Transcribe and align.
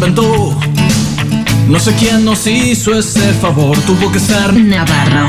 inventó. 0.00 0.58
No 1.68 1.78
sé 1.78 1.94
quién 1.94 2.24
nos 2.24 2.46
hizo 2.46 2.98
ese 2.98 3.34
favor, 3.34 3.76
tuvo 3.80 4.10
que 4.10 4.18
ser 4.18 4.54
Navarro. 4.54 5.28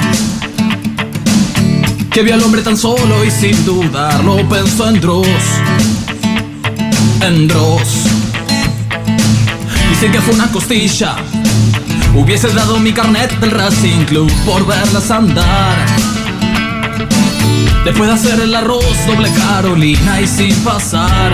que 2.10 2.22
vio 2.24 2.36
al 2.36 2.44
hombre 2.44 2.62
tan 2.62 2.78
solo 2.78 3.26
y 3.26 3.32
sin 3.32 3.66
dudarlo 3.66 4.48
pensó 4.48 4.88
en 4.88 5.02
Dross. 5.02 5.28
En 7.20 7.50
Dross. 7.50 8.06
Dicen 9.90 10.12
que 10.14 10.22
fue 10.22 10.36
una 10.36 10.50
costilla. 10.50 11.18
Hubiese 12.16 12.48
dado 12.54 12.80
mi 12.80 12.94
carnet 12.94 13.38
del 13.42 13.52
Racing 13.52 14.06
Club 14.06 14.32
por 14.46 14.66
verlas 14.66 15.12
andar. 15.12 15.86
Después 17.84 18.08
de 18.08 18.16
hacer 18.16 18.40
el 18.40 18.56
arroz 18.56 18.86
doble 19.06 19.30
Carolina 19.34 20.22
y 20.22 20.28
sin 20.28 20.56
pasar. 20.64 21.34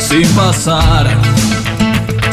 Sin 0.00 0.26
pasar. 0.30 1.16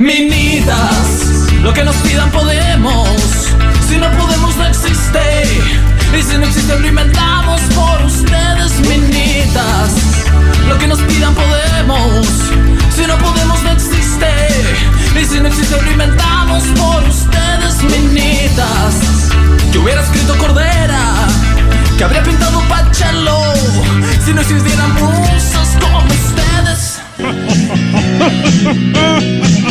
Minitas, 0.00 1.44
lo 1.62 1.74
que 1.74 1.84
nos 1.84 1.94
pidan 1.96 2.30
podemos. 2.30 3.10
Si 3.86 3.98
no 3.98 4.10
podemos, 4.12 4.56
no 4.56 4.66
existe. 4.66 5.20
Y 6.18 6.22
si 6.22 6.38
no 6.38 6.46
existe, 6.46 6.78
lo 6.78 6.88
inventamos 6.88 7.60
por 7.74 8.02
ustedes, 8.06 8.80
minitas. 8.88 9.92
Lo 10.70 10.78
que 10.78 10.86
nos 10.86 11.00
pidan 11.00 11.34
podemos. 11.34 12.26
Si 12.96 13.06
no 13.06 13.18
podemos, 13.18 13.62
no 13.62 13.72
existe. 13.72 14.26
Y 15.20 15.24
si 15.26 15.38
no 15.38 15.48
existe, 15.48 15.76
lo 15.82 15.92
inventamos 15.92 16.64
por 16.78 17.04
ustedes, 17.04 17.82
minitas. 17.82 19.28
Yo 19.70 19.82
hubiera 19.82 20.00
escrito 20.00 20.34
Cordera, 20.38 21.28
que 21.98 22.04
habría 22.04 22.22
pintado 22.22 22.58
Pachelo. 22.70 23.52
Si 24.24 24.32
no 24.32 24.40
existieran 24.40 24.94
musas 24.94 25.76
como 25.78 25.98
ustedes. 26.06 27.00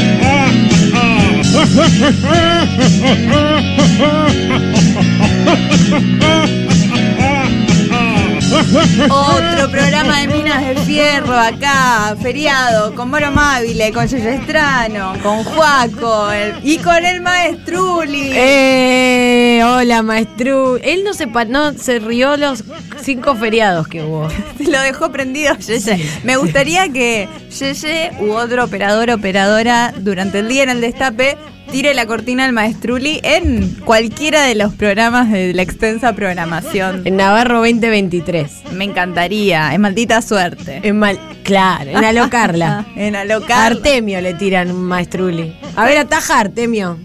Otro 9.10 9.72
programa 9.72 10.22
de 10.22 10.28
Minas 10.28 10.66
de 10.66 10.76
Fierro 10.86 11.38
acá, 11.38 12.16
feriado, 12.22 12.94
con 12.94 13.10
Moro 13.10 13.32
Mávile, 13.32 13.92
con 13.92 14.08
Yoyo 14.08 14.30
Estrano, 14.30 15.14
con 15.24 15.44
Juaco 15.44 16.30
y 16.64 16.78
con 16.78 17.04
el 17.04 17.22
Maestruli. 17.22 18.32
Eh, 18.34 19.19
hola, 19.64 20.02
maestro. 20.02 20.78
Él 20.78 21.04
no 21.04 21.14
se, 21.14 21.26
no 21.26 21.74
se 21.74 22.00
rió 22.00 22.38
los 22.38 22.64
cinco 23.02 23.36
feriados 23.36 23.88
que 23.88 24.04
hubo. 24.04 24.28
Lo 24.60 24.82
dejó 24.82 25.12
prendido 25.12 25.56
Yeye. 25.58 26.04
Me 26.24 26.38
gustaría 26.38 26.90
que 26.90 27.28
Yeye 27.50 28.12
u 28.20 28.32
otro 28.32 28.66
operador 28.66 29.10
operadora 29.10 29.94
durante 29.98 30.40
el 30.40 30.48
día 30.48 30.64
en 30.64 30.70
el 30.70 30.82
destape 30.82 31.38
tire 31.72 31.94
la 31.94 32.06
cortina 32.06 32.46
al 32.46 32.54
Maestruli 32.54 33.20
en 33.24 33.76
cualquiera 33.86 34.44
de 34.44 34.56
los 34.56 34.74
programas 34.74 35.32
de 35.32 35.54
la 35.54 35.62
extensa 35.62 36.14
programación. 36.14 37.04
En 37.06 37.18
Navarro 37.18 37.60
2023. 37.60 38.72
Me 38.74 38.86
encantaría, 38.86 39.74
es 39.74 39.80
maldita 39.80 40.22
suerte. 40.22 40.82
En 40.84 40.98
mal, 40.98 41.20
claro, 41.44 41.92
en 41.92 42.04
alocarla. 42.04 42.88
en 42.96 43.16
A 43.16 43.22
alocar. 43.22 43.74
Artemio 43.74 44.20
le 44.22 44.34
tiran 44.34 44.72
un 44.72 44.84
maestruli. 44.84 45.56
A 45.76 45.86
ver, 45.86 45.98
ataja 45.98 46.40
Artemio. 46.40 46.98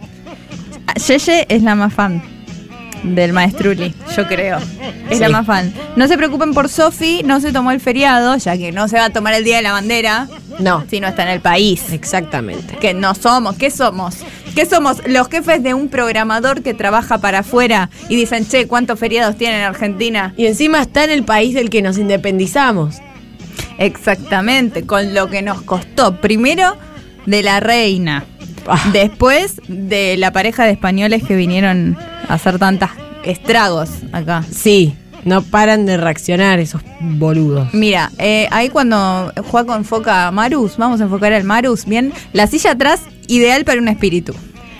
Yeye 1.07 1.47
es 1.49 1.63
la 1.63 1.75
más 1.75 1.93
fan 1.93 2.34
del 3.05 3.33
Maestruli, 3.33 3.95
yo 4.17 4.27
creo. 4.27 4.59
Es 5.11 5.21
la 5.21 5.29
más 5.29 5.47
fan. 5.47 5.73
No 5.97 6.09
se 6.09 6.17
preocupen 6.17 6.55
por 6.55 6.69
Sofi, 6.69 7.23
no 7.25 7.41
se 7.41 7.53
tomó 7.53 7.71
el 7.71 7.81
feriado, 7.81 8.37
ya 8.37 8.57
que 8.57 8.73
no 8.73 8.89
se 8.89 8.97
va 8.97 9.07
a 9.07 9.11
tomar 9.11 9.35
el 9.35 9.45
Día 9.45 9.57
de 9.59 9.63
la 9.63 9.73
Bandera 9.73 10.27
No, 10.59 10.85
si 10.89 11.01
no 11.01 11.09
está 11.09 11.23
en 11.25 11.29
el 11.29 11.41
país. 11.41 11.93
exactamente. 11.93 12.77
Que 12.77 12.95
no 12.95 13.15
somos, 13.15 13.57
¿qué 13.57 13.71
somos? 13.71 14.17
¿Qué 14.55 14.67
somos? 14.67 15.03
Los 15.07 15.29
jefes 15.29 15.63
de 15.63 15.75
un 15.75 15.89
programador 15.89 16.63
que 16.63 16.75
trabaja 16.75 17.19
para 17.19 17.41
afuera 17.41 17.91
y 18.09 18.17
dicen, 18.17 18.47
che, 18.49 18.67
¿cuántos 18.67 18.99
feriados 18.99 19.37
tienen 19.37 19.61
en 19.61 19.67
Argentina? 19.67 20.33
Y 20.37 20.47
encima 20.47 20.81
está 20.81 21.05
en 21.05 21.11
el 21.11 21.25
país 21.25 21.55
del 21.55 21.71
que 21.71 21.83
nos 21.83 21.99
independizamos. 21.99 22.97
Exactamente, 23.79 24.87
con 24.87 25.15
lo 25.15 25.29
que 25.29 25.43
nos 25.43 25.63
costó. 25.63 26.21
Primero, 26.21 26.77
de 27.27 27.43
la 27.43 27.61
reina. 27.61 28.25
Después, 28.93 29.61
de 29.69 30.17
la 30.17 30.33
pareja 30.33 30.65
de 30.65 30.73
españoles 30.73 31.23
que 31.23 31.37
vinieron 31.37 31.97
a 32.29 32.35
hacer 32.35 32.59
tantas 32.59 32.91
estragos 33.25 33.91
acá. 34.13 34.45
Sí, 34.51 34.95
no 35.25 35.43
paran 35.43 35.87
de 35.87 35.97
reaccionar 35.97 36.59
esos 36.59 36.83
boludos. 37.01 37.73
Mira, 37.73 38.11
eh, 38.19 38.49
ahí 38.51 38.69
cuando 38.69 39.33
Juaco 39.51 39.75
enfoca 39.75 40.29
a 40.29 40.31
Marus, 40.31 40.77
vamos 40.77 41.01
a 41.01 41.05
enfocar 41.05 41.33
al 41.33 41.45
Marus, 41.45 41.87
bien, 41.87 42.13
la 42.33 42.47
silla 42.47 42.73
atrás, 42.73 43.01
ideal 43.27 43.65
para 43.65 43.81
un 43.81 43.89
espíritu. 43.89 44.35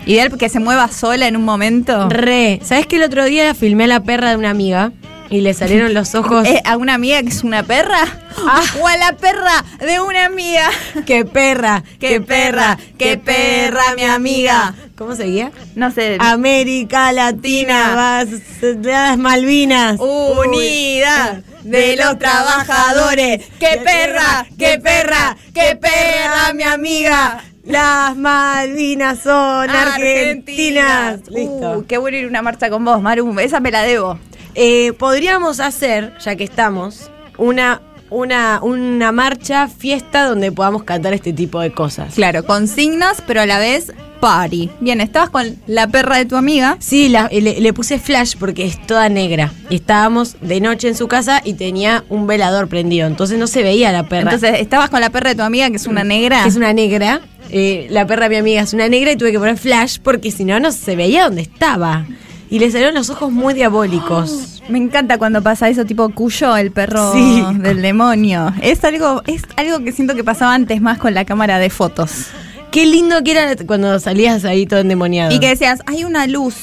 Ideal 0.05 0.37
que 0.37 0.49
se 0.49 0.59
mueva 0.59 0.87
sola 0.89 1.27
en 1.27 1.35
un 1.35 1.43
momento. 1.43 2.09
Re, 2.09 2.59
¿sabes 2.63 2.85
que 2.85 2.97
el 2.97 3.03
otro 3.03 3.25
día 3.25 3.55
filmé 3.55 3.85
a 3.85 3.87
la 3.87 4.03
perra 4.03 4.29
de 4.29 4.35
una 4.35 4.51
amiga 4.51 4.91
y 5.29 5.41
le 5.41 5.53
salieron 5.53 5.93
los 5.93 6.15
ojos? 6.15 6.47
Eh, 6.47 6.61
¿A 6.65 6.77
una 6.77 6.93
amiga 6.93 7.21
que 7.21 7.29
es 7.29 7.43
una 7.43 7.63
perra? 7.63 7.99
Ah. 8.37 8.63
¿O 8.79 8.87
a 8.87 8.97
la 8.97 9.13
perra 9.13 9.63
de 9.79 9.99
una 9.99 10.25
amiga? 10.25 10.69
¡Qué 11.05 11.25
perra! 11.25 11.83
¡Qué 11.99 12.21
perra! 12.21 12.77
¡Qué 12.97 13.17
perra, 13.17 13.95
mi 13.95 14.03
amiga! 14.03 14.73
¿Cómo 14.97 15.15
seguía? 15.15 15.51
No 15.75 15.91
sé. 15.91 16.17
América 16.19 17.11
Latina, 17.11 17.95
vas, 17.95 18.27
las 18.61 19.17
Malvinas. 19.17 19.99
Unidad 19.99 21.43
de 21.63 21.95
los 21.97 22.17
trabajadores. 22.19 23.45
¡Qué 23.59 23.81
perra! 23.83 24.45
¡Qué 24.57 24.79
perra! 24.79 25.35
¡Qué 25.53 25.75
perra, 25.75 26.53
mi 26.53 26.63
amiga! 26.63 27.43
Las 27.65 28.15
Malvinas 28.15 29.19
son 29.19 29.69
argentinas. 29.69 31.21
Listo. 31.29 31.79
Uh, 31.79 31.85
qué 31.87 31.97
bueno 31.97 32.15
ir 32.15 32.25
a 32.25 32.27
una 32.27 32.43
marcha 32.43 32.69
con 32.69 32.85
vos, 32.85 33.01
Maru. 33.01 33.39
Esa 33.39 33.59
me 33.59 33.71
la 33.71 33.81
debo. 33.81 34.19
Eh, 34.55 34.93
podríamos 34.97 35.59
hacer, 35.59 36.13
ya 36.23 36.35
que 36.35 36.43
estamos, 36.45 37.09
una, 37.37 37.81
una, 38.09 38.59
una 38.63 39.11
marcha, 39.11 39.67
fiesta 39.67 40.25
donde 40.25 40.51
podamos 40.51 40.83
cantar 40.83 41.13
este 41.13 41.33
tipo 41.33 41.59
de 41.59 41.71
cosas. 41.71 42.15
Claro, 42.15 42.45
consignas, 42.45 43.21
pero 43.25 43.41
a 43.41 43.45
la 43.45 43.59
vez 43.59 43.91
party. 44.21 44.69
Bien, 44.79 45.01
estabas 45.01 45.29
con 45.29 45.57
la 45.67 45.87
perra 45.87 46.17
de 46.17 46.25
tu 46.25 46.37
amiga. 46.37 46.77
Sí, 46.79 47.09
la- 47.09 47.27
le, 47.31 47.59
le 47.59 47.73
puse 47.73 47.99
flash 47.99 48.35
porque 48.39 48.65
es 48.65 48.81
toda 48.87 49.09
negra. 49.09 49.51
Estábamos 49.69 50.37
de 50.41 50.61
noche 50.61 50.87
en 50.87 50.95
su 50.95 51.07
casa 51.09 51.41
y 51.43 51.53
tenía 51.55 52.05
un 52.09 52.25
velador 52.25 52.67
prendido. 52.69 53.07
Entonces 53.07 53.37
no 53.37 53.47
se 53.47 53.61
veía 53.61 53.91
la 53.91 54.03
perra. 54.07 54.31
Entonces, 54.33 54.61
estabas 54.61 54.89
con 54.89 55.01
la 55.01 55.09
perra 55.09 55.31
de 55.31 55.35
tu 55.35 55.41
amiga, 55.43 55.69
que 55.69 55.75
es 55.75 55.85
una 55.85 56.03
negra. 56.05 56.43
que 56.43 56.49
es 56.49 56.55
una 56.55 56.71
negra. 56.73 57.19
Eh, 57.51 57.87
la 57.91 58.07
perra 58.07 58.23
de 58.23 58.29
mi 58.29 58.35
amiga 58.37 58.61
es 58.61 58.73
una 58.73 58.87
negra 58.87 59.11
y 59.11 59.17
tuve 59.17 59.31
que 59.31 59.37
poner 59.37 59.57
flash 59.57 59.97
porque 60.01 60.31
si 60.31 60.45
no, 60.45 60.59
no 60.59 60.71
se 60.71 60.95
veía 60.95 61.25
dónde 61.25 61.41
estaba. 61.41 62.05
Y 62.49 62.59
le 62.59 62.69
salieron 62.71 62.93
los 62.95 63.09
ojos 63.09 63.31
muy 63.31 63.53
diabólicos. 63.53 64.61
Me 64.69 64.77
encanta 64.79 65.17
cuando 65.17 65.41
pasa 65.43 65.69
eso, 65.69 65.85
tipo 65.85 66.09
Cuyo, 66.09 66.55
el 66.57 66.71
perro 66.71 67.11
Sí. 67.13 67.43
del 67.59 67.81
demonio. 67.81 68.53
Es 68.61 68.83
algo, 68.83 69.21
es 69.27 69.43
algo 69.57 69.83
que 69.83 69.91
siento 69.91 70.15
que 70.15 70.23
pasaba 70.23 70.53
antes 70.53 70.81
más 70.81 70.97
con 70.97 71.13
la 71.13 71.25
cámara 71.25 71.59
de 71.59 71.69
fotos. 71.69 72.27
Qué 72.71 72.85
lindo 72.85 73.23
que 73.23 73.31
era 73.31 73.55
cuando 73.65 73.99
salías 73.99 74.43
ahí 74.45 74.65
todo 74.65 74.79
endemoniado. 74.79 75.33
Y 75.33 75.39
que 75.39 75.47
decías, 75.49 75.81
hay 75.85 76.03
una 76.03 76.27
luz, 76.27 76.55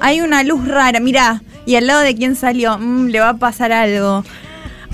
hay 0.00 0.20
una 0.20 0.42
luz 0.42 0.66
rara, 0.66 1.00
mirá, 1.00 1.42
y 1.66 1.74
al 1.76 1.86
lado 1.86 2.00
de 2.00 2.14
quién 2.14 2.34
salió, 2.36 2.78
Mm, 2.78 3.08
le 3.08 3.20
va 3.20 3.30
a 3.30 3.36
pasar 3.36 3.70
algo. 3.72 4.24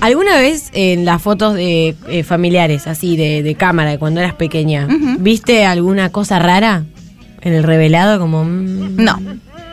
¿Alguna 0.01 0.37
vez 0.37 0.69
en 0.73 1.05
las 1.05 1.21
fotos 1.21 1.53
de 1.53 1.95
eh, 2.09 2.23
familiares, 2.23 2.87
así, 2.87 3.15
de, 3.17 3.43
de 3.43 3.55
cámara, 3.55 3.91
de 3.91 3.99
cuando 3.99 4.19
eras 4.19 4.33
pequeña, 4.33 4.87
viste 5.19 5.63
alguna 5.65 6.09
cosa 6.09 6.39
rara 6.39 6.83
en 7.41 7.53
el 7.53 7.63
revelado? 7.63 8.19
Como. 8.19 8.43
mm, 8.43 8.95
No. 8.97 9.19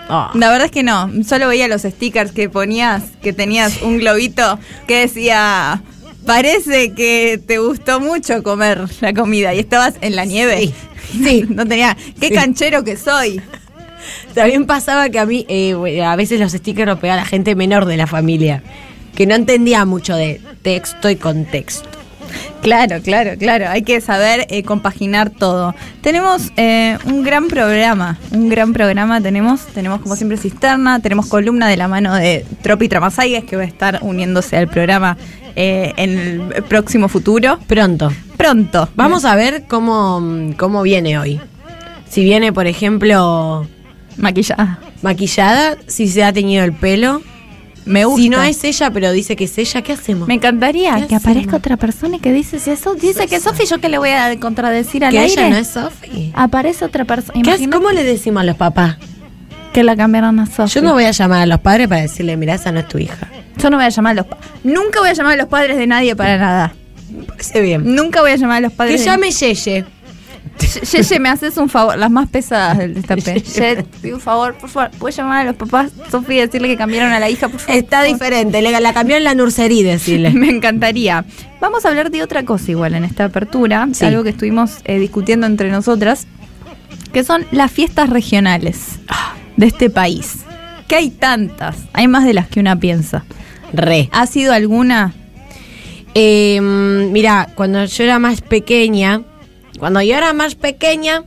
Ah. 0.08 0.30
La 0.34 0.50
verdad 0.50 0.66
es 0.66 0.70
que 0.72 0.82
no, 0.82 1.10
solo 1.24 1.48
veía 1.48 1.68
los 1.68 1.82
stickers 1.82 2.32
que 2.32 2.48
ponías, 2.48 3.02
que 3.22 3.32
tenías 3.32 3.82
un 3.82 3.98
globito 3.98 4.58
que 4.86 5.00
decía, 5.00 5.82
parece 6.26 6.92
que 6.92 7.40
te 7.46 7.58
gustó 7.58 8.00
mucho 8.00 8.42
comer 8.42 8.84
la 9.00 9.12
comida 9.14 9.54
y 9.54 9.60
estabas 9.60 9.94
en 10.00 10.16
la 10.16 10.24
nieve. 10.24 10.58
Sí. 10.58 10.74
Sí. 11.22 11.44
no 11.48 11.66
tenía, 11.66 11.96
qué 12.20 12.28
Sí. 12.28 12.34
canchero 12.34 12.84
que 12.84 12.96
soy. 12.96 13.40
También 14.34 14.66
pasaba 14.66 15.08
que 15.10 15.18
a 15.18 15.26
mí, 15.26 15.44
eh, 15.48 16.02
a 16.02 16.16
veces 16.16 16.40
los 16.40 16.52
stickers 16.52 16.86
los 16.88 16.98
pegaba 16.98 17.20
la 17.20 17.26
gente 17.26 17.54
menor 17.54 17.84
de 17.84 17.96
la 17.96 18.06
familia, 18.06 18.62
que 19.14 19.26
no 19.26 19.34
entendía 19.34 19.84
mucho 19.84 20.14
de 20.14 20.40
texto 20.62 21.10
y 21.10 21.16
contexto. 21.16 21.97
Claro, 22.62 23.00
claro, 23.02 23.32
claro. 23.38 23.68
Hay 23.68 23.82
que 23.82 24.00
saber 24.00 24.46
eh, 24.50 24.62
compaginar 24.62 25.30
todo. 25.30 25.74
Tenemos 26.02 26.52
eh, 26.56 26.98
un 27.04 27.22
gran 27.22 27.48
programa, 27.48 28.18
un 28.30 28.48
gran 28.48 28.72
programa 28.72 29.20
tenemos. 29.20 29.66
Tenemos 29.66 30.00
como 30.00 30.16
siempre 30.16 30.36
cisterna, 30.36 31.00
tenemos 31.00 31.26
columna 31.26 31.68
de 31.68 31.76
la 31.76 31.88
mano 31.88 32.14
de 32.14 32.44
Tropi 32.62 32.88
Tramasaigas 32.88 33.44
que 33.44 33.56
va 33.56 33.62
a 33.62 33.66
estar 33.66 34.00
uniéndose 34.02 34.56
al 34.56 34.68
programa 34.68 35.16
eh, 35.56 35.92
en 35.96 36.18
el 36.18 36.62
próximo 36.64 37.08
futuro. 37.08 37.58
Pronto. 37.66 38.12
Pronto. 38.36 38.88
Vamos 38.94 39.24
a 39.24 39.34
ver 39.34 39.64
cómo, 39.66 40.52
cómo 40.56 40.82
viene 40.82 41.18
hoy. 41.18 41.40
Si 42.08 42.22
viene, 42.24 42.52
por 42.52 42.66
ejemplo, 42.66 43.66
Maquillada. 44.16 44.78
maquillada, 45.02 45.76
si 45.86 46.08
se 46.08 46.24
ha 46.24 46.32
teñido 46.32 46.64
el 46.64 46.72
pelo. 46.72 47.22
Me 47.88 48.04
gusta. 48.04 48.22
Si 48.22 48.28
no 48.28 48.42
es 48.42 48.62
ella, 48.64 48.90
pero 48.90 49.10
dice 49.12 49.34
que 49.36 49.44
es 49.44 49.58
ella, 49.58 49.82
¿qué 49.82 49.92
hacemos? 49.94 50.28
Me 50.28 50.34
encantaría 50.34 50.96
¿Qué 50.96 51.06
que 51.08 51.14
aparezca 51.16 51.56
otra 51.56 51.76
persona 51.76 52.16
y 52.16 52.18
que 52.20 52.32
dice 52.32 52.58
si 52.58 52.70
eso 52.70 52.94
dice 52.94 53.26
que 53.26 53.36
es 53.36 53.42
Sofi, 53.42 53.66
yo 53.66 53.78
que 53.80 53.88
le 53.88 53.98
voy 53.98 54.10
a 54.10 54.38
contradecir 54.38 55.04
al 55.04 55.12
que 55.12 55.18
aire. 55.18 55.32
ella 55.32 55.50
no 55.50 55.56
es 55.56 55.68
Sofi. 55.68 56.32
Aparece 56.34 56.84
otra 56.84 57.04
persona. 57.04 57.32
¿Qué 57.42 57.50
hace- 57.50 57.64
Imagínate 57.64 57.76
¿Cómo 57.76 57.90
le 57.92 58.04
decimos 58.04 58.42
a 58.42 58.44
los 58.44 58.56
papás? 58.56 58.96
que 59.72 59.82
la 59.84 59.96
cambiaron 59.96 60.38
a 60.40 60.46
Sofi. 60.46 60.74
Yo 60.74 60.82
no 60.82 60.92
voy 60.94 61.04
a 61.04 61.10
llamar 61.12 61.42
a 61.42 61.46
los 61.46 61.60
padres 61.60 61.88
para 61.88 62.00
decirle, 62.02 62.36
mira, 62.36 62.54
esa 62.54 62.72
no 62.72 62.80
es 62.80 62.88
tu 62.88 62.98
hija. 62.98 63.28
Yo 63.58 63.70
no 63.70 63.76
voy 63.76 63.86
a 63.86 63.88
llamar 63.90 64.12
a 64.12 64.14
los 64.14 64.26
pa- 64.26 64.38
Nunca 64.64 65.00
voy 65.00 65.08
a 65.10 65.12
llamar 65.12 65.32
a 65.34 65.36
los 65.36 65.46
padres 65.48 65.76
de 65.76 65.86
nadie 65.86 66.14
para 66.16 66.38
nada. 66.38 66.74
Me 67.10 67.24
parece 67.24 67.60
bien. 67.60 67.94
Nunca 67.94 68.20
voy 68.20 68.32
a 68.32 68.36
llamar 68.36 68.58
a 68.58 68.60
los 68.60 68.72
Que 68.72 68.76
padres. 68.76 69.00
de- 69.00 69.06
llame 69.06 69.30
Yeye. 69.30 69.84
Ye- 70.60 71.02
Yeye, 71.02 71.20
me 71.20 71.28
haces 71.28 71.56
un 71.56 71.68
favor, 71.68 71.96
las 71.96 72.10
más 72.10 72.28
pesadas 72.28 72.78
del 72.78 72.94
destape. 72.94 73.40
Ye, 73.54 73.76
te 73.76 73.82
pido 73.84 74.16
un 74.16 74.20
favor, 74.20 74.54
por 74.54 74.68
favor, 74.68 74.90
¿puedes 74.98 75.16
llamar 75.16 75.42
a 75.42 75.44
los 75.44 75.56
papás, 75.56 75.90
Sofi, 76.10 76.34
y 76.34 76.38
decirle 76.38 76.68
que 76.68 76.76
cambiaron 76.76 77.12
a 77.12 77.20
la 77.20 77.30
hija, 77.30 77.48
por 77.48 77.60
favor? 77.60 77.76
Está 77.76 78.02
diferente, 78.02 78.60
le, 78.60 78.78
la 78.80 78.92
cambió 78.92 79.16
en 79.16 79.24
la 79.24 79.34
nursería, 79.34 79.88
decirle. 79.92 80.30
Me 80.34 80.48
encantaría. 80.48 81.24
Vamos 81.60 81.84
a 81.84 81.88
hablar 81.88 82.10
de 82.10 82.22
otra 82.22 82.44
cosa 82.44 82.70
igual 82.70 82.94
en 82.94 83.04
esta 83.04 83.26
apertura, 83.26 83.88
Sí. 83.92 84.04
algo 84.04 84.22
que 84.24 84.30
estuvimos 84.30 84.78
eh, 84.84 84.98
discutiendo 84.98 85.46
entre 85.46 85.70
nosotras, 85.70 86.26
que 87.12 87.24
son 87.24 87.46
las 87.52 87.70
fiestas 87.70 88.10
regionales 88.10 88.98
de 89.56 89.66
este 89.66 89.90
país. 89.90 90.38
Que 90.88 90.96
hay 90.96 91.10
tantas, 91.10 91.76
hay 91.92 92.08
más 92.08 92.24
de 92.24 92.34
las 92.34 92.48
que 92.48 92.60
una 92.60 92.78
piensa. 92.78 93.24
Re. 93.72 94.08
¿Ha 94.12 94.26
sido 94.26 94.52
alguna? 94.54 95.12
Eh, 96.14 96.60
mira, 96.60 97.48
cuando 97.54 97.84
yo 97.84 98.04
era 98.04 98.18
más 98.18 98.40
pequeña, 98.40 99.22
cuando 99.78 100.02
yo 100.02 100.16
era 100.16 100.32
más 100.32 100.54
pequeña, 100.54 101.22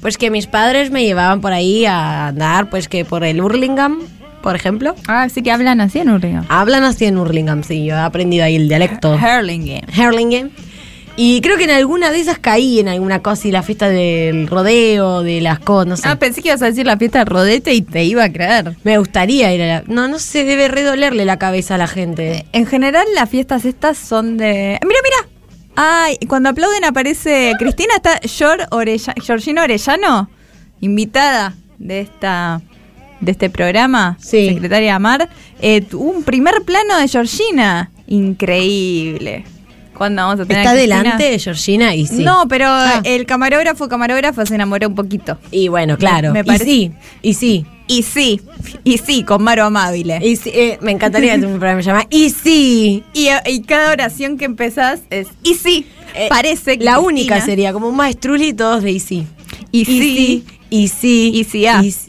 pues 0.00 0.18
que 0.18 0.30
mis 0.30 0.46
padres 0.46 0.90
me 0.90 1.04
llevaban 1.04 1.40
por 1.40 1.52
ahí 1.52 1.84
a 1.86 2.28
andar, 2.28 2.70
pues 2.70 2.88
que 2.88 3.04
por 3.04 3.24
el 3.24 3.40
Hurlingham, 3.40 4.00
por 4.42 4.54
ejemplo. 4.54 4.94
Ah, 5.08 5.28
sí 5.28 5.42
que 5.42 5.50
hablan 5.50 5.80
así 5.80 5.98
en 5.98 6.10
Urriga. 6.10 6.44
Hablan 6.48 6.84
así 6.84 7.06
en 7.06 7.18
Hurlingham, 7.18 7.62
sí, 7.64 7.84
yo 7.84 7.94
he 7.94 7.98
aprendido 7.98 8.44
ahí 8.44 8.56
el 8.56 8.68
dialecto. 8.68 9.14
Hurlingham. 9.14 9.82
Hurlingham. 9.96 10.50
Y 11.20 11.40
creo 11.40 11.56
que 11.56 11.64
en 11.64 11.70
alguna 11.70 12.12
de 12.12 12.20
esas 12.20 12.38
caí 12.38 12.78
en 12.78 12.86
alguna 12.86 13.22
cosa 13.22 13.48
y 13.48 13.50
la 13.50 13.64
fiesta 13.64 13.88
del 13.88 14.46
rodeo, 14.46 15.24
de 15.24 15.40
las 15.40 15.58
cosas, 15.58 15.88
no 15.88 15.96
sé. 15.96 16.06
Ah, 16.06 16.14
pensé 16.14 16.42
que 16.42 16.50
ibas 16.50 16.62
a 16.62 16.66
decir 16.66 16.86
la 16.86 16.96
fiesta 16.96 17.18
de 17.18 17.24
rodete 17.24 17.74
y 17.74 17.82
te 17.82 18.04
iba 18.04 18.22
a 18.22 18.32
creer. 18.32 18.76
Me 18.84 18.98
gustaría 18.98 19.52
ir 19.52 19.60
a 19.62 19.66
la... 19.66 19.84
No, 19.88 20.06
no 20.06 20.20
se 20.20 20.44
debe 20.44 20.68
redolerle 20.68 21.24
la 21.24 21.36
cabeza 21.36 21.74
a 21.74 21.78
la 21.78 21.88
gente. 21.88 22.46
En 22.52 22.66
general, 22.66 23.04
las 23.16 23.28
fiestas 23.28 23.64
estas 23.64 23.98
son 23.98 24.36
de. 24.36 24.78
¡Mira, 24.86 25.00
mira! 25.02 25.27
Ay, 25.80 26.18
cuando 26.26 26.48
aplauden 26.48 26.84
aparece 26.84 27.52
Cristina, 27.56 27.94
está 27.94 28.18
Georgina 29.22 29.62
Orellano, 29.62 30.28
invitada 30.80 31.54
de 31.78 32.00
esta 32.00 32.60
de 33.20 33.30
este 33.32 33.48
programa, 33.48 34.16
Sí. 34.20 34.48
secretaria 34.48 34.96
Amar. 34.96 35.28
Eh, 35.60 35.84
un 35.92 36.24
primer 36.24 36.62
plano 36.62 36.98
de 36.98 37.06
Georgina. 37.06 37.90
Increíble. 38.08 39.44
¿Cuándo 39.96 40.22
vamos 40.22 40.40
a 40.40 40.46
tener 40.46 40.62
¿Está 40.62 40.70
a 40.70 40.74
delante 40.74 41.24
de 41.30 41.38
Georgina? 41.38 41.94
Y 41.94 42.06
sí. 42.06 42.24
No, 42.24 42.46
pero 42.48 42.66
Ah. 42.68 43.00
el 43.04 43.24
camarógrafo, 43.26 43.88
camarógrafo 43.88 44.44
se 44.46 44.54
enamoró 44.56 44.88
un 44.88 44.94
poquito. 44.96 45.38
Y 45.52 45.68
bueno, 45.68 45.96
claro. 45.96 46.32
Me 46.32 46.40
y 46.40 46.44
parece- 46.44 46.64
sí, 46.64 46.92
y 47.22 47.34
sí. 47.34 47.66
Y 47.88 48.02
sí, 48.02 48.40
y 48.84 48.98
sí, 48.98 49.22
con 49.24 49.42
Maro 49.42 49.64
Amabile. 49.64 50.20
Y 50.22 50.36
sí, 50.36 50.50
eh, 50.54 50.78
me 50.82 50.92
encantaría 50.92 51.32
tener 51.32 51.46
un 51.48 51.58
programa 51.58 51.80
llamado 51.80 52.06
Y 52.10 52.30
sí. 52.30 53.02
Y, 53.14 53.28
y 53.46 53.62
cada 53.62 53.92
oración 53.92 54.36
que 54.38 54.44
empezás 54.44 55.00
es, 55.10 55.28
y 55.42 55.54
sí, 55.54 55.86
Eh, 56.14 56.28
parece 56.28 56.78
que 56.78 56.84
La 56.84 56.92
Cristina- 56.92 57.00
única 57.06 57.40
sería 57.44 57.72
como 57.72 57.88
un 57.88 57.96
maestruli 57.96 58.52
todos 58.52 58.82
de 58.82 58.90
Y 58.92 59.00
sí. 59.00 59.26
Y 59.72 59.84
sí, 59.86 60.44
Y 60.70 60.88
sí. 60.88 61.30
Y 61.34 61.44
sí, 61.44 61.66
ah. 61.66 61.80
Y 61.82 61.90
sí. 61.92 62.07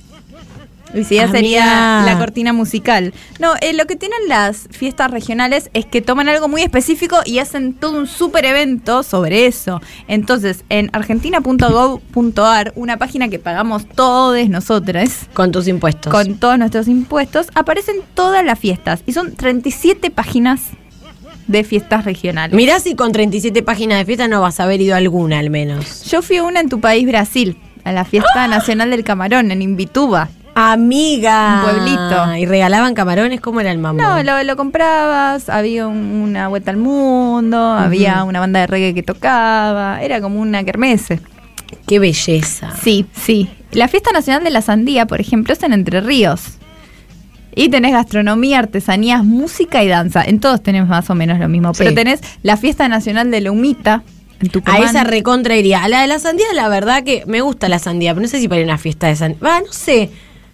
Ya 0.94 1.24
Amiga. 1.24 1.32
sería 1.32 2.02
la 2.06 2.18
cortina 2.18 2.54
musical. 2.54 3.14
No, 3.40 3.54
eh, 3.62 3.74
lo 3.74 3.86
que 3.86 3.96
tienen 3.96 4.20
las 4.28 4.68
fiestas 4.72 5.12
regionales 5.12 5.70
es 5.74 5.86
que 5.86 6.02
toman 6.02 6.30
algo 6.30 6.48
muy 6.48 6.62
específico 6.62 7.18
y 7.26 7.40
hacen 7.40 7.74
todo 7.74 7.98
un 8.00 8.08
super 8.08 8.46
evento 8.46 9.04
sobre 9.04 9.46
eso. 9.46 9.82
Entonces, 10.08 10.64
en 10.70 10.90
argentina.gov.ar, 10.94 12.74
una 12.76 12.98
página 12.98 13.30
que 13.30 13.40
pagamos 13.40 13.88
todos 13.88 14.50
nosotras, 14.50 15.28
Con 15.34 15.52
tus 15.52 15.68
impuestos. 15.68 16.12
con 16.12 16.36
todos 16.36 16.58
nuestros 16.58 16.88
impuestos, 16.88 17.48
aparecen 17.56 17.98
todas 18.14 18.44
las 18.46 18.58
fiestas. 18.60 19.02
Y 19.06 19.14
son 19.14 19.36
37 19.36 20.10
páginas 20.12 20.62
de 21.48 21.64
fiestas 21.64 22.06
regionales. 22.06 22.56
Mirá 22.56 22.80
si 22.80 22.96
con 22.96 23.12
37 23.12 23.64
páginas 23.64 23.98
de 24.00 24.06
fiesta 24.06 24.28
no 24.28 24.42
vas 24.42 24.60
a 24.60 24.64
haber 24.64 24.82
ido 24.82 24.96
alguna 24.96 25.40
al 25.40 25.50
menos. 25.50 26.04
Yo 26.06 26.22
fui 26.22 26.38
a 26.38 26.44
una 26.44 26.60
en 26.60 26.70
tu 26.70 26.80
país, 26.80 27.08
Brasil, 27.08 27.58
a 27.84 27.92
la 27.92 28.06
fiesta 28.06 28.48
nacional 28.48 28.92
del 28.92 29.04
camarón, 29.04 29.52
en 29.52 29.62
Imbituba. 29.62 30.30
Amiga. 30.56 31.64
Un 31.66 31.72
pueblito. 31.72 32.36
¿Y 32.38 32.46
regalaban 32.46 32.94
camarones? 32.94 33.42
¿Cómo 33.42 33.62
era 33.62 33.72
el 33.72 33.78
mambo? 33.78 34.02
No, 34.02 34.22
lo, 34.24 34.44
lo 34.44 34.56
comprabas, 34.56 35.50
había 35.50 35.88
un- 35.88 35.98
una 35.98 36.48
vuelta 36.48 36.72
al 36.72 36.78
mundo, 36.78 37.58
había 37.74 38.24
una 38.24 38.40
banda 38.40 38.60
de 38.62 38.68
reggae 38.68 38.94
que 38.94 39.04
tocaba, 39.04 40.02
era 40.02 40.22
como 40.22 40.40
una 40.40 40.64
kermesse. 40.64 41.20
Qué 41.88 42.00
belleza. 42.00 42.72
Sí, 42.82 43.06
sí. 43.14 43.50
La 43.72 43.88
fiesta 43.88 44.12
nacional 44.12 44.44
de 44.44 44.50
la 44.50 44.62
sandía, 44.62 45.06
por 45.06 45.22
ejemplo, 45.22 45.54
es 45.54 45.62
en 45.64 45.74
Entre 45.74 46.02
Ríos. 46.02 46.42
Y 47.56 47.70
tenés 47.70 47.92
gastronomía, 47.94 48.60
artesanías, 48.60 49.24
música 49.24 49.84
y 49.84 49.88
danza. 49.88 50.24
En 50.24 50.40
todos 50.40 50.62
tenés 50.64 50.88
más 50.88 51.10
o 51.10 51.16
menos 51.16 51.40
lo 51.40 51.50
mismo. 51.50 51.72
Pero 51.74 51.94
tenés 51.94 52.22
la 52.44 52.58
fiesta 52.58 52.88
nacional 52.88 53.32
de 53.32 53.42
la 53.42 53.52
humita 53.52 54.04
en 54.42 54.50
A 54.66 54.78
esa 54.80 55.04
recontra 55.04 55.56
iría. 55.58 55.84
A 55.84 55.90
la 55.90 56.02
de 56.02 56.08
la 56.08 56.20
sandía, 56.20 56.46
la 56.56 56.70
verdad 56.70 57.04
que 57.04 57.24
me 57.28 57.42
gusta 57.42 57.68
la 57.68 57.78
sandía, 57.80 58.14
pero 58.14 58.22
no 58.22 58.28
sé 58.30 58.40
si 58.40 58.48
para 58.48 58.62
ir 58.62 58.68
a 58.70 58.74
una 58.74 58.78
fiesta 58.78 59.08
de 59.08 59.16
sandía. 59.16 59.40
Va, 59.44 59.60
no 59.60 59.72
sé. 59.74 60.10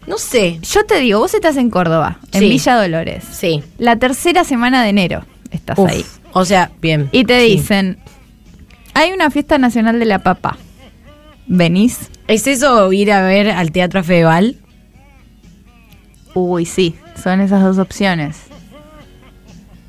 No 0.07 0.17
sé. 0.17 0.59
Yo 0.61 0.85
te 0.85 0.99
digo, 0.99 1.19
vos 1.19 1.33
estás 1.33 1.57
en 1.57 1.69
Córdoba, 1.69 2.19
en 2.31 2.41
Sí. 2.41 2.49
Villa 2.49 2.75
Dolores. 2.81 3.23
Sí. 3.31 3.63
La 3.77 3.95
tercera 3.97 4.43
semana 4.43 4.83
de 4.83 4.89
enero 4.89 5.25
estás 5.51 5.77
Uf. 5.79 5.89
ahí. 5.89 6.05
O 6.33 6.45
sea, 6.45 6.71
bien. 6.81 7.09
Y 7.11 7.23
te 7.25 7.39
Sí. 7.45 7.55
dicen, 7.57 7.97
hay 8.93 9.11
una 9.13 9.31
fiesta 9.31 9.57
nacional 9.57 9.99
de 9.99 10.05
la 10.05 10.19
papa. 10.19 10.57
¿Venís? 11.47 12.09
¿Es 12.27 12.47
eso 12.47 12.91
ir 12.91 13.11
a 13.11 13.21
ver 13.21 13.49
al 13.49 13.71
Teatro 13.71 14.03
Fedeval? 14.03 14.57
Uy, 16.33 16.65
sí, 16.65 16.95
son 17.21 17.39
esas 17.41 17.63
dos 17.63 17.77
opciones. 17.77 18.37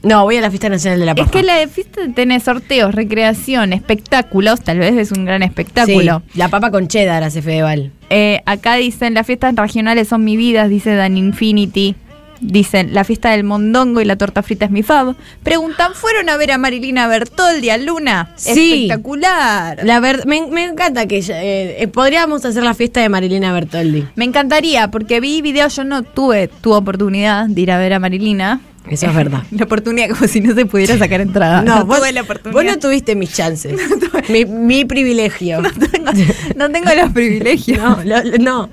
No, 0.06 0.22
voy 0.22 0.36
a 0.36 0.40
la 0.40 0.50
fiesta 0.50 0.68
nacional 0.68 1.00
de 1.00 1.06
la 1.06 1.16
papa. 1.16 1.26
Es 1.26 1.32
que 1.32 1.42
la 1.42 1.66
fiesta 1.66 2.00
tiene 2.14 2.38
sorteos, 2.38 2.94
recreación, 2.94 3.72
espectáculos, 3.72 4.60
tal 4.60 4.78
vez 4.78 4.94
es 4.94 5.10
un 5.10 5.24
gran 5.24 5.42
espectáculo. 5.42 6.22
Sí, 6.30 6.38
la 6.38 6.48
papa 6.48 6.70
con 6.70 6.86
cheddar 6.86 7.24
hace 7.24 7.42
Fedeval. 7.42 7.90
Eh, 8.08 8.40
acá 8.46 8.76
dicen, 8.76 9.14
las 9.14 9.26
fiestas 9.26 9.56
regionales 9.56 10.06
son 10.06 10.22
mi 10.22 10.36
vida, 10.36 10.68
dice 10.68 10.94
Dan 10.94 11.16
Infinity. 11.16 11.96
Dicen, 12.38 12.94
la 12.94 13.02
fiesta 13.02 13.30
del 13.30 13.42
mondongo 13.42 14.00
y 14.00 14.04
la 14.04 14.14
torta 14.14 14.44
frita 14.44 14.66
es 14.66 14.70
mi 14.70 14.84
fab. 14.84 15.16
Preguntan, 15.42 15.92
¿fueron 15.94 16.28
a 16.28 16.36
ver 16.36 16.52
a 16.52 16.58
Marilina 16.58 17.08
Bertoldi 17.08 17.70
a 17.70 17.78
Luna? 17.78 18.30
Sí. 18.36 18.84
Espectacular. 18.84 19.80
La 19.84 20.00
me, 20.00 20.46
me 20.46 20.64
encanta 20.64 21.06
que 21.06 21.18
eh, 21.18 21.82
eh, 21.82 21.88
podríamos 21.88 22.44
hacer 22.44 22.62
la 22.62 22.74
fiesta 22.74 23.00
de 23.00 23.08
Marilina 23.08 23.52
Bertoldi. 23.52 24.04
Me 24.14 24.24
encantaría, 24.26 24.88
porque 24.90 25.18
vi 25.18 25.42
videos, 25.42 25.74
yo 25.74 25.82
no 25.82 26.04
tuve 26.04 26.46
tu 26.48 26.74
oportunidad 26.74 27.46
de 27.46 27.60
ir 27.60 27.72
a 27.72 27.78
ver 27.78 27.94
a 27.94 27.98
Marilina. 27.98 28.60
Eso 28.90 29.06
es 29.06 29.14
verdad. 29.14 29.42
La 29.50 29.64
oportunidad 29.64 30.08
como 30.10 30.26
si 30.28 30.40
no 30.40 30.54
se 30.54 30.66
pudiera 30.66 30.96
sacar 30.98 31.20
entrada. 31.20 31.62
No, 31.62 31.84
vos, 31.84 31.98
tuve 31.98 32.12
la 32.12 32.22
oportunidad. 32.22 32.62
vos 32.62 32.72
no 32.72 32.78
tuviste 32.78 33.14
mis 33.16 33.32
chances. 33.32 33.74
mi, 34.28 34.44
mi 34.44 34.84
privilegio. 34.84 35.62
tengo, 35.92 36.10
no 36.56 36.70
tengo 36.70 36.90
los 36.94 37.12
privilegios. 37.12 37.78
No, 37.78 37.98
lo- 38.04 38.22
lo- 38.22 38.38
no. 38.38 38.70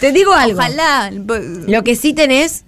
Te 0.00 0.12
digo 0.12 0.32
algo. 0.32 0.58
Ojalá. 0.58 1.10
Lo 1.66 1.82
que 1.84 1.94
sí 1.96 2.12
tenés 2.14 2.64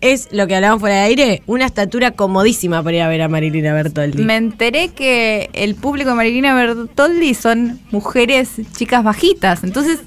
es 0.00 0.28
lo 0.30 0.46
que 0.46 0.54
hablábamos 0.56 0.80
fuera 0.80 0.96
de 0.96 1.02
aire, 1.02 1.42
una 1.46 1.64
estatura 1.64 2.10
comodísima 2.10 2.82
para 2.82 2.96
ir 2.96 3.02
a 3.02 3.08
ver 3.08 3.22
a 3.22 3.28
Marilina 3.28 3.72
Bertoldi. 3.72 4.22
Me 4.24 4.36
enteré 4.36 4.88
que 4.88 5.48
el 5.54 5.74
público 5.74 6.10
de 6.10 6.16
Marilina 6.16 6.54
Bertoldi 6.54 7.32
son 7.34 7.80
mujeres, 7.92 8.50
chicas 8.76 9.02
bajitas. 9.04 9.64
Entonces, 9.64 10.00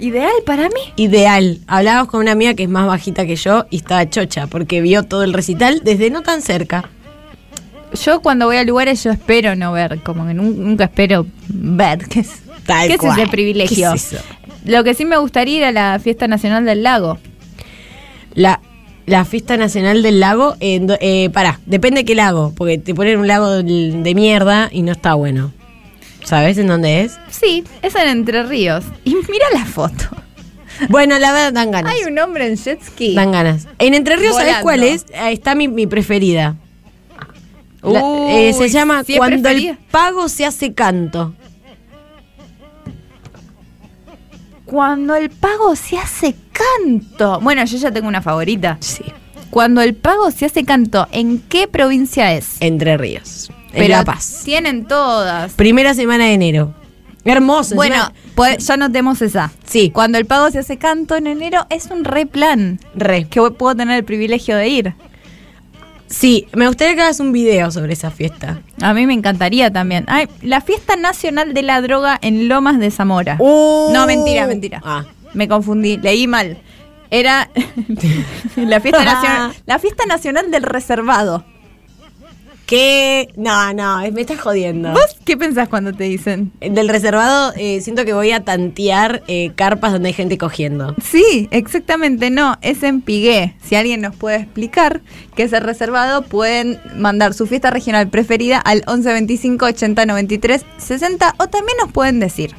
ideal 0.00 0.32
para 0.46 0.64
mí. 0.68 0.80
Ideal. 0.96 1.58
Hablábamos 1.66 2.08
con 2.08 2.20
una 2.20 2.32
amiga 2.32 2.54
que 2.54 2.64
es 2.64 2.68
más 2.68 2.86
bajita 2.86 3.26
que 3.26 3.36
yo 3.36 3.66
y 3.70 3.76
estaba 3.76 4.08
chocha 4.08 4.46
porque 4.46 4.80
vio 4.80 5.02
todo 5.04 5.22
el 5.22 5.32
recital 5.32 5.80
desde 5.84 6.10
no 6.10 6.22
tan 6.22 6.42
cerca. 6.42 6.88
Yo 8.04 8.20
cuando 8.22 8.46
voy 8.46 8.56
a 8.56 8.64
lugares 8.64 9.02
yo 9.04 9.10
espero 9.10 9.56
no 9.56 9.72
ver, 9.72 10.00
como 10.02 10.26
que 10.26 10.32
nun- 10.34 10.56
nunca 10.56 10.84
espero 10.84 11.26
ver. 11.48 12.06
¿Qué 12.08 12.20
es, 12.20 12.30
Tal 12.66 12.86
¿qué 12.88 12.94
es 12.94 13.02
ese 13.02 13.26
privilegio? 13.26 13.90
¿Qué 13.90 13.96
es 13.96 14.12
eso? 14.12 14.22
Lo 14.64 14.84
que 14.84 14.94
sí 14.94 15.04
me 15.04 15.16
gustaría 15.16 15.56
ir 15.58 15.64
a 15.64 15.72
la 15.72 15.98
fiesta 15.98 16.28
nacional 16.28 16.64
del 16.64 16.82
lago. 16.82 17.18
La, 18.34 18.60
La 19.06 19.24
fiesta 19.24 19.56
nacional 19.56 20.02
del 20.02 20.20
lago, 20.20 20.54
eh, 20.60 21.30
pará, 21.32 21.58
depende 21.66 22.04
qué 22.04 22.14
lago, 22.14 22.52
porque 22.56 22.78
te 22.78 22.94
ponen 22.94 23.18
un 23.18 23.26
lago 23.26 23.50
de, 23.50 23.62
de 23.64 24.14
mierda 24.14 24.68
y 24.70 24.82
no 24.82 24.92
está 24.92 25.14
bueno. 25.14 25.52
¿Sabes 26.30 26.56
en 26.58 26.68
dónde 26.68 27.00
es? 27.02 27.18
Sí, 27.28 27.64
es 27.82 27.94
en 27.96 28.06
Entre 28.08 28.44
Ríos. 28.44 28.84
Y 29.04 29.16
mira 29.16 29.46
la 29.52 29.64
foto. 29.66 30.04
Bueno, 30.88 31.18
la 31.18 31.32
verdad 31.32 31.52
dan 31.52 31.72
ganas. 31.72 31.92
Hay 31.92 32.04
un 32.04 32.16
hombre 32.20 32.46
en 32.46 32.56
jet 32.56 32.80
ski. 32.82 33.14
Dan 33.16 33.32
ganas. 33.32 33.66
En 33.80 33.94
Entre 33.94 34.14
Ríos, 34.16 34.36
¿sabes 34.36 34.58
cuál 34.62 34.84
es? 34.84 35.04
Ahí 35.18 35.34
está 35.34 35.54
mi, 35.56 35.66
mi 35.66 35.86
preferida. 35.88 36.54
La- 37.82 38.00
eh, 38.30 38.52
se 38.52 38.68
llama 38.68 39.02
¿sí 39.04 39.14
es 39.14 39.18
Cuando 39.18 39.42
preferida? 39.42 39.72
el 39.72 39.76
pago 39.90 40.28
se 40.28 40.46
hace 40.46 40.72
canto. 40.72 41.34
Cuando 44.64 45.16
el 45.16 45.30
pago 45.30 45.74
se 45.74 45.98
hace 45.98 46.36
canto. 46.52 47.40
Bueno, 47.40 47.64
yo 47.64 47.76
ya 47.76 47.90
tengo 47.90 48.06
una 48.06 48.22
favorita. 48.22 48.76
Sí. 48.80 49.02
Cuando 49.50 49.80
el 49.82 49.94
pago 49.96 50.30
se 50.30 50.46
hace 50.46 50.64
canto, 50.64 51.08
¿en 51.10 51.40
qué 51.40 51.66
provincia 51.66 52.32
es? 52.34 52.56
Entre 52.60 52.96
Ríos. 52.96 53.50
En 53.72 53.82
Pero 53.82 53.88
La 53.96 54.04
Paz. 54.04 54.42
Tienen 54.44 54.86
todas. 54.86 55.52
Primera 55.54 55.94
semana 55.94 56.24
de 56.24 56.34
enero. 56.34 56.74
Hermoso. 57.24 57.74
Bueno, 57.74 57.96
encima- 57.96 58.12
pues 58.34 58.66
ya 58.66 58.76
notemos 58.76 59.20
esa. 59.22 59.52
Sí. 59.64 59.90
Cuando 59.90 60.18
el 60.18 60.26
pago 60.26 60.50
se 60.50 60.58
hace 60.60 60.78
canto 60.78 61.16
en 61.16 61.26
enero 61.26 61.66
es 61.70 61.86
un 61.86 62.04
re 62.04 62.26
plan. 62.26 62.80
Re. 62.94 63.26
Que 63.28 63.40
puedo 63.50 63.74
tener 63.76 63.96
el 63.98 64.04
privilegio 64.04 64.56
de 64.56 64.68
ir. 64.68 64.94
Sí, 66.06 66.48
me 66.54 66.66
gustaría 66.66 66.96
que 66.96 67.02
hagas 67.02 67.20
un 67.20 67.30
video 67.30 67.70
sobre 67.70 67.92
esa 67.92 68.10
fiesta. 68.10 68.62
A 68.80 68.92
mí 68.94 69.06
me 69.06 69.14
encantaría 69.14 69.70
también. 69.70 70.04
Ay, 70.08 70.28
la 70.42 70.60
fiesta 70.60 70.96
nacional 70.96 71.54
de 71.54 71.62
la 71.62 71.80
droga 71.82 72.18
en 72.22 72.48
Lomas 72.48 72.80
de 72.80 72.90
Zamora. 72.90 73.36
Uh. 73.38 73.90
No, 73.92 74.06
mentira, 74.06 74.46
mentira. 74.48 74.80
Ah. 74.84 75.04
Me 75.34 75.46
confundí, 75.46 75.98
leí 75.98 76.26
mal. 76.26 76.58
Era 77.12 77.48
la 78.56 78.80
fiesta 78.80 79.04
nacional, 79.04 79.52
la 79.66 79.78
fiesta 79.78 80.04
nacional 80.06 80.50
del 80.50 80.64
reservado. 80.64 81.44
¿Qué? 82.70 83.30
No, 83.36 83.74
no, 83.74 83.98
me 84.12 84.20
estás 84.20 84.40
jodiendo. 84.40 84.92
¿Vos 84.92 85.16
qué 85.24 85.36
pensás 85.36 85.68
cuando 85.68 85.92
te 85.92 86.04
dicen? 86.04 86.52
Del 86.60 86.88
reservado 86.88 87.52
eh, 87.56 87.80
siento 87.80 88.04
que 88.04 88.12
voy 88.12 88.30
a 88.30 88.44
tantear 88.44 89.24
eh, 89.26 89.50
carpas 89.56 89.90
donde 89.90 90.10
hay 90.10 90.12
gente 90.12 90.38
cogiendo. 90.38 90.94
Sí, 91.02 91.48
exactamente, 91.50 92.30
no, 92.30 92.58
es 92.62 92.84
en 92.84 93.00
Pigué. 93.00 93.56
Si 93.60 93.74
alguien 93.74 94.00
nos 94.00 94.14
puede 94.14 94.36
explicar 94.36 95.00
qué 95.34 95.42
es 95.42 95.52
el 95.52 95.62
reservado, 95.62 96.22
pueden 96.22 96.78
mandar 96.94 97.34
su 97.34 97.48
fiesta 97.48 97.70
regional 97.72 98.08
preferida 98.08 98.60
al 98.60 98.84
11 98.86 99.14
25 99.14 99.66
80 99.66 100.06
93 100.06 100.64
60 100.78 101.34
o 101.38 101.48
también 101.48 101.76
nos 101.82 101.90
pueden 101.90 102.20
decir 102.20 102.54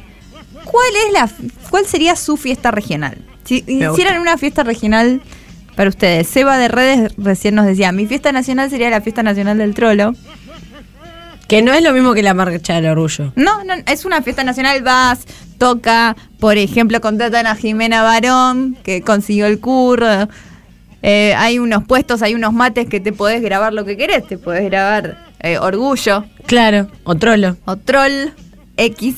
cuál 0.65 0.91
es 1.07 1.13
la 1.13 1.31
cuál 1.69 1.85
sería 1.85 2.17
su 2.17 2.35
fiesta 2.35 2.69
regional. 2.69 3.17
Si 3.45 3.63
hicieran 3.65 4.19
una 4.19 4.37
fiesta 4.37 4.63
regional 4.63 5.21
para 5.75 5.89
ustedes, 5.89 6.27
Seba 6.27 6.57
de 6.57 6.67
Redes 6.67 7.13
recién 7.17 7.55
nos 7.55 7.65
decía, 7.65 7.91
mi 7.91 8.05
fiesta 8.07 8.31
nacional 8.31 8.69
sería 8.69 8.89
la 8.89 9.01
fiesta 9.01 9.23
nacional 9.23 9.57
del 9.57 9.73
trolo. 9.73 10.13
Que 11.47 11.61
no 11.61 11.73
es 11.73 11.83
lo 11.83 11.91
mismo 11.91 12.13
que 12.13 12.23
la 12.23 12.33
marcha 12.33 12.75
del 12.75 12.85
orgullo. 12.85 13.33
No, 13.35 13.63
no, 13.65 13.73
es 13.85 14.05
una 14.05 14.21
fiesta 14.21 14.43
nacional, 14.43 14.81
vas, 14.83 15.25
toca, 15.57 16.15
por 16.39 16.57
ejemplo, 16.57 17.01
contratan 17.01 17.45
a 17.45 17.55
Jimena 17.55 18.03
Barón, 18.03 18.77
que 18.83 19.01
consiguió 19.01 19.47
el 19.47 19.59
curro. 19.59 20.29
Eh, 21.01 21.33
hay 21.35 21.59
unos 21.59 21.83
puestos, 21.83 22.21
hay 22.21 22.35
unos 22.35 22.53
mates 22.53 22.87
que 22.87 22.99
te 23.01 23.11
podés 23.11 23.41
grabar 23.41 23.73
lo 23.73 23.83
que 23.83 23.97
querés. 23.97 24.25
Te 24.27 24.37
podés 24.37 24.63
grabar 24.69 25.17
eh, 25.41 25.57
Orgullo, 25.57 26.23
Claro. 26.45 26.89
O 27.03 27.15
trolo. 27.15 27.57
o 27.65 27.75
Troll 27.75 28.29
X, 28.85 29.15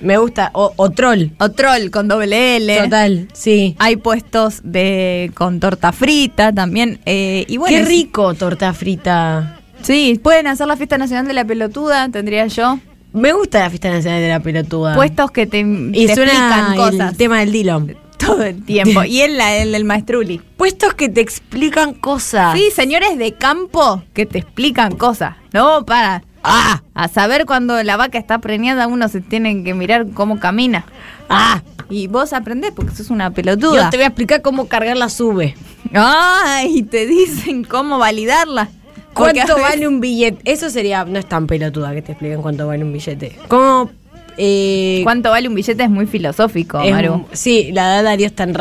Me 0.00 0.18
gusta. 0.18 0.50
O, 0.52 0.72
o 0.76 0.90
troll. 0.90 1.30
o 1.38 1.50
Troll 1.50 1.90
con 1.90 2.08
doble 2.08 2.56
L. 2.56 2.82
Total, 2.84 3.28
sí. 3.32 3.74
Hay 3.78 3.96
puestos 3.96 4.60
de 4.62 5.30
con 5.34 5.58
torta 5.60 5.92
frita 5.92 6.52
también. 6.52 7.00
eh, 7.06 7.44
y 7.48 7.56
bueno, 7.56 7.76
Qué 7.76 7.84
rico 7.84 8.34
torta 8.34 8.72
frita. 8.74 9.60
Sí, 9.82 10.20
pueden 10.22 10.46
hacer 10.48 10.66
la 10.66 10.76
fiesta 10.76 10.98
nacional 10.98 11.26
de 11.26 11.32
la 11.34 11.44
pelotuda, 11.44 12.08
tendría 12.10 12.46
yo. 12.46 12.78
Me 13.12 13.32
gusta 13.32 13.60
la 13.60 13.70
fiesta 13.70 13.88
nacional 13.90 14.20
de 14.20 14.28
la 14.28 14.40
pelotuda. 14.40 14.94
Puestos 14.94 15.30
que 15.30 15.46
te, 15.46 15.60
y 15.60 16.06
te 16.06 16.14
suena 16.14 16.32
explican 16.32 16.72
el 16.72 16.78
cosas. 16.78 17.16
tema 17.16 17.38
del 17.40 17.52
Dillon. 17.52 17.96
Todo 18.18 18.42
el 18.42 18.62
tiempo. 18.64 19.04
y 19.08 19.20
el, 19.20 19.40
el 19.40 19.72
del 19.72 19.84
maestruli. 19.84 20.40
Puestos 20.56 20.92
que 20.94 21.08
te 21.08 21.20
explican 21.20 21.94
cosas. 21.94 22.54
Sí, 22.58 22.70
señores 22.74 23.16
de 23.16 23.32
campo 23.32 24.02
que 24.12 24.26
te 24.26 24.38
explican 24.38 24.96
cosas. 24.96 25.36
No, 25.52 25.84
para. 25.86 26.22
Ah, 26.48 26.82
A 26.94 27.08
saber 27.08 27.44
cuando 27.44 27.82
la 27.82 27.96
vaca 27.96 28.18
está 28.18 28.38
preñada, 28.38 28.86
uno 28.86 29.08
se 29.08 29.20
tiene 29.20 29.64
que 29.64 29.74
mirar 29.74 30.06
cómo 30.14 30.38
camina. 30.38 30.84
ah. 31.28 31.62
Y 31.88 32.08
vos 32.08 32.32
aprendés 32.32 32.72
porque 32.74 32.94
sos 32.96 33.10
una 33.10 33.28
Yo 33.28 33.34
pelotuda. 33.34 33.90
te 33.90 33.96
voy 33.96 34.04
a 34.04 34.08
explicar 34.08 34.42
cómo 34.42 34.66
cargar 34.66 34.96
la 34.96 35.08
sube. 35.08 35.54
Ay, 35.94 36.82
te 36.82 37.06
dicen 37.06 37.62
cómo 37.64 37.98
validarla. 37.98 38.68
Porque 39.14 39.34
¿Cuánto 39.34 39.54
veces- 39.54 39.70
vale 39.70 39.88
un 39.88 40.00
billete? 40.00 40.40
Eso 40.50 40.68
sería, 40.68 41.04
no 41.04 41.18
es 41.18 41.26
tan 41.26 41.46
pelotuda 41.46 41.94
que 41.94 42.02
te 42.02 42.12
expliquen 42.12 42.42
cuánto 42.42 42.66
vale 42.66 42.82
un 42.84 42.92
billete. 42.92 43.38
¿Cómo? 43.48 43.90
Eh, 44.36 45.00
¿Cuánto 45.04 45.30
vale 45.30 45.48
un 45.48 45.54
billete? 45.54 45.84
Es 45.84 45.90
muy 45.90 46.06
filosófico, 46.06 46.80
es- 46.80 46.92
Maru. 46.92 47.24
sí, 47.32 47.70
la 47.72 47.96
de 47.98 48.02
Darío 48.02 48.26
está 48.26 48.42
en. 48.44 48.54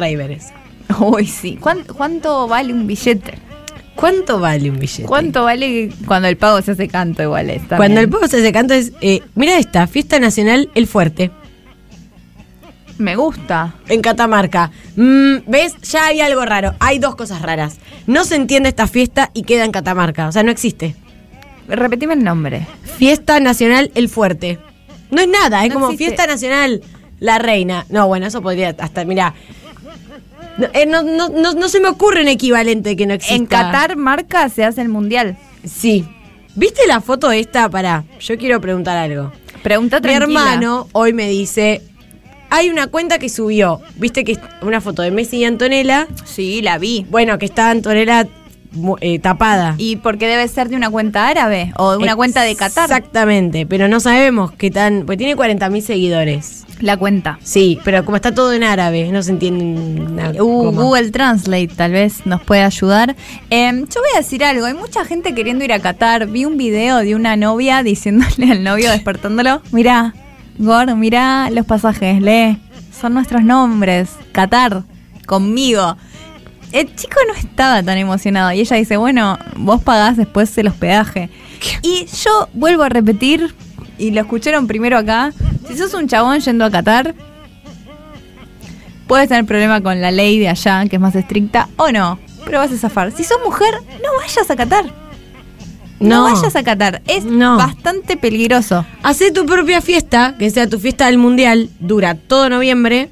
Uy, 1.00 1.26
sí. 1.26 1.58
¿Cuán- 1.60 1.84
¿Cuánto 1.84 2.48
vale 2.48 2.74
un 2.74 2.86
billete? 2.88 3.40
¿Cuánto 3.96 4.40
vale 4.40 4.70
un 4.70 4.80
billete? 4.80 5.04
¿Cuánto 5.08 5.44
vale 5.44 5.90
cuando 6.06 6.28
el 6.28 6.38
pago 6.38 6.62
se 6.62 6.72
hace 6.72 6.88
canto 6.88 7.24
igual 7.24 7.50
es? 7.50 7.60
también? 7.60 7.78
Cuando 7.78 8.02
el 8.02 8.10
pueblo 8.10 8.28
se 8.28 8.38
hace 8.38 8.52
canto 8.52 8.74
es, 8.74 8.92
eh, 9.02 9.22
mira 9.36 9.58
esta, 9.58 9.88
Fiesta 9.88 10.20
Nacional 10.20 10.70
El 10.76 10.86
Fuerte, 10.88 11.32
Me 12.98 13.16
gusta. 13.16 13.76
en 13.88 14.02
Catamarca. 14.02 14.72
Mm, 14.96 15.38
¿Ves? 15.48 15.76
Ya 15.92 16.08
hay 16.08 16.22
algo 16.22 16.46
raro. 16.46 16.74
Hay 16.80 17.00
dos 17.00 17.16
cosas 17.16 17.42
raras. 17.42 17.78
No 18.08 18.24
se 18.24 18.36
entiende 18.36 18.70
esta 18.70 18.88
fiesta 18.88 19.32
y 19.34 19.44
queda 19.44 19.66
en 19.66 19.72
Catamarca. 19.72 20.28
O 20.28 20.32
sea, 20.32 20.44
no 20.44 20.52
existe. 20.52 20.96
Repetime 21.68 22.14
el 22.14 22.24
nombre. 22.24 22.66
Fiesta 22.98 23.40
Nacional 23.40 23.92
El 23.96 24.08
Fuerte. 24.10 24.60
No 25.12 25.22
es 25.22 25.28
nada, 25.28 25.64
es 25.64 25.70
No 25.70 25.76
como 25.76 25.86
existe. 25.92 26.06
Fiesta 26.06 26.28
Nacional 26.28 26.82
La 27.20 27.38
Reina. 27.40 27.86
No, 27.90 28.08
bueno, 28.08 28.28
eso 28.28 28.42
podría 28.42 28.76
hasta, 28.78 29.04
mira. 29.06 29.34
No, 30.58 30.68
eh, 30.74 30.86
no, 30.86 31.04
no, 31.04 31.30
no, 31.30 31.54
no 31.54 31.68
se 31.70 31.80
me 31.80 31.90
ocurre 31.90 32.22
un 32.22 32.28
equivalente 32.30 32.96
que 32.96 33.06
no 33.06 33.14
exista. 33.14 33.36
En 33.36 33.46
Qatar 33.46 33.96
marca 33.98 34.48
se 34.50 34.64
hace 34.64 34.82
el 34.82 34.90
mundial. 34.90 35.38
Sí. 35.66 36.06
¿Viste 36.56 36.82
la 36.88 37.02
foto 37.02 37.32
esta? 37.32 37.70
Para, 37.70 38.06
yo 38.20 38.38
quiero 38.38 38.62
preguntar 38.62 38.96
algo. 38.98 39.32
Pregunta 39.64 39.98
Mi 39.98 40.04
tranquila. 40.04 40.24
hermano 40.40 40.88
hoy 40.94 41.12
me 41.12 41.28
dice, 41.28 41.82
hay 42.50 42.70
una 42.70 42.88
cuenta 42.88 43.20
que 43.20 43.28
subió, 43.30 43.82
viste 43.98 44.24
que 44.24 44.34
es 44.34 44.40
una 44.62 44.80
foto 44.80 45.02
de 45.02 45.12
Messi 45.12 45.38
y 45.38 45.46
Antonella, 45.46 46.08
Sí, 46.24 46.62
la 46.62 46.78
vi. 46.78 47.06
bueno, 47.10 47.38
que 47.38 47.46
está 47.46 47.72
Antonella 47.72 48.28
eh, 49.02 49.20
tapada. 49.20 49.76
Y 49.78 49.96
porque 49.98 50.28
debe 50.28 50.48
ser 50.48 50.70
de 50.70 50.76
una 50.76 50.90
cuenta 50.90 51.28
árabe 51.28 51.74
o 51.78 51.92
de 51.94 51.98
una 51.98 52.16
cuenta 52.16 52.44
de 52.44 52.56
Qatar. 52.56 52.86
Exactamente, 52.86 53.66
pero 53.66 53.88
no 53.88 54.00
sabemos 54.00 54.52
qué 54.52 54.70
tan, 54.72 55.06
pues 55.06 55.18
tiene 55.18 55.36
40.000 55.36 55.82
seguidores. 55.82 56.65
La 56.82 56.98
cuenta. 56.98 57.40
Sí, 57.42 57.80
pero 57.86 58.04
como 58.04 58.18
está 58.18 58.34
todo 58.34 58.52
en 58.52 58.64
árabe, 58.64 59.10
no 59.12 59.24
se 59.24 59.32
entiende 59.32 60.02
nada. 60.12 60.44
Uh. 60.44 60.72
Google 60.72 61.10
Translate 61.12 61.70
tal 61.70 61.94
vez 61.94 62.26
nos 62.26 62.42
puede 62.42 62.64
ayudar. 62.64 63.16
Em, 63.50 63.86
yo 63.88 64.02
voy 64.02 64.10
a 64.16 64.18
decir 64.18 64.44
algo, 64.44 64.66
hay 64.66 64.74
mucha 64.74 65.06
gente 65.06 65.34
queriendo 65.34 65.64
ir 65.64 65.72
a 65.72 65.80
Qatar. 65.80 66.28
Vi 66.28 66.44
un 66.44 66.58
video 66.58 66.98
de 66.98 67.16
una 67.16 67.38
novia 67.38 67.82
diciéndole 67.84 68.52
al 68.52 68.64
novio, 68.64 68.92
despertándolo, 68.92 69.62
mirá, 69.72 70.14
Gor, 70.58 70.96
mirá 70.96 71.50
los 71.50 71.66
pasajes, 71.66 72.22
lee, 72.22 72.58
son 72.98 73.14
nuestros 73.14 73.44
nombres, 73.44 74.10
Qatar, 74.32 74.84
conmigo. 75.26 75.98
El 76.72 76.94
chico 76.96 77.16
no 77.28 77.34
estaba 77.34 77.84
tan 77.84 77.98
emocionado 77.98 78.52
y 78.52 78.60
ella 78.60 78.76
dice, 78.76 78.98
bueno, 78.98 79.38
vos 79.56 79.82
pagás 79.82 80.18
después 80.18 80.58
el 80.58 80.68
hospedaje. 80.68 81.30
Y 81.82 82.06
yo 82.24 82.50
vuelvo 82.54 82.84
a 82.84 82.90
repetir, 82.90 83.54
y 83.98 84.12
lo 84.12 84.22
escucharon 84.22 84.68
primero 84.68 84.98
acá, 84.98 85.32
si 85.68 85.78
sos 85.78 85.94
un 85.94 86.08
chabón 86.08 86.40
yendo 86.40 86.66
a 86.66 86.72
Qatar, 86.72 87.14
Puedes 89.08 89.30
tener 89.30 89.46
problema 89.46 89.82
con 89.82 90.02
la 90.02 90.10
ley 90.10 90.40
de 90.40 90.50
allá, 90.50 90.84
que 90.90 90.96
es 90.96 91.00
más 91.02 91.16
estricta, 91.16 91.70
o 91.78 91.92
no, 91.92 92.18
pero 92.44 92.58
vas 92.58 92.72
a 92.72 92.78
zafar. 92.78 93.12
Si 93.12 93.24
sos 93.24 93.38
mujer, 93.46 93.76
no 94.04 94.10
vayas 94.20 94.50
a 94.50 94.56
Qatar. 94.56 94.86
No, 96.00 96.28
No. 96.28 96.34
vayas 96.36 96.56
a 96.56 96.64
Qatar. 96.64 97.04
Es 97.06 97.24
No. 97.24 97.56
bastante 97.56 98.18
peligroso. 98.18 98.84
Hacé 99.04 99.32
tu 99.32 99.46
propia 99.46 99.80
fiesta, 99.82 100.34
que 100.40 100.50
sea 100.50 100.68
tu 100.68 100.80
fiesta 100.80 101.06
del 101.06 101.20
mundial, 101.20 101.70
dura 101.80 102.16
todo 102.16 102.50
noviembre. 102.50 103.12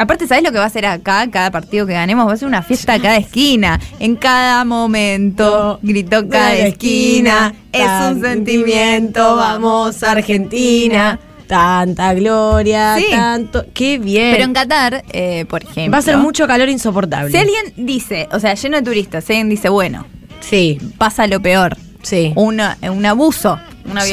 Aparte, 0.00 0.26
¿sabes 0.26 0.42
lo 0.42 0.50
que 0.50 0.58
va 0.58 0.64
a 0.64 0.70
ser 0.70 0.86
acá? 0.86 1.28
Cada 1.30 1.50
partido 1.50 1.86
que 1.86 1.92
ganemos 1.92 2.26
va 2.26 2.32
a 2.32 2.36
ser 2.38 2.48
una 2.48 2.62
fiesta 2.62 2.94
a 2.94 2.98
cada 2.98 3.18
esquina. 3.18 3.78
En 3.98 4.16
cada 4.16 4.64
momento, 4.64 5.78
gritó 5.82 6.26
cada 6.26 6.56
esquina. 6.56 7.54
Es 7.70 7.86
un 8.10 8.22
sentimiento, 8.22 9.36
vamos 9.36 10.02
Argentina. 10.02 11.18
Tanta 11.46 12.14
gloria, 12.14 12.96
Sí. 12.96 13.06
tanto. 13.10 13.66
Qué 13.74 13.98
bien. 13.98 14.30
Pero 14.32 14.44
en 14.44 14.54
Qatar, 14.54 15.04
eh, 15.12 15.44
por 15.50 15.64
ejemplo. 15.64 15.92
Va 15.92 15.98
a 15.98 16.02
ser 16.02 16.16
mucho 16.16 16.46
calor 16.46 16.70
insoportable. 16.70 17.30
Si 17.30 17.36
alguien 17.36 17.74
dice, 17.76 18.26
o 18.32 18.40
sea, 18.40 18.54
lleno 18.54 18.78
de 18.78 18.82
turistas, 18.82 19.24
si 19.24 19.32
alguien 19.34 19.50
dice, 19.50 19.68
bueno, 19.68 20.06
Sí, 20.40 20.78
pasa 20.96 21.26
lo 21.26 21.42
peor, 21.42 21.76
sí. 22.02 22.32
una, 22.36 22.78
un 22.82 23.04
abuso, 23.04 23.58
una 23.84 24.00
Sí. 24.00 24.12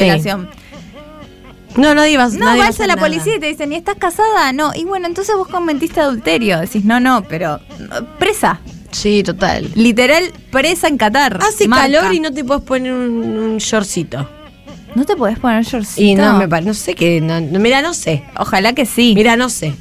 No, 1.78 1.94
nadie 1.94 2.16
va, 2.18 2.28
No, 2.28 2.38
nadie 2.44 2.60
va 2.60 2.66
vas 2.66 2.80
a 2.80 2.86
la 2.86 2.94
nada. 2.96 3.06
policía 3.06 3.36
y 3.36 3.40
te 3.40 3.46
dicen, 3.46 3.72
¿y 3.72 3.76
estás 3.76 3.96
casada? 3.96 4.52
No. 4.52 4.72
Y 4.74 4.84
bueno, 4.84 5.06
entonces 5.06 5.34
vos 5.36 5.48
cometiste 5.48 6.00
adulterio. 6.00 6.58
Decís, 6.60 6.84
no, 6.84 7.00
no, 7.00 7.22
pero 7.28 7.60
no, 7.78 8.04
presa. 8.18 8.60
Sí, 8.90 9.22
total. 9.22 9.70
Literal, 9.74 10.32
presa 10.50 10.88
en 10.88 10.96
Qatar. 10.98 11.38
Hace 11.42 11.68
Marca. 11.68 11.84
calor 11.84 12.14
y 12.14 12.20
no 12.20 12.32
te 12.32 12.42
puedes 12.44 12.62
poner 12.64 12.92
un, 12.92 13.38
un 13.38 13.58
shortcito. 13.58 14.28
¿No 14.94 15.04
te 15.04 15.14
podés 15.16 15.38
poner 15.38 15.62
shortcito? 15.64 16.00
Y 16.02 16.14
no, 16.14 16.38
me 16.38 16.48
parece, 16.48 16.68
no 16.68 16.74
sé 16.74 16.94
qué, 16.94 17.20
no, 17.20 17.40
no, 17.40 17.58
mira, 17.58 17.82
no 17.82 17.92
sé. 17.94 18.24
Ojalá 18.38 18.72
que 18.72 18.86
sí. 18.86 19.12
Mira, 19.14 19.36
no 19.36 19.48
sé. 19.50 19.74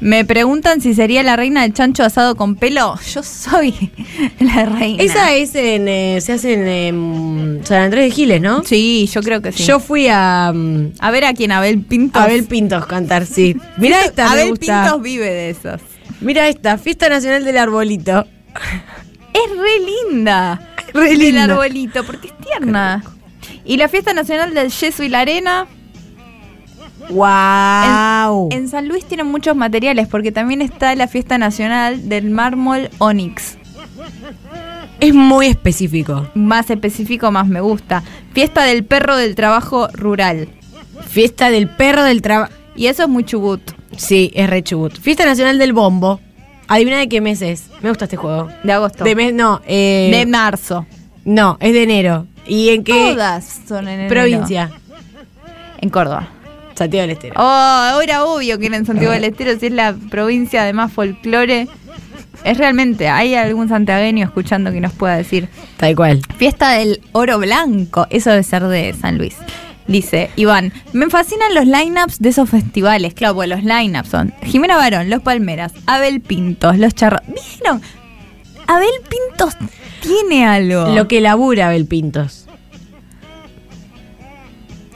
Me 0.00 0.24
preguntan 0.24 0.80
si 0.80 0.94
sería 0.94 1.22
la 1.22 1.36
reina 1.36 1.62
del 1.62 1.72
chancho 1.72 2.04
asado 2.04 2.36
con 2.36 2.56
pelo. 2.56 2.98
Yo 3.12 3.22
soy 3.22 3.92
la 4.40 4.66
reina. 4.66 5.02
Esa 5.02 5.32
es 5.32 5.54
en, 5.54 5.88
eh, 5.88 6.18
se 6.20 6.32
hace 6.32 6.52
en 6.54 6.66
em, 6.68 7.64
San 7.64 7.82
Andrés 7.82 8.10
de 8.10 8.10
Giles, 8.10 8.40
¿no? 8.40 8.62
Sí, 8.64 9.08
yo 9.12 9.22
creo 9.22 9.40
que 9.42 9.52
sí. 9.52 9.64
Yo 9.64 9.80
fui 9.80 10.08
a 10.10 10.52
mm, 10.54 10.92
A 10.98 11.10
ver 11.10 11.24
a 11.24 11.34
quién, 11.34 11.52
Abel 11.52 11.80
Pintos. 11.82 12.22
Abel 12.22 12.44
Pintos 12.44 12.86
cantar, 12.86 13.26
sí. 13.26 13.56
Mira 13.78 14.04
esta, 14.04 14.26
me 14.26 14.32
Abel 14.32 14.50
gusta. 14.50 14.82
Pintos 14.82 15.02
vive 15.02 15.30
de 15.30 15.50
esos. 15.50 15.80
Mira 16.20 16.48
esta, 16.48 16.78
Fiesta 16.78 17.08
Nacional 17.08 17.44
del 17.44 17.58
Arbolito. 17.58 18.26
Es 19.32 19.56
re 19.58 20.08
linda. 20.10 20.60
Re 20.94 21.12
El 21.12 21.18
linda. 21.18 21.44
arbolito, 21.44 22.04
porque 22.04 22.28
es 22.28 22.38
tierna. 22.38 23.02
Y 23.64 23.76
la 23.76 23.88
fiesta 23.88 24.14
nacional 24.14 24.54
del 24.54 24.70
yeso 24.70 25.02
y 25.02 25.08
la 25.08 25.20
arena. 25.20 25.66
¡Wow! 27.10 28.48
En 28.50 28.68
San 28.68 28.88
Luis 28.88 29.04
tienen 29.04 29.26
muchos 29.26 29.56
materiales, 29.56 30.08
porque 30.08 30.32
también 30.32 30.62
está 30.62 30.94
la 30.94 31.08
fiesta 31.08 31.38
nacional 31.38 32.08
del 32.08 32.30
mármol 32.30 32.90
Onyx. 32.98 33.56
es 35.00 35.14
muy 35.14 35.46
específico. 35.46 36.28
Más 36.34 36.70
específico, 36.70 37.30
más 37.30 37.46
me 37.46 37.60
gusta. 37.60 38.02
Fiesta 38.32 38.64
del 38.64 38.84
perro 38.84 39.16
del 39.16 39.34
trabajo 39.34 39.88
rural. 39.92 40.48
Fiesta 41.08 41.50
del 41.50 41.68
perro 41.68 42.02
del 42.04 42.22
trabajo. 42.22 42.52
Y 42.74 42.86
eso 42.86 43.04
es 43.04 43.08
muy 43.08 43.24
chubut. 43.24 43.60
Sí, 43.96 44.30
es 44.34 44.50
re 44.50 44.62
chubut. 44.62 44.98
Fiesta 44.98 45.24
Nacional 45.24 45.58
del 45.58 45.72
Bombo. 45.72 46.20
Adivina 46.68 46.98
de 46.98 47.08
qué 47.08 47.20
mes 47.20 47.40
es. 47.42 47.70
Me 47.80 47.88
gusta 47.88 48.04
este 48.06 48.16
juego. 48.16 48.48
De 48.64 48.72
agosto. 48.72 49.04
De 49.04 49.14
mes, 49.14 49.32
no. 49.32 49.62
Eh, 49.66 50.10
De 50.12 50.26
marzo. 50.26 50.84
no, 51.24 51.56
es 51.60 51.72
de 51.72 51.82
enero. 51.84 52.26
¿Y 52.46 52.70
en 52.70 52.84
qué 52.84 53.12
Todas 53.14 53.60
son 53.68 53.88
en 53.88 53.94
enero. 54.00 54.08
provincia? 54.08 54.70
En 55.80 55.90
Córdoba. 55.90 56.28
Santiago 56.76 57.02
del 57.02 57.16
Estero. 57.16 57.34
Oh, 57.36 58.00
era 58.02 58.24
obvio 58.24 58.58
que 58.58 58.66
era 58.66 58.76
en 58.76 58.86
Santiago 58.86 59.12
del 59.12 59.24
Estero, 59.24 59.58
si 59.58 59.66
es 59.66 59.72
la 59.72 59.94
provincia 60.10 60.64
de 60.64 60.72
más 60.72 60.92
folclore. 60.92 61.68
Es 62.44 62.58
realmente, 62.58 63.08
¿hay 63.08 63.34
algún 63.34 63.68
santiagueño 63.68 64.24
escuchando 64.24 64.70
que 64.70 64.80
nos 64.80 64.92
pueda 64.92 65.16
decir? 65.16 65.48
Tal 65.78 65.96
cual. 65.96 66.20
Fiesta 66.36 66.70
del 66.72 67.00
Oro 67.12 67.38
Blanco, 67.38 68.06
eso 68.10 68.30
debe 68.30 68.42
ser 68.42 68.62
de 68.64 68.94
San 68.94 69.18
Luis. 69.18 69.36
Dice 69.88 70.30
Iván, 70.36 70.72
me 70.92 71.08
fascinan 71.08 71.54
los 71.54 71.64
lineups 71.64 72.18
de 72.20 72.28
esos 72.28 72.50
festivales. 72.50 73.14
Claro, 73.14 73.36
pues 73.36 73.48
los 73.48 73.62
lineups 73.62 74.08
son 74.08 74.34
Jimena 74.42 74.76
Barón, 74.76 75.10
Los 75.10 75.22
Palmeras, 75.22 75.72
Abel 75.86 76.20
Pintos, 76.20 76.78
Los 76.78 76.94
Charros. 76.94 77.20
¿Vieron? 77.26 77.80
Abel 78.66 78.88
Pintos 79.08 79.54
tiene 80.00 80.44
algo. 80.44 80.88
Lo 80.88 81.06
que 81.06 81.20
labura 81.20 81.68
Abel 81.68 81.86
Pintos. 81.86 82.45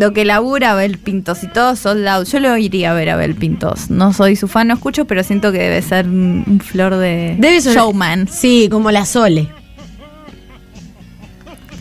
Lo 0.00 0.14
que 0.14 0.24
labura 0.24 0.70
Abel 0.70 0.96
Pintos 0.96 1.42
y 1.42 1.46
todo 1.48 1.76
sold 1.76 2.08
out. 2.08 2.26
Yo 2.26 2.40
lo 2.40 2.56
iría 2.56 2.92
a 2.92 2.94
ver 2.94 3.10
a 3.10 3.14
Abel 3.14 3.34
Pintos. 3.34 3.90
No 3.90 4.14
soy 4.14 4.34
su 4.34 4.48
fan, 4.48 4.68
no 4.68 4.74
escucho, 4.74 5.04
pero 5.04 5.22
siento 5.22 5.52
que 5.52 5.58
debe 5.58 5.82
ser 5.82 6.06
un, 6.06 6.58
flor 6.64 6.96
de 6.96 7.36
Debe 7.38 7.60
ser- 7.60 7.74
showman. 7.74 8.26
Sí, 8.26 8.68
como 8.70 8.90
la 8.90 9.04
Sole. 9.04 9.48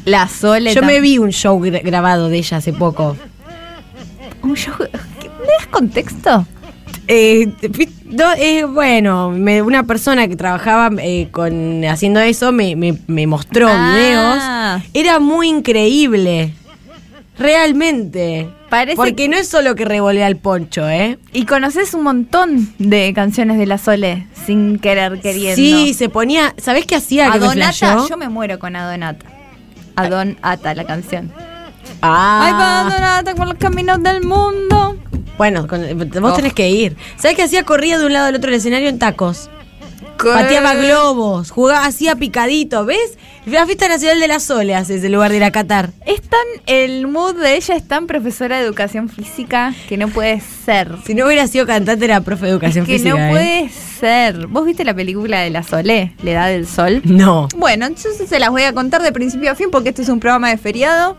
La 0.04 0.28
Sole. 0.28 0.74
Yo 0.74 0.82
me 0.82 1.00
vi 1.00 1.18
un 1.18 1.30
show 1.32 1.58
gra- 1.62 1.82
grabado 1.82 2.28
de 2.28 2.40
ella 2.40 2.58
hace 2.58 2.74
poco. 2.74 3.16
Un 4.42 4.56
show- 4.56 4.76
¿Qué- 4.78 5.30
¿Me 5.40 5.46
das 5.58 5.68
contexto? 5.72 6.46
Eh, 7.08 7.48
no, 8.06 8.34
eh, 8.38 8.66
bueno, 8.66 9.32
me- 9.32 9.62
una 9.62 9.84
persona 9.84 10.28
que 10.28 10.36
trabajaba 10.36 10.90
eh, 11.02 11.30
con 11.32 11.86
haciendo 11.86 12.20
eso 12.20 12.52
me, 12.52 12.76
me- 12.76 12.98
me 13.08 13.28
mostró 13.28 13.68
Ah. 13.72 13.96
videos. 13.96 14.84
Era 14.94 15.20
muy 15.20 15.48
increíble. 15.48 16.54
Realmente. 17.39 18.49
Parece- 18.69 18.95
Porque 18.95 19.28
no 19.30 19.38
es 19.38 19.47
solo 19.47 19.73
que 19.75 19.86
revolea 19.86 20.28
el 20.28 20.38
poncho, 20.38 20.88
¿eh? 20.88 21.17
Y 21.34 21.45
conoces 21.45 21.93
un 21.93 22.04
montón 22.04 22.71
de 22.78 23.12
canciones 23.15 23.58
de 23.58 23.65
la 23.65 23.78
Sole 23.78 24.28
sin 24.45 24.78
querer 24.78 25.19
queriendo. 25.21 25.56
Sí, 25.56 25.93
se 25.93 26.10
ponía. 26.10 26.54
¿Sabés 26.58 26.86
qué 26.86 26.95
hacía? 26.95 27.32
Que 27.32 27.39
me 27.39 27.45
Adonata, 27.45 27.97
yo 28.08 28.17
me 28.17 28.30
muero 28.30 28.60
con 28.60 28.75
Adonata. 28.75 29.25
Adon 29.95 30.38
Ata, 30.41 30.75
la 30.75 30.84
canción. 30.86 31.32
Ah. 32.02 32.41
Ay, 32.45 32.54
va 32.54 32.82
Adonata 32.82 33.36
por 33.36 33.47
los 33.47 33.58
caminos 33.58 34.02
del 34.04 34.21
mundo. 34.23 34.97
Bueno, 35.38 35.67
con- 35.67 35.82
vos 36.21 36.34
Oh. 36.34 36.36
tenés 36.36 36.54
que 36.54 36.69
ir. 36.69 36.95
¿Sabés 37.17 37.36
qué 37.38 37.43
hacía? 37.43 37.63
Corría 37.63 37.97
de 37.97 38.06
un 38.06 38.13
lado 38.13 38.28
al 38.28 38.36
otro 38.36 38.52
del 38.52 38.60
escenario 38.60 38.89
en 38.89 38.99
tacos. 38.99 39.49
Pateaba 40.23 40.75
globos, 40.75 41.51
jugaba, 41.51 41.86
hacía 41.86 42.15
picadito, 42.15 42.86
¿ves? 42.86 43.17
La 43.45 43.65
fiesta 43.65 43.88
nacional 43.88 44.19
de 44.19 44.27
la 44.27 44.39
Sole 44.39 44.75
hace 44.75 44.95
ese 44.95 45.10
lugar 45.10 45.32
de 45.32 45.38
ir 45.38 45.43
a 45.43 45.51
Qatar. 45.51 45.91
Es 46.05 46.21
tan, 46.21 46.39
el 46.67 47.08
mood 47.08 47.36
de 47.36 47.55
ella 47.55 47.75
es 47.75 47.88
tan 47.88 48.05
profesora 48.05 48.58
de 48.58 48.65
educación 48.65 49.10
física 49.10 49.73
que 49.88 49.97
no 49.97 50.08
puede 50.10 50.41
ser. 50.41 50.95
Si 51.05 51.13
no 51.15 51.25
hubiera 51.25 51.47
sido 51.47 51.65
cantante, 51.65 52.05
era 52.05 52.21
profe 52.21 52.45
de 52.45 52.51
educación 52.51 52.86
que 52.86 52.93
física. 52.93 53.15
no 53.15 53.25
¿eh? 53.25 53.29
puede 53.32 53.69
ser. 53.69 54.47
¿Vos 54.47 54.65
viste 54.65 54.84
la 54.84 54.93
película 54.93 55.39
de 55.39 55.49
la 55.49 55.63
Sole? 55.63 56.13
¿Le 56.21 56.34
da 56.34 56.47
del 56.47 56.67
sol? 56.67 57.01
No. 57.05 57.47
Bueno, 57.55 57.86
entonces 57.86 58.29
se 58.29 58.39
las 58.39 58.49
voy 58.49 58.63
a 58.63 58.73
contar 58.73 59.01
de 59.01 59.12
principio 59.12 59.51
a 59.51 59.55
fin 59.55 59.69
porque 59.71 59.89
este 59.89 60.01
es 60.01 60.10
un 60.10 60.19
programa 60.19 60.49
de 60.49 60.58
feriado 60.58 61.17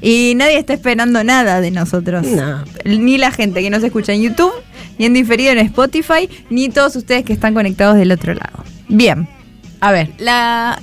y 0.00 0.34
nadie 0.36 0.58
está 0.58 0.72
esperando 0.74 1.22
nada 1.24 1.60
de 1.60 1.70
nosotros. 1.70 2.26
No. 2.26 2.64
Ni 2.84 3.18
la 3.18 3.30
gente 3.30 3.62
que 3.62 3.70
nos 3.70 3.82
escucha 3.82 4.12
en 4.12 4.22
YouTube, 4.22 4.52
ni 4.98 5.06
en 5.06 5.14
diferido 5.14 5.52
en 5.52 5.58
Spotify, 5.58 6.28
ni 6.50 6.68
todos 6.68 6.96
ustedes 6.96 7.24
que 7.24 7.32
están 7.32 7.54
conectados 7.54 7.96
del 7.96 8.12
otro 8.12 8.34
lado. 8.34 8.64
Bien, 8.88 9.28
A 9.80 9.92
ver. 9.92 10.10
la... 10.18 10.80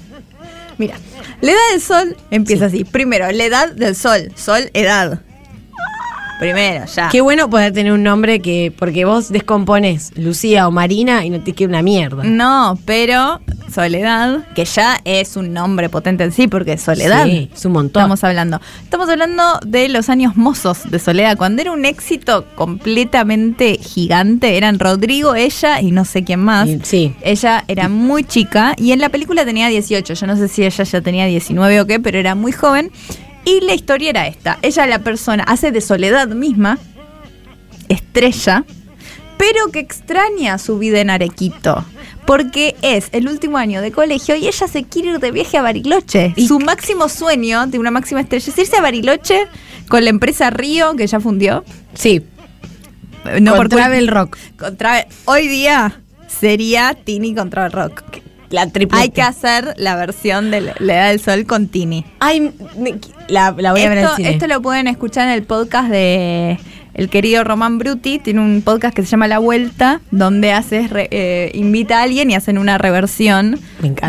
Mira, 0.78 0.96
la 1.42 1.52
edad 1.52 1.60
del 1.74 1.82
sol 1.82 2.16
empieza 2.32 2.68
así. 2.68 2.86
Primero, 2.86 3.30
la 3.32 3.44
edad 3.44 3.72
del 3.74 3.96
sol. 3.96 4.32
Sol, 4.36 4.70
edad. 4.74 5.22
Primero, 6.40 6.86
ya. 6.86 7.10
Qué 7.10 7.20
bueno 7.22 7.50
poder 7.50 7.74
tener 7.74 7.92
un 7.92 8.02
nombre 8.02 8.40
que. 8.40 8.74
Porque 8.78 9.04
vos 9.04 9.30
descomponés 9.30 10.12
Lucía 10.16 10.68
o 10.68 10.72
Marina 10.72 11.26
y 11.26 11.30
no 11.30 11.42
te 11.42 11.54
queda 11.54 11.70
una 11.70 11.82
mierda. 11.82 12.24
No, 12.24 12.80
pero 12.86 13.42
Soledad, 13.70 14.48
que 14.56 14.66
ya 14.66 15.00
es 15.04 15.36
un 15.36 15.54
nombre 15.54 15.90
potente 15.90 16.24
en 16.24 16.32
sí, 16.32 16.48
porque 16.48 16.78
Soledad. 16.78 17.26
Sí, 17.26 17.50
es 17.54 17.66
un 17.66 17.74
montón. 17.74 18.02
Estamos 18.02 18.24
hablando. 18.24 18.62
Estamos 18.84 19.10
hablando 19.10 19.44
de 19.66 19.90
los 19.90 20.10
años 20.10 20.38
mozos 20.38 20.90
de 20.90 20.98
Soledad, 21.00 21.38
cuando 21.38 21.62
era 21.62 21.72
un 21.72 21.84
éxito 21.84 22.46
completamente 22.56 23.78
gigante. 23.78 24.56
Eran 24.56 24.80
Rodrigo, 24.80 25.36
ella 25.36 25.82
y 25.82 25.92
no 25.92 26.06
sé 26.06 26.24
quién 26.24 26.40
más. 26.40 26.70
Sí. 26.84 27.14
Ella 27.22 27.66
era 27.68 27.90
muy 27.90 28.24
chica 28.24 28.76
y 28.78 28.94
en 28.94 29.00
la 29.00 29.10
película 29.10 29.44
tenía 29.44 29.68
18. 29.68 30.14
Yo 30.14 30.28
no 30.28 30.38
sé 30.38 30.48
si 30.48 30.64
ella 30.64 30.84
ya 30.86 31.02
tenía 31.02 31.26
19 31.26 31.82
o 31.82 31.86
qué, 31.86 32.00
pero 32.00 32.18
era 32.18 32.34
muy 32.34 32.54
joven. 32.54 32.92
Y 33.46 33.62
la 33.62 33.74
historia 33.74 34.10
era 34.12 34.28
esta. 34.28 34.60
Ella, 34.62 34.86
la 34.86 35.00
persona, 35.00 35.44
hace 35.44 35.72
de 35.72 35.82
Soledad 35.82 36.28
misma, 36.28 36.78
estrella, 37.88 38.64
pero 39.38 39.72
que 39.72 39.80
extraña 39.80 40.58
su 40.58 40.78
vida 40.78 41.00
en 41.00 41.10
Arequito. 41.10 41.86
Porque 42.26 42.76
es 42.84 43.08
el 43.12 43.28
último 43.28 43.58
año 43.58 43.82
de 43.82 43.92
colegio 43.92 44.36
y 44.36 44.48
ella 44.48 44.68
se 44.68 44.84
quiere 44.84 45.10
ir 45.14 45.20
de 45.20 45.32
viaje 45.32 45.58
a 45.58 45.64
Bariloche. 45.64 46.34
Y- 46.36 46.48
Su 46.48 46.60
máximo 46.60 47.10
sueño 47.10 47.66
de 47.66 47.80
una 47.80 47.90
máxima 47.90 48.22
estrella 48.22 48.46
es 48.52 48.58
irse 48.58 48.78
a 48.78 48.82
Bariloche 48.82 49.48
con 49.88 50.04
la 50.04 50.12
empresa 50.12 50.52
Río, 50.52 50.96
que 50.96 51.08
ya 51.08 51.20
fundió. 51.20 51.64
Sí. 51.96 52.22
No 53.42 53.52
Con 53.52 53.58
por 53.58 53.70
Travel 53.70 54.08
Rock. 54.08 54.38
con 54.58 54.78
Hoy 55.26 55.48
día 55.48 56.00
sería 56.28 56.94
Tini 56.94 57.34
con 57.34 57.50
Travel 57.50 57.72
Rock. 57.72 58.04
La. 58.50 58.68
Hay 58.92 59.10
que 59.10 59.22
hacer 59.22 59.74
la 59.78 59.96
versión 59.96 60.50
de 60.52 60.62
La 60.80 60.94
Edad 60.96 61.10
del 61.10 61.20
Sol 61.20 61.46
con 61.46 61.68
Tini. 61.68 62.04
Ay, 62.20 62.52
la, 63.28 63.54
la 63.58 63.72
voy 63.72 63.82
a 63.82 63.90
ver 63.90 63.98
Esto, 64.00 64.10
al 64.12 64.16
cine. 64.18 64.30
esto 64.32 64.48
lo 64.48 64.62
pueden 64.62 64.88
escuchar 64.88 65.28
en 65.28 65.34
el 65.34 65.44
podcast 65.44 65.90
de 65.90 66.58
el 66.96 67.10
querido 67.10 67.44
Román 67.44 67.78
Bruti. 67.78 68.18
Tiene 68.20 68.42
un 68.42 68.62
podcast 68.64 68.96
que 68.96 69.04
se 69.04 69.10
llama 69.10 69.28
La 69.28 69.38
Vuelta, 69.40 70.02
donde 70.12 70.52
haces 70.52 70.90
re- 70.90 71.08
eh, 71.12 71.52
invita 71.54 72.00
a 72.00 72.04
alguien 72.04 72.32
y 72.32 72.36
hacen 72.36 72.58
una 72.58 72.78
reversión 72.78 73.60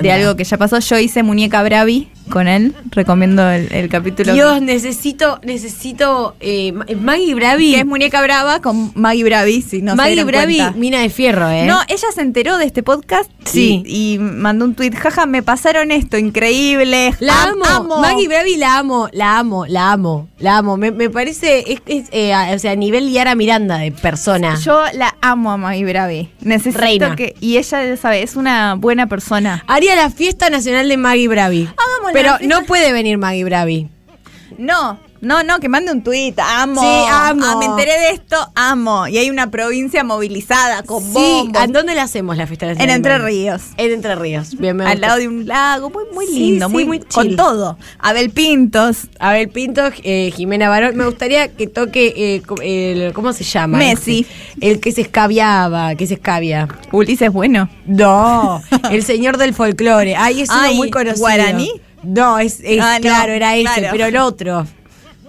de 0.02 0.12
algo 0.12 0.36
que 0.36 0.44
ya 0.44 0.56
pasó. 0.56 0.78
Yo 0.78 0.98
hice 0.98 1.22
Muñeca 1.22 1.62
Bravi 1.62 2.08
con 2.30 2.48
él. 2.48 2.74
Recomiendo 2.90 3.48
el, 3.50 3.70
el 3.72 3.88
capítulo. 3.88 4.32
Dios, 4.32 4.62
necesito, 4.62 5.40
necesito. 5.42 6.34
Eh, 6.40 6.72
Ma- 6.72 6.86
Maggie 7.00 7.34
Bravi. 7.34 7.72
que 7.74 7.80
es 7.80 7.86
Muñeca 7.86 8.22
Brava 8.22 8.60
con 8.60 8.92
Maggie 8.94 9.24
Bravi, 9.24 9.62
si 9.62 9.82
no 9.82 9.92
se 9.92 9.96
Maggie 9.96 10.12
dieron 10.14 10.26
Bravi, 10.28 10.56
cuenta. 10.58 10.78
mina 10.78 11.00
de 11.00 11.10
fierro, 11.10 11.48
¿eh? 11.50 11.66
No, 11.66 11.80
ella 11.88 12.08
se 12.14 12.20
enteró 12.22 12.56
de 12.58 12.64
este 12.64 12.82
podcast 12.82 13.30
Sí. 13.44 13.82
y, 13.86 14.14
y 14.14 14.18
mandó 14.18 14.64
un 14.64 14.74
tweet, 14.74 14.92
jaja, 14.96 15.26
me 15.26 15.42
pasaron 15.42 15.90
esto, 15.90 16.16
increíble. 16.18 17.14
La 17.20 17.42
am- 17.44 17.62
amo. 17.68 18.00
Maggie 18.00 18.28
Bravi 18.28 18.56
la 18.56 18.78
amo, 18.78 19.08
la 19.12 19.38
amo, 19.38 19.66
la 19.66 19.92
amo, 19.92 20.28
la 20.38 20.58
amo. 20.58 20.76
Me, 20.76 20.90
me 20.90 21.10
parece, 21.10 21.64
es, 21.72 21.80
es, 21.86 22.08
eh, 22.12 22.32
a- 22.32 22.52
o 22.54 22.58
sea, 22.58 22.72
a 22.72 22.76
nivel 22.76 23.10
Yara 23.10 23.34
Miranda 23.34 23.78
de 23.78 23.92
persona. 23.92 24.56
Yo 24.64 24.82
la 24.94 25.14
amo 25.20 25.50
a 25.52 25.56
Maggie 25.56 25.84
Bravi. 25.84 26.30
Necesito 26.40 26.80
Reina. 26.80 27.16
que. 27.16 27.34
Y 27.40 27.56
ella, 27.58 27.96
sabe, 27.96 28.22
es 28.22 28.36
una 28.36 28.74
buena 28.74 29.06
persona. 29.08 29.64
Haría 29.66 29.94
la 29.96 30.10
fiesta 30.10 30.50
nacional 30.50 30.88
de 30.88 30.96
Maggie 30.96 31.28
Bravi. 31.28 31.62
Hagamos 31.76 32.12
la 32.12 32.19
Pero 32.22 32.36
no 32.42 32.64
puede 32.64 32.92
venir 32.92 33.18
Maggie 33.18 33.44
Bravi. 33.44 33.88
No, 34.58 34.98
No, 35.22 35.42
no, 35.42 35.60
que 35.60 35.68
mande 35.68 35.92
un 35.92 36.02
tuit. 36.02 36.38
Amo. 36.38 36.80
Sí, 36.80 36.86
amo. 37.10 37.44
Ah, 37.44 37.56
me 37.58 37.66
enteré 37.66 37.92
de 37.92 38.08
esto, 38.12 38.36
amo. 38.54 39.06
Y 39.06 39.18
hay 39.18 39.28
una 39.28 39.50
provincia 39.50 40.02
movilizada 40.02 40.82
con 40.82 41.02
Sí, 41.04 41.10
bombos. 41.12 41.62
¿en 41.62 41.72
dónde 41.72 41.94
la 41.94 42.04
hacemos 42.04 42.38
la 42.38 42.46
fiesta 42.46 42.70
En 42.72 42.88
Entre 42.88 43.18
Ríos. 43.18 43.60
En 43.76 43.92
Entre 43.92 44.14
Ríos. 44.16 44.56
Bien, 44.56 44.76
me 44.76 44.86
Al 44.86 44.98
lado 45.02 45.18
de 45.18 45.28
un 45.28 45.46
lago, 45.46 45.90
muy, 45.90 46.04
muy 46.14 46.26
Sí, 46.26 46.38
lindo, 46.38 46.68
sí, 46.68 46.72
muy, 46.72 46.84
muy 46.86 47.00
con 47.00 47.26
chill. 47.26 47.36
todo. 47.36 47.76
Abel 47.98 48.30
Pintos, 48.30 49.08
Abel 49.18 49.50
Pinto, 49.50 49.82
eh, 50.04 50.32
Jimena 50.34 50.70
Barón. 50.70 50.96
Me 50.96 51.04
gustaría 51.04 51.48
que 51.48 51.66
toque, 51.66 52.14
eh, 52.16 52.42
el- 52.62 53.12
¿cómo 53.12 53.34
se 53.34 53.44
llama? 53.44 53.76
Messi. 53.76 54.26
El 54.62 54.80
que 54.80 54.90
se 54.90 55.02
escabiaba, 55.02 55.96
que 55.96 56.06
se 56.06 56.14
escabia. 56.14 56.66
Ulises 56.92 57.30
Bueno. 57.30 57.68
No, 57.84 58.62
el 58.90 59.02
señor 59.04 59.36
del 59.36 59.52
folclore. 59.52 60.16
Ay, 60.16 60.40
es 60.40 60.48
uno 60.48 60.60
Ay, 60.62 60.76
muy 60.76 60.88
conocido. 60.90 61.18
¿Guaraní? 61.20 61.70
No, 62.02 62.38
es, 62.38 62.60
es- 62.62 62.80
Ah, 62.82 62.94
no, 62.96 63.02
claro, 63.02 63.32
era 63.32 63.54
ese, 63.56 63.64
claro. 63.64 63.88
pero 63.92 64.06
el 64.06 64.16
otro. 64.16 64.66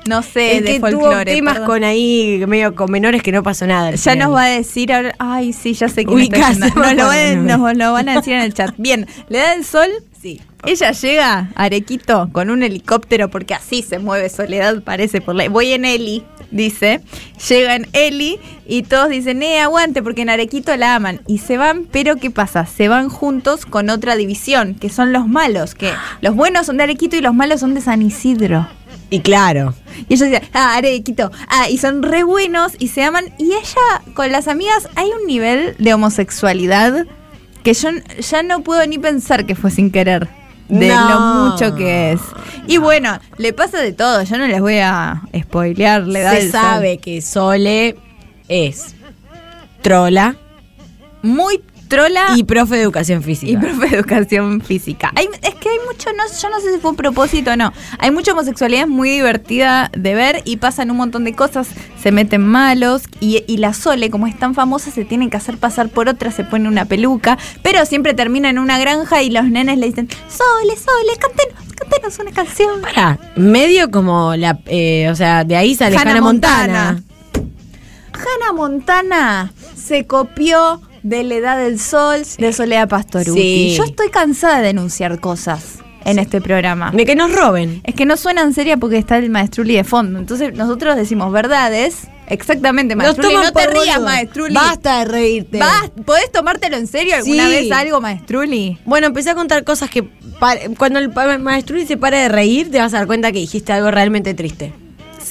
No 0.08 0.24
sé, 0.24 0.58
el 0.58 0.66
de 0.66 0.82
que 0.82 0.92
tuvo 0.92 1.12
temas 1.26 1.54
perdón. 1.54 1.68
con 1.68 1.84
ahí, 1.84 2.44
medio 2.48 2.74
con 2.76 2.90
menores 2.90 3.22
que 3.22 3.32
no 3.32 3.44
pasó 3.44 3.68
nada. 3.68 3.92
Ya 3.92 4.16
nos 4.16 4.34
va 4.34 4.46
a 4.46 4.50
decir 4.50 4.92
ahora. 4.92 5.14
Ay, 5.20 5.54
sí, 5.54 5.74
ya 5.74 5.90
sé 5.90 6.06
que 6.06 6.12
nos, 6.16 6.76
no 6.76 6.94
no 6.94 7.58
nos 7.58 7.78
lo 7.78 7.94
van 7.94 8.10
a 8.10 8.16
decir 8.16 8.34
en 8.34 8.42
el 8.42 8.54
chat. 8.54 8.74
Bien, 8.78 9.06
¿le 9.30 9.38
da 9.38 9.54
el 9.54 9.64
sol? 9.64 9.90
Sí. 10.20 10.42
Ella 10.66 10.92
llega 10.92 11.50
a 11.56 11.64
Arequito 11.64 12.30
con 12.32 12.52
un 12.52 12.62
helicóptero 12.62 13.30
porque 13.32 13.56
así 13.56 13.82
se 13.82 13.98
mueve 13.98 14.30
Soledad, 14.30 14.84
parece 14.84 15.20
por 15.20 15.36
la. 15.36 15.50
Voy 15.50 15.72
en 15.72 15.86
Eli, 15.86 16.24
dice. 16.52 17.02
Llega 17.50 17.76
en 17.76 17.88
Eli 17.94 18.40
y 18.68 18.84
todos 18.84 19.10
dicen, 19.10 19.42
eh, 19.42 19.60
aguante, 19.60 20.04
porque 20.04 20.22
en 20.22 20.30
Arequito 20.30 20.76
la 20.78 20.96
aman. 20.96 21.22
Y 21.28 21.40
se 21.40 21.58
van, 21.58 21.86
pero 21.92 22.18
¿qué 22.18 22.30
pasa? 22.30 22.68
Se 22.68 22.88
van 22.88 23.10
juntos 23.10 23.66
con 23.66 23.90
otra 23.90 24.16
división, 24.16 24.76
que 24.76 24.90
son 24.90 25.12
los 25.14 25.28
malos, 25.28 25.74
que 25.74 25.92
los 26.22 26.36
buenos 26.36 26.68
son 26.68 26.78
de 26.78 26.84
Arequito 26.84 27.16
y 27.16 27.22
los 27.22 27.34
malos 27.34 27.62
son 27.62 27.74
de 27.74 27.82
San 27.82 28.02
Isidro. 28.04 28.68
Y 29.10 29.22
claro. 29.22 29.74
Y 30.08 30.14
ellos 30.14 30.30
dicen, 30.30 30.48
ah, 30.54 30.76
Arequito, 30.76 31.32
ah, 31.50 31.70
y 31.70 31.80
son 31.80 32.04
re 32.04 32.24
buenos 32.24 32.74
y 32.78 32.90
se 32.90 33.04
aman. 33.04 33.26
Y 33.40 33.48
ella, 33.48 34.04
con 34.14 34.32
las 34.32 34.48
amigas, 34.48 34.88
hay 34.96 35.10
un 35.20 35.26
nivel 35.26 35.76
de 35.80 35.94
homosexualidad 35.94 37.08
que 37.64 37.74
yo 37.74 37.90
ya 38.20 38.44
no 38.44 38.62
puedo 38.62 38.86
ni 38.86 39.00
pensar 39.00 39.46
que 39.46 39.56
fue 39.56 39.72
sin 39.72 39.92
querer. 39.92 40.30
De 40.72 40.88
No. 40.88 41.10
lo 41.10 41.20
mucho 41.52 41.76
que 41.76 42.14
es. 42.14 42.22
Y 42.66 42.78
bueno, 42.78 43.20
le 43.38 43.52
pasa 43.54 43.78
de 43.80 43.92
todo. 43.92 44.24
Yo 44.24 44.38
no 44.38 44.48
les 44.48 44.62
voy 44.62 44.78
a 44.80 45.22
spoilear. 45.38 46.04
Le 46.08 46.22
da 46.22 46.32
Se 46.32 46.42
el 46.44 46.52
sol. 46.52 46.62
sabe 46.62 46.98
que 46.98 47.22
Sole 47.22 47.98
es 48.48 48.96
trola 49.82 50.36
Muy 51.22 51.62
trola 51.92 52.22
y 52.36 52.44
profe 52.44 52.76
de 52.76 52.82
educación 52.82 53.22
física. 53.22 53.52
y 53.52 53.58
profe 53.58 53.90
de 53.90 53.98
educación 53.98 54.62
física. 54.62 55.12
Hay- 55.16 55.28
es 55.44 55.56
que 55.56 55.70
hay 55.70 55.78
mucho, 55.88 56.10
no, 56.14 56.24
yo 56.42 56.50
no 56.50 56.60
sé 56.62 56.74
si 56.74 56.80
fue 56.80 56.92
un 56.92 56.98
propósito 56.98 57.52
o 57.52 57.56
no. 57.56 57.72
Hay 58.00 58.10
mucha 58.12 58.32
homosexualidad 58.32 58.88
muy 58.88 59.10
divertida 59.10 59.92
de 59.96 60.16
ver 60.16 60.42
y 60.46 60.58
pasan 60.58 60.90
un 60.90 60.98
montón 60.98 61.24
de 61.26 61.34
cosas, 61.36 61.68
se 62.02 62.12
meten 62.12 62.42
malos 62.48 63.04
y, 63.20 63.44
y 63.46 63.58
la 63.58 63.74
Sole, 63.74 64.10
como 64.10 64.26
es 64.26 64.40
tan 64.40 64.56
famosa, 64.56 64.90
se 64.90 65.06
tiene 65.06 65.30
que 65.30 65.38
hacer 65.38 65.58
pasar 65.58 65.90
por 65.90 66.08
otra, 66.08 66.32
se 66.32 66.44
pone 66.44 66.68
una 66.68 66.86
peluca, 66.86 67.38
pero 67.62 67.86
siempre 67.86 68.14
termina 68.14 68.50
en 68.50 68.58
una 68.58 68.80
granja 68.80 69.22
y 69.22 69.30
los 69.30 69.46
nenes 69.46 69.78
le 69.78 69.88
dicen, 69.88 70.08
Sole, 70.30 70.76
Sole, 70.78 71.18
cantenos, 71.20 71.74
cantenos 71.76 72.20
una 72.20 72.32
canción. 72.32 72.82
Para, 72.82 73.20
medio 73.36 73.92
como 73.92 74.36
la, 74.36 74.60
eh, 74.66 75.10
o 75.12 75.16
sea, 75.16 75.44
de 75.44 75.56
ahí 75.58 75.76
sale 75.76 75.98
Hannah 75.98 76.12
Hannah 76.12 76.22
Montana. 76.22 77.04
Hannah 78.14 78.54
Montana 78.54 79.54
se 79.76 80.06
copió 80.06 80.82
de 81.04 81.24
la 81.24 81.36
edad 81.36 81.58
del 81.58 81.80
sol 81.80 82.22
de 82.38 82.54
Soledad 82.54 82.88
Pastoruti. 82.90 83.42
Sí. 83.42 83.74
Yo 83.78 83.84
estoy 83.84 84.10
cansada 84.10 84.58
de 84.60 84.68
denunciar 84.68 85.20
cosas 85.20 85.80
en 86.06 86.20
este 86.20 86.42
programa. 86.42 86.92
De 86.92 87.06
que 87.06 87.16
nos 87.16 87.32
roben. 87.34 87.82
Es 87.84 87.94
que 87.96 88.06
no 88.06 88.18
suenan 88.18 88.54
seria 88.54 88.78
porque 88.78 88.98
está 88.98 89.18
el 89.18 89.30
maestruli 89.30 89.76
de 89.76 89.84
fondo. 89.84 90.20
Entonces 90.20 90.54
nosotros 90.56 90.96
decimos 90.96 91.32
verdades. 91.32 92.08
Exactamente, 92.28 92.96
maestruli. 92.96 93.34
No 93.36 93.52
te 93.52 93.68
rías, 93.68 93.96
boludo. 93.98 94.06
maestruli. 94.06 94.54
Basta 94.56 95.00
de 95.00 95.06
reírte. 95.06 95.60
Vas- 95.60 95.92
¿Podés 96.06 96.32
tomártelo 96.32 96.78
en 96.78 96.88
serio 96.88 97.16
alguna 97.16 97.46
Sí. 97.46 97.50
vez 97.52 97.72
algo, 97.72 98.00
maestruli? 98.00 98.78
Bueno, 98.86 99.08
empecé 99.08 99.32
a 99.32 99.36
contar 99.36 99.64
cosas 99.66 99.90
que 99.90 100.08
cuando 100.78 101.00
el 101.00 101.12
maestro 101.40 101.78
se 101.86 101.98
para 101.98 102.18
de 102.20 102.30
reír, 102.30 102.72
te 102.72 102.80
vas 102.80 102.94
a 102.94 103.00
dar 103.00 103.08
cuenta 103.08 103.32
que 103.34 103.40
dijiste 103.40 103.74
algo 103.74 103.92
realmente 103.92 104.34
triste. 104.34 104.72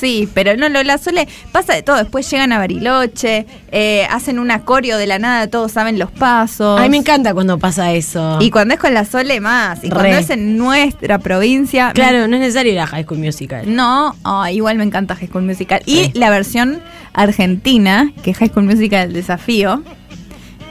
Sí, 0.01 0.29
pero 0.33 0.57
no 0.57 0.69
lo 0.71 0.83
la 0.83 0.97
Sole 0.97 1.29
pasa 1.53 1.75
de 1.75 1.83
todo. 1.83 1.97
Después 1.97 2.29
llegan 2.31 2.53
a 2.53 2.59
Bariloche, 2.59 3.47
eh, 3.71 4.07
hacen 4.11 4.39
un 4.39 4.51
acorio 4.51 4.97
de 4.97 5.07
la 5.07 5.19
nada, 5.19 5.47
todos 5.49 5.73
saben 5.73 5.99
los 5.99 6.11
pasos. 6.11 6.81
A 6.81 6.83
mí 6.85 6.89
me 6.89 6.97
encanta 6.97 7.35
cuando 7.35 7.59
pasa 7.59 7.93
eso. 7.93 8.39
Y 8.41 8.51
cuando 8.51 8.75
es 8.75 8.81
con 8.81 8.95
la 8.95 9.05
Sole 9.05 9.41
más. 9.41 9.85
Y 9.85 9.91
cuando 9.91 10.09
es 10.17 10.31
en 10.31 10.57
nuestra 10.57 11.19
provincia. 11.19 11.93
claro, 11.95 12.27
no 12.29 12.37
es 12.37 12.41
necesario 12.41 12.73
ir 12.73 12.81
a 12.81 12.87
High 12.87 13.05
School 13.05 13.19
Musical. 13.19 13.75
No, 13.77 14.17
ah, 14.25 14.51
igual 14.51 14.79
me 14.79 14.85
encanta 14.85 15.15
High 15.17 15.29
School 15.29 15.43
Musical. 15.43 15.83
Y 15.85 16.11
la 16.19 16.31
versión 16.31 16.81
argentina, 17.13 18.11
que 18.23 18.31
es 18.31 18.39
High 18.39 18.49
School 18.49 18.65
Musical 18.65 19.09
El 19.09 19.13
Desafío, 19.13 19.83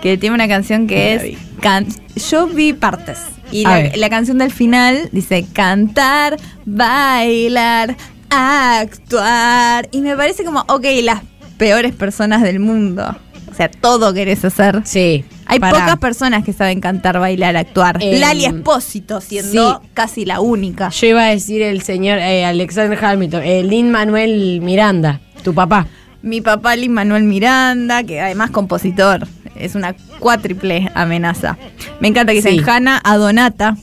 que 0.01 0.17
tiene 0.17 0.33
una 0.33 0.47
canción 0.47 0.87
que 0.87 1.13
es... 1.13 1.37
can- 1.61 1.87
Yo 2.29 2.47
vi 2.47 2.73
partes. 2.73 3.19
Y 3.51 3.63
la, 3.63 3.91
la 3.95 4.09
canción 4.09 4.37
del 4.37 4.51
final 4.51 5.09
dice 5.11 5.45
cantar, 5.53 6.37
bailar, 6.65 7.95
actuar. 8.29 9.87
Y 9.91 10.01
me 10.01 10.15
parece 10.15 10.43
como, 10.43 10.61
ok, 10.67 10.85
las 11.03 11.21
peores 11.57 11.93
personas 11.93 12.41
del 12.41 12.59
mundo. 12.59 13.15
O 13.51 13.53
sea, 13.53 13.69
todo 13.69 14.13
querés 14.13 14.45
hacer. 14.45 14.81
Sí. 14.85 15.25
Hay 15.45 15.59
pocas 15.59 15.97
personas 15.97 16.43
que 16.45 16.53
saben 16.53 16.79
cantar, 16.79 17.19
bailar, 17.19 17.57
actuar. 17.57 17.97
Em, 18.01 18.19
Lali 18.19 18.45
Espósito 18.45 19.19
siendo 19.19 19.79
sí. 19.81 19.89
casi 19.95 20.23
la 20.25 20.39
única. 20.39 20.89
Yo 20.89 21.07
iba 21.07 21.23
a 21.23 21.29
decir 21.29 21.61
el 21.63 21.81
señor 21.81 22.19
eh, 22.19 22.45
Alexander 22.45 23.03
Hamilton, 23.03 23.43
el 23.43 23.67
Lin 23.69 23.89
Manuel 23.89 24.61
Miranda, 24.61 25.19
tu 25.43 25.53
papá. 25.55 25.87
Mi 26.21 26.41
papá 26.41 26.75
Lin 26.75 26.93
Manuel 26.93 27.23
Miranda, 27.23 28.03
que 28.03 28.21
además 28.21 28.51
compositor, 28.51 29.27
es 29.55 29.73
una 29.73 29.95
cuádruple 30.19 30.91
amenaza. 30.93 31.57
Me 31.99 32.09
encanta 32.09 32.31
que 32.33 32.43
Sí. 32.43 32.49
dicen 32.49 32.69
Hanna 32.69 33.01
Adonata. 33.03 33.75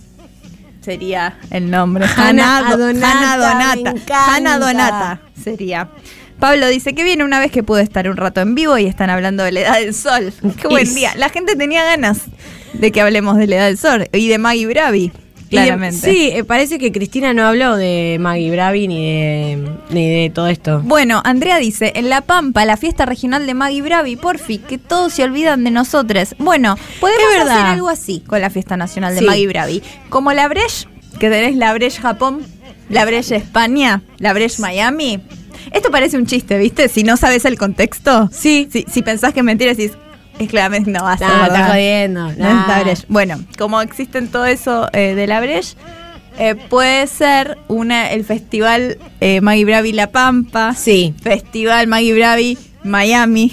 Sería 0.87 1.37
el 1.51 1.69
nombre. 1.69 2.07
Hanna 2.17 2.63
Donata. 2.71 3.93
Hanna 4.09 4.57
Donata 4.57 5.21
sería. 5.35 5.89
Pablo 6.39 6.69
dice 6.69 6.95
que 6.95 7.03
viene 7.03 7.25
una 7.25 7.41
vez 7.41 7.51
que 7.51 7.65
pude 7.65 7.83
estar 7.83 8.09
un 8.09 8.17
rato 8.17 8.41
en 8.41 8.55
vivo 8.55 8.79
y 8.79 8.87
están 8.87 9.11
hablando 9.11 9.43
de 9.43 9.51
la 9.51 9.61
edad 9.63 9.81
del 9.81 9.93
sol. 9.93 10.33
Qué 10.63 10.69
buen 10.69 10.95
día. 10.95 11.13
La 11.17 11.29
gente 11.29 11.57
tenía 11.57 11.83
ganas 11.83 12.27
de 12.73 12.93
que 12.93 13.01
hablemos 13.01 13.37
de 13.37 13.49
la 13.49 13.57
edad 13.57 13.67
del 13.67 13.79
sol 13.79 14.09
y 14.13 14.29
de 14.29 14.39
Maggie 14.39 14.69
Bravi, 14.69 15.11
claramente. 15.51 16.11
sí, 16.11 16.31
eh, 16.33 16.45
parece 16.45 16.79
que 16.79 16.93
Cristina 16.93 17.33
no 17.35 17.47
habló 17.47 17.77
de 17.77 18.17
Maggie 18.21 18.51
Bravi 18.51 18.89
ni 18.89 19.11
de, 19.11 19.69
ni 19.91 20.23
de 20.23 20.31
todo 20.31 20.49
esto. 20.49 20.81
Bueno, 20.85 21.21
Andrea 21.25 21.59
dice, 21.59 21.93
en 21.97 22.09
La 22.11 22.21
Pampa, 22.23 22.65
la 22.65 22.77
fiesta 22.77 23.07
regional 23.07 23.47
de 23.47 23.55
Maggie 23.55 23.83
Bravi, 23.83 24.17
porfi, 24.17 24.59
que 24.59 24.79
todos 24.79 25.13
se 25.13 25.25
olvidan 25.25 25.65
de 25.65 25.71
nosotros. 25.71 26.35
Bueno, 26.39 26.77
podemos 27.01 27.25
hacer 27.51 27.67
algo 27.67 27.89
así 27.89 28.23
con 28.27 28.41
la 28.41 28.51
fiesta 28.51 28.77
nacional 28.77 29.15
de 29.15 29.21
Sí. 29.21 29.27
Maggie 29.27 29.47
Bravi. 29.49 29.83
Como 30.09 30.33
la 30.33 30.49
Breche, 30.49 30.87
que 31.19 31.31
tenés 31.31 31.57
la 31.57 31.73
Breche 31.75 32.01
Japón, 32.01 32.41
la 32.89 33.05
Breche 33.05 33.37
España, 33.37 34.03
la 34.19 34.33
Breche 34.33 34.61
Miami. 34.61 35.21
Esto 35.73 35.91
parece 35.91 36.17
un 36.17 36.27
chiste, 36.27 36.59
¿viste? 36.59 36.89
Si 36.89 37.03
no 37.03 37.17
sabes 37.17 37.45
el 37.45 37.59
contexto. 37.59 38.29
Sí. 38.33 38.69
Si, 38.71 38.85
si 38.89 39.03
pensás 39.03 39.33
que 39.33 39.41
es 39.41 39.45
mentira, 39.45 39.75
decís, 39.75 39.93
es 40.39 40.49
claramente 40.51 40.91
no 40.91 41.05
va 41.05 41.13
a 41.13 41.19
ser 41.19 41.29
No, 41.29 41.47
está 41.47 41.69
jodiendo. 41.69 42.33
No 42.33 42.67
la 42.67 42.83
Breche. 42.83 43.05
Bueno, 43.09 43.41
como 43.59 43.81
existen 43.81 44.29
todo 44.29 44.47
eso 44.47 44.89
eh, 44.93 45.15
de 45.15 45.27
la 45.27 45.41
Breche, 45.41 45.77
eh, 46.39 46.55
puede 46.55 47.07
ser 47.07 47.59
una 47.69 48.11
el 48.13 48.25
festival 48.25 48.99
eh, 49.21 49.41
Maggie 49.41 49.65
Bravi 49.65 49.93
La 49.93 50.11
Pampa. 50.11 50.75
Sí. 50.75 51.15
Festival 51.23 51.87
Maggie 51.87 52.15
Bravi 52.15 52.59
Miami. 52.85 53.53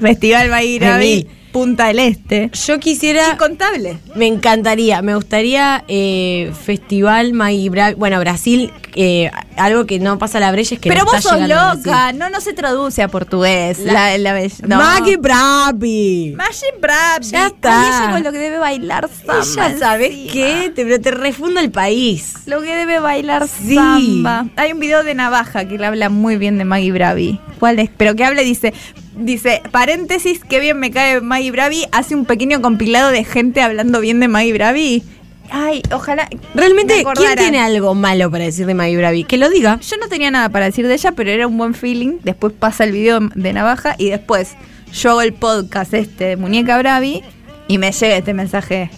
Festival 0.00 0.48
Maggie 0.48 0.78
Bravi. 0.78 1.28
Punta 1.52 1.86
del 1.88 1.98
Este. 1.98 2.50
Yo 2.66 2.78
quisiera. 2.78 3.30
Incontable. 3.32 3.98
Me 4.14 4.26
encantaría, 4.26 5.02
me 5.02 5.14
gustaría 5.16 5.84
eh, 5.88 6.52
Festival 6.64 7.32
Maggie 7.32 7.70
Bravi. 7.70 7.94
Bueno, 7.96 8.20
Brasil, 8.20 8.72
eh, 8.94 9.30
algo 9.56 9.84
que 9.84 9.98
no 9.98 10.16
pasa 10.18 10.38
a 10.38 10.40
la 10.40 10.52
brecha 10.52 10.76
es 10.76 10.80
que 10.80 10.88
Pero 10.88 11.04
no 11.04 11.10
vos 11.10 11.20
sos 11.22 11.40
loca, 11.40 12.12
no, 12.12 12.30
no 12.30 12.40
se 12.40 12.52
traduce 12.52 13.02
a 13.02 13.08
portugués. 13.08 13.80
La- 13.80 14.16
La, 14.18 14.40
no. 14.66 14.76
Maggie 14.76 15.16
Bravi. 15.16 16.34
Maggie 16.36 16.72
Bravi. 16.80 17.26
Ya 17.30 17.46
está. 17.48 17.80
Ay, 17.82 17.88
ella 18.04 18.12
con 18.12 18.22
lo 18.22 18.32
que 18.32 18.38
debe 18.38 18.58
bailar 18.58 19.08
samba. 19.08 19.40
Ella, 19.70 19.78
¿sabes 19.78 20.10
qué? 20.32 20.72
Te, 20.74 20.84
pero 20.84 21.00
te 21.00 21.10
refunda 21.10 21.60
el 21.60 21.70
país. 21.72 22.34
Lo 22.46 22.60
que 22.62 22.74
debe 22.76 23.00
bailar 23.00 23.48
Sí. 23.48 23.74
samba. 23.74 24.46
Hay 24.56 24.72
un 24.72 24.78
video 24.78 25.02
de 25.02 25.14
Navaja 25.14 25.64
que 25.66 25.78
le 25.78 25.86
habla 25.86 26.08
muy 26.10 26.36
bien 26.36 26.58
de 26.58 26.64
Maggie 26.64 26.92
Bravi. 26.92 27.40
¿Cuál 27.58 27.78
es? 27.80 27.90
Pero 27.96 28.14
que 28.14 28.24
habla 28.24 28.42
dice, 28.42 28.72
dice, 29.20 29.62
paréntesis, 29.70 30.40
qué 30.48 30.60
bien 30.60 30.78
me 30.78 30.90
cae 30.90 31.20
Maggie 31.20 31.50
Bravi. 31.50 31.86
Hace 31.92 32.14
un 32.14 32.24
pequeño 32.24 32.60
compilado 32.60 33.10
de 33.10 33.24
gente 33.24 33.62
hablando 33.62 34.00
bien 34.00 34.20
de 34.20 34.28
Maggie 34.28 34.52
Bravi. 34.52 35.02
Ay, 35.50 35.82
ojalá. 35.92 36.28
Realmente, 36.54 37.04
me 37.04 37.12
¿quién 37.12 37.36
tiene 37.36 37.60
algo 37.60 37.94
malo 37.94 38.30
para 38.30 38.44
decir 38.44 38.66
de 38.66 38.74
Maggie 38.74 38.96
Bravi? 38.96 39.24
Que 39.24 39.36
lo 39.36 39.50
diga. 39.50 39.78
Yo 39.80 39.96
no 39.96 40.08
tenía 40.08 40.30
nada 40.30 40.48
para 40.48 40.66
decir 40.66 40.86
de 40.86 40.94
ella, 40.94 41.12
pero 41.12 41.30
era 41.30 41.46
un 41.46 41.58
buen 41.58 41.74
feeling. 41.74 42.18
Después 42.22 42.52
pasa 42.52 42.84
el 42.84 42.92
video 42.92 43.20
de 43.34 43.52
Navaja 43.52 43.96
y 43.98 44.10
después 44.10 44.54
yo 44.92 45.10
hago 45.10 45.22
el 45.22 45.32
podcast 45.32 45.92
este 45.94 46.24
de 46.24 46.36
Muñeca 46.36 46.78
Bravi 46.78 47.22
y 47.68 47.78
me 47.78 47.92
llega 47.92 48.16
este 48.16 48.34
mensaje. 48.34 48.90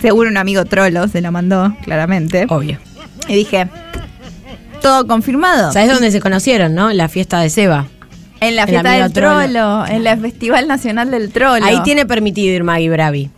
Seguro 0.00 0.30
un 0.30 0.36
amigo 0.36 0.64
trolo 0.64 1.08
se 1.08 1.20
lo 1.20 1.32
mandó, 1.32 1.74
claramente. 1.84 2.46
Obvio. 2.48 2.78
Y 3.28 3.34
dije, 3.34 3.68
Todo 4.80 5.06
confirmado. 5.06 5.72
¿Sabes 5.72 5.90
dónde 5.90 6.10
se 6.10 6.20
conocieron, 6.20 6.74
no? 6.74 6.92
La 6.92 7.08
fiesta 7.08 7.40
de 7.40 7.50
Seba. 7.50 7.86
En 8.40 8.54
la 8.56 8.62
El 8.62 8.68
fiesta 8.68 8.90
del 8.92 9.12
trolo. 9.12 9.40
trolo, 9.40 9.86
en 9.86 10.04
la 10.04 10.16
Festival 10.16 10.68
Nacional 10.68 11.10
del 11.10 11.30
Trolo. 11.32 11.64
Ahí 11.64 11.82
tiene 11.82 12.06
permitido 12.06 12.54
ir 12.54 12.62
Maggie 12.64 12.88
Bravi. 12.90 13.30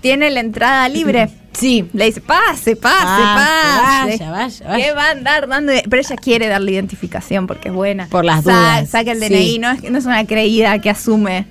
Tiene 0.00 0.30
la 0.30 0.40
entrada 0.40 0.88
libre. 0.88 1.28
Sí. 1.52 1.86
Le 1.92 2.06
dice, 2.06 2.22
pase, 2.22 2.76
pase, 2.76 2.96
Ah, 2.98 4.04
pase. 4.06 4.10
vaya, 4.24 4.30
vaya, 4.30 4.68
vaya. 4.70 4.84
¿Qué 4.86 4.92
va 4.94 5.08
a 5.08 5.10
andar 5.10 5.46
dando? 5.46 5.70
Pero 5.86 6.00
ella 6.00 6.16
quiere 6.16 6.48
darle 6.48 6.72
identificación 6.72 7.46
porque 7.46 7.68
es 7.68 7.74
buena. 7.74 8.06
Por 8.06 8.24
las 8.24 8.42
Sa- 8.42 8.52
dudas. 8.52 8.88
Saca 8.88 9.12
el 9.12 9.20
Sí. 9.20 9.28
DNI, 9.28 9.58
no, 9.58 9.70
es, 9.72 9.90
no 9.90 9.98
es 9.98 10.06
una 10.06 10.24
creída 10.26 10.78
que 10.78 10.88
asume. 10.88 11.44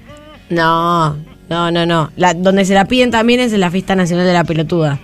No, 0.50 1.18
no, 1.50 1.70
no, 1.70 1.86
no. 1.86 2.10
La- 2.16 2.34
donde 2.34 2.66
se 2.66 2.74
la 2.74 2.86
piden 2.86 3.12
también 3.12 3.40
es 3.42 3.54
en 3.54 3.60
la 3.60 3.70
fiesta 3.70 3.96
nacional 3.96 4.26
de 4.26 4.34
la 4.34 4.44
pelotuda. 4.44 4.98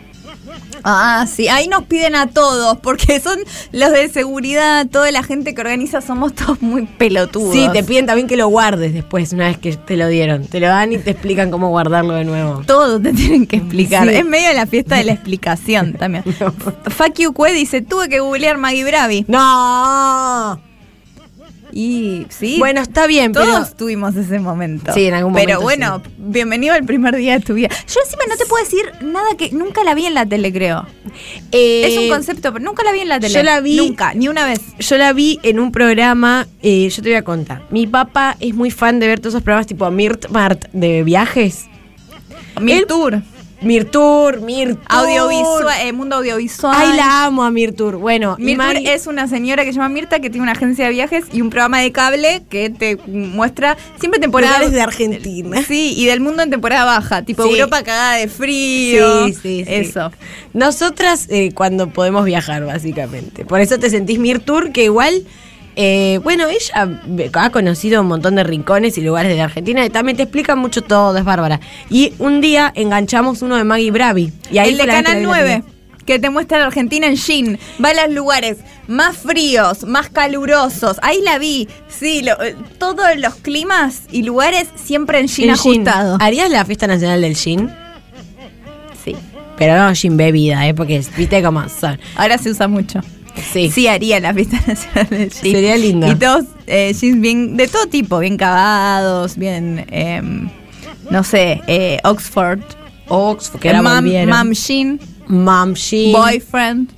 Ah, 0.89 1.25
sí, 1.27 1.49
ahí 1.49 1.67
nos 1.67 1.83
piden 1.83 2.15
a 2.15 2.27
todos, 2.27 2.77
porque 2.77 3.19
son 3.19 3.37
los 3.73 3.91
de 3.91 4.07
seguridad, 4.07 4.87
toda 4.87 5.11
la 5.11 5.21
gente 5.21 5.53
que 5.53 5.59
organiza, 5.59 5.99
somos 5.99 6.33
todos 6.33 6.61
muy 6.61 6.85
pelotudos. 6.85 7.53
Sí, 7.53 7.67
te 7.73 7.83
piden 7.83 8.05
también 8.05 8.25
que 8.25 8.37
lo 8.37 8.47
guardes 8.47 8.93
después, 8.93 9.33
una 9.33 9.47
vez 9.47 9.57
que 9.57 9.75
te 9.75 9.97
lo 9.97 10.07
dieron. 10.07 10.47
Te 10.47 10.61
lo 10.61 10.67
dan 10.67 10.93
y 10.93 10.97
te 10.97 11.11
explican 11.11 11.51
cómo 11.51 11.67
guardarlo 11.67 12.13
de 12.13 12.23
nuevo. 12.23 12.63
Todo 12.65 13.01
te 13.01 13.11
tienen 13.11 13.47
que 13.47 13.57
explicar. 13.57 14.07
Sí. 14.07 14.15
Es 14.15 14.25
medio 14.25 14.53
la 14.53 14.65
fiesta 14.65 14.95
de 14.95 15.03
la 15.03 15.11
explicación 15.11 15.91
también. 15.91 16.23
Fuck 16.85 17.15
you, 17.19 17.33
Cue 17.33 17.51
dice, 17.51 17.81
tuve 17.81 18.07
que 18.07 18.21
googlear 18.21 18.57
Maggie 18.57 18.85
Bravi. 18.85 19.25
¡No! 19.27 20.66
Y 21.71 22.25
sí. 22.29 22.55
Bueno, 22.59 22.81
está 22.81 23.07
bien, 23.07 23.33
Todos 23.33 23.45
pero. 23.47 23.75
tuvimos 23.77 24.15
ese 24.15 24.39
momento. 24.39 24.93
Sí, 24.93 25.05
en 25.05 25.13
algún 25.13 25.33
Pero 25.33 25.59
momento, 25.61 25.63
bueno, 25.63 26.01
bienvenido 26.17 26.73
al 26.73 26.85
primer 26.85 27.15
día 27.15 27.33
de 27.37 27.45
tu 27.45 27.53
vida. 27.53 27.67
Yo 27.69 27.99
encima 28.05 28.23
no 28.29 28.37
te 28.37 28.45
puedo 28.45 28.63
decir 28.63 28.85
nada 29.01 29.27
que 29.37 29.51
nunca 29.51 29.83
la 29.83 29.93
vi 29.93 30.05
en 30.05 30.13
la 30.13 30.25
tele, 30.25 30.51
creo. 30.53 30.85
Eh, 31.51 31.83
es 31.87 31.97
un 31.97 32.09
concepto, 32.09 32.53
pero 32.53 32.63
nunca 32.63 32.83
la 32.83 32.91
vi 32.93 32.99
en 33.01 33.09
la 33.09 33.19
tele. 33.19 33.33
yo 33.33 33.43
la 33.43 33.59
vi- 33.59 33.75
Nunca, 33.77 34.13
ni 34.13 34.27
una 34.27 34.45
vez. 34.45 34.61
Yo 34.79 34.97
la 34.97 35.11
vi 35.13 35.39
en 35.43 35.59
un 35.59 35.71
programa, 35.71 36.47
eh, 36.61 36.89
yo 36.89 37.01
te 37.03 37.09
voy 37.09 37.17
a 37.17 37.23
contar. 37.23 37.61
Mi 37.69 37.85
papá 37.85 38.37
es 38.39 38.53
muy 38.55 38.71
fan 38.71 38.99
de 38.99 39.07
ver 39.07 39.19
todos 39.19 39.33
esos 39.33 39.43
programas 39.43 39.67
tipo 39.67 39.89
Mirt 39.91 40.29
Mart 40.29 40.65
de 40.73 41.03
viajes. 41.03 41.65
Mi 42.61 42.71
Él- 42.71 42.85
tour. 42.87 43.21
Mirtour, 43.61 44.41
Mirtour. 44.41 44.79
Audiovisual, 44.87 45.75
eh, 45.83 45.91
mundo 45.91 46.17
audiovisual. 46.17 46.75
Ay, 46.77 46.95
la 46.95 47.25
amo 47.25 47.43
a 47.43 47.51
Mirtour. 47.51 47.97
Bueno, 47.97 48.35
y 48.37 48.43
Mirta 48.43 48.63
Mari- 48.65 48.87
es 48.87 49.07
una 49.07 49.27
señora 49.27 49.63
que 49.65 49.71
se 49.71 49.77
llama 49.77 49.89
Mirta 49.89 50.19
que 50.19 50.29
tiene 50.29 50.43
una 50.43 50.51
agencia 50.51 50.85
de 50.85 50.91
viajes 50.91 51.25
y 51.33 51.41
un 51.41 51.49
programa 51.49 51.79
de 51.79 51.91
cable 51.91 52.43
que 52.49 52.69
te 52.69 52.97
muestra 53.07 53.77
siempre 53.99 54.19
temporada 54.19 54.53
Lugares 54.59 54.71
de 54.73 54.81
Argentina. 54.81 55.61
Sí, 55.63 55.93
y 55.97 56.05
del 56.05 56.19
mundo 56.19 56.43
en 56.43 56.49
temporada 56.51 56.85
baja, 56.85 57.23
tipo 57.23 57.43
Sí. 57.43 57.49
Europa 57.51 57.83
cagada 57.83 58.13
de 58.15 58.27
frío. 58.27 59.25
Sí, 59.27 59.33
sí, 59.33 59.39
sí. 59.41 59.65
Eso. 59.67 60.11
Nosotras 60.53 61.25
eh, 61.29 61.51
cuando 61.53 61.89
podemos 61.89 62.25
viajar, 62.25 62.65
básicamente. 62.65 63.45
Por 63.45 63.59
eso 63.61 63.79
te 63.79 63.89
sentís 63.89 64.19
Mirtour, 64.19 64.71
que 64.71 64.83
igual, 64.85 65.23
eh, 65.77 66.19
bueno, 66.23 66.47
ella 66.49 66.99
ha 67.33 67.49
conocido 67.51 68.01
un 68.01 68.07
montón 68.07 68.35
de 68.35 68.43
rincones 68.43 68.97
y 68.97 69.01
lugares 69.01 69.33
de 69.35 69.41
Argentina 69.41 69.85
y 69.85 69.89
también 69.89 70.17
te 70.17 70.23
explica 70.23 70.55
mucho 70.55 70.81
todo, 70.81 71.15
es 71.17 71.23
bárbara. 71.23 71.59
Y 71.89 72.13
un 72.19 72.41
día 72.41 72.73
enganchamos 72.75 73.41
uno 73.43 73.55
de 73.55 73.63
Maggie 73.63 73.91
Bravi. 73.91 74.33
Y 74.51 74.57
ahí 74.57 74.69
el 74.71 74.77
de 74.77 74.85
Canal 74.87 75.15
vi 75.17 75.21
la 75.21 75.27
9. 75.27 75.43
primera. 75.61 75.73
Que 76.07 76.19
te 76.19 76.29
muestra 76.29 76.57
la 76.59 76.65
Argentina 76.67 77.05
en 77.05 77.15
Shin. 77.15 77.59
Va 77.83 77.89
a 77.89 78.05
los 78.07 78.15
lugares 78.15 78.57
más 78.87 79.17
fríos, 79.17 79.83
más 79.83 80.09
calurosos. 80.09 80.97
Ahí 81.01 81.19
la 81.21 81.37
vi. 81.37 81.67
Sí, 81.89 82.21
lo- 82.23 82.41
eh, 82.41 82.55
todos 82.79 83.05
los 83.17 83.35
climas 83.35 84.03
y 84.09 84.23
lugares 84.23 84.67
siempre 84.75 85.19
en 85.19 85.25
Shin 85.27 85.53
gin. 85.57 85.81
ajustado. 85.85 86.17
¿Harías 86.21 86.49
la 86.49 86.63
fiesta 86.65 86.87
nacional 86.87 87.21
del 87.21 87.35
gin? 87.35 87.69
Sí. 89.03 89.15
Pero 89.57 89.77
no 89.77 89.93
gin 89.93 90.15
bebida, 90.17 90.65
¿eh? 90.65 90.73
Porque 90.73 91.03
viste 91.17 91.43
cómo 91.43 91.67
son. 91.67 91.99
Ahora 92.15 92.37
se 92.37 92.51
usa 92.51 92.67
mucho. 92.69 93.01
Sí. 93.53 93.69
Sí, 93.71 93.87
haría 93.87 94.19
la 94.19 94.33
fiesta 94.33 94.61
nacional 94.67 95.07
del 95.09 95.31
gin. 95.31 95.51
Sería 95.53 95.77
lindo. 95.77 96.07
Y 96.11 96.15
todos 96.15 96.45
eh, 96.67 96.93
jeans 96.99 97.21
bien, 97.21 97.57
de 97.57 97.67
todo 97.67 97.87
tipo, 97.87 98.19
bien 98.19 98.37
cavados, 98.37 99.37
bien, 99.37 99.85
em, 99.91 100.49
no 101.09 101.23
sé, 101.23 101.61
eh, 101.67 101.99
Oxford, 102.03 102.59
Oxford, 103.07 103.59
que 103.61 103.69
era 103.69 103.81
mam, 103.81 104.05
mam 104.27 104.51
jean, 104.53 104.99
Mom 105.27 105.73
jean. 105.75 106.11
boyfriend. 106.11 106.89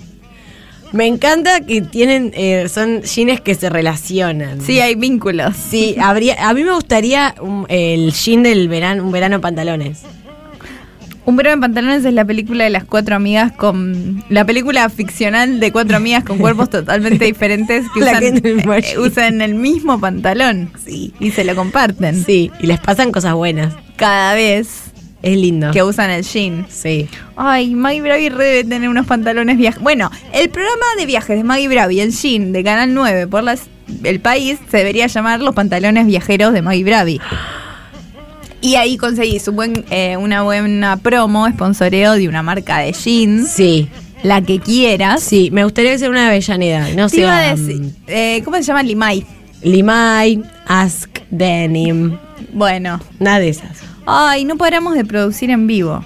Me 0.91 1.05
encanta 1.05 1.61
que 1.61 1.81
tienen, 1.81 2.31
eh, 2.35 2.67
son 2.67 3.03
jeans 3.03 3.41
que 3.41 3.53
se 3.53 3.69
relacionan. 3.69 4.59
Sí, 4.59 4.79
hay 4.79 4.95
vínculos. 4.95 5.55
Sí, 5.69 5.95
habría, 6.01 6.47
a 6.49 6.53
mí 6.55 6.63
me 6.63 6.73
gustaría 6.73 7.35
un- 7.41 7.67
el 7.69 8.11
jean 8.11 8.41
del 8.41 8.67
verano, 8.67 9.03
un 9.03 9.11
verano 9.11 9.39
pantalones. 9.39 10.01
Un 11.29 11.35
verano 11.35 11.53
en 11.53 11.61
pantalones 11.61 12.03
es 12.05 12.13
la 12.15 12.25
película 12.25 12.63
de 12.63 12.71
las 12.71 12.85
cuatro 12.85 13.15
amigas 13.15 13.51
con. 13.51 14.23
La 14.29 14.45
película 14.45 14.89
ficcional 14.89 15.59
de 15.59 15.71
cuatro 15.71 15.95
amigas 15.97 16.23
con 16.23 16.39
cuerpos 16.39 16.71
totalmente 16.71 17.23
diferentes 17.33 17.85
que 17.93 17.99
usan, 17.99 18.23
eh, 18.23 18.97
usan 18.97 19.41
el 19.41 19.53
mismo 19.53 19.99
pantalón. 19.99 20.71
Sí. 20.83 21.13
Y 21.19 21.29
se 21.29 21.43
lo 21.43 21.53
comparten. 21.55 22.25
Sí, 22.25 22.49
y 22.59 22.65
les 22.65 22.79
pasan 22.79 23.11
cosas 23.11 23.35
buenas. 23.35 23.75
Cada 23.95 24.33
vez 24.33 24.85
Es 25.21 25.37
lindo. 25.37 25.69
que 25.69 25.83
usan 25.83 26.09
el 26.09 26.23
jean. 26.23 26.65
Sí. 26.67 27.07
Ay, 27.35 27.75
Maggie 27.75 28.01
Bravi 28.01 28.29
debe 28.29 28.63
tener 28.63 28.89
unos 28.89 29.05
pantalones 29.05 29.55
viajes. 29.59 29.83
Bueno, 29.83 30.09
el 30.33 30.49
programa 30.49 30.85
de 30.97 31.05
viajes 31.05 31.37
de 31.37 31.43
Maggie 31.43 31.67
Bravi 31.67 32.01
en 32.01 32.09
Jean 32.09 32.51
de 32.53 32.63
Canal 32.63 32.91
9 32.95 33.27
por 33.27 33.43
las, 33.43 33.67
el 34.03 34.19
país 34.19 34.57
se 34.71 34.77
debería 34.77 35.05
llamar 35.05 35.41
Los 35.41 35.53
pantalones 35.53 36.07
viajeros 36.07 36.53
de 36.53 36.63
Maggie 36.63 36.85
Bravi. 36.85 37.21
Y 38.61 38.75
ahí 38.75 38.97
conseguís 38.97 39.47
un 39.47 39.55
buen, 39.55 39.85
eh, 39.89 40.17
una 40.17 40.41
buena 40.43 40.97
promo, 40.97 41.47
sponsoreo 41.49 42.13
de 42.13 42.27
una 42.27 42.43
marca 42.43 42.79
de 42.79 42.91
jeans, 42.91 43.49
Sí. 43.51 43.87
la 44.21 44.41
que 44.41 44.59
quieras. 44.59 45.23
Sí, 45.23 45.49
me 45.51 45.63
gustaría 45.63 45.97
ser 45.97 46.09
una 46.09 46.23
de 46.23 46.27
Avellaneda. 46.27 46.89
No 46.95 47.07
sé. 47.09 47.21
decir, 47.21 47.93
eh, 48.07 48.41
¿cómo 48.43 48.57
se 48.57 48.63
llama 48.63 48.83
Limay? 48.83 49.25
Limay, 49.63 50.41
Ask 50.67 51.09
Denim. 51.29 52.17
Bueno, 52.53 52.99
Nada 53.19 53.39
de 53.39 53.49
esas. 53.49 53.79
Ay, 54.05 54.43
no 54.43 54.57
paramos 54.57 54.95
de 54.95 55.05
producir 55.05 55.49
en 55.51 55.67
vivo. 55.67 56.03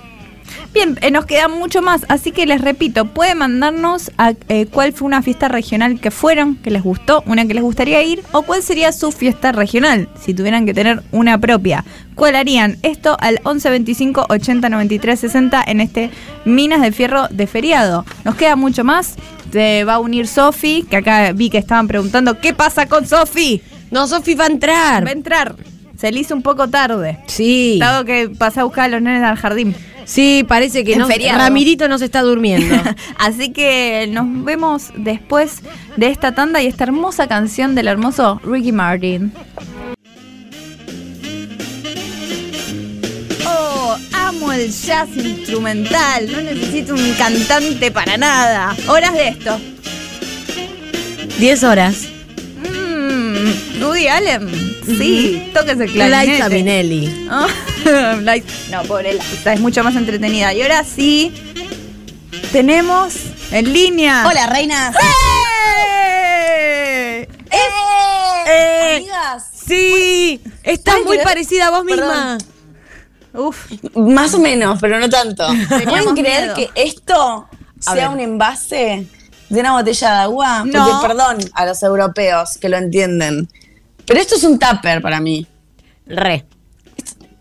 Bien, 0.73 0.97
eh, 1.01 1.11
nos 1.11 1.25
queda 1.25 1.47
mucho 1.47 1.81
más, 1.81 2.05
así 2.09 2.31
que 2.31 2.45
les 2.45 2.61
repito, 2.61 3.05
pueden 3.05 3.37
mandarnos 3.37 4.11
a 4.17 4.33
eh, 4.49 4.65
cuál 4.65 4.93
fue 4.93 5.05
una 5.05 5.21
fiesta 5.21 5.47
regional 5.47 5.99
que 5.99 6.11
fueron, 6.11 6.55
que 6.55 6.71
les 6.71 6.81
gustó, 6.81 7.23
una 7.27 7.45
que 7.45 7.53
les 7.53 7.63
gustaría 7.63 8.01
ir, 8.03 8.23
o 8.31 8.41
cuál 8.41 8.63
sería 8.63 8.91
su 8.91 9.11
fiesta 9.11 9.51
regional, 9.51 10.09
si 10.19 10.33
tuvieran 10.33 10.65
que 10.65 10.73
tener 10.73 11.03
una 11.11 11.37
propia. 11.37 11.85
¿Cuál 12.15 12.35
harían? 12.35 12.77
Esto 12.83 13.17
al 13.19 13.39
11 13.43 13.69
25 13.69 14.25
80 14.29 14.69
93 14.69 15.19
60 15.19 15.63
en 15.65 15.81
este 15.81 16.09
Minas 16.45 16.81
de 16.81 16.91
Fierro 16.91 17.27
de 17.29 17.47
feriado. 17.47 18.05
Nos 18.23 18.35
queda 18.35 18.55
mucho 18.55 18.83
más. 18.83 19.15
Se 19.51 19.83
va 19.83 19.95
a 19.95 19.99
unir 19.99 20.27
Sofi, 20.27 20.85
que 20.89 20.97
acá 20.97 21.31
vi 21.31 21.49
que 21.49 21.57
estaban 21.59 21.87
preguntando, 21.87 22.39
¿qué 22.39 22.53
pasa 22.53 22.87
con 22.87 23.07
Sofi? 23.07 23.61
No, 23.91 24.07
Sofi 24.07 24.33
va 24.33 24.45
a 24.45 24.47
entrar. 24.47 25.05
Va 25.05 25.09
a 25.09 25.13
entrar. 25.13 25.55
Se 25.97 26.11
le 26.11 26.19
hizo 26.19 26.35
un 26.35 26.41
poco 26.41 26.67
tarde. 26.67 27.19
Sí. 27.27 27.79
Tengo 27.79 28.03
que 28.05 28.29
pasar 28.29 28.61
a 28.61 28.63
buscar 28.65 28.85
a 28.85 28.87
los 28.87 29.01
nenes 29.01 29.23
al 29.23 29.37
jardín. 29.37 29.75
Sí, 30.05 30.45
parece 30.47 30.83
que 30.83 30.95
no. 30.95 31.07
feriado. 31.07 31.39
Ramirito 31.39 31.87
no 31.87 31.97
se 31.97 32.05
está 32.05 32.21
durmiendo. 32.21 32.75
Así 33.17 33.51
que 33.51 34.07
nos 34.11 34.43
vemos 34.43 34.91
después 34.95 35.61
de 35.97 36.07
esta 36.07 36.33
tanda 36.33 36.61
y 36.61 36.67
esta 36.67 36.83
hermosa 36.83 37.27
canción 37.27 37.75
del 37.75 37.87
hermoso 37.87 38.39
Ricky 38.43 38.71
Martin. 38.71 39.31
Oh, 43.45 43.95
amo 44.13 44.51
el 44.51 44.71
jazz 44.71 45.09
instrumental. 45.15 46.31
No 46.31 46.41
necesito 46.41 46.93
un 46.93 47.13
cantante 47.13 47.91
para 47.91 48.17
nada. 48.17 48.75
Horas 48.87 49.13
de 49.13 49.27
esto. 49.29 49.59
10 51.39 51.63
horas. 51.63 52.07
Mm, 53.43 53.81
Rudy 53.81 54.07
Allen. 54.07 54.49
Sí, 54.85 55.51
toques 55.53 55.79
el 55.79 55.91
clarinete. 55.91 56.31
Liza 56.33 56.49
Minnelli. 56.49 57.27
Oh, 57.31 57.47
Liza- 58.21 58.69
no, 58.71 58.83
pobre 58.83 59.13
Liza, 59.13 59.53
es 59.53 59.59
mucho 59.59 59.83
más 59.83 59.95
entretenida. 59.95 60.53
Y 60.53 60.61
ahora 60.61 60.83
sí, 60.83 61.33
tenemos 62.51 63.13
en 63.51 63.73
línea. 63.73 64.25
Hola, 64.27 64.47
reinas. 64.47 64.95
¡Eh! 65.85 67.27
¡Eh! 67.51 68.95
Amigas. 68.97 69.43
Sí, 69.65 70.41
estás 70.63 70.93
¿Pueden 70.95 71.07
muy 71.07 71.15
creer? 71.17 71.27
parecida 71.27 71.67
a 71.67 71.71
vos 71.71 71.83
misma. 71.85 72.37
Perdón. 72.37 73.47
Uf, 73.47 73.65
Más 73.95 74.33
o 74.35 74.39
menos, 74.39 74.77
pero 74.79 74.99
no 74.99 75.09
tanto. 75.09 75.47
¿Pueden 75.69 76.15
creer 76.15 76.41
miedo. 76.43 76.55
que 76.55 76.69
esto 76.75 77.47
A 77.85 77.93
sea 77.93 78.09
ver. 78.09 78.09
un 78.09 78.19
envase 78.19 79.07
de 79.53 79.59
una 79.61 79.73
botella 79.73 80.09
de 80.11 80.17
agua? 80.23 80.63
No. 80.65 80.85
Porque, 80.85 81.07
perdón 81.07 81.37
a 81.53 81.65
los 81.65 81.81
europeos 81.83 82.57
que 82.59 82.69
lo 82.69 82.77
entienden. 82.77 83.47
Pero 84.05 84.19
esto 84.19 84.35
es 84.35 84.43
un 84.43 84.59
tupper 84.59 85.01
para 85.01 85.19
mí. 85.19 85.47
Re. 86.05 86.45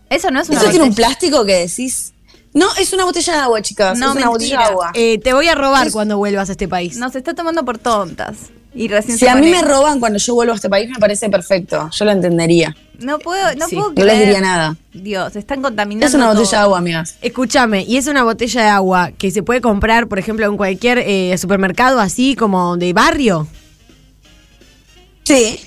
eso 0.09 0.31
no 0.31 0.39
es 0.39 0.47
una 0.49 0.59
¿Esto 0.59 0.69
tiene 0.69 0.85
un 0.85 0.91
botella. 0.91 1.07
plástico 1.07 1.45
que 1.45 1.55
decís? 1.67 2.13
No, 2.53 2.67
es 2.77 2.93
una 2.93 3.03
botella 3.03 3.33
de 3.33 3.39
agua, 3.39 3.61
chicas. 3.61 3.97
No, 3.97 4.11
es 4.11 4.15
una 4.17 4.29
botella 4.29 4.59
de 4.59 4.63
agua. 4.63 4.91
Eh, 4.93 5.17
te 5.19 5.33
voy 5.33 5.47
a 5.47 5.55
robar 5.55 5.87
Es- 5.87 5.93
cuando 5.93 6.17
vuelvas 6.17 6.49
a 6.49 6.51
este 6.53 6.67
país. 6.67 6.97
Nos 6.97 7.15
está 7.15 7.33
tomando 7.33 7.65
por 7.65 7.77
tontas. 7.79 8.35
Y 8.75 8.87
recién 8.87 9.17
si 9.17 9.27
a 9.27 9.35
mí 9.35 9.51
me 9.51 9.61
roban 9.61 9.99
cuando 9.99 10.17
yo 10.17 10.33
vuelvo 10.33 10.53
a 10.53 10.55
este 10.55 10.69
país, 10.69 10.89
me 10.89 10.97
parece 10.99 11.29
perfecto. 11.29 11.89
Yo 11.91 12.05
lo 12.05 12.11
entendería. 12.11 12.75
No 12.99 13.19
puedo, 13.19 13.53
no 13.55 13.67
Sí. 13.67 13.75
puedo 13.75 13.89
No 13.89 13.95
les 13.95 14.05
creer. 14.05 14.19
diría 14.25 14.41
nada. 14.41 14.75
Dios, 14.93 15.35
están 15.35 15.61
contaminando. 15.61 16.05
Es 16.07 16.13
una 16.13 16.27
botella 16.27 16.43
todo. 16.45 16.51
de 16.51 16.57
agua, 16.63 16.77
amigas. 16.79 17.15
Escúchame, 17.21 17.83
y 17.83 17.97
es 17.97 18.07
una 18.07 18.23
botella 18.23 18.61
de 18.63 18.67
agua 18.69 19.11
que 19.17 19.29
se 19.31 19.43
puede 19.43 19.61
comprar, 19.61 20.07
por 20.07 20.17
ejemplo, 20.19 20.45
en 20.47 20.57
cualquier 20.57 20.99
eh, 20.99 21.35
supermercado 21.37 21.99
así 21.99 22.35
como 22.35 22.77
de 22.77 22.93
barrio. 22.93 23.47
Sí. 25.23 25.59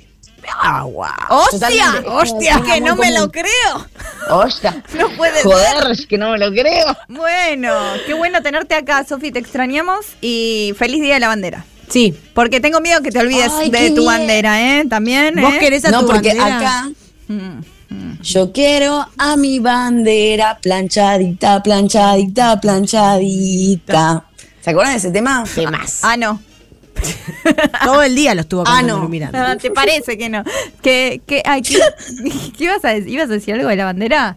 Agua. 0.63 1.15
¡Hostia! 1.29 2.05
¡Hostia! 2.07 2.63
Que 2.65 2.81
no 2.81 2.95
me 2.97 3.11
lo 3.13 3.31
creo. 3.33 3.87
Hostia. 4.31 4.83
No 4.97 5.09
puede 5.17 5.43
Joder, 5.43 5.91
es 5.91 6.07
que 6.07 6.19
no 6.19 6.31
me 6.33 6.39
lo 6.39 6.51
creo. 6.53 6.97
Bueno, 7.09 7.73
qué 8.07 8.15
bueno 8.15 8.43
tenerte 8.43 8.75
acá, 8.77 9.05
Sofi. 9.05 9.33
Te 9.33 9.39
extrañamos 9.41 10.07
y 10.21 10.73
feliz 10.79 11.01
día 11.03 11.15
de 11.15 11.21
la 11.21 11.29
bandera. 11.29 11.65
Sí. 11.89 12.15
Porque 12.35 12.61
tengo 12.61 12.81
miedo 12.81 13.01
que 13.03 13.11
te 13.11 13.19
olvides 13.21 13.53
Ay, 13.53 13.71
de 13.71 13.79
qué 13.79 13.89
tu 13.91 13.95
miedo. 14.03 14.07
bandera, 14.07 14.79
¿eh? 14.81 14.85
También. 14.89 15.35
¿Vos 15.41 15.55
¿eh? 15.55 15.59
querés 15.61 15.85
a 15.85 15.91
No, 15.91 16.01
tu 16.01 16.07
porque 16.07 16.29
bandera? 16.35 16.59
acá 16.59 16.91
Mm. 17.29 18.21
yo 18.23 18.53
quiero 18.53 19.07
a 19.19 19.37
mi 19.37 19.59
bandera 19.59 20.59
planchadita, 20.63 21.63
planchadita, 21.63 22.61
planchadita. 22.61 24.25
¿Se 24.61 24.71
acuerdan 24.71 24.93
de 24.95 24.99
ese 24.99 25.11
tema? 25.11 25.45
Temas. 25.55 26.01
Ah, 26.03 26.17
no. 26.17 26.41
Todo 27.85 28.03
el 28.03 28.15
día 28.17 28.35
lo 28.35 28.41
estuvo 28.41 28.65
Ah, 28.67 28.83
no. 28.83 29.09
Miranda. 29.09 29.53
Ah, 29.53 29.57
¿Te 29.57 29.71
parece 29.71 30.17
que 30.19 30.29
no? 30.29 30.43
¿Qué, 30.83 31.21
qué, 31.27 31.43
ay, 31.45 31.63
¿qué, 31.63 31.79
qué 32.57 32.65
ibas 32.65 32.85
a 32.85 32.89
decir? 32.91 33.09
¿Ibas 33.11 33.29
a 33.31 33.33
decir 33.35 33.55
algo 33.55 33.69
de 33.69 33.77
la 33.77 33.85
bandera? 33.85 34.37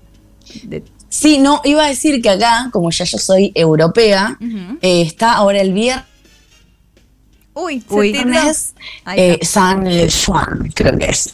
De- 0.63 0.83
Sí, 1.11 1.39
no, 1.39 1.59
iba 1.63 1.85
a 1.85 1.87
decir 1.89 2.21
que 2.21 2.29
acá, 2.29 2.69
como 2.71 2.91
ya 2.91 3.03
yo 3.03 3.17
soy 3.17 3.51
europea, 3.55 4.37
eh, 4.81 5.01
está 5.01 5.33
ahora 5.33 5.59
el 5.59 5.73
viernes 5.73 6.05
Uy, 7.63 7.81
se 7.81 7.93
Uy. 7.93 8.11
eh. 9.15 9.39
San 9.45 9.85
Juan, 10.25 10.71
creo 10.73 10.97
que 10.97 11.05
es. 11.05 11.33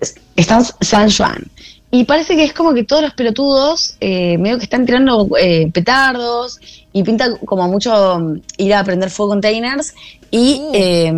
Es- 0.00 0.14
Está 0.36 0.60
San 0.80 1.10
Juan. 1.10 1.44
Y 1.90 2.04
parece 2.04 2.34
que 2.34 2.42
es 2.44 2.52
como 2.52 2.74
que 2.74 2.82
todos 2.82 3.02
los 3.02 3.14
pelotudos 3.14 3.96
eh, 4.00 4.36
medio 4.38 4.58
que 4.58 4.64
están 4.64 4.84
tirando 4.84 5.28
eh, 5.38 5.70
petardos 5.72 6.58
y 6.92 7.04
pinta 7.04 7.36
como 7.44 7.68
mucho 7.68 8.18
mm, 8.18 8.40
ir 8.58 8.74
a 8.74 8.82
prender 8.82 9.10
fuego 9.10 9.30
containers 9.30 9.94
y 10.30 10.60
eh, 10.74 11.12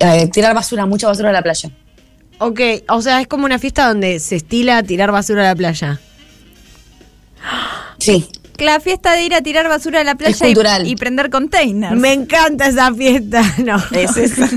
eh, 0.00 0.26
tirar 0.32 0.52
basura, 0.54 0.84
mucha 0.86 1.06
basura 1.06 1.28
a 1.28 1.32
la 1.32 1.42
playa. 1.42 1.70
Ok, 2.38 2.60
o 2.88 3.00
sea, 3.02 3.20
es 3.20 3.28
como 3.28 3.44
una 3.44 3.58
fiesta 3.60 3.86
donde 3.86 4.18
se 4.18 4.36
estila 4.36 4.82
tirar 4.82 5.12
basura 5.12 5.42
a 5.42 5.44
la 5.50 5.54
playa. 5.54 6.00
Sí. 7.98 8.26
La 8.60 8.78
fiesta 8.80 9.12
de 9.14 9.24
ir 9.24 9.34
a 9.34 9.40
tirar 9.42 9.68
basura 9.68 10.00
a 10.00 10.04
la 10.04 10.14
playa 10.16 10.46
y, 10.84 10.94
prender 10.96 11.30
containers. 11.30 11.96
Me 11.96 12.12
encanta 12.12 12.66
esa 12.66 12.92
fiesta. 12.94 13.42
No. 13.64 13.76
Es 13.92 14.16
esa. 14.16 14.48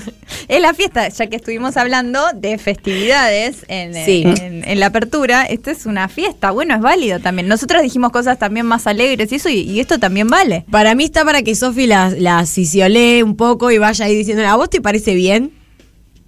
Es 0.48 0.62
la 0.62 0.74
fiesta, 0.74 1.08
ya 1.10 1.28
que 1.28 1.36
estuvimos 1.36 1.78
hablando 1.78 2.22
de 2.36 2.58
festividades 2.58 3.66
en, 3.68 3.94
Sí. 4.06 4.24
en- 4.26 4.64
en 4.68 4.80
la 4.80 4.88
apertura, 4.88 5.44
esta 5.44 5.72
es 5.72 5.86
una 5.86 6.08
fiesta, 6.10 6.52
bueno, 6.52 6.74
es 6.76 6.82
válido 6.82 7.20
también. 7.20 7.48
Nosotros 7.48 7.82
dijimos 7.82 8.12
cosas 8.12 8.40
también 8.40 8.66
más 8.66 8.88
alegres 8.88 9.32
y 9.32 9.36
eso, 9.36 9.50
y, 9.50 9.60
y 9.62 9.80
esto 9.80 10.00
también 10.00 10.28
vale. 10.28 10.66
Para 10.72 10.96
mí 10.96 11.04
está 11.06 11.24
para 11.24 11.42
que 11.44 11.56
Sofi 11.56 11.88
la, 11.88 12.10
la 12.18 12.46
cisiolee 12.46 13.24
un 13.24 13.36
poco 13.36 13.72
y 13.72 13.78
vaya 13.78 14.06
ahí 14.06 14.16
diciendo, 14.16 14.46
¿a 14.48 14.56
vos 14.56 14.70
te 14.70 14.82
parece 14.82 15.14
bien 15.16 15.52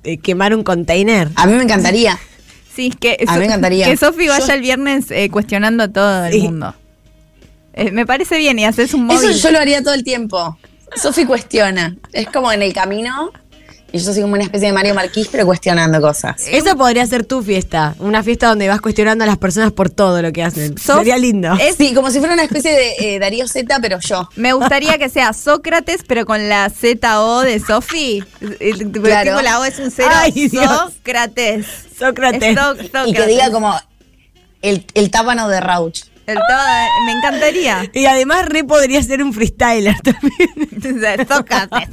eh, 0.04 0.18
quemar 0.18 0.54
un 0.56 0.64
container? 0.64 1.30
A 1.36 1.46
mí 1.48 1.54
me 1.54 1.64
encantaría. 1.64 2.18
Sí, 2.76 2.92
que, 2.92 3.18
A 3.28 3.34
mí 3.34 3.40
me 3.40 3.46
encantaría. 3.46 3.86
que 3.86 3.98
Sofi 3.98 4.28
vaya 4.28 4.46
Yo- 4.48 4.54
el 4.54 4.62
viernes 4.62 5.06
eh, 5.10 5.30
cuestionando 5.30 5.84
a 5.84 5.88
todo 5.88 6.26
el 6.26 6.34
Sí. 6.34 6.42
mundo. 6.42 6.76
Eh, 7.76 7.92
me 7.92 8.06
parece 8.06 8.38
bien 8.38 8.58
y 8.58 8.66
haces 8.66 8.94
un 8.94 9.10
Eso 9.12 9.22
móvil. 9.24 9.38
yo 9.38 9.52
lo 9.52 9.60
haría 9.60 9.84
todo 9.84 9.94
el 9.94 10.04
tiempo. 10.04 10.58
Sofi 10.96 11.26
cuestiona. 11.26 11.96
Es 12.14 12.28
como 12.28 12.52
en 12.52 12.62
el 12.62 12.74
camino 12.74 13.32
y 13.92 14.00
yo 14.00 14.12
soy 14.14 14.22
como 14.22 14.34
una 14.34 14.44
especie 14.44 14.68
de 14.68 14.74
Mario 14.74 14.94
Marquís, 14.94 15.28
pero 15.30 15.46
cuestionando 15.46 16.00
cosas. 16.02 16.48
Esa 16.50 16.76
podría 16.76 17.06
ser 17.06 17.26
tu 17.26 17.42
fiesta, 17.44 17.96
una 18.00 18.24
fiesta 18.24 18.48
donde 18.48 18.68
vas 18.68 18.82
cuestionando 18.82 19.24
a 19.24 19.28
las 19.28 19.38
personas 19.38 19.72
por 19.74 19.90
todo 19.90 20.22
lo 20.22 20.32
que 20.34 20.44
hacen. 20.44 20.76
Sof- 20.76 21.00
Sería 21.00 21.18
lindo. 21.18 21.54
es- 21.60 21.76
Sí, 21.76 21.94
como 21.94 22.12
si 22.12 22.20
fuera 22.20 22.34
una 22.34 22.44
especie 22.44 22.72
de 22.72 23.16
eh, 23.16 23.20
Darío 23.20 23.48
Z, 23.48 23.78
pero 23.82 24.00
yo. 24.00 24.30
Me 24.36 24.54
gustaría 24.54 24.98
que 24.98 25.08
sea 25.10 25.34
Sócrates, 25.34 26.02
pero 26.08 26.26
con 26.26 26.48
la 26.50 26.70
Z-O 26.70 27.42
de 27.42 27.60
Sofi. 27.60 28.24
Porque 28.40 28.90
Claro. 29.02 29.32
tipo 29.32 29.42
la 29.42 29.60
O 29.60 29.66
es 29.66 29.80
un 29.80 29.92
cero. 29.92 30.10
Ay. 30.14 30.50
Sócrates. 30.50 31.66
Sócrates. 31.98 32.44
Es 32.44 32.56
Só- 32.58 32.74
Y 32.74 32.78
que 32.78 32.84
Sócrates. 32.88 33.28
diga 33.28 33.52
como 33.52 33.78
el, 34.62 34.86
el 34.94 35.10
tábano 35.12 35.48
de 35.50 35.60
Rauch. 35.62 36.02
El 36.28 36.36
todo- 36.36 37.06
me 37.06 37.12
encantaría. 37.12 37.90
Y 37.94 38.06
además 38.06 38.46
re 38.46 38.64
podría 38.64 39.02
ser 39.04 39.22
un 39.22 39.34
freestyler 39.34 39.96
también. 40.02 41.28
Sócrates. 41.28 41.90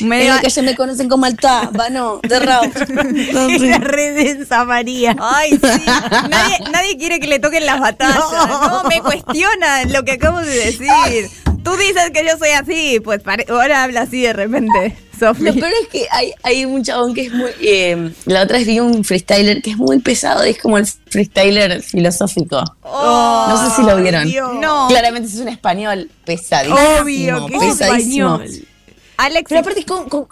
En 0.00 0.08
Me 0.08 0.20
que 0.40 0.46
ellos 0.46 0.64
me 0.64 0.74
conocen 0.74 1.08
como 1.08 1.26
el 1.26 1.36
tábano 1.36 2.20
de 2.22 2.38
Rauch. 2.40 2.74
Era 3.62 3.78
re 3.78 4.12
densa 4.12 4.64
María. 4.64 5.16
Ay, 5.20 5.52
sí. 5.52 5.82
Nadie, 6.28 6.58
nadie 6.72 6.98
quiere 6.98 7.20
que 7.20 7.26
le 7.26 7.38
toquen 7.38 7.66
las 7.66 7.80
batallas. 7.80 8.18
No. 8.18 8.82
No. 8.82 8.88
me 8.88 9.00
cuestiona 9.00 9.84
lo 9.86 10.04
que 10.04 10.12
acabo 10.12 10.38
de 10.40 10.54
decir. 10.54 11.30
Tú 11.62 11.76
dices 11.76 12.10
que 12.12 12.24
yo 12.26 12.36
soy 12.38 12.50
así, 12.50 13.00
pues 13.00 13.20
ahora 13.48 13.84
habla 13.84 14.02
así 14.02 14.20
de 14.20 14.34
repente, 14.34 14.96
Lo 15.20 15.54
peor 15.54 15.72
es 15.82 15.88
que 15.90 16.06
hay, 16.10 16.32
hay 16.42 16.64
un 16.64 16.82
chabón 16.82 17.14
que 17.14 17.22
es 17.26 17.32
muy. 17.32 17.50
eh, 17.60 18.12
la 18.26 18.42
otra 18.42 18.58
vez 18.58 18.66
vi 18.66 18.80
un 18.80 19.04
freestyler 19.04 19.62
que 19.62 19.70
es 19.70 19.76
muy 19.76 19.98
pesado, 20.00 20.42
es 20.42 20.58
como 20.58 20.78
el 20.78 20.86
freestyler 20.86 21.82
filosófico. 21.82 22.62
Oh, 22.82 23.46
No 23.48 23.68
sé 23.70 23.76
si 23.76 23.82
lo 23.82 23.96
vieron. 23.96 24.26
Dios. 24.26 24.50
No. 24.60 24.88
Claramente 24.88 25.28
es 25.28 25.36
un 25.36 25.48
español 25.48 26.10
pesadísimo. 26.24 26.78
Obvio 27.00 27.46
que 27.46 27.56
es 27.56 27.62
pesadísimo. 27.76 28.34
español. 28.42 28.68
Alex, 29.16 29.48
Pero 29.48 29.60
aparte, 29.60 29.84
¿cómo- 29.84 30.08
cómo- 30.08 30.28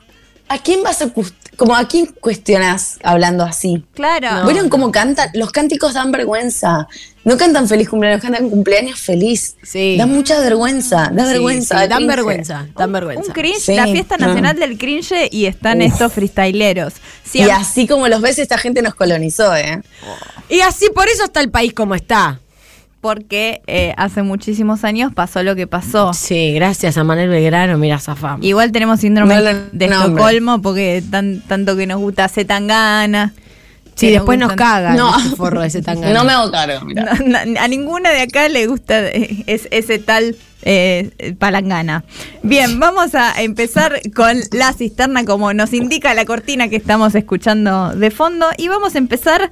¿a 0.53 0.59
quién 0.59 0.83
vas 0.83 1.03
a 1.03 1.11
como 1.57 1.77
a 1.77 1.87
quién 1.87 2.07
cuestionas 2.07 2.99
hablando 3.05 3.45
así? 3.45 3.85
claro. 3.95 4.47
¿Vieron 4.47 4.69
cómo 4.69 4.91
cantan? 4.91 5.29
Los 5.35 5.51
cánticos 5.53 5.95
dan 5.95 6.11
vergüenza. 6.13 6.89
No 7.25 7.37
cantan 7.37 7.69
feliz 7.69 7.89
cumpleaños, 7.89 8.21
cantan 8.21 8.51
cumpleaños 8.51 8.99
feliz. 8.99 9.57
Sí. 9.63 9.97
Da 9.97 10.07
mucha 10.07 10.41
vergüenza, 10.41 11.11
da 11.13 11.25
Sí, 11.25 11.33
vergüenza. 11.33 11.75
sí, 11.77 11.81
da 11.83 11.87
dan 11.89 11.99
cringe. 11.99 12.17
vergüenza, 12.17 12.67
dan 12.77 12.93
vergüenza. 12.93 13.27
Un 13.29 13.33
cringe, 13.33 13.61
Sí, 13.61 13.75
la 13.77 13.87
fiesta 13.87 14.17
nacional 14.17 14.59
del 14.59 14.77
cringe 14.77 15.29
y 15.31 15.47
están 15.47 15.79
Uf. 15.83 15.93
estos 15.93 16.13
freestyleros. 16.13 16.95
Sí, 17.25 17.39
Y 17.39 17.51
así 17.51 17.87
como 17.87 18.09
los 18.09 18.21
ves, 18.23 18.39
esta 18.41 18.59
gente 18.59 18.83
nos 18.83 18.95
colonizó, 18.95 19.55
¿eh? 19.57 19.83
Y 20.49 20.61
así 20.61 20.89
por 20.95 21.09
eso 21.09 21.25
está 21.25 21.41
el 21.41 21.51
país 21.51 21.73
como 21.75 21.95
está. 21.95 22.41
Porque 23.03 23.61
eh, 23.67 23.93
hace 23.99 24.23
muchísimos 24.23 24.85
años 24.85 25.13
pasó 25.13 25.43
lo 25.43 25.55
que 25.57 25.67
pasó. 25.67 26.15
Sí, 26.15 26.55
gracias 26.55 26.97
a 26.97 27.03
Manuel 27.05 27.29
Belgrano, 27.29 27.77
mira, 27.77 27.99
zafamos. 27.99 28.47
Igual 28.47 28.71
tenemos 28.73 29.01
síndrome 29.01 29.35
No 29.35 29.43
de. 29.43 29.85
Estocolmo 29.85 30.63
porque 30.63 31.03
tan, 31.11 31.41
tanto 31.41 31.77
que 31.77 31.87
nos 31.89 31.99
gusta 32.01 32.29
Zetangana. 32.29 33.35
Sí, 33.97 34.07
que 34.07 34.13
después 34.13 34.39
nos 34.39 34.51
gustan- 34.51 34.57
cagan 34.57 34.97
No. 34.97 35.19
ese 35.19 35.37
forro 35.37 35.61
de 35.61 35.67
ese 35.67 35.83
tangana. 35.83 36.15
No 36.15 36.25
me 36.25 36.33
hago 36.33 36.51
cargo, 36.51 36.87
mira. 36.87 37.13
No, 37.27 37.45
no, 37.45 37.61
a 37.61 37.69
ninguna 37.69 38.11
de 38.11 38.23
acá 38.23 38.49
le 38.49 38.67
gusta 38.69 39.01
eh, 39.09 39.43
es- 39.47 39.67
ese 39.73 39.99
tal 39.99 40.37
eh, 40.63 41.35
palangana. 41.41 42.05
Bien, 42.45 42.79
vamos 42.79 43.17
a 43.17 43.43
empezar 43.43 44.01
con 44.15 44.39
la 44.53 44.73
cisterna 44.75 45.25
como 45.25 45.53
nos 45.53 45.73
indica 45.73 46.15
la 46.15 46.25
cortina 46.25 46.69
que 46.69 46.77
estamos 46.77 47.17
escuchando 47.17 47.91
de 47.97 48.11
fondo 48.13 48.47
y 48.57 48.69
vamos 48.69 48.95
a 48.95 48.99
empezar 48.99 49.51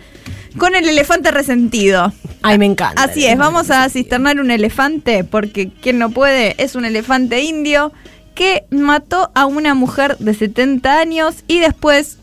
con 0.58 0.74
el 0.74 0.88
elefante 0.88 1.30
resentido. 1.30 2.12
Ay, 2.42 2.58
me 2.58 2.66
encanta. 2.66 3.02
Así 3.02 3.26
es, 3.26 3.36
vamos 3.36 3.70
a 3.70 3.88
cisternar 3.88 4.40
un 4.40 4.50
elefante 4.50 5.24
porque 5.24 5.68
quien 5.68 5.98
no 5.98 6.10
puede 6.10 6.54
es 6.62 6.74
un 6.74 6.84
elefante 6.84 7.42
indio 7.42 7.92
que 8.34 8.64
mató 8.70 9.30
a 9.34 9.46
una 9.46 9.74
mujer 9.74 10.16
de 10.18 10.34
70 10.34 10.98
años 10.98 11.44
y 11.46 11.58
después 11.58 12.18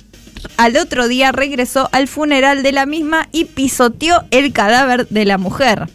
al 0.58 0.78
otro 0.78 1.08
día 1.08 1.32
regresó 1.32 1.90
al 1.92 2.08
funeral 2.08 2.63
de 2.63 2.72
la 2.72 2.86
misma 2.86 3.28
y 3.32 3.46
pisoteó 3.46 4.24
el 4.32 4.54
cadáver 4.54 5.08
de 5.10 5.26
la 5.26 5.38
mujer. 5.38 5.88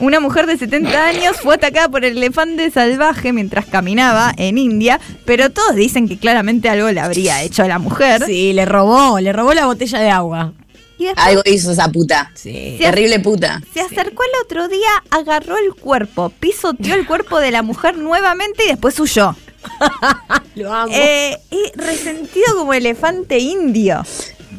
Una 0.00 0.18
mujer 0.18 0.46
de 0.46 0.58
70 0.58 1.06
años 1.06 1.36
fue 1.40 1.54
atacada 1.54 1.88
por 1.88 2.04
el 2.04 2.16
elefante 2.16 2.68
salvaje 2.72 3.32
mientras 3.32 3.66
caminaba 3.66 4.32
en 4.36 4.58
India, 4.58 5.00
pero 5.24 5.50
todos 5.50 5.76
dicen 5.76 6.08
que 6.08 6.18
claramente 6.18 6.68
algo 6.68 6.90
le 6.90 6.98
habría 6.98 7.42
hecho 7.42 7.62
a 7.62 7.68
la 7.68 7.78
mujer. 7.78 8.24
Sí, 8.26 8.52
le 8.52 8.64
robó, 8.64 9.20
le 9.20 9.32
robó 9.32 9.54
la 9.54 9.66
botella 9.66 10.00
de 10.00 10.10
agua. 10.10 10.52
Y 10.98 11.06
después 11.06 11.26
Algo 11.26 11.42
hizo 11.46 11.72
esa 11.72 11.88
puta. 11.90 12.30
Sí. 12.34 12.76
Terrible 12.80 13.18
puta. 13.20 13.60
Se 13.72 13.80
acercó 13.80 14.22
el 14.22 14.30
otro 14.44 14.68
día, 14.68 14.88
agarró 15.10 15.56
el 15.58 15.74
cuerpo, 15.74 16.30
pisoteó 16.40 16.94
el 16.94 17.06
cuerpo 17.06 17.40
de 17.40 17.50
la 17.50 17.62
mujer 17.62 17.96
nuevamente 17.98 18.64
y 18.64 18.68
después 18.68 18.98
huyó. 19.00 19.34
Lo 20.54 20.72
amo. 20.72 20.92
Eh, 20.94 21.36
y 21.50 21.72
resentido 21.78 22.46
como 22.56 22.74
elefante 22.74 23.38
indio. 23.38 24.04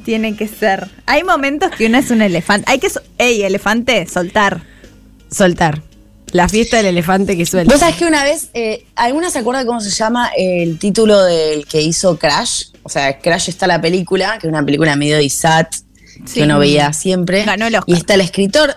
Tiene 0.04 0.36
que 0.36 0.48
ser. 0.48 0.89
Hay 1.06 1.24
momentos 1.24 1.71
que 1.71 1.88
uno 1.88 1.98
es 1.98 2.12
un 2.12 2.21
elefante. 2.21 2.70
Hay 2.72 2.80
que. 2.80 2.89
so- 2.89 3.01
Ey, 3.18 3.43
elefante, 3.43 4.05
soltar. 4.07 4.62
Soltar. 5.32 5.82
La 6.32 6.49
fiesta 6.49 6.78
del 6.78 6.88
elefante 6.88 7.38
que 7.38 7.45
suelta. 7.45 7.72
Vos 7.74 7.80
sabés 7.80 7.95
que 7.95 8.05
una 8.05 8.24
vez, 8.24 8.49
eh, 8.53 8.86
¿alguna 8.95 9.30
se 9.30 9.39
acuerda 9.39 9.66
cómo 9.66 9.80
se 9.80 9.89
llama 9.89 10.30
el 10.38 10.78
título 10.80 11.24
del 11.24 11.66
que 11.66 11.82
hizo 11.82 12.20
Crash? 12.20 12.66
O 12.84 12.89
sea, 12.89 13.20
Crash 13.20 13.49
está 13.49 13.68
la 13.68 13.80
película, 13.80 14.38
que 14.39 14.47
es 14.47 14.51
una 14.51 14.64
película 14.66 14.95
medio 14.95 15.20
ISAT, 15.22 15.74
Sí. 16.26 16.36
que 16.36 16.43
uno 16.43 16.59
veía 16.59 16.93
siempre. 16.93 17.43
Ganó 17.43 17.68
el 17.68 17.76
Oscar. 17.76 17.93
Y 17.95 17.97
está 17.97 18.13
el 18.16 18.22
escritor, 18.22 18.76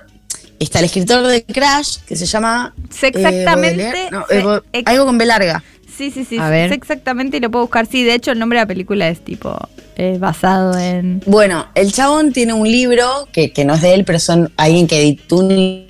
está 0.59 0.79
el 0.81 0.87
escritor 0.87 1.27
de 1.27 1.45
Crash, 1.45 1.99
que 2.07 2.17
se 2.17 2.27
llama... 2.27 2.75
Sé 2.91 3.07
eh, 3.09 3.13
exactamente, 3.15 3.83
Baudelaire. 3.85 4.11
No, 4.11 4.27
sé 4.29 4.39
eh, 4.41 4.61
ex- 4.73 4.91
algo 4.91 5.07
con 5.07 5.19
B 5.19 5.27
larga. 5.27 5.63
Sí, 5.97 6.11
sí, 6.13 6.25
sí. 6.25 6.39
A 6.39 6.49
ver. 6.49 6.69
sé 6.69 6.77
exactamente 6.77 7.39
y 7.39 7.41
lo 7.41 7.51
puedo 7.51 7.65
buscar. 7.65 7.87
Sí, 7.87 8.05
de 8.05 8.15
hecho, 8.15 8.31
el 8.31 8.39
nombre 8.39 8.59
de 8.59 8.63
la 8.65 8.69
película 8.69 9.09
es 9.09 9.25
tipo. 9.25 9.57
eh, 9.97 10.17
basado 10.21 10.79
en. 10.79 11.21
Bueno, 11.27 11.67
el 11.75 11.93
chabón 11.93 12.33
tiene 12.33 12.53
un 12.53 12.71
libro 12.71 13.29
que, 13.33 13.53
que 13.53 13.65
no 13.65 13.75
es 13.75 13.83
de 13.83 13.95
él, 13.95 14.05
pero 14.05 14.21
son 14.21 14.53
alguien 14.57 14.87
que 14.87 15.01
editó 15.01 15.37
un- 15.39 15.87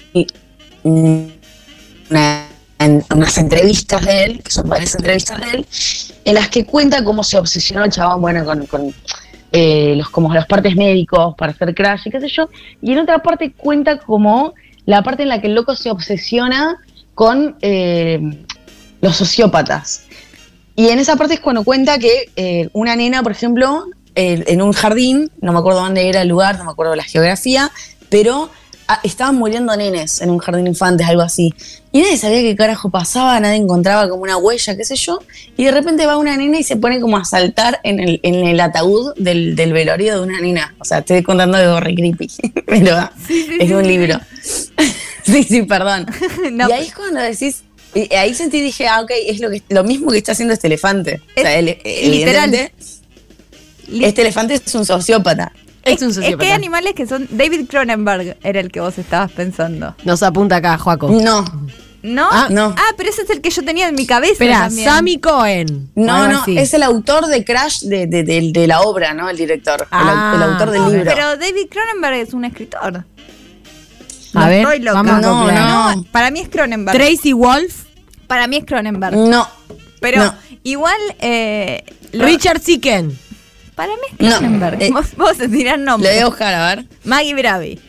un- 0.82 1.32
una- 2.08 2.46
en- 2.78 3.04
unas 3.14 3.36
entrevistas 3.36 4.06
de 4.06 4.24
él, 4.24 4.42
que 4.42 4.50
son 4.50 4.66
varias 4.68 4.94
entrevistas 4.94 5.38
de 5.40 5.58
él, 5.58 5.66
en 6.24 6.34
las 6.34 6.48
que 6.48 6.64
cuenta 6.64 7.04
cómo 7.04 7.22
se 7.22 7.36
obsesionó 7.36 7.84
el 7.84 7.90
chabón, 7.90 8.22
bueno, 8.22 8.46
con, 8.46 8.64
con- 8.66 8.94
eh, 9.52 9.94
los, 9.96 10.10
como 10.10 10.32
los 10.32 10.46
partes 10.46 10.76
médicos 10.76 11.34
para 11.36 11.52
hacer 11.52 11.74
crash 11.74 12.02
y 12.06 12.10
qué 12.10 12.20
sé 12.20 12.28
yo. 12.28 12.48
Y 12.82 12.92
en 12.92 13.00
otra 13.00 13.20
parte 13.20 13.52
cuenta 13.52 13.98
como 13.98 14.54
la 14.84 15.02
parte 15.02 15.22
en 15.22 15.30
la 15.30 15.40
que 15.40 15.46
el 15.46 15.54
loco 15.54 15.74
se 15.74 15.90
obsesiona 15.90 16.78
con 17.14 17.56
eh, 17.60 18.20
los 19.00 19.16
sociópatas. 19.16 20.06
Y 20.76 20.88
en 20.88 20.98
esa 20.98 21.16
parte 21.16 21.34
es 21.34 21.40
cuando 21.40 21.64
cuenta 21.64 21.98
que 21.98 22.30
eh, 22.36 22.68
una 22.72 22.94
nena, 22.94 23.22
por 23.22 23.32
ejemplo, 23.32 23.86
en 24.14 24.62
un 24.62 24.72
jardín, 24.72 25.30
no 25.40 25.52
me 25.52 25.60
acuerdo 25.60 25.80
dónde 25.80 26.08
era 26.08 26.22
el 26.22 26.28
lugar, 26.28 26.58
no 26.58 26.64
me 26.64 26.72
acuerdo 26.72 26.96
la 26.96 27.04
geografía, 27.04 27.70
pero 28.08 28.50
ah, 28.88 29.00
estaban 29.04 29.36
muriendo 29.36 29.76
nenes 29.76 30.20
en 30.20 30.30
un 30.30 30.38
jardín 30.38 30.64
de 30.64 30.70
infantes, 30.70 31.06
algo 31.06 31.22
así. 31.22 31.54
Y 31.92 32.00
nadie 32.02 32.16
sabía 32.18 32.40
qué 32.42 32.56
carajo 32.56 32.90
pasaba, 32.90 33.38
nadie 33.40 33.56
encontraba 33.56 34.08
como 34.08 34.22
una 34.22 34.36
huella, 34.36 34.76
qué 34.76 34.84
sé 34.84 34.96
yo. 34.96 35.20
Y 35.56 35.64
de 35.64 35.70
repente 35.70 36.04
va 36.06 36.16
una 36.16 36.36
nena 36.36 36.58
y 36.58 36.62
se 36.62 36.76
pone 36.76 37.00
como 37.00 37.16
a 37.16 37.24
saltar 37.24 37.80
en 37.84 38.00
el, 38.00 38.20
en 38.22 38.34
el 38.46 38.58
ataúd 38.60 39.14
del, 39.16 39.54
del 39.56 39.72
velorio 39.72 40.14
de 40.16 40.20
una 40.26 40.40
nena. 40.40 40.74
O 40.80 40.84
sea, 40.84 40.98
estoy 40.98 41.22
contando 41.22 41.56
de 41.58 41.80
re 41.80 41.94
creepy, 41.94 42.28
pero 42.66 43.08
es 43.60 43.70
un 43.70 43.86
libro. 43.86 44.18
sí, 45.24 45.42
sí, 45.44 45.62
perdón. 45.62 46.06
No, 46.52 46.68
y 46.68 46.72
ahí 46.72 46.86
es 46.86 46.94
cuando 46.94 47.20
decís, 47.20 47.62
y 47.94 48.12
ahí 48.14 48.34
sentí 48.34 48.58
y 48.58 48.62
dije, 48.62 48.86
ah, 48.86 49.00
ok, 49.00 49.10
es 49.26 49.40
lo, 49.40 49.50
que, 49.50 49.62
lo 49.70 49.82
mismo 49.84 50.10
que 50.10 50.18
está 50.18 50.32
haciendo 50.32 50.52
este 50.54 50.66
elefante. 50.66 51.22
o 51.36 51.40
sea, 51.40 51.52
Es 51.54 51.58
él, 51.60 51.78
evidentemente, 51.84 52.72
Li- 53.88 54.04
este 54.04 54.20
elefante 54.20 54.54
es 54.54 54.74
un 54.74 54.84
sociópata. 54.84 55.52
Es 55.94 56.02
un 56.02 56.22
Es 56.22 56.36
que 56.36 56.46
hay 56.46 56.52
animales 56.52 56.94
que 56.94 57.06
son. 57.06 57.26
David 57.30 57.66
Cronenberg 57.68 58.36
era 58.42 58.60
el 58.60 58.70
que 58.70 58.80
vos 58.80 58.98
estabas 58.98 59.30
pensando. 59.32 59.94
Nos 60.04 60.22
apunta 60.22 60.56
acá, 60.56 60.78
Joaco. 60.78 61.08
No, 61.10 61.44
¿No? 62.00 62.28
Ah, 62.30 62.46
no. 62.48 62.74
Ah, 62.78 62.92
pero 62.96 63.10
ese 63.10 63.22
es 63.22 63.30
el 63.30 63.40
que 63.40 63.50
yo 63.50 63.64
tenía 63.64 63.88
en 63.88 63.96
mi 63.96 64.06
cabeza. 64.06 64.32
Espera, 64.34 64.60
también. 64.68 64.88
Sammy 64.88 65.18
Cohen. 65.18 65.90
no, 65.96 66.28
no, 66.28 66.42
así. 66.42 66.56
es 66.56 66.72
el 66.72 66.84
autor 66.84 67.26
de 67.26 67.44
Crash 67.44 67.80
de, 67.82 68.06
de- 68.06 68.22
de- 68.22 68.50
de 68.52 68.66
la 68.68 68.82
obra, 68.82 69.14
¿no? 69.14 69.28
El 69.28 69.36
director, 69.36 69.80
el, 69.82 69.86
Ah. 69.90 70.32
el 70.36 70.42
autor 70.44 70.70
del 70.70 70.82
No, 70.82 70.90
libro. 70.90 71.10
pero 71.12 71.36
David 71.36 71.66
Cronenberg 71.68 72.14
es 72.18 72.34
un 72.34 72.44
escritor. 72.44 73.04
A 74.34 74.40
No 74.40 74.46
ver, 74.46 74.60
estoy 74.60 74.78
loca. 74.80 74.92
vamos 75.02 75.12
a 75.12 75.20
No, 75.20 75.40
googlear. 75.40 75.96
no. 75.96 76.04
Para 76.12 76.30
mí 76.30 76.40
es 76.40 76.48
Cronenberg. 76.48 76.96
Tracy 76.96 77.32
Wolf, 77.32 77.84
Para 78.28 78.46
mí 78.46 78.58
es 78.58 78.64
Cronenberg. 78.64 79.16
No, 79.16 79.48
Pero 80.00 80.22
no. 80.24 80.34
igual. 80.62 80.98
Eh, 81.18 81.82
lo- 82.12 82.26
Richard 82.26 82.60
Sicken. 82.60 83.18
Para 83.78 83.92
mí 83.92 84.08
es 84.18 84.40
No, 84.40 84.66
eh, 84.80 84.90
vos, 84.92 85.14
vos 85.16 85.38
dirás 85.50 85.78
lo 85.78 85.84
nombre. 85.84 86.10
voy 86.10 86.18
a 86.18 86.26
buscar, 86.26 86.52
a 86.52 86.66
ver. 86.74 86.84
Maggie 87.04 87.34
Bravi. 87.34 87.80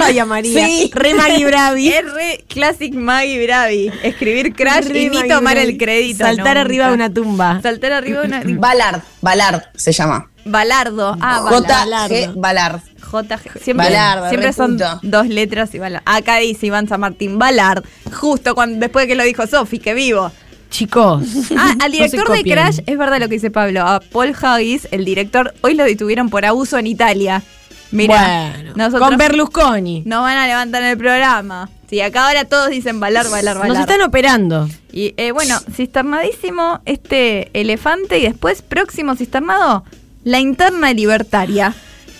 Ay, 0.00 0.20
María. 0.24 0.66
Sí. 0.66 0.90
Re 0.92 1.14
Maggie 1.14 1.46
Bravi. 1.46 1.88
Es 1.88 2.12
re 2.12 2.44
classic 2.48 2.94
Maggie 2.94 3.46
Bravi. 3.46 3.92
Escribir 4.02 4.52
crash 4.56 4.86
Re 4.86 5.02
y 5.02 5.08
ni 5.08 5.16
Maggie 5.18 5.28
tomar 5.32 5.54
Bravi. 5.54 5.70
el 5.70 5.78
crédito. 5.78 6.24
Saltar 6.24 6.46
nunca. 6.56 6.60
arriba 6.62 6.88
de 6.88 6.94
una 6.94 7.14
tumba. 7.14 7.62
Saltar 7.62 7.92
arriba 7.92 8.22
de 8.22 8.26
una. 8.26 8.42
Ballard, 8.44 9.02
Ballard 9.20 9.62
se 9.76 9.92
llama. 9.92 10.28
Balardo. 10.44 11.16
Ah, 11.20 11.42
Ballard. 11.48 12.08
J.G. 12.08 12.30
Ballard. 12.34 12.80
JG. 12.98 13.62
Siempre, 13.62 13.86
Ballard, 13.86 14.28
siempre 14.30 14.48
re 14.48 14.52
son 14.52 14.78
dos 15.02 15.28
letras 15.28 15.72
y 15.76 15.78
Ballard. 15.78 16.02
Acá 16.06 16.38
dice 16.38 16.66
Iván 16.66 16.88
San 16.88 16.98
Martín, 16.98 17.38
Ballard. 17.38 17.84
Justo 18.12 18.56
cuando, 18.56 18.80
después 18.80 19.04
de 19.04 19.08
que 19.10 19.14
lo 19.14 19.22
dijo 19.22 19.46
Sofi, 19.46 19.78
que 19.78 19.94
vivo. 19.94 20.32
Chicos. 20.70 21.22
Ah, 21.56 21.72
al 21.72 21.78
no 21.78 21.88
director 21.88 22.30
de. 22.30 22.42
Crash, 22.42 22.78
es 22.86 22.98
verdad 22.98 23.18
lo 23.20 23.28
que 23.28 23.34
dice 23.34 23.50
Pablo. 23.50 23.82
A 23.82 24.00
Paul 24.00 24.34
Haggis, 24.40 24.88
el 24.90 25.04
director, 25.04 25.54
hoy 25.62 25.74
lo 25.74 25.84
detuvieron 25.84 26.28
por 26.28 26.44
abuso 26.44 26.78
en 26.78 26.86
Italia. 26.86 27.42
Mira, 27.90 28.52
Bueno, 28.54 28.72
nosotros 28.76 29.08
con 29.08 29.16
Berlusconi. 29.18 30.02
nos 30.04 30.20
van 30.20 30.36
a 30.36 30.46
levantar 30.46 30.82
en 30.82 30.90
el 30.90 30.98
programa. 30.98 31.70
Sí, 31.88 32.02
acá 32.02 32.26
ahora 32.28 32.44
todos 32.44 32.68
dicen 32.68 33.00
Ballard, 33.00 33.30
Ballard, 33.30 33.56
Ballard. 33.56 33.68
Nos 33.72 33.78
están 33.80 34.02
operando. 34.02 34.68
Y 34.92 35.14
eh, 35.16 35.30
bueno, 35.32 35.58
cisternadísimo 35.74 36.80
este 36.84 37.48
elefante 37.58 38.18
y 38.18 38.22
después 38.24 38.60
próximo 38.60 39.16
cisternado, 39.16 39.84
la 40.22 40.38
interna 40.38 40.92
libertaria. 40.92 41.74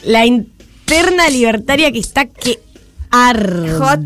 La 0.05 0.25
interna 0.25 1.29
libertaria 1.29 1.93
que 1.93 1.99
está 1.99 2.25
que 2.25 2.61
arde. 3.11 3.71
Jote. 3.73 4.05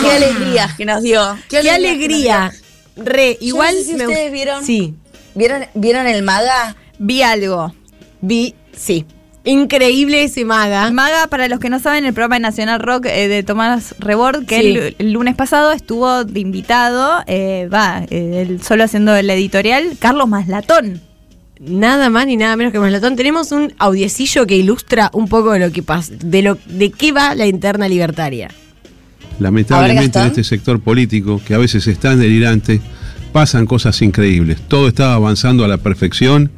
Qué 0.00 0.10
alegría 0.10 0.74
que 0.74 0.86
nos 0.86 1.02
dio. 1.02 1.36
Qué 1.50 1.70
alegría. 1.70 2.50
Re, 2.98 3.36
igual 3.40 3.74
no 3.74 3.80
sé 3.80 3.86
si 3.86 3.94
me 3.94 4.06
ustedes 4.06 4.32
vieron. 4.32 4.64
Sí, 4.64 4.94
¿Vieron, 5.34 5.64
¿Vieron 5.74 6.06
el 6.06 6.22
maga? 6.22 6.76
Vi 6.98 7.22
algo. 7.22 7.72
vi, 8.20 8.54
sí. 8.76 9.04
Increíble 9.44 10.24
ese 10.24 10.44
maga. 10.44 10.90
Maga, 10.90 11.26
para 11.28 11.48
los 11.48 11.58
que 11.60 11.70
no 11.70 11.78
saben, 11.78 12.04
el 12.04 12.12
programa 12.12 12.34
de 12.36 12.40
Nacional 12.40 12.80
Rock 12.80 13.06
eh, 13.06 13.28
de 13.28 13.42
Tomás 13.42 13.94
Rebord, 13.98 14.44
que 14.46 14.60
Sí. 14.60 14.66
el, 14.76 14.96
el 14.98 15.12
lunes 15.12 15.36
pasado 15.36 15.72
estuvo 15.72 16.24
de 16.24 16.40
invitado, 16.40 17.22
eh, 17.26 17.68
va, 17.72 18.02
eh, 18.10 18.44
él 18.46 18.62
solo 18.62 18.84
haciendo 18.84 19.14
el 19.16 19.30
editorial, 19.30 19.96
Carlos 19.98 20.28
Maslatón. 20.28 21.00
Nada 21.60 22.10
más 22.10 22.26
ni 22.26 22.36
nada 22.36 22.56
menos 22.56 22.72
que 22.72 22.78
Maslatón. 22.78 23.16
Tenemos 23.16 23.50
un 23.52 23.72
audiecillo 23.78 24.46
que 24.46 24.56
ilustra 24.56 25.10
un 25.14 25.28
poco 25.28 25.52
de 25.52 25.60
lo 25.60 25.72
que 25.72 25.82
pasa, 25.82 26.12
de 26.18 26.42
lo 26.42 26.58
de 26.66 26.90
qué 26.90 27.12
va 27.12 27.34
la 27.34 27.46
interna 27.46 27.88
libertaria. 27.88 28.48
Lamentablemente 29.38 30.18
en 30.18 30.26
este 30.26 30.44
sector 30.44 30.80
político, 30.80 31.40
que 31.44 31.54
a 31.54 31.58
veces 31.58 31.86
es 31.86 31.98
tan 31.98 32.18
delirante, 32.18 32.80
pasan 33.32 33.66
cosas 33.66 34.00
increíbles. 34.02 34.60
Todo 34.66 34.88
estaba 34.88 35.14
avanzando 35.14 35.64
a 35.64 35.68
la 35.68 35.78
perfección 35.78 36.50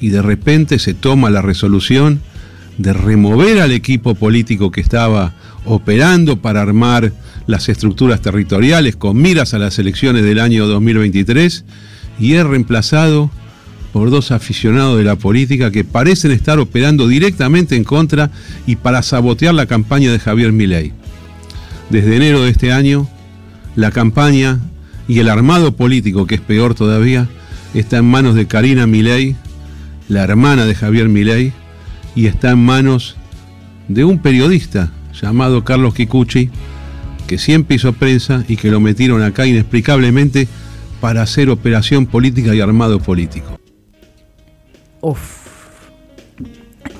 y 0.00 0.08
de 0.08 0.22
repente 0.22 0.78
se 0.78 0.94
toma 0.94 1.30
la 1.30 1.42
resolución 1.42 2.20
de 2.78 2.92
remover 2.92 3.60
al 3.60 3.72
equipo 3.72 4.14
político 4.14 4.70
que 4.70 4.80
estaba 4.80 5.34
operando 5.64 6.40
para 6.40 6.62
armar 6.62 7.12
las 7.46 7.68
estructuras 7.68 8.22
territoriales 8.22 8.96
con 8.96 9.20
miras 9.20 9.54
a 9.54 9.58
las 9.58 9.78
elecciones 9.78 10.24
del 10.24 10.40
año 10.40 10.66
2023 10.66 11.64
y 12.18 12.34
es 12.34 12.46
reemplazado 12.46 13.30
por 13.92 14.10
dos 14.10 14.30
aficionados 14.30 14.98
de 14.98 15.04
la 15.04 15.16
política 15.16 15.70
que 15.70 15.84
parecen 15.84 16.30
estar 16.30 16.58
operando 16.58 17.08
directamente 17.08 17.76
en 17.76 17.84
contra 17.84 18.30
y 18.66 18.76
para 18.76 19.02
sabotear 19.02 19.54
la 19.54 19.66
campaña 19.66 20.12
de 20.12 20.18
Javier 20.18 20.52
Milei. 20.52 20.92
Desde 21.90 22.16
enero 22.16 22.42
de 22.42 22.50
este 22.50 22.72
año, 22.72 23.08
la 23.74 23.90
campaña 23.90 24.60
y 25.08 25.18
el 25.18 25.28
armado 25.28 25.74
político, 25.74 26.26
que 26.26 26.36
es 26.36 26.40
peor 26.40 26.74
todavía, 26.74 27.28
está 27.74 27.98
en 27.98 28.04
manos 28.04 28.36
de 28.36 28.46
Karina 28.46 28.86
Milei, 28.86 29.34
la 30.08 30.22
hermana 30.22 30.66
de 30.66 30.76
Javier 30.76 31.08
Milei, 31.08 31.52
y 32.14 32.26
está 32.26 32.52
en 32.52 32.64
manos 32.64 33.16
de 33.88 34.04
un 34.04 34.20
periodista 34.20 34.92
llamado 35.20 35.64
Carlos 35.64 35.94
Kikuchi, 35.94 36.50
que 37.26 37.38
siempre 37.38 37.76
hizo 37.76 37.92
prensa 37.92 38.44
y 38.46 38.56
que 38.56 38.70
lo 38.70 38.78
metieron 38.78 39.22
acá 39.22 39.46
inexplicablemente 39.46 40.46
para 41.00 41.22
hacer 41.22 41.50
operación 41.50 42.06
política 42.06 42.54
y 42.54 42.60
armado 42.60 43.00
político. 43.00 43.58
Uf. 45.00 45.40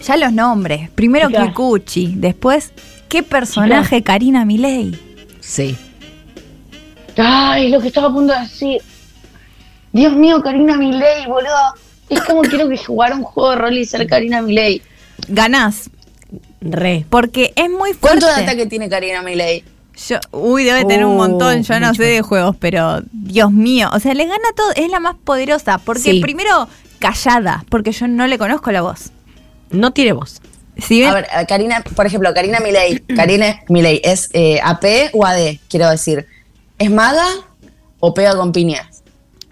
Ya 0.05 0.17
los 0.17 0.33
nombres. 0.33 0.91
Primero. 0.91 1.29
Kikuchi, 1.29 2.15
después, 2.17 2.73
¿qué 3.11 3.23
personaje 3.23 4.03
Karina 4.03 4.47
Milei? 4.47 4.99
Sí. 5.41 5.77
Ay, 7.19 7.69
lo 7.69 7.81
que 7.81 7.89
estaba 7.89 8.09
a 8.09 8.13
punto 8.13 8.33
de 8.33 8.41
decir. 8.41 8.81
Dios 9.93 10.15
mío, 10.15 10.41
Karina 10.43 10.77
Milei, 10.77 11.27
boludo. 11.27 11.75
Es 12.09 12.21
como 12.23 12.41
quiero 12.43 12.69
que 12.69 12.79
jugar 12.79 13.13
un 13.13 13.23
juego 13.23 13.51
de 13.51 13.57
rol 13.57 13.77
y 13.79 13.85
ser 13.85 14.07
Karina 14.07 14.41
Milei. 14.43 14.81
Ganás, 15.29 15.91
Re. 16.61 17.05
porque 17.11 17.53
es 17.57 17.69
muy 17.69 17.93
fuerte. 17.93 17.99
¿Cuánto 18.01 18.27
de 18.27 18.33
ataque 18.33 18.67
tiene 18.67 18.89
Karina 18.89 19.23
Milei? 19.23 19.65
Yo, 20.09 20.17
uy, 20.33 20.65
debe 20.65 20.85
tener 20.87 21.05
un 21.05 21.17
montón, 21.17 21.63
yo 21.63 21.79
no 21.79 21.89
mucho. 21.89 22.03
sé 22.03 22.09
de 22.09 22.23
juegos, 22.23 22.57
pero 22.59 23.03
Dios 23.13 23.53
mío, 23.53 23.91
o 23.93 24.01
sea, 24.01 24.15
le 24.15 24.25
gana 24.25 24.49
todo, 24.57 24.71
es 24.77 24.89
la 24.91 24.99
más 24.99 25.15
poderosa, 25.23 25.77
porque 25.79 26.13
Sí. 26.13 26.21
primero 26.21 26.69
callada, 26.99 27.65
porque 27.69 27.93
yo 27.93 28.09
no 28.09 28.27
le 28.27 28.39
conozco 28.39 28.71
la 28.73 28.81
voz. 28.83 29.11
No 29.71 29.93
tiene 29.93 30.13
voz. 30.13 30.41
Ven- 30.89 31.05
A 31.09 31.15
ver, 31.15 31.27
eh, 31.35 31.47
Karina, 31.49 31.83
por 31.83 32.07
ejemplo, 32.07 32.33
Karina 32.35 32.61
Milei. 32.61 32.99
Karina 33.17 33.61
Milei, 33.69 34.01
¿es 34.05 34.31
eh, 34.33 34.61
AP 34.63 35.11
o 35.13 35.25
AD? 35.27 35.59
Quiero 35.69 35.89
decir. 35.91 36.27
¿Es 36.79 36.91
maga 36.91 37.27
o 37.99 38.15
pega 38.15 38.35
con 38.37 38.53
piñas? 38.53 38.87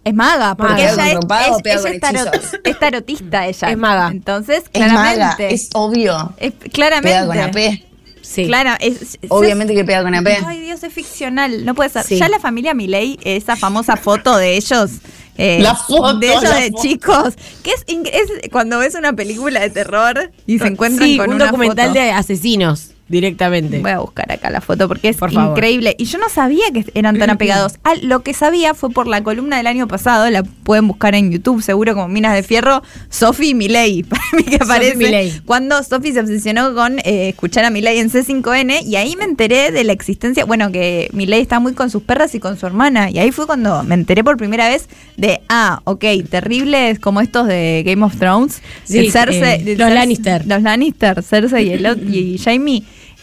es 0.05 0.15
maga, 0.15 0.55
porque 0.55 0.73
Maga. 0.73 0.85
ella, 0.85 0.97
¿Pega 0.97 1.07
es, 1.09 1.13
es- 1.13 1.53
o 1.53 1.59
pega 1.61 1.75
ella 1.75 1.83
con 1.83 1.93
es, 1.93 2.01
tarot- 2.01 2.35
hechizos? 2.35 2.61
es 2.65 2.79
tarotista 2.79 3.47
ella. 3.47 3.71
Es 3.71 3.77
maga. 3.77 4.09
Entonces, 4.11 4.63
Es 4.73 4.81
maga, 4.81 5.13
claramente. 5.15 5.55
es 5.55 5.69
obvio. 5.75 6.33
es- 6.39 6.53
claramente. 6.73 7.09
Pega 7.19 7.27
con 7.27 7.39
AP. 7.39 7.85
Sí. 8.23 8.47
Claro, 8.47 8.71
es, 8.81 9.03
es- 9.03 9.19
Obviamente 9.29 9.75
que 9.75 9.85
pega 9.85 10.03
con 10.03 10.15
AP. 10.15 10.29
Ay, 10.47 10.61
Dios, 10.61 10.83
es 10.83 10.93
ficcional. 10.95 11.65
No 11.67 11.75
puede 11.75 11.91
ser. 11.91 12.05
Sí. 12.05 12.17
Ya 12.17 12.29
la 12.31 12.39
familia 12.39 12.73
Milei, 12.73 13.19
esa 13.25 13.55
famosa 13.57 13.97
foto 13.97 14.37
de 14.39 14.57
ellos. 14.57 14.93
Eh, 15.39 15.61
La 15.63 15.75
foto, 15.75 16.15
De 16.19 16.29
ellos 16.29 16.43
la 16.43 16.57
de 16.57 16.71
foto. 16.71 16.83
chicos. 16.83 17.35
Que 17.63 17.71
es, 17.71 17.85
es 17.89 18.51
cuando 18.51 18.79
ves 18.79 18.95
una 18.95 19.15
película 19.15 19.61
de 19.61 19.71
terror 19.71 20.31
y 20.47 20.59
se 20.59 20.67
encuentran 20.67 21.09
Sí, 21.09 21.17
con 21.17 21.31
un 21.31 21.37
una 21.37 21.47
documental 21.47 21.89
foto. 21.89 22.01
de 22.01 22.11
asesinos. 22.11 22.91
Directamente. 23.09 23.79
Voy 23.81 23.91
a 23.91 23.99
buscar 23.99 24.31
acá 24.31 24.51
la 24.51 24.61
foto 24.61 24.89
porque 24.89 25.09
es 25.09 25.17
Por 25.17 25.33
increíble. 25.33 25.95
Y 25.99 26.05
yo 26.05 26.19
no 26.19 26.29
sabía 26.29 26.65
que 26.73 26.85
eran 26.95 27.19
tan 27.19 27.31
apegados. 27.31 27.75
Ah, 27.85 27.95
lo 28.03 28.23
que 28.23 28.35
sabía 28.35 28.75
fue 28.75 28.91
por 28.91 29.07
la 29.07 29.23
columna 29.23 29.57
del 29.57 29.67
año 29.67 29.89
pasado, 29.89 30.29
la 30.31 30.43
pueden 30.43 30.89
buscar 30.89 31.15
en 31.15 31.31
YouTube, 31.31 31.63
seguro 31.63 31.95
como 31.95 32.09
Minas 32.09 32.35
de 32.35 32.43
Fierro, 32.43 32.83
Sofi 33.09 33.55
Milei, 33.55 34.03
para 34.09 34.23
mí 34.37 34.45
que 34.45 34.57
aparece. 34.57 34.97
Milei. 34.97 35.41
Cuando 35.45 35.83
Sofi 35.83 36.13
se 36.13 36.21
obsesionó 36.21 36.75
con 36.75 36.99
eh, 37.01 37.31
escuchar 37.31 37.65
a 37.65 37.71
Milei 37.71 37.99
en 37.99 38.11
C5N 38.11 38.85
y 38.85 38.97
ahí 38.97 39.17
me 39.17 39.25
enteré 39.25 39.71
de 39.71 39.85
la 39.85 39.93
existencia, 39.93 40.45
bueno, 40.45 40.71
que 40.73 41.09
Milei 41.13 41.41
está 41.41 41.61
muy 41.61 41.75
con 41.75 41.91
sus 41.91 42.03
perras 42.03 42.35
y 42.35 42.41
con 42.41 42.59
su 42.59 42.67
hermana. 42.67 43.11
Y 43.11 43.19
ahí 43.19 43.33
fue 43.33 43.47
cuando 43.47 43.83
me 43.85 43.95
enteré 43.95 44.23
por 44.23 44.37
primera 44.37 44.69
vez 44.69 44.89
de, 45.17 45.41
ah, 45.49 45.81
ok, 45.85 46.05
terribles 46.29 46.99
como 46.99 47.21
estos 47.21 47.47
de 47.47 47.83
Game 47.85 48.05
of 48.05 48.17
Thrones. 48.19 48.63
Sí, 48.85 48.99
El 48.99 49.07
eh, 49.07 49.63
el 49.67 49.79
los 49.79 49.93
Lannister. 49.93 50.47
Los 50.47 50.63
Lannister, 50.63 51.23
Cersei 51.23 51.69
y, 51.69 51.73
el 51.73 51.87
y 52.15 52.39
Jaime, 52.39 52.83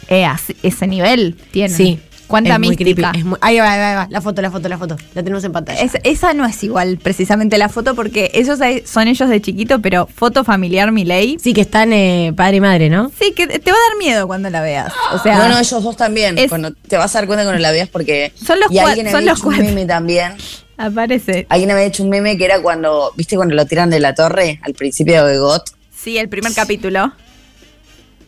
eh, 0.10 0.26
así- 0.26 0.56
ese 0.64 0.88
nivel 0.88 1.36
tienen. 1.52 1.76
Sí. 1.76 2.00
¿Cuánta 2.28 2.54
es 2.54 2.60
muy 2.60 2.70
mística? 2.70 3.12
creepy, 3.12 3.20
es 3.20 3.26
muy- 3.26 3.38
ahí 3.40 3.60
va, 3.60 3.72
ahí 3.72 3.78
va, 3.80 3.90
ahí 3.92 3.96
va. 3.98 4.08
La 4.10 4.20
foto, 4.20 4.42
la 4.42 4.50
foto, 4.50 4.68
la 4.68 4.80
foto. 4.80 4.98
La 5.14 5.22
tenemos 5.22 5.44
en 5.44 5.52
pantalla. 5.52 5.80
Es- 5.80 6.00
esa 6.04 6.34
no 6.34 6.44
es 6.48 6.64
igual 6.64 6.98
precisamente 6.98 7.60
la 7.60 7.70
foto 7.70 7.94
porque 7.94 8.32
ellos 8.34 8.58
son 8.86 9.08
ellos 9.08 9.30
de 9.30 9.42
chiquito, 9.42 9.80
pero 9.80 10.08
foto 10.08 10.44
familiar 10.44 10.92
Milei. 10.92 11.38
Sí, 11.40 11.54
que 11.54 11.62
están 11.62 11.94
eh, 11.94 12.34
padre 12.36 12.58
y 12.58 12.62
madre, 12.62 12.90
¿no? 12.90 13.12
Sí, 13.22 13.32
que 13.34 13.46
te 13.46 13.72
va 13.72 13.78
a 13.78 13.90
dar 13.92 13.98
miedo 14.00 14.26
cuando 14.26 14.50
la 14.50 14.62
veas. 14.62 14.92
O 15.14 15.20
sea, 15.20 15.38
bueno, 15.38 15.60
ellos 15.60 15.84
dos 15.84 15.96
también. 15.98 16.40
es- 16.40 16.50
Cuando 16.50 16.72
te 16.74 16.98
vas 16.98 17.16
a 17.16 17.20
dar 17.20 17.28
cuenta 17.28 17.44
cuando 17.44 17.62
la 17.62 17.72
veas 17.72 17.90
porque. 17.90 18.32
Son 18.44 18.60
los 18.60 18.72
y 18.72 18.80
alguien 18.80 19.12
son 19.12 19.24
los 19.24 19.38
un 19.42 19.46
cuatro. 19.46 19.64
meme 19.64 19.86
también. 19.86 20.32
aparece. 20.78 21.46
Alguien 21.50 21.72
había 21.72 21.86
hecho 21.86 22.02
un 22.04 22.10
meme 22.10 22.38
que 22.38 22.46
era 22.46 22.60
cuando. 22.60 23.12
¿Viste 23.16 23.36
cuando 23.36 23.54
lo 23.56 23.66
tiran 23.68 23.92
de 23.92 24.00
la 24.00 24.16
torre 24.16 24.60
al 24.64 24.74
principio 24.74 25.26
de 25.26 25.38
GOT? 25.38 25.64
Sí, 25.96 26.18
el 26.18 26.28
primer 26.30 26.54
capítulo. 26.54 27.14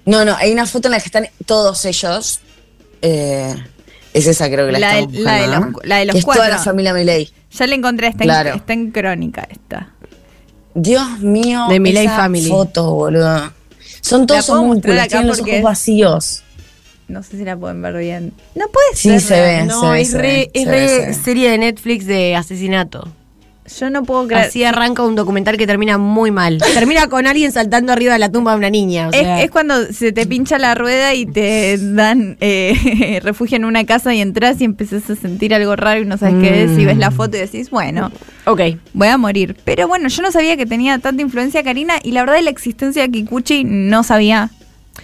No, 0.08 0.26
no, 0.26 0.36
hay 0.38 0.51
una 0.51 0.66
foto 0.66 0.88
en 0.88 0.93
la 0.93 0.99
que 0.99 1.05
están 1.05 1.28
todos 1.45 1.86
ellos. 1.86 2.39
eh, 3.03 3.53
es 4.14 4.26
esa, 4.26 4.49
creo 4.49 4.66
que 4.66 4.72
la, 4.72 4.80
La 4.80 4.93
de- 4.93 4.99
estamos 5.01 5.20
la 5.20 5.34
de 5.34 5.41
buscando, 5.41 5.66
los- 5.68 5.74
¿no? 5.74 5.80
la 5.84 5.97
de 5.97 6.05
los 6.05 6.14
que 6.16 6.20
es 6.20 6.26
toda 6.26 6.49
la 6.49 6.58
familia 6.58 6.93
Milei. 6.93 7.32
Ya 7.51 7.68
la 7.68 7.76
encontré, 7.76 8.08
está, 8.08 8.24
Claro. 8.24 8.49
en, 8.49 8.55
está 8.55 8.74
en 8.74 8.91
crónica 8.91 9.47
esta. 9.51 9.91
Dios 10.74 11.20
mío, 11.20 11.66
De 11.70 11.80
Milei 11.80 12.05
esa 12.05 12.16
Family. 12.18 12.49
foto, 12.49 12.93
boludo. 12.95 13.51
Son 14.01 14.26
todos 14.26 14.49
homúnculos, 14.49 15.08
tienen 15.08 15.28
los 15.28 15.39
ojos 15.41 15.62
vacíos. 15.62 16.43
No 17.08 17.22
sé 17.24 17.38
si 17.38 17.43
la 17.45 17.55
pueden 17.58 17.82
ver 17.82 17.95
bien. 17.97 18.34
No 18.55 18.66
puede 18.70 18.88
Sí, 18.95 19.10
ser. 19.10 19.22
se 19.22 19.41
ve. 19.41 19.64
No, 19.66 19.91
ve, 19.91 20.01
es 20.01 20.12
se 20.12 20.18
re, 20.18 20.24
ve, 20.28 20.51
es 20.53 20.64
se 20.64 20.70
re 20.72 20.80
ve, 20.82 20.88
se 20.89 21.05
ve. 21.08 21.14
serie 21.14 21.51
de 21.51 21.58
Netflix 21.58 22.05
de 22.05 22.36
asesinato. 22.36 23.08
Yo 23.80 23.89
no 23.89 24.03
puedo 24.03 24.28
creer. 24.28 24.45
Así 24.47 24.63
arranca 24.63 25.03
un 25.03 25.15
documental 25.15 25.57
que 25.57 25.68
termina 25.68 25.97
muy 25.97 26.32
mal. 26.32 26.57
Termina 26.74 27.07
con 27.09 27.28
alguien 27.28 27.51
saltando 27.51 27.91
arriba 27.93 28.13
de 28.13 28.20
la 28.20 28.32
tumba 28.32 28.51
de 28.53 28.57
una 28.57 28.70
niña. 28.70 29.07
o 29.09 29.11
Es, 29.11 29.20
sea. 29.20 29.41
es 29.43 29.51
cuando 29.51 29.91
se 29.91 30.11
te 30.11 30.26
pincha 30.26 30.57
la 30.57 30.74
rueda 30.76 31.13
y 31.13 31.26
te 31.26 31.78
dan 31.78 32.38
eh, 32.39 33.20
refugio 33.24 33.57
en 33.57 33.65
una 33.65 33.86
casa 33.86 34.13
y 34.13 34.22
entras 34.22 34.61
y 34.61 34.63
empezás 34.63 35.09
a 35.09 35.15
sentir 35.15 35.53
algo 35.53 35.76
raro 35.76 36.01
y 36.01 36.05
no 36.05 36.18
sabes 36.18 36.36
qué 36.41 36.63
es 36.63 36.78
y 36.80 36.86
ves 36.86 36.97
la 36.97 37.11
foto 37.11 37.38
y 37.38 37.41
decís, 37.41 37.70
bueno, 37.70 38.11
Ok. 38.45 38.61
voy 38.93 39.07
a 39.09 39.18
morir. 39.18 39.55
Pero 39.65 39.88
bueno, 39.88 40.07
yo 40.07 40.22
no 40.22 40.32
sabía 40.32 40.55
que 40.57 40.65
tenía 40.65 40.99
tanta 40.99 41.22
influencia 41.22 41.63
Karina 41.63 41.95
y 42.03 42.11
la 42.11 42.22
verdad 42.22 42.36
de 42.36 42.43
la 42.43 42.49
existencia 42.51 43.01
de 43.03 43.11
Kikuchi 43.11 43.63
no 43.65 44.03
sabía 44.03 44.49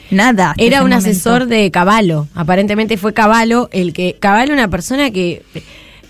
nada. 0.10 0.54
Era 0.58 0.84
un 0.84 0.90
momento. 0.90 1.10
asesor 1.10 1.46
de 1.48 1.70
Caballo. 1.72 2.28
Aparentemente 2.36 2.98
fue 2.98 3.14
Caballo 3.14 3.70
el 3.72 3.94
que. 3.94 4.16
Caballo, 4.20 4.54
una 4.54 4.70
persona 4.70 5.12
que. 5.12 5.44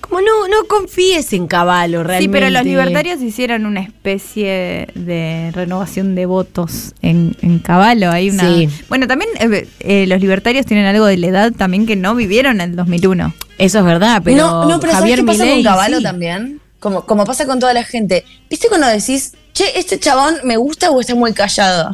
Como 0.04 0.20
no, 0.20 0.50
no 0.50 0.68
confíes 0.68 1.32
en 1.32 1.48
Caballo 1.48 2.04
realmente. 2.04 2.24
Sí, 2.24 2.28
pero 2.28 2.50
los 2.50 2.66
libertarios 2.66 3.22
hicieron 3.22 3.66
una 3.66 3.80
especie 3.80 4.90
de 4.96 5.50
renovación 5.54 6.14
de 6.14 6.26
votos 6.26 6.94
en, 7.02 7.38
en 7.42 7.60
Caballo. 7.60 8.12
Hay 8.12 8.30
una. 8.30 8.44
Sí. 8.44 8.70
Bueno, 8.90 9.08
también 9.08 9.30
eh, 9.40 9.66
eh, 9.80 10.06
los 10.08 10.20
libertarios 10.20 10.66
tienen 10.66 10.86
algo 10.88 11.06
de 11.06 11.16
la 11.16 11.28
edad 11.28 11.52
también 11.54 11.86
que 11.86 11.96
no 11.96 12.16
vivieron 12.16 12.60
en 12.60 12.72
el 12.72 12.76
2001. 12.76 13.34
Eso 13.58 13.80
es 13.80 13.86
verdad, 13.86 14.22
pero. 14.26 14.38
no, 14.38 14.66
no, 14.66 14.80
pero 14.82 14.92
Javier 14.92 15.20
¿sabes 15.20 15.32
qué 15.38 15.40
pasa 15.40 15.44
Milei, 15.46 15.64
con 15.64 15.72
Caballo 15.72 15.98
sí. 15.98 16.04
también? 16.04 16.62
Como, 16.82 17.06
como 17.06 17.24
pasa 17.26 17.46
con 17.46 17.60
toda 17.62 17.74
la 17.74 17.86
gente. 17.86 18.26
¿Viste 18.50 18.68
cuando 18.68 18.88
decís, 18.88 19.32
che, 19.54 19.80
este 19.80 20.00
chabón 20.00 20.36
me 20.44 20.58
gusta 20.58 20.92
o 20.92 21.00
está 21.00 21.16
muy 21.16 21.32
callado? 21.32 21.92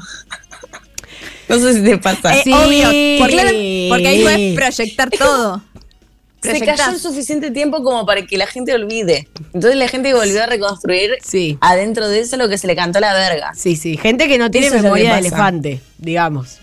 no 1.47 1.59
sé 1.59 1.73
si 1.75 1.83
te 1.83 1.97
pasa. 1.99 2.35
Eh, 2.35 2.41
Sí. 2.43 2.51
obvio, 2.53 2.85
porque, 3.19 3.87
porque 3.89 4.07
ahí 4.07 4.23
puedes 4.23 4.55
proyectar 4.55 5.11
todo. 5.11 5.61
Se 6.41 6.59
cayó 6.61 6.91
el 6.91 6.99
suficiente 6.99 7.51
tiempo 7.51 7.83
como 7.83 8.05
para 8.05 8.25
que 8.25 8.37
la 8.37 8.47
gente 8.47 8.73
olvide. 8.73 9.27
Entonces 9.53 9.75
la 9.75 9.87
gente 9.87 10.13
volvió 10.13 10.41
a 10.43 10.45
reconstruir 10.45 11.17
Sí. 11.23 11.57
adentro 11.61 12.07
de 12.07 12.21
eso 12.21 12.37
lo 12.37 12.47
que 12.47 12.57
se 12.57 12.67
le 12.67 12.75
cantó 12.75 12.99
a 12.99 13.01
la 13.01 13.13
verga. 13.13 13.51
Sí, 13.55 13.75
sí. 13.75 13.97
Gente 13.97 14.27
que 14.27 14.37
no 14.37 14.49
tiene 14.49 14.67
Eso 14.67 14.77
memoria 14.81 15.13
de 15.13 15.19
elefante, 15.19 15.81
digamos. 15.97 16.59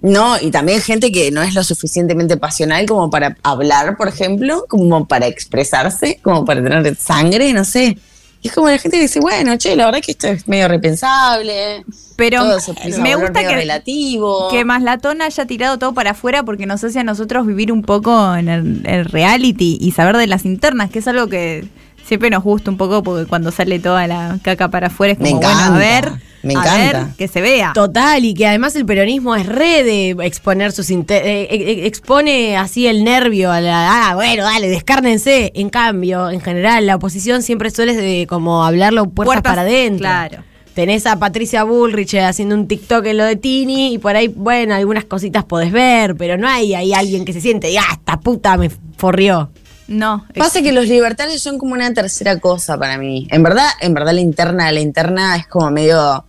No, 0.00 0.38
y 0.38 0.50
también 0.50 0.82
gente 0.82 1.10
que 1.10 1.30
no 1.30 1.42
es 1.42 1.54
lo 1.54 1.64
suficientemente 1.64 2.36
pasional 2.36 2.84
como 2.84 3.08
para 3.08 3.38
hablar, 3.42 3.96
por 3.96 4.06
ejemplo, 4.08 4.66
como 4.68 5.08
para 5.08 5.26
expresarse, 5.26 6.20
como 6.22 6.44
para 6.44 6.62
tener 6.62 6.94
sangre, 6.96 7.52
no 7.54 7.64
sé. 7.64 7.96
Y 8.44 8.48
es 8.48 8.54
como 8.54 8.68
la 8.68 8.76
gente 8.76 8.98
que 8.98 9.04
dice, 9.04 9.20
bueno, 9.20 9.56
che, 9.56 9.74
la 9.74 9.86
verdad 9.86 10.02
que 10.02 10.10
esto 10.12 10.28
es 10.28 10.46
medio 10.46 10.68
repensable. 10.68 11.82
Pero 12.14 12.42
todo 12.42 12.60
se 12.60 12.74
me 13.00 13.16
gusta 13.16 13.40
que, 13.40 13.54
relativo. 13.54 14.48
que 14.50 14.66
Maslatón 14.66 15.22
haya 15.22 15.46
tirado 15.46 15.78
todo 15.78 15.94
para 15.94 16.10
afuera 16.10 16.42
porque 16.42 16.66
nos 16.66 16.84
hace 16.84 17.00
a 17.00 17.04
nosotros 17.04 17.46
vivir 17.46 17.72
un 17.72 17.80
poco 17.80 18.36
en 18.36 18.50
el, 18.50 18.82
el 18.84 19.06
reality 19.06 19.78
y 19.80 19.92
saber 19.92 20.18
de 20.18 20.26
las 20.26 20.44
internas, 20.44 20.90
que 20.90 20.98
es 20.98 21.08
algo 21.08 21.26
que 21.26 21.66
siempre 22.04 22.28
nos 22.28 22.44
gusta 22.44 22.70
un 22.70 22.76
poco 22.76 23.02
porque 23.02 23.26
cuando 23.26 23.50
sale 23.50 23.78
toda 23.78 24.06
la 24.06 24.38
caca 24.42 24.68
para 24.68 24.88
afuera 24.88 25.14
es 25.14 25.18
como, 25.18 25.40
bueno, 25.40 25.58
a 25.58 25.70
ver, 25.78 26.12
me 26.44 26.54
a 26.54 26.58
encanta. 26.60 26.98
ver, 27.04 27.16
que 27.16 27.28
se 27.28 27.40
vea. 27.40 27.72
Total, 27.74 28.24
y 28.24 28.34
que 28.34 28.46
además 28.46 28.76
el 28.76 28.86
peronismo 28.86 29.34
es 29.36 29.46
re 29.46 29.82
de 29.84 30.10
exponer 30.22 30.72
sus 30.72 30.90
inte- 30.90 31.20
eh, 31.24 31.48
eh, 31.50 31.86
expone 31.86 32.56
así 32.56 32.86
el 32.86 33.04
nervio 33.04 33.50
a 33.50 33.60
la, 33.60 34.10
ah, 34.10 34.14
bueno, 34.14 34.44
dale, 34.44 34.68
descárnense. 34.68 35.52
En 35.54 35.70
cambio, 35.70 36.30
en 36.30 36.40
general, 36.40 36.86
la 36.86 36.96
oposición 36.96 37.42
siempre 37.42 37.70
suele 37.70 37.94
de 37.94 38.26
como 38.28 38.64
hablarlo 38.64 39.04
puertas, 39.10 39.34
Puertas, 39.34 39.50
para 39.52 39.62
adentro. 39.62 39.98
claro. 40.06 40.44
Tenés 40.74 41.06
a 41.06 41.16
Patricia 41.20 41.62
Bullrich 41.62 42.14
eh, 42.14 42.20
haciendo 42.22 42.56
un 42.56 42.66
TikTok 42.66 43.06
en 43.06 43.18
lo 43.18 43.24
de 43.24 43.36
Tini 43.36 43.94
y 43.94 43.98
por 43.98 44.16
ahí, 44.16 44.26
bueno, 44.26 44.74
algunas 44.74 45.04
cositas 45.04 45.44
podés 45.44 45.70
ver, 45.70 46.16
pero 46.16 46.36
no 46.36 46.48
hay, 46.48 46.74
hay 46.74 46.92
alguien 46.92 47.24
que 47.24 47.32
se 47.32 47.40
siente 47.40 47.70
y 47.70 47.76
ah, 47.76 47.84
esta 47.92 48.18
puta 48.18 48.56
me 48.56 48.70
forrió. 48.96 49.50
No, 49.86 50.26
Pasa 50.36 50.62
que 50.62 50.72
los 50.72 50.88
libertarios 50.88 51.40
son 51.42 51.58
como 51.58 51.74
una 51.74 51.92
tercera 51.94 52.40
cosa 52.40 52.76
para 52.78 52.98
mí. 52.98 53.28
En 53.30 53.42
verdad, 53.44 53.68
en 53.82 53.94
verdad 53.94 54.14
la 54.14 54.20
interna, 54.22 54.72
la 54.72 54.80
interna 54.80 55.36
es 55.36 55.46
como 55.46 55.70
medio 55.70 56.24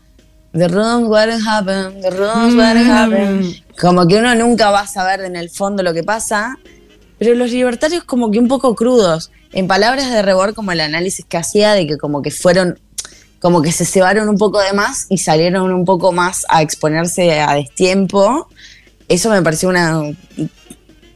The 0.58 0.68
rooms 0.70 1.08
what 1.10 1.30
happen, 1.30 2.01
the 2.01 2.12
rooms 2.12 2.56
what 2.56 2.78
happen. 2.78 3.56
Como 3.80 4.08
que 4.08 4.18
uno 4.18 4.34
nunca 4.36 4.70
va 4.72 4.82
a 4.82 4.88
saber 4.88 5.22
en 5.22 5.36
el 5.36 5.49
fondo 5.49 5.84
lo 5.84 5.93
que 5.93 6.03
pasa. 6.03 6.58
Pero 7.20 7.34
los 7.36 7.51
libertarios 7.51 8.03
como 8.03 8.32
que 8.32 8.39
un 8.39 8.47
poco 8.47 8.74
crudos. 8.76 9.32
En 9.51 9.68
palabras 9.68 10.10
de 10.12 10.22
Rebor, 10.22 10.53
como 10.53 10.72
el 10.72 10.82
análisis 10.82 11.26
que 11.26 11.38
hacía 11.38 11.74
de 11.74 11.88
que 11.88 11.97
como 11.97 12.22
que 12.22 12.32
fueron, 12.32 12.80
como 13.39 13.62
que 13.62 13.72
se 13.72 13.86
cebaron 13.86 14.28
un 14.30 14.38
poco 14.38 14.60
de 14.62 14.74
más 14.74 15.08
y 15.10 15.18
salieron 15.18 15.72
un 15.74 15.86
poco 15.86 16.12
más 16.12 16.45
a 16.49 16.62
exponerse 16.62 17.39
a 17.39 17.53
destiempo. 17.56 18.47
Eso 19.08 19.30
me 19.30 19.41
pareció 19.41 19.70
una 19.70 20.01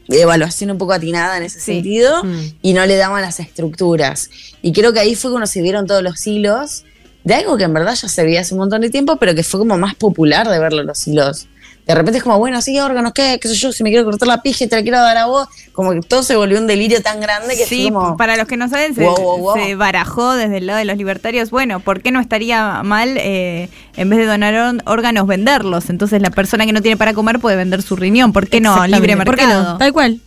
evaluación 0.09 0.71
un 0.71 0.77
poco 0.77 0.93
atinada 0.93 1.37
en 1.37 1.43
ese 1.43 1.59
Sí. 1.59 1.73
sentido 1.75 2.23
Mm. 2.23 2.39
y 2.61 2.73
no 2.73 2.85
le 2.85 2.95
daban 2.95 3.21
las 3.21 3.39
estructuras. 3.39 4.29
Y 4.61 4.71
creo 4.73 4.91
que 4.93 4.99
ahí 4.99 5.15
fue 5.15 5.31
cuando 5.31 5.47
se 5.47 5.61
vieron 5.61 5.85
todos 5.85 6.01
los 6.03 6.25
hilos 6.25 6.83
de 7.23 7.33
algo 7.33 7.57
que 7.57 7.63
en 7.65 7.73
verdad 7.73 7.95
ya 7.95 8.07
se 8.07 8.23
veía 8.23 8.41
hace 8.41 8.53
un 8.53 8.59
montón 8.61 8.81
de 8.81 8.89
tiempo, 8.89 9.17
pero 9.17 9.35
que 9.35 9.43
fue 9.43 9.59
como 9.59 9.77
más 9.77 9.95
popular 9.95 10.47
de 10.49 10.59
verlo 10.59 10.83
los 10.83 11.07
hilos. 11.07 11.47
De 11.85 11.95
repente 11.95 12.19
es 12.19 12.23
como, 12.23 12.37
bueno, 12.37 12.61
sí, 12.61 12.79
órganos, 12.79 13.13
¿qué? 13.13 13.39
¿Qué 13.41 13.47
sé 13.47 13.55
yo? 13.55 13.71
Si 13.71 13.83
me 13.83 13.89
quiero 13.89 14.05
cortar 14.05 14.27
la 14.27 14.43
pija 14.43 14.63
y 14.63 14.67
te 14.67 14.75
la 14.75 14.83
quiero 14.83 14.99
dar 14.99 15.17
a 15.17 15.25
vos. 15.25 15.47
Como 15.73 15.91
que 15.91 16.01
todo 16.01 16.21
se 16.21 16.35
volvió 16.35 16.59
un 16.59 16.67
delirio 16.67 17.01
tan 17.01 17.19
grande 17.19 17.57
que 17.57 17.65
Sí, 17.65 17.89
como... 17.91 18.15
para 18.15 18.37
los 18.37 18.47
que 18.47 18.57
no 18.57 18.69
saben, 18.69 18.93
se, 18.93 19.03
Wow, 19.03 19.15
wow, 19.15 19.37
wow. 19.39 19.55
se 19.55 19.73
barajó 19.73 20.33
desde 20.35 20.57
el 20.57 20.67
lado 20.67 20.77
de 20.77 20.85
los 20.85 20.97
libertarios, 20.97 21.49
bueno, 21.49 21.79
¿por 21.79 22.03
qué 22.03 22.11
no 22.11 22.19
estaría 22.19 22.83
mal 22.83 23.15
eh, 23.17 23.69
en 23.95 24.07
vez 24.07 24.19
de 24.19 24.25
donar 24.27 24.75
órganos 24.85 25.25
venderlos? 25.25 25.89
Entonces 25.89 26.21
la 26.21 26.29
persona 26.29 26.67
que 26.67 26.73
no 26.73 26.81
tiene 26.83 26.95
para 26.95 27.15
comer 27.15 27.39
puede 27.39 27.55
vender 27.55 27.81
su 27.81 27.95
riñón, 27.95 28.33
¿por 28.33 28.47
qué 28.47 28.61
no? 28.61 28.85
Libre 28.85 29.17
¿Por 29.17 29.35
qué 29.35 29.47
mercado. 29.47 29.63
no? 29.71 29.77
Tal 29.79 29.91
cual. 29.91 30.19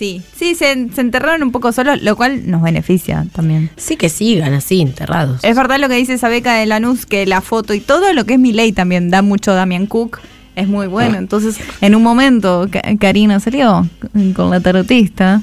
Sí, 0.00 0.22
sí, 0.34 0.54
se, 0.54 0.88
se 0.94 1.00
enterraron 1.02 1.42
un 1.42 1.52
poco 1.52 1.72
solos, 1.72 2.00
lo 2.00 2.16
cual 2.16 2.50
nos 2.50 2.62
beneficia 2.62 3.26
también. 3.34 3.68
Sí 3.76 3.96
que 3.98 4.08
sigan 4.08 4.54
así, 4.54 4.80
enterrados. 4.80 5.40
Es 5.44 5.54
verdad 5.54 5.78
lo 5.78 5.90
que 5.90 5.96
dice 5.96 6.14
esa 6.14 6.28
beca 6.30 6.54
de 6.54 6.64
Lanús, 6.64 7.04
que 7.04 7.26
la 7.26 7.42
foto 7.42 7.74
y 7.74 7.80
todo 7.80 8.14
lo 8.14 8.24
que 8.24 8.32
es 8.34 8.40
mi 8.40 8.52
ley 8.54 8.72
también 8.72 9.10
da 9.10 9.20
mucho 9.20 9.52
Damian 9.52 9.84
Cook. 9.86 10.20
Es 10.56 10.66
muy 10.68 10.86
bueno. 10.86 11.18
Entonces, 11.18 11.56
en 11.82 11.94
un 11.94 12.02
momento, 12.02 12.66
Ka- 12.72 12.80
Karina 12.98 13.40
salió 13.40 13.86
con 14.34 14.48
la 14.50 14.60
tarotista 14.60 15.42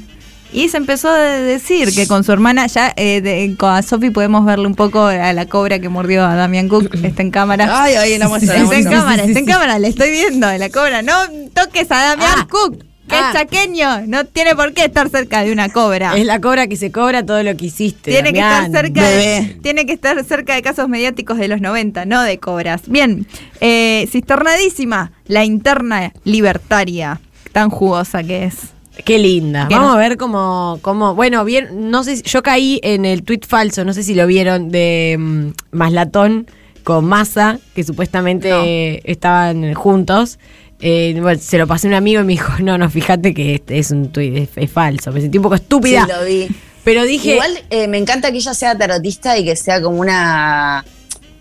y 0.51 0.70
se 0.70 0.78
empezó 0.78 1.10
a 1.10 1.18
decir 1.20 1.93
que 1.93 2.08
con 2.08 2.24
su 2.24 2.32
hermana, 2.32 2.66
ya 2.66 2.93
eh, 2.95 3.22
de- 3.22 3.55
con 3.60 3.72
a 3.76 3.84
Sofi 3.84 4.10
podemos 4.10 4.43
verle 4.43 4.66
un 4.66 4.74
poco 4.74 5.05
a 5.05 5.34
la 5.34 5.45
cobra 5.45 5.78
que 5.78 5.89
mordió 5.89 6.26
a 6.26 6.34
Damian 6.34 6.68
Cook. 6.68 6.95
Está 7.03 7.22
en 7.22 7.30
cámara. 7.30 7.84
Ay, 7.84 7.93
ay, 7.93 8.18
la 8.18 8.28
muestra, 8.28 8.55
Está 8.58 8.76
en 8.76 8.86
cámara, 8.86 9.24
está 9.24 9.38
en 9.39 9.45
cámara, 9.45 9.78
le 9.78 9.88
estoy 9.89 10.10
viendo 10.10 10.47
a 10.47 10.58
la 10.58 10.70
cobra. 10.72 11.03
No 11.03 11.14
toques 11.53 11.91
a 11.91 11.95
Damian 12.16 12.32
Ah. 12.39 12.47
Cook, 12.49 12.84
que 13.08 13.16
Ah. 13.16 13.32
es 13.34 13.39
chaqueño. 13.39 14.05
No 14.08 14.26
tiene 14.26 14.55
por 14.55 14.74
qué 14.74 14.86
estar 14.86 15.10
cerca 15.10 15.43
de 15.43 15.51
una 15.51 15.70
cobra. 15.70 16.16
Es 16.18 16.26
la 16.26 16.39
cobra 16.41 16.68
que 16.68 16.76
se 16.76 16.91
cobra 16.91 17.26
todo 17.26 17.41
lo 17.43 17.55
que 17.55 17.66
hiciste. 17.68 18.12
Tiene 18.12 18.34
que 18.34 18.39
estar 18.39 18.70
cerca 18.72 19.08
de, 19.08 19.58
tiene 19.64 19.86
que 19.86 19.93
estar 19.93 20.24
cerca 20.26 20.55
de 20.55 20.62
casos 20.62 20.88
mediáticos 20.89 21.38
de 21.38 21.47
los 21.47 21.62
90, 21.62 22.05
no 22.05 22.22
de 22.24 22.38
cobras. 22.39 22.82
Bien, 22.88 23.26
eh, 23.62 24.08
cisternadísima, 24.12 25.12
la 25.28 25.45
interna 25.45 26.12
libertaria. 26.24 27.20
tan 27.53 27.70
jugosa 27.72 28.22
que 28.24 28.43
es. 28.45 28.55
Qué 29.03 29.18
linda. 29.18 29.68
Vamos 29.72 29.88
no- 29.89 29.93
a 29.93 29.97
ver 29.97 30.18
cómo, 30.18 30.78
cómo. 30.84 31.16
Bueno, 31.16 31.43
bien, 31.43 31.89
no 31.89 32.03
sé. 32.03 32.22
Yo 32.22 32.43
caí 32.43 32.80
en 32.84 33.03
el 33.05 33.24
tuit 33.24 33.45
falso, 33.47 33.84
no 33.84 33.93
sé 33.93 34.03
si 34.03 34.14
lo 34.14 34.28
vieron, 34.28 34.70
de 34.70 35.16
mm, 35.18 35.47
Maslatón 35.72 36.45
con 36.84 37.05
Massa, 37.05 37.58
que 37.76 37.84
supuestamente 37.84 38.49
No. 38.51 38.64
estaban 39.12 39.74
juntos. 39.74 40.38
Eh, 40.80 41.17
bueno, 41.19 41.39
se 41.41 41.57
lo 41.57 41.65
pasé 41.65 41.88
a 41.88 41.89
un 41.89 41.93
amigo 41.95 42.21
y 42.21 42.23
me 42.23 42.34
dijo, 42.34 42.53
no, 42.61 42.78
no, 42.78 42.89
fíjate 42.89 43.34
que 43.34 43.55
este 43.55 43.80
es 43.80 43.91
un 43.91 44.11
tuit, 44.11 44.36
es, 44.36 44.49
es 44.55 44.71
falso. 44.71 45.11
Me 45.11 45.21
sentí 45.21 45.38
un 45.38 45.43
poco 45.43 45.55
estúpida. 45.55 46.05
Sí, 46.05 46.11
lo 46.11 46.25
vi. 46.25 46.47
Pero 46.84 47.03
dije. 47.03 47.34
Igual 47.34 47.59
eh, 47.69 47.88
me 47.88 47.97
encanta 47.97 48.32
que 48.32 48.38
ella 48.38 48.53
sea 48.53 48.78
tarotista 48.78 49.38
y 49.38 49.43
que 49.43 49.55
sea 49.55 49.82
como 49.82 49.99
una. 49.99 50.86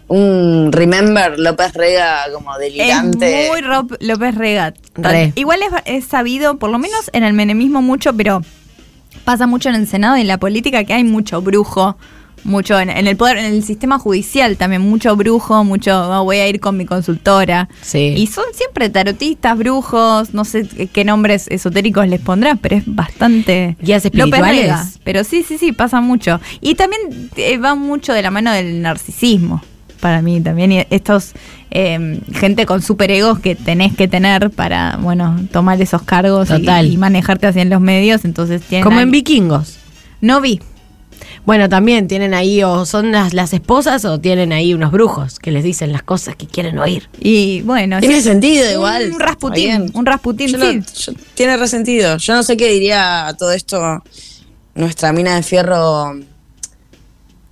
Un 0.09 0.71
Remember 0.73 1.39
López 1.39 1.75
Rega 1.75 2.27
como 2.33 2.57
delirante. 2.59 3.45
Es 3.45 3.51
muy 3.51 3.61
Rob 3.61 3.97
López 4.01 4.35
Regat. 4.37 4.77
Re. 4.95 5.33
Igual 5.35 5.61
es, 5.63 5.69
es 5.85 6.05
sabido, 6.05 6.59
por 6.59 6.71
lo 6.71 6.79
menos 6.79 7.11
en 7.13 7.25
el 7.25 7.33
menemismo 7.33 7.83
mucho, 7.83 8.13
pero 8.13 8.41
pasa 9.25 9.49
mucho 9.49 9.69
en 9.69 9.75
el 9.75 9.89
Senado 9.89 10.17
y 10.17 10.21
en 10.21 10.29
la 10.29 10.39
política 10.39 10.85
que 10.85 10.95
hay 10.95 11.05
mucho 11.05 11.43
brujo. 11.43 11.97
Mucho 12.47 12.79
en, 12.79 12.91
en 12.91 13.07
el 13.09 13.17
poder, 13.17 13.39
en 13.39 13.47
el 13.47 13.63
sistema 13.65 13.99
judicial 13.99 14.57
también, 14.57 14.81
mucho 14.83 15.17
brujo, 15.17 15.65
mucho 15.65 15.91
"Oh, 16.11 16.23
voy 16.25 16.37
a 16.37 16.49
ir 16.49 16.61
con 16.61 16.77
mi 16.77 16.87
consultora. 16.87 17.69
Sí. 17.83 18.15
Y 18.17 18.27
son 18.29 18.45
siempre 18.55 18.89
tarotistas, 18.89 19.59
brujos, 19.59 20.33
no 20.33 20.45
sé 20.45 20.65
qué- 20.93 21.05
nombres 21.05 21.47
esotéricos 21.49 22.07
les 22.07 22.21
pondrás, 22.21 22.57
pero 22.63 22.77
es 22.77 22.85
bastante 22.87 23.77
Guías 23.81 24.05
espirituales. 24.05 24.63
Rega. 24.63 24.87
Pero 25.05 25.25
sí, 25.25 25.43
sí, 25.43 25.59
sí, 25.59 25.73
pasa 25.73 26.01
mucho. 26.01 26.41
Y 26.61 26.77
también 26.77 27.03
eh, 27.37 27.59
va 27.59 27.75
mucho 27.75 28.13
de 28.13 28.23
la 28.23 28.31
mano 28.31 28.53
del 28.53 28.81
narcisismo, 28.81 29.61
para 30.01 30.23
mí 30.23 30.41
también. 30.41 30.71
Y 30.73 30.87
estos, 30.91 31.33
eh, 31.73 32.21
gente 32.33 32.65
con 32.65 32.81
superegos 32.81 33.41
que 33.41 33.55
tenés 33.57 33.95
que 33.97 34.07
tener 34.09 34.51
para, 34.51 34.99
bueno, 35.03 35.37
tomar 35.53 35.81
esos 35.83 36.03
cargos 36.03 36.49
y- 36.51 36.61
Total. 36.61 36.87
Y, 36.93 36.97
manejarte 36.97 37.47
así 37.49 37.59
en 37.61 37.71
los 37.71 37.81
medios, 37.81 38.25
entonces 38.25 38.63
tienen... 38.63 38.85
como 38.85 39.01
en 39.01 39.11
vikingos. 39.11 39.79
No 40.21 40.41
vi. 40.41 40.61
Bueno, 41.47 41.69
también 41.69 42.09
tienen 42.09 42.35
ahí, 42.35 42.63
o 42.65 42.85
son 42.87 43.13
las, 43.13 43.33
las 43.33 43.53
esposas, 43.53 44.05
o 44.05 44.19
tienen 44.21 44.53
ahí 44.53 44.75
unos 44.75 44.91
brujos 44.91 45.39
que 45.39 45.53
les 45.53 45.63
dicen 45.63 45.93
las 45.93 46.03
cosas 46.03 46.35
que 46.35 46.47
quieren 46.49 46.77
oír. 46.79 47.09
Y 47.21 47.63
bueno... 47.63 48.01
Tiene 48.01 48.17
sí, 48.17 48.23
sentido 48.23 48.69
igual. 48.73 49.13
Un 49.13 49.21
rasputín, 49.21 49.91
un 49.95 50.05
rasputín, 50.05 50.49
Yo 50.49 51.13
tiene 51.35 51.57
resentido. 51.57 52.17
Yo 52.17 52.35
no 52.35 52.43
sé 52.43 52.57
qué 52.57 52.69
diría 52.69 53.29
a 53.29 53.35
todo 53.35 53.53
esto 53.53 54.03
nuestra 54.75 55.13
mina 55.13 55.37
de 55.37 55.45
fierro, 55.45 56.19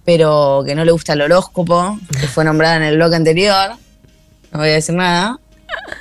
pero 0.04 0.62
que 0.66 0.74
no 0.74 0.84
le 0.84 0.90
gusta 0.90 1.12
el 1.12 1.22
horóscopo, 1.22 1.98
que 2.20 2.26
fue 2.26 2.44
nombrada 2.44 2.76
en 2.76 2.82
el 2.82 2.96
blog 2.96 3.14
anterior. 3.14 3.70
No 4.52 4.58
voy 4.58 4.70
a 4.70 4.72
decir 4.72 4.94
nada. 4.96 5.38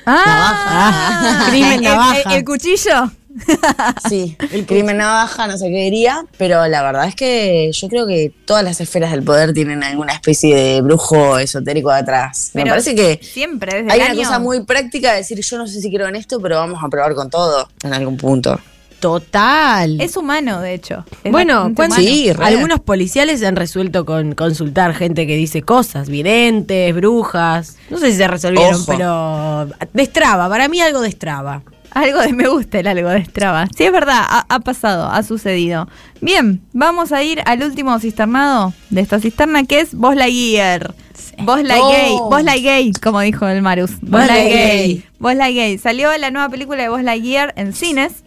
Ah, 0.05 1.45
Crimen 1.49 1.73
el- 1.73 1.81
navaja. 1.83 2.21
El, 2.31 2.37
el 2.39 2.43
cuchillo. 2.45 3.11
Sí, 4.09 4.37
el 4.51 4.65
crimen 4.65 4.97
navaja, 4.97 5.47
no 5.47 5.57
sé 5.57 5.65
qué 5.69 5.83
diría, 5.85 6.25
pero 6.37 6.65
la 6.67 6.81
verdad 6.83 7.07
es 7.07 7.15
que 7.15 7.71
yo 7.73 7.87
creo 7.89 8.05
que 8.07 8.31
todas 8.45 8.63
las 8.63 8.79
esferas 8.81 9.11
del 9.11 9.23
poder 9.23 9.53
tienen 9.53 9.83
alguna 9.83 10.13
especie 10.13 10.55
de 10.55 10.81
brujo 10.81 11.37
esotérico 11.39 11.89
atrás. 11.91 12.51
Me 12.53 12.65
parece 12.65 12.95
que 12.95 13.19
Siempre, 13.21 13.83
desde 13.83 13.91
hay 13.91 13.99
el 13.99 14.05
una 14.05 14.11
año- 14.13 14.23
cosa 14.23 14.39
muy 14.39 14.63
práctica 14.63 15.11
de 15.11 15.17
decir 15.17 15.39
yo 15.41 15.57
no 15.57 15.67
sé 15.67 15.81
si 15.81 15.89
quiero 15.89 16.07
en 16.07 16.15
esto, 16.15 16.39
pero 16.39 16.57
vamos 16.57 16.83
a 16.83 16.89
probar 16.89 17.13
con 17.15 17.29
todo 17.29 17.67
en 17.83 17.93
algún 17.93 18.17
punto. 18.17 18.59
Total. 18.99 19.99
Es 19.99 20.15
humano, 20.15 20.61
de 20.61 20.73
hecho. 20.75 21.03
Es 21.25 21.31
bueno, 21.33 21.55
bastante 21.55 21.75
¿cuántos- 21.75 21.97
humano. 21.99 22.13
Sí, 22.15 22.29
algunos 22.41 22.79
policiales 22.79 23.43
han 23.43 23.57
resuelto 23.57 24.05
con 24.05 24.33
consultar 24.33 24.93
gente 24.93 25.27
que 25.27 25.35
dice 25.35 25.61
cosas, 25.61 26.07
videntes, 26.07 26.95
brujas. 26.95 27.75
No 27.89 27.97
sé 27.97 28.11
si 28.11 28.17
se 28.17 28.27
resolvieron, 28.29 28.75
Ojo. 28.75 28.85
pero 28.87 29.67
destraba, 29.91 30.47
para 30.47 30.69
mí 30.69 30.79
algo 30.79 31.01
destraba. 31.01 31.63
Algo 31.93 32.21
de 32.21 32.33
me 32.33 32.47
gusta 32.47 32.79
el 32.79 32.87
algo 32.87 33.09
de 33.09 33.23
Strava. 33.25 33.67
Sí, 33.75 33.83
es 33.83 33.91
verdad, 33.91 34.19
ha, 34.21 34.45
ha 34.49 34.59
pasado, 34.59 35.07
ha 35.09 35.21
sucedido. 35.23 35.87
Bien, 36.21 36.61
vamos 36.73 37.11
a 37.11 37.23
ir 37.23 37.41
al 37.45 37.61
último 37.63 37.97
cisternado 37.99 38.73
de 38.89 39.01
esta 39.01 39.19
cisterna 39.19 39.63
que 39.63 39.79
es 39.79 39.93
Buzz 39.93 40.15
Lightyear. 40.15 40.93
Buzz 41.39 41.63
Lightyear, 41.63 42.09
No. 42.09 42.29
Buzz 42.29 42.43
Lightyear, 42.43 42.99
como 43.01 43.19
dijo 43.21 43.47
el 43.47 43.61
Marus. 43.61 43.91
Buzz 44.01 44.25
Lightyear. 44.27 45.03
Buzz 45.19 45.35
Lightyear. 45.35 45.79
Salió 45.79 46.17
la 46.17 46.31
nueva 46.31 46.49
película 46.49 46.81
de 46.81 46.89
Buzz 46.89 47.03
Lightyear 47.03 47.53
en 47.57 47.73
cines, 47.73 48.23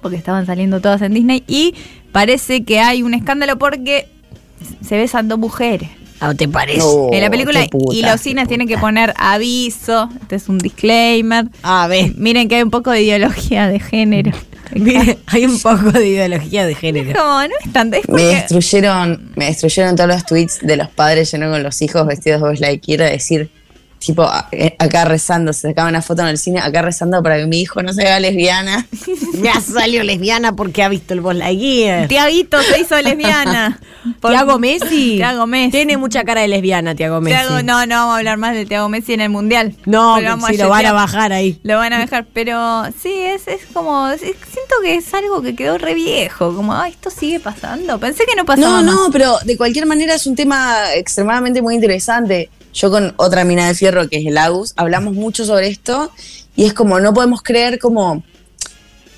porque 0.00 0.16
estaban 0.16 0.46
saliendo 0.46 0.80
todas 0.80 1.02
en 1.02 1.12
Disney, 1.12 1.44
y 1.46 1.74
parece 2.12 2.64
que 2.64 2.80
hay 2.80 3.02
un 3.02 3.14
escándalo 3.14 3.58
porque 3.58 4.08
se 4.80 4.96
besan 4.96 5.28
dos 5.28 5.38
mujeres. 5.38 5.90
¿A 6.20 6.34
te 6.34 6.48
parece? 6.48 6.78
No, 6.78 7.08
en 7.12 7.20
la 7.20 7.30
película 7.30 7.64
puta, 7.70 7.94
y 7.94 8.02
los 8.02 8.20
cines 8.20 8.48
tienen 8.48 8.66
que 8.66 8.76
poner 8.78 9.14
aviso, 9.16 10.08
este 10.20 10.36
es 10.36 10.48
un 10.48 10.58
disclaimer. 10.58 11.46
A 11.62 11.86
ver, 11.86 12.12
Miren 12.16 12.48
que 12.48 12.56
hay 12.56 12.62
un 12.62 12.70
poco 12.70 12.90
de 12.90 13.02
ideología 13.02 13.68
de 13.68 13.78
género. 13.78 14.32
mire, 14.74 15.18
hay 15.26 15.44
un 15.44 15.58
poco 15.58 15.92
de 15.92 16.08
ideología 16.08 16.66
de 16.66 16.74
género. 16.74 17.12
Como, 17.18 17.42
no 17.42 17.54
es 17.64 17.72
tanto, 17.72 17.96
es 17.96 18.08
Me 18.08 18.22
destruyeron, 18.22 19.32
me 19.36 19.46
destruyeron 19.46 19.96
todos 19.96 20.10
los 20.10 20.26
tweets 20.26 20.58
de 20.60 20.76
los 20.76 20.88
padres 20.88 21.30
llenos 21.30 21.52
con 21.52 21.62
los 21.62 21.80
hijos 21.82 22.06
vestidos 22.06 22.42
de 22.42 22.48
Buzz 22.48 22.60
Lightyear 22.60 23.02
a 23.02 23.10
decir, 23.10 23.50
tipo, 23.98 24.28
eh, 24.52 24.74
acá 24.78 25.04
rezando, 25.04 25.52
se 25.52 25.68
sacaba 25.68 25.88
una 25.88 26.02
foto 26.02 26.22
en 26.22 26.28
el 26.28 26.38
cine, 26.38 26.60
acá 26.60 26.82
rezando 26.82 27.22
para 27.22 27.36
que 27.38 27.46
mi 27.46 27.60
hijo 27.60 27.82
no 27.82 27.92
se 27.92 28.02
haga 28.06 28.20
lesbiana. 28.20 28.86
Ya 29.42 29.60
salió 29.60 30.02
lesbiana 30.02 30.56
porque 30.56 30.82
ha 30.82 30.88
visto 30.88 31.14
el 31.14 31.20
Buzz 31.20 31.36
Lightyear. 31.36 32.08
Tiaguito 32.08 32.60
se 32.60 32.80
hizo 32.80 33.00
lesbiana. 33.00 33.78
Por- 34.20 34.32
Tiago 34.32 34.58
Messi. 34.58 35.16
Tiago 35.16 35.46
Messi. 35.46 35.70
Tiene 35.70 35.96
mucha 35.96 36.24
cara 36.24 36.40
de 36.40 36.48
lesbiana, 36.48 36.94
Tiago 36.96 37.20
Messi. 37.20 37.36
Tiago- 37.38 37.62
no, 37.62 37.86
no 37.86 37.94
vamos 37.96 38.14
a 38.14 38.18
hablar 38.18 38.36
más 38.38 38.54
de 38.54 38.66
Tiago 38.66 38.88
Messi 38.88 39.12
en 39.12 39.20
el 39.20 39.30
Mundial. 39.30 39.76
No, 39.86 40.20
vamos 40.20 40.48
si 40.50 40.56
lo 40.56 40.68
van 40.68 40.86
a 40.86 40.92
bajar 40.92 41.32
ahí. 41.32 41.60
Lo 41.62 41.76
van 41.78 41.92
a 41.92 41.98
dejar, 42.00 42.26
pero 42.32 42.84
sí, 43.00 43.12
es, 43.12 43.46
es 43.46 43.60
como, 43.72 44.08
es- 44.08 44.20
siento 44.20 44.74
que 44.82 44.96
es 44.96 45.14
algo 45.14 45.40
que 45.40 45.54
quedó 45.54 45.78
re 45.78 45.94
viejo, 45.94 46.52
como, 46.54 46.74
ay, 46.74 46.92
esto 46.92 47.10
sigue 47.10 47.38
pasando. 47.38 47.98
Pensé 48.00 48.24
que 48.26 48.34
no 48.34 48.44
pasaba 48.44 48.82
No, 48.82 48.92
no, 48.92 49.00
más. 49.02 49.10
pero 49.12 49.36
de 49.44 49.56
cualquier 49.56 49.86
manera 49.86 50.14
es 50.14 50.26
un 50.26 50.34
tema 50.34 50.94
extremadamente 50.94 51.62
muy 51.62 51.74
interesante. 51.76 52.50
Yo 52.78 52.92
con 52.92 53.12
otra 53.16 53.44
mina 53.44 53.66
de 53.66 53.74
fierro 53.74 54.08
que 54.08 54.18
es 54.18 54.26
el 54.26 54.38
Agus, 54.38 54.72
hablamos 54.76 55.14
mucho 55.14 55.44
sobre 55.44 55.66
esto 55.66 56.12
y 56.54 56.64
es 56.64 56.74
como 56.74 57.00
no 57.00 57.12
podemos 57.12 57.42
creer 57.42 57.80
como 57.80 58.22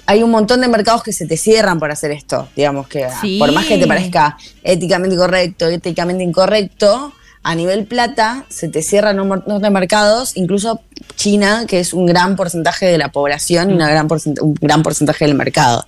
hay 0.06 0.22
un 0.22 0.30
montón 0.30 0.62
de 0.62 0.68
mercados 0.68 1.02
que 1.02 1.12
se 1.12 1.26
te 1.26 1.36
cierran 1.36 1.78
por 1.78 1.90
hacer 1.90 2.10
esto, 2.10 2.48
digamos 2.56 2.88
que 2.88 3.06
Sí. 3.20 3.38
por 3.38 3.52
más 3.52 3.66
que 3.66 3.76
te 3.76 3.86
parezca 3.86 4.38
éticamente 4.64 5.14
correcto, 5.14 5.66
éticamente 5.66 6.24
incorrecto, 6.24 7.12
a 7.42 7.54
nivel 7.54 7.84
plata 7.84 8.46
se 8.48 8.68
te 8.68 8.82
cierran 8.82 9.20
un 9.20 9.28
montón 9.28 9.60
de 9.60 9.68
mercados, 9.68 10.38
incluso 10.38 10.80
China, 11.16 11.66
que 11.68 11.80
es 11.80 11.92
un 11.92 12.06
gran 12.06 12.36
porcentaje 12.36 12.86
de 12.86 12.96
la 12.96 13.12
población 13.12 13.70
y 13.70 13.74
una 13.74 13.90
gran 13.90 14.08
un 14.40 14.54
gran 14.54 14.82
porcentaje 14.82 15.26
del 15.26 15.34
mercado. 15.34 15.86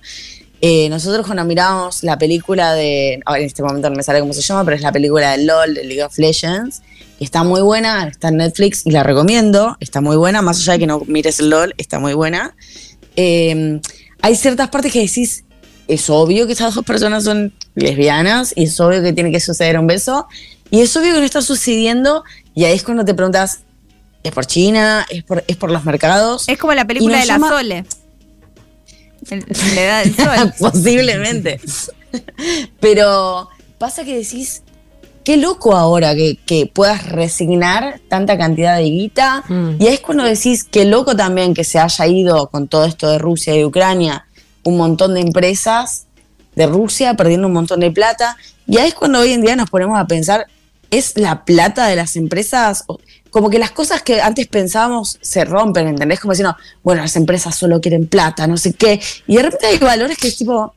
Eh, 0.61 0.87
nosotros 0.89 1.25
cuando 1.25 1.43
miramos 1.43 2.03
la 2.03 2.17
película 2.17 2.73
de, 2.73 3.15
en 3.15 3.43
este 3.43 3.63
momento 3.63 3.89
no 3.89 3.97
me 3.97 4.03
sale 4.03 4.19
cómo 4.19 4.31
se 4.31 4.41
llama, 4.41 4.63
pero 4.63 4.77
es 4.77 4.81
la 4.83 4.93
película 4.93 5.31
de 5.31 5.43
LOL, 5.43 5.73
de 5.73 5.83
League 5.83 6.03
of 6.03 6.17
Legends, 6.17 6.81
está 7.19 7.43
muy 7.43 7.61
buena, 7.61 8.07
está 8.07 8.29
en 8.29 8.37
Netflix 8.37 8.85
y 8.85 8.91
la 8.91 9.03
recomiendo, 9.03 9.77
está 9.79 10.01
muy 10.01 10.15
buena, 10.17 10.41
más 10.41 10.59
allá 10.59 10.73
de 10.73 10.79
que 10.79 10.87
no 10.87 11.01
mires 11.07 11.39
el 11.39 11.49
LOL, 11.49 11.73
está 11.77 11.99
muy 11.99 12.13
buena. 12.13 12.55
Eh, 13.15 13.79
hay 14.21 14.35
ciertas 14.35 14.69
partes 14.69 14.91
que 14.91 15.01
decís, 15.01 15.43
es 15.87 16.09
obvio 16.09 16.47
que 16.47 16.53
esas 16.53 16.75
dos 16.75 16.85
personas 16.85 17.23
son 17.23 17.53
lesbianas 17.75 18.53
y 18.55 18.63
es 18.63 18.79
obvio 18.79 19.01
que 19.01 19.13
tiene 19.13 19.31
que 19.31 19.39
suceder 19.39 19.77
un 19.77 19.87
beso 19.87 20.27
y 20.69 20.81
es 20.81 20.95
obvio 20.95 21.13
que 21.13 21.19
no 21.19 21.25
está 21.25 21.41
sucediendo 21.41 22.23
y 22.55 22.65
ahí 22.65 22.75
es 22.75 22.83
cuando 22.83 23.03
te 23.03 23.13
preguntas, 23.13 23.61
¿es 24.23 24.31
por 24.31 24.45
China? 24.45 25.05
¿Es 25.09 25.23
por, 25.23 25.43
es 25.47 25.57
por 25.57 25.71
los 25.71 25.83
mercados? 25.85 26.47
Es 26.47 26.57
como 26.57 26.73
la 26.73 26.85
película 26.85 27.19
de 27.19 27.25
la 27.25 27.39
Sole. 27.39 27.85
Sol. 29.27 30.53
Posiblemente. 30.59 31.59
Pero 32.79 33.49
pasa 33.77 34.03
que 34.03 34.17
decís, 34.17 34.63
qué 35.23 35.37
loco 35.37 35.75
ahora 35.75 36.15
que, 36.15 36.37
que 36.45 36.65
puedas 36.65 37.07
resignar 37.07 38.01
tanta 38.07 38.37
cantidad 38.37 38.77
de 38.77 38.83
guita. 38.83 39.43
Mm. 39.47 39.75
Y 39.79 39.87
ahí 39.87 39.93
es 39.95 39.99
cuando 40.01 40.23
decís, 40.23 40.63
qué 40.63 40.85
loco 40.85 41.15
también 41.15 41.53
que 41.53 41.63
se 41.63 41.79
haya 41.79 42.07
ido 42.07 42.47
con 42.49 42.67
todo 42.67 42.85
esto 42.85 43.09
de 43.09 43.17
Rusia 43.17 43.55
y 43.55 43.63
Ucrania, 43.63 44.25
un 44.63 44.77
montón 44.77 45.13
de 45.13 45.21
empresas 45.21 46.05
de 46.55 46.67
Rusia 46.67 47.15
perdiendo 47.15 47.47
un 47.47 47.53
montón 47.53 47.79
de 47.79 47.91
plata. 47.91 48.37
Y 48.67 48.77
ahí 48.77 48.89
es 48.89 48.93
cuando 48.93 49.19
hoy 49.19 49.33
en 49.33 49.41
día 49.41 49.55
nos 49.55 49.69
ponemos 49.69 49.99
a 49.99 50.07
pensar, 50.07 50.47
¿es 50.91 51.17
la 51.17 51.45
plata 51.45 51.87
de 51.87 51.95
las 51.95 52.15
empresas? 52.15 52.83
Como 53.29 53.49
que 53.49 53.59
las 53.59 53.71
cosas 53.71 54.03
que 54.03 54.21
antes 54.21 54.47
pensábamos 54.47 55.17
se 55.21 55.43
rompen, 55.45 55.87
¿entendés? 55.87 56.19
Como 56.19 56.33
diciendo, 56.33 56.55
bueno, 56.83 57.01
las 57.01 57.15
empresas 57.15 57.55
solo 57.55 57.81
quieren 57.81 58.07
plata, 58.07 58.45
no 58.47 58.57
sé 58.57 58.73
qué. 58.73 59.01
Y 59.27 59.37
de 59.37 59.43
repente 59.43 59.67
hay 59.67 59.77
valores 59.79 60.17
que 60.17 60.27
es 60.27 60.37
tipo, 60.37 60.73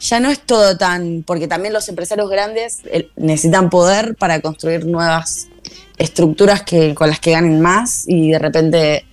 ya 0.00 0.20
no 0.20 0.30
es 0.30 0.40
todo 0.40 0.76
tan, 0.76 1.22
porque 1.26 1.48
también 1.48 1.72
los 1.74 1.88
empresarios 1.88 2.30
grandes 2.30 2.78
eh, 2.84 3.08
necesitan 3.16 3.70
poder 3.70 4.14
para 4.16 4.40
construir 4.40 4.86
nuevas 4.86 5.48
estructuras 5.96 6.62
que, 6.62 6.94
con 6.94 7.08
las 7.08 7.20
que 7.20 7.32
ganen 7.32 7.60
más 7.60 8.04
y 8.06 8.30
de 8.30 8.38
repente, 8.38 9.04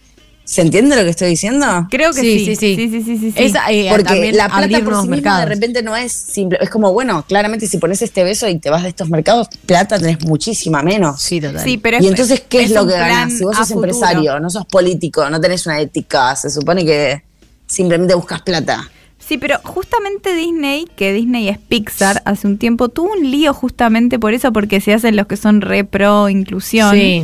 ¿se 0.44 0.62
entiende 0.62 0.96
lo 0.96 1.02
que 1.04 1.10
estoy 1.10 1.30
diciendo? 1.30 1.88
Creo 1.90 2.12
que 2.14 2.22
Sí, 2.22 2.46
sí. 2.46 2.56
sí, 2.56 2.76
sí. 2.76 2.76
sí, 2.76 3.04
sí, 3.04 3.18
sí, 3.18 3.32
sí. 3.32 3.44
Esa, 3.44 3.72
eh, 3.72 3.88
Porque 3.90 4.32
la 4.32 4.48
plata 4.48 4.68
por 4.84 4.94
sí 4.94 5.00
misma 5.02 5.06
mercados. 5.08 5.40
de 5.40 5.46
repente 5.56 5.82
no 5.82 5.96
es 5.96 6.12
simple, 6.12 6.60
es 6.62 6.70
como, 6.70 6.94
bueno, 6.94 7.26
claramente 7.28 7.66
si 7.68 7.78
pones 7.80 8.02
este 8.04 8.24
beso 8.24 8.48
y 8.48 8.60
te 8.60 8.70
vas 8.70 8.84
de 8.84 8.90
estos 8.90 9.10
mercados, 9.10 9.48
plata 9.66 9.98
tenés 9.98 10.24
muchísima 10.26 10.84
menos. 10.84 11.20
Sí, 11.22 11.42
total. 11.42 11.64
Sí, 11.64 11.78
pero 11.80 11.98
y 11.98 12.02
es- 12.06 12.12
entonces, 12.12 12.44
¿qué 12.48 12.64
es, 12.66 12.72
lo 12.72 12.86
que 12.86 12.94
ganas? 12.94 13.34
Si 13.34 13.44
vos 13.44 13.56
sos 13.58 13.68
futuro. 13.70 13.88
empresario, 13.88 14.40
no 14.40 14.50
sos 14.52 14.66
político, 14.68 15.28
no 15.32 15.42
tenés 15.42 15.66
una 15.66 15.80
ética, 15.80 16.36
se 16.36 16.52
supone 16.52 16.86
que 16.86 17.24
simplemente 17.66 18.14
buscas 18.14 18.44
plata. 18.44 18.88
Sí, 19.28 19.38
pero 19.40 19.58
justamente 19.64 20.36
Disney, 20.36 20.86
que 20.96 21.12
Disney 21.14 21.48
es 21.50 21.58
Pixar, 21.58 22.22
hace 22.26 22.46
un 22.48 22.58
tiempo 22.60 22.90
tuvo 22.90 23.12
un 23.14 23.32
lío 23.32 23.54
justamente 23.54 24.20
por 24.20 24.34
eso, 24.34 24.54
porque 24.54 24.80
se 24.82 24.94
hacen 24.94 25.16
los 25.16 25.26
que 25.26 25.36
son 25.38 25.62
re 25.62 25.84
pro 25.84 26.30
inclusión. 26.30 26.94
Sí. 26.94 27.24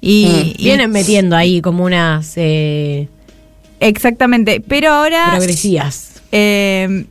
Y, 0.00 0.26
Mm. 0.26 0.46
y- 0.58 0.64
Vienen 0.64 0.90
metiendo 0.90 1.36
ahí 1.36 1.60
como 1.60 1.84
unas 1.84 2.32
eh, 2.36 3.08
exactamente. 3.80 4.60
Pero 4.60 4.90
ahora 4.92 5.26
progresías. 5.36 6.20
eh, 6.32 7.04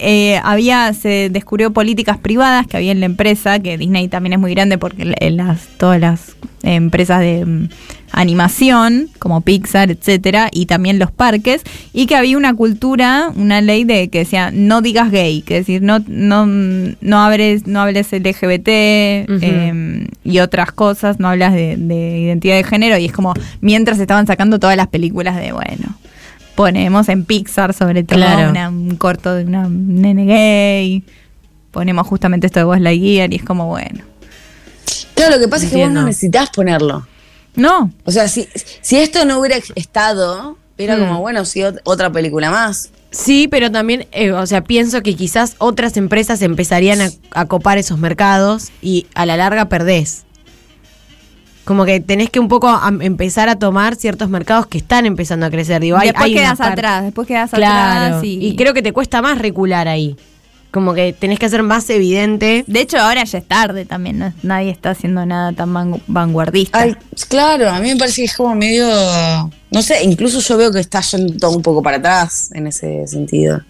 eh, 0.00 0.40
había, 0.44 0.92
se 0.94 1.28
descubrió 1.30 1.72
políticas 1.72 2.18
privadas 2.18 2.66
que 2.68 2.76
había 2.76 2.92
en 2.92 3.00
la 3.00 3.06
empresa, 3.06 3.58
que 3.58 3.76
Disney 3.76 4.06
también 4.08 4.34
es 4.34 4.38
muy 4.38 4.52
grande 4.52 4.78
porque 4.78 5.04
las, 5.30 5.66
todas 5.76 6.00
las 6.00 6.36
empresas 6.62 7.20
de 7.20 7.68
animación, 8.12 9.08
como 9.18 9.40
Pixar, 9.42 9.90
etcétera, 9.90 10.48
y 10.52 10.66
también 10.66 10.98
los 10.98 11.10
parques, 11.10 11.62
y 11.92 12.06
que 12.06 12.16
había 12.16 12.36
una 12.36 12.54
cultura, 12.54 13.30
una 13.36 13.60
ley 13.60 13.84
de 13.84 14.08
que 14.08 14.20
decía 14.20 14.50
no 14.52 14.80
digas 14.82 15.10
gay, 15.10 15.42
que 15.42 15.54
decir 15.54 15.82
no, 15.82 15.98
no, 16.06 16.46
no 16.46 17.18
hables, 17.22 17.66
no 17.66 17.80
hables 17.80 18.12
LGBT 18.12 18.68
eh, 18.68 20.06
y 20.24 20.38
otras 20.40 20.72
cosas, 20.72 21.18
no 21.20 21.28
hablas 21.28 21.52
de, 21.54 21.76
de 21.76 22.18
identidad 22.20 22.56
de 22.56 22.64
género, 22.64 22.98
y 22.98 23.06
es 23.06 23.12
como 23.12 23.34
mientras 23.60 23.98
estaban 23.98 24.26
sacando 24.26 24.58
todas 24.58 24.76
las 24.76 24.88
películas 24.88 25.36
de 25.36 25.52
bueno 25.52 25.96
ponemos 26.54 27.08
en 27.08 27.24
Pixar 27.24 27.72
sobre 27.72 28.02
todo 28.02 28.16
Claro. 28.18 28.50
una- 28.50 28.68
un 28.68 28.96
corto 28.96 29.32
de 29.34 29.44
una 29.44 29.68
nene 29.68 30.24
gay, 30.26 31.04
ponemos 31.70 32.04
justamente 32.06 32.48
esto 32.48 32.58
de 32.58 32.64
Buzz 32.64 32.80
Lightyear 32.80 33.32
y 33.32 33.36
es 33.36 33.44
como 33.44 33.66
bueno. 33.68 34.00
Claro, 35.14 35.36
lo 35.36 35.40
que 35.40 35.46
pasa 35.48 35.66
es 35.66 35.70
que 35.70 35.76
vos 35.78 35.90
no 35.92 36.04
necesitas 36.04 36.50
ponerlo. 36.50 37.06
No, 37.56 37.90
O 38.04 38.10
sea, 38.12 38.28
si, 38.28 38.48
si 38.82 38.96
esto 38.98 39.24
no 39.24 39.38
hubiera 39.40 39.56
estado, 39.74 40.56
era 40.76 40.96
Mm. 40.96 41.00
como, 41.00 41.20
bueno, 41.20 41.44
sí, 41.44 41.60
ot- 41.60 41.80
otra 41.84 42.10
película 42.10 42.50
más. 42.50 42.90
Sí, 43.10 43.48
pero 43.50 43.72
también, 43.72 44.06
eh, 44.12 44.32
o 44.32 44.46
sea, 44.46 44.62
pienso 44.62 45.02
que 45.02 45.14
quizás 45.16 45.54
otras 45.58 45.96
empresas 45.96 46.42
empezarían 46.42 47.00
a, 47.00 47.10
a 47.32 47.46
copar 47.46 47.78
esos 47.78 47.98
mercados 47.98 48.68
y 48.82 49.06
a 49.14 49.24
la 49.26 49.36
larga 49.36 49.64
perdés. 49.68 50.24
Como 51.64 51.84
que 51.84 52.00
tenés 52.00 52.30
que 52.30 52.40
un 52.40 52.48
poco 52.48 52.70
empezar 53.00 53.48
a 53.50 53.56
tomar 53.58 53.94
ciertos 53.96 54.30
mercados 54.30 54.66
que 54.66 54.78
están 54.78 55.04
empezando 55.04 55.44
a 55.46 55.50
crecer. 55.50 55.82
Digo, 55.82 55.98
hay, 55.98 56.08
después 56.08 56.24
hay 56.26 56.34
quedas 56.34 56.60
atrás, 56.60 57.02
después 57.02 57.28
quedas 57.28 57.50
Claro. 57.50 58.06
atrás 58.16 58.24
y, 58.24 58.38
Y 58.46 58.56
creo 58.56 58.72
que 58.72 58.80
te 58.82 58.92
cuesta 58.92 59.20
más 59.20 59.36
recular 59.38 59.86
ahí. 59.88 60.16
Como 60.70 60.92
que 60.92 61.14
tenés 61.14 61.38
que 61.38 61.46
hacer 61.46 61.62
más 61.62 61.88
evidente. 61.88 62.62
de 62.66 62.80
hecho 62.80 62.98
ahora 62.98 63.24
ya 63.24 63.38
es 63.38 63.48
tarde 63.48 63.86
también, 63.86 64.18
no- 64.18 64.32
nadie 64.42 64.70
está 64.70 64.90
haciendo 64.90 65.24
nada 65.24 65.52
tan 65.52 65.72
van- 65.72 66.02
vanguardista. 66.06 66.80
Ay, 66.80 66.94
claro, 67.28 67.70
a 67.70 67.80
mí 67.80 67.88
me 67.88 67.96
parece 67.96 68.20
que 68.22 68.26
es 68.26 68.36
como 68.36 68.54
medio. 68.54 68.86
No 69.70 69.82
sé, 69.82 70.02
incluso 70.04 70.40
yo 70.40 70.56
veo 70.58 70.70
que 70.70 70.80
está 70.80 71.00
yendo 71.00 71.50
un 71.50 71.62
poco 71.62 71.82
para 71.82 71.96
atrás 71.96 72.50
en 72.52 72.66
ese 72.66 73.06
sentido. 73.06 73.62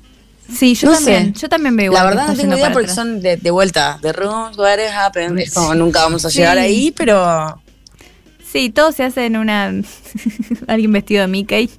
sí, 0.52 0.74
yo 0.74 0.88
no 0.88 0.94
también, 0.96 1.34
sé. 1.34 1.40
yo 1.42 1.48
también 1.48 1.76
veo 1.76 1.86
igual 1.86 2.02
La 2.02 2.08
verdad 2.10 2.28
no 2.28 2.34
tengo 2.34 2.54
idea 2.56 2.72
porque 2.72 2.90
atrás. 2.90 2.96
son 2.96 3.20
de, 3.20 3.36
de 3.36 3.50
vuelta, 3.50 3.98
de 4.02 4.12
rooms, 4.12 4.56
happening. 4.92 5.38
Es 5.38 5.54
como 5.54 5.74
nunca 5.76 6.00
vamos 6.02 6.24
a 6.24 6.30
llegar 6.30 6.56
Sí. 6.56 6.62
ahí, 6.64 6.90
pero. 6.96 7.60
Sí, 8.50 8.70
todo 8.70 8.90
se 8.92 9.04
hace 9.04 9.26
en 9.26 9.36
una 9.36 9.72
alguien 10.66 10.90
vestido 10.92 11.20
de 11.22 11.28
Mickey 11.28 11.70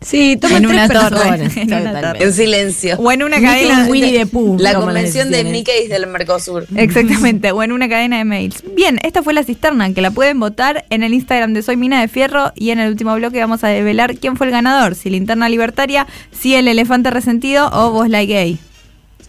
Sí, 0.00 0.36
toman 0.36 0.62
En 0.64 0.70
tres 0.70 0.74
una 0.74 0.88
torre, 0.88 1.38
personas. 1.38 1.56
en 1.56 1.72
una. 1.72 2.12
En 2.20 2.32
silencio. 2.32 2.96
o 2.98 3.10
en 3.10 3.22
una 3.24 3.38
Mickey 3.38 3.52
cadena 3.66 3.86
Winnie 3.88 4.18
the 4.18 4.26
Pooh. 4.26 4.56
La 4.58 4.74
convención 4.74 5.30
de. 5.30 5.42
Mickey 5.44 5.88
del 5.88 6.06
Mercosur. 6.06 6.66
Exactamente, 6.76 7.50
o 7.52 7.62
en 7.62 7.72
una 7.72 7.88
cadena 7.88 8.18
de 8.18 8.24
mails. 8.24 8.62
Bien, 8.76 8.98
esta 9.02 9.22
fue 9.22 9.34
la 9.34 9.42
cisterna, 9.42 9.92
que 9.92 10.00
la 10.00 10.10
pueden 10.12 10.38
votar 10.38 10.84
en 10.90 11.02
el 11.02 11.14
Instagram 11.14 11.52
de 11.52 11.62
Soy 11.62 11.76
Mina 11.76 12.00
de 12.00 12.08
Fierro 12.08 12.52
y 12.54 12.70
en 12.70 12.78
el 12.78 12.90
último 12.90 13.14
bloque 13.16 13.40
vamos 13.40 13.64
a 13.64 13.68
develar 13.68 14.16
quién 14.16 14.36
fue 14.36 14.46
el 14.46 14.52
ganador, 14.52 14.94
si 14.94 15.10
Linterna 15.10 15.48
Libertaria, 15.48 16.06
si 16.30 16.54
el 16.54 16.68
Elefante 16.68 17.10
Resentido 17.10 17.68
o 17.72 17.90
Vos 17.90 18.08
Like 18.08 18.32
Gay. 18.32 18.58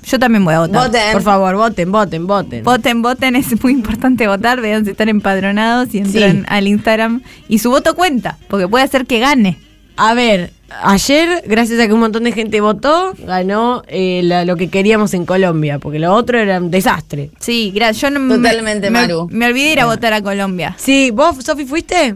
Yo 0.06 0.18
también 0.18 0.46
voy 0.46 0.54
a 0.54 0.60
votar. 0.60 0.86
Voten. 0.88 1.12
Por 1.14 1.22
favor, 1.24 1.56
voten, 1.58 1.92
voten, 1.92 2.26
voten. 2.28 2.64
Voten, 2.64 3.02
voten, 3.02 3.36
es 3.38 3.62
muy 3.64 3.74
importante 3.74 4.28
votar, 4.28 4.62
vean 4.62 4.86
si 4.86 4.92
están 4.92 5.10
empadronados 5.10 5.94
y 5.94 5.98
entran 5.98 6.38
Sí. 6.42 6.44
al 6.48 6.68
Instagram 6.68 7.22
y 7.50 7.60
su 7.60 7.70
voto 7.72 7.96
cuenta, 7.96 8.38
porque 8.48 8.68
puede 8.68 8.88
ser 8.88 9.06
que 9.08 9.20
gane. 9.20 9.58
A 9.98 10.14
ver, 10.14 10.54
ayer, 10.84 11.44
gracias 11.48 11.80
a 11.80 11.88
que 11.88 11.94
un 11.94 12.00
montón 12.00 12.24
de 12.24 12.32
gente 12.32 12.62
votó, 12.62 13.14
ganó 13.26 13.84
eh, 13.88 14.22
la- 14.24 14.46
lo 14.46 14.56
que 14.56 14.70
queríamos 14.70 15.14
en 15.14 15.26
Colombia, 15.26 15.80
porque 15.80 16.00
lo 16.00 16.14
otro 16.14 16.38
era 16.40 16.58
un 16.60 16.72
desastre. 16.72 17.32
Sí, 17.40 17.72
gracias. 17.74 18.02
Yo 18.02 18.10
no 18.12 18.20
me- 18.20 18.36
Totalmente, 18.36 18.90
me, 18.90 19.02
Maru. 19.02 19.28
Me 19.32 19.46
olvidé 19.48 19.74
ir 19.74 19.80
a 19.80 19.86
votar 19.86 20.14
a 20.14 20.22
Colombia. 20.22 20.76
Sí, 20.78 21.12
¿vos, 21.12 21.38
Sofi, 21.44 21.66
fuiste? 21.66 22.16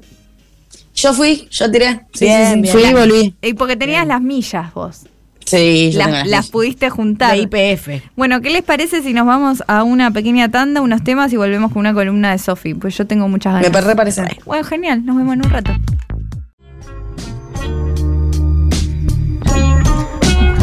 Yo 0.96 1.14
fui, 1.14 1.48
yo 1.50 1.72
tiré. 1.72 2.02
Sí, 2.14 2.26
Bien, 2.26 2.46
sí, 2.48 2.54
sí. 2.54 2.62
bien. 2.62 2.74
Fui 2.74 2.84
y 2.84 2.94
volví. 2.94 3.36
Y 3.42 3.54
porque 3.54 3.76
tenías 3.76 4.06
las 4.06 4.22
millas 4.22 4.74
vos. 4.74 5.02
Sí, 5.46 5.92
yo 5.92 6.00
tengo 6.00 6.12
Las, 6.12 6.28
las 6.28 6.50
pudiste 6.50 6.90
juntar. 6.90 7.36
De 7.36 7.40
IPF. 7.42 8.02
Bueno, 8.16 8.40
¿qué 8.42 8.50
les 8.50 8.62
parece 8.64 9.02
si 9.02 9.12
nos 9.14 9.26
vamos 9.26 9.62
a 9.68 9.84
una 9.84 10.12
pequeña 10.12 10.50
tanda, 10.50 10.80
unos 10.82 11.04
temas 11.04 11.34
y 11.34 11.36
volvemos 11.38 11.72
con 11.74 11.82
una 11.82 11.94
columna 11.94 12.32
de 12.32 12.38
Sofi? 12.38 12.76
Pues 12.76 12.96
yo 12.98 13.06
tengo 13.08 13.28
muchas 13.28 13.54
ganas. 13.56 13.72
Me 13.72 13.82
re 13.82 13.96
parece. 13.96 14.22
Bueno, 14.46 14.64
genial, 14.64 15.06
nos 15.06 15.18
vemos 15.18 15.34
en 15.34 15.46
un 15.46 15.52
rato. 15.52 15.72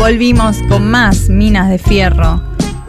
Volvimos 0.01 0.57
con 0.67 0.91
más 0.91 1.29
minas 1.29 1.69
de 1.69 1.77
fierro. 1.77 2.43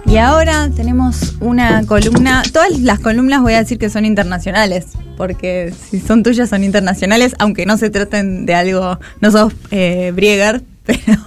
Y 0.05 0.16
ahora 0.16 0.70
tenemos 0.74 1.36
una 1.41 1.86
columna. 1.86 2.41
Todas 2.53 2.80
las 2.80 2.99
columnas 3.01 3.41
voy 3.41 3.51
a 3.51 3.57
decir 3.57 3.78
que 3.78 3.89
son 3.89 4.05
internacionales. 4.05 4.86
Porque 5.18 5.74
si 5.89 5.99
son 5.99 6.24
tuyas 6.24 6.49
son 6.49 6.64
internacionales, 6.64 7.36
aunque 7.38 7.66
no 7.66 7.78
se 7.78 7.89
traten 7.89 8.45
de 8.45 8.55
algo. 8.55 8.97
No 9.20 9.30
sos 9.30 9.51
eh, 9.72 10.14
Brieger, 10.16 10.64
pero. 10.86 11.18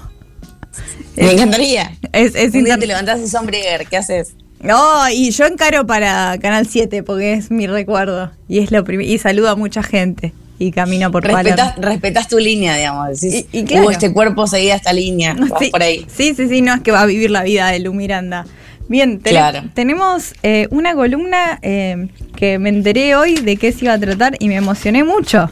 Me 1.16 1.32
encantaría. 1.32 1.92
Es, 2.12 2.34
es 2.34 2.54
Un 2.54 2.64
día 2.64 2.78
te 2.78 2.86
levantás 2.86 3.20
y 3.20 3.28
son 3.28 3.44
Brigger, 3.44 3.86
¿qué 3.86 3.98
haces? 3.98 4.36
No, 4.62 5.10
y 5.10 5.32
yo 5.32 5.44
encaro 5.44 5.86
para 5.86 6.38
Canal 6.38 6.66
7 6.66 7.02
porque 7.02 7.34
es 7.34 7.50
mi 7.50 7.66
recuerdo. 7.66 8.32
Y 8.48 8.60
es 8.60 8.70
lo 8.70 8.82
y 8.90 9.18
saludo 9.18 9.50
a 9.50 9.54
mucha 9.54 9.82
gente. 9.82 10.32
Y 10.58 10.70
camino 10.70 11.10
por 11.10 11.24
Respetás, 11.24 11.76
respetás 11.78 12.28
tu 12.28 12.38
línea, 12.38 12.76
digamos. 12.76 13.20
Decís, 13.20 13.46
Y- 13.52 13.58
y 13.60 13.64
claro. 13.64 13.86
"Uh, 13.86 13.90
este 13.90 14.12
cuerpo 14.12 14.46
seguía 14.46 14.76
esta 14.76 14.92
línea. 14.92 15.34
Vas 15.38 15.52
Sí, 15.58 15.70
por 15.70 15.82
ahí. 15.82 16.06
sí, 16.14 16.34
sí, 16.34 16.48
sí, 16.48 16.60
no 16.62 16.74
es 16.74 16.80
que 16.82 16.92
va 16.92 17.00
a 17.00 17.06
vivir 17.06 17.30
la 17.30 17.42
vida 17.42 17.68
de 17.68 17.80
Lu 17.80 17.92
Miranda. 17.92 18.46
Bien, 18.86 19.18
Claro. 19.18 19.62
tenemos 19.74 20.34
eh, 20.42 20.68
una 20.70 20.94
columna 20.94 21.58
eh, 21.62 22.08
que 22.36 22.58
me 22.58 22.68
enteré 22.68 23.16
hoy 23.16 23.34
de 23.36 23.56
qué 23.56 23.72
se 23.72 23.86
iba 23.86 23.94
a 23.94 23.98
tratar 23.98 24.36
y 24.38 24.48
me 24.48 24.56
emocioné 24.56 25.02
mucho. 25.04 25.50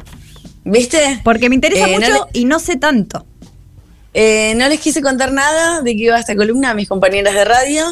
¿Viste? 0.64 1.18
Porque 1.24 1.48
me 1.48 1.56
interesa 1.56 1.88
Eh, 1.88 1.92
no 1.92 1.98
mucho 1.98 2.28
le- 2.32 2.40
y 2.40 2.44
no 2.44 2.58
sé 2.60 2.76
tanto. 2.76 3.26
Eh, 4.14 4.52
no 4.56 4.68
les 4.68 4.78
quise 4.80 5.00
contar 5.00 5.32
nada 5.32 5.80
de 5.80 5.96
que 5.96 6.02
iba 6.04 6.18
esta 6.18 6.36
columna 6.36 6.70
a 6.70 6.74
mis 6.74 6.86
compañeras 6.88 7.34
de 7.34 7.44
radio, 7.46 7.84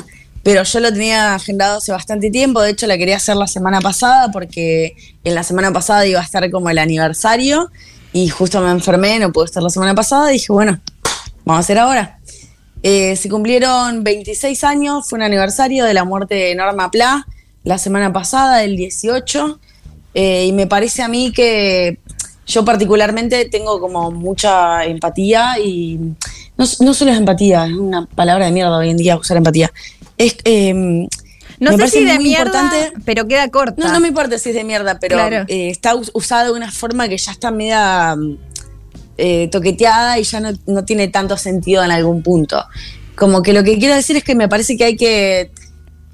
pero 0.42 0.62
yo 0.62 0.80
lo 0.80 0.92
tenía 0.92 1.34
agendado 1.34 1.78
hace 1.78 1.92
bastante 1.92 2.30
tiempo. 2.30 2.62
De 2.62 2.70
hecho, 2.70 2.86
la 2.86 2.96
quería 2.96 3.16
hacer 3.16 3.36
la 3.36 3.46
semana 3.46 3.80
pasada 3.80 4.30
porque 4.30 4.96
en 5.24 5.34
la 5.34 5.42
semana 5.42 5.72
pasada 5.72 6.06
iba 6.06 6.20
a 6.20 6.24
estar 6.24 6.50
como 6.50 6.70
el 6.70 6.78
aniversario 6.78 7.70
y 8.12 8.28
justo 8.28 8.60
me 8.60 8.70
enfermé, 8.70 9.18
no 9.18 9.32
pude 9.32 9.46
estar 9.46 9.62
la 9.62 9.70
semana 9.70 9.94
pasada. 9.94 10.30
Y 10.30 10.34
dije, 10.34 10.52
bueno, 10.52 10.80
vamos 11.44 11.58
a 11.58 11.60
hacer 11.60 11.78
ahora. 11.78 12.18
Eh, 12.82 13.14
se 13.16 13.28
cumplieron 13.28 14.02
26 14.02 14.64
años, 14.64 15.08
fue 15.08 15.18
un 15.18 15.22
aniversario 15.22 15.84
de 15.84 15.92
la 15.92 16.04
muerte 16.04 16.34
de 16.34 16.54
Norma 16.54 16.90
Pla 16.90 17.26
la 17.62 17.76
semana 17.76 18.10
pasada, 18.10 18.64
el 18.64 18.74
18, 18.76 19.60
eh, 20.14 20.46
y 20.46 20.52
me 20.52 20.66
parece 20.66 21.02
a 21.02 21.08
mí 21.08 21.30
que 21.30 21.98
yo 22.46 22.64
particularmente 22.64 23.44
tengo 23.44 23.78
como 23.80 24.10
mucha 24.10 24.84
empatía 24.86 25.58
y 25.62 26.00
no, 26.60 26.86
no 26.86 26.94
solo 26.94 27.10
es 27.10 27.18
empatía, 27.18 27.66
es 27.66 27.72
una 27.72 28.06
palabra 28.06 28.44
de 28.46 28.52
mierda 28.52 28.76
hoy 28.76 28.90
en 28.90 28.96
día 28.96 29.16
usar 29.16 29.36
empatía. 29.36 29.72
Es, 30.18 30.36
eh, 30.44 30.72
No 31.58 31.76
sé 31.76 31.88
si 31.88 32.04
de 32.04 32.18
mierda, 32.18 32.62
importante- 32.62 32.92
pero 33.04 33.26
queda 33.26 33.48
corta. 33.48 33.74
no, 33.82 33.92
no 33.92 34.00
me 34.00 34.08
importa 34.08 34.38
si 34.38 34.50
es 34.50 34.54
de 34.54 34.64
mierda, 34.64 34.98
pero 34.98 35.16
Claro. 35.16 35.44
eh, 35.48 35.70
está 35.70 35.94
us- 35.94 36.10
usada 36.14 36.44
de 36.44 36.52
una 36.52 36.70
forma 36.70 37.08
que 37.08 37.18
ya 37.18 37.32
está 37.32 37.50
media 37.50 38.14
mm, 38.16 38.38
eh, 39.18 39.48
toqueteada 39.52 40.18
y 40.18 40.22
ya 40.24 40.40
no, 40.40 40.50
no 40.66 40.84
tiene 40.84 41.08
tanto 41.08 41.36
sentido 41.36 41.84
en 41.84 41.90
algún 41.90 42.22
punto. 42.22 42.64
Como 43.16 43.42
que 43.42 43.52
lo 43.52 43.62
que 43.64 43.78
quiero 43.78 43.94
decir 43.94 44.16
es 44.16 44.24
que 44.24 44.34
me 44.34 44.48
parece 44.48 44.76
que 44.78 44.84
hay 44.84 44.96
que 44.96 45.50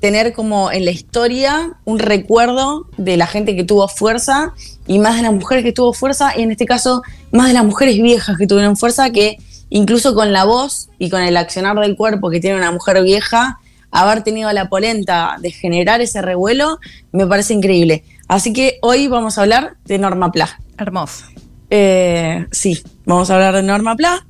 tener 0.00 0.32
como 0.32 0.70
en 0.72 0.84
la 0.84 0.90
historia 0.90 1.72
un 1.84 1.98
recuerdo 2.00 2.88
de 2.96 3.16
la 3.16 3.26
gente 3.26 3.54
que 3.56 3.64
tuvo 3.64 3.86
fuerza 3.88 4.52
y 4.86 4.98
más 4.98 5.16
de 5.16 5.22
las 5.22 5.32
mujeres 5.32 5.64
que 5.64 5.72
tuvo 5.72 5.92
fuerza 5.92 6.32
y 6.36 6.42
en 6.42 6.50
este 6.50 6.66
caso 6.66 7.02
más 7.32 7.46
de 7.48 7.54
las 7.54 7.64
mujeres 7.64 7.96
viejas 8.02 8.36
que 8.36 8.46
tuvieron 8.46 8.76
fuerza 8.76 9.10
que 9.10 9.38
incluso 9.70 10.14
con 10.14 10.32
la 10.32 10.44
voz 10.44 10.88
y 10.98 11.10
con 11.10 11.22
el 11.22 11.36
accionar 11.36 11.78
del 11.78 11.96
cuerpo 11.96 12.30
que 12.30 12.40
tiene 12.40 12.56
una 12.56 12.70
mujer 12.70 13.02
vieja, 13.02 13.58
haber 13.90 14.22
tenido 14.22 14.52
la 14.52 14.68
polenta 14.68 15.36
de 15.40 15.50
generar 15.50 16.00
ese 16.00 16.22
revuelo 16.22 16.78
me 17.12 17.26
parece 17.26 17.54
increíble. 17.54 18.04
Así 18.28 18.52
que 18.52 18.78
hoy 18.82 19.08
vamos 19.08 19.38
a 19.38 19.42
hablar 19.42 19.76
de 19.84 19.98
Norma 19.98 20.32
Pla. 20.32 20.60
Hermoso. 20.78 21.24
Eh, 21.70 22.46
sí, 22.50 22.82
vamos 23.04 23.30
a 23.30 23.34
hablar 23.34 23.54
de 23.54 23.62
Norma 23.62 23.96
Pla. 23.96 24.26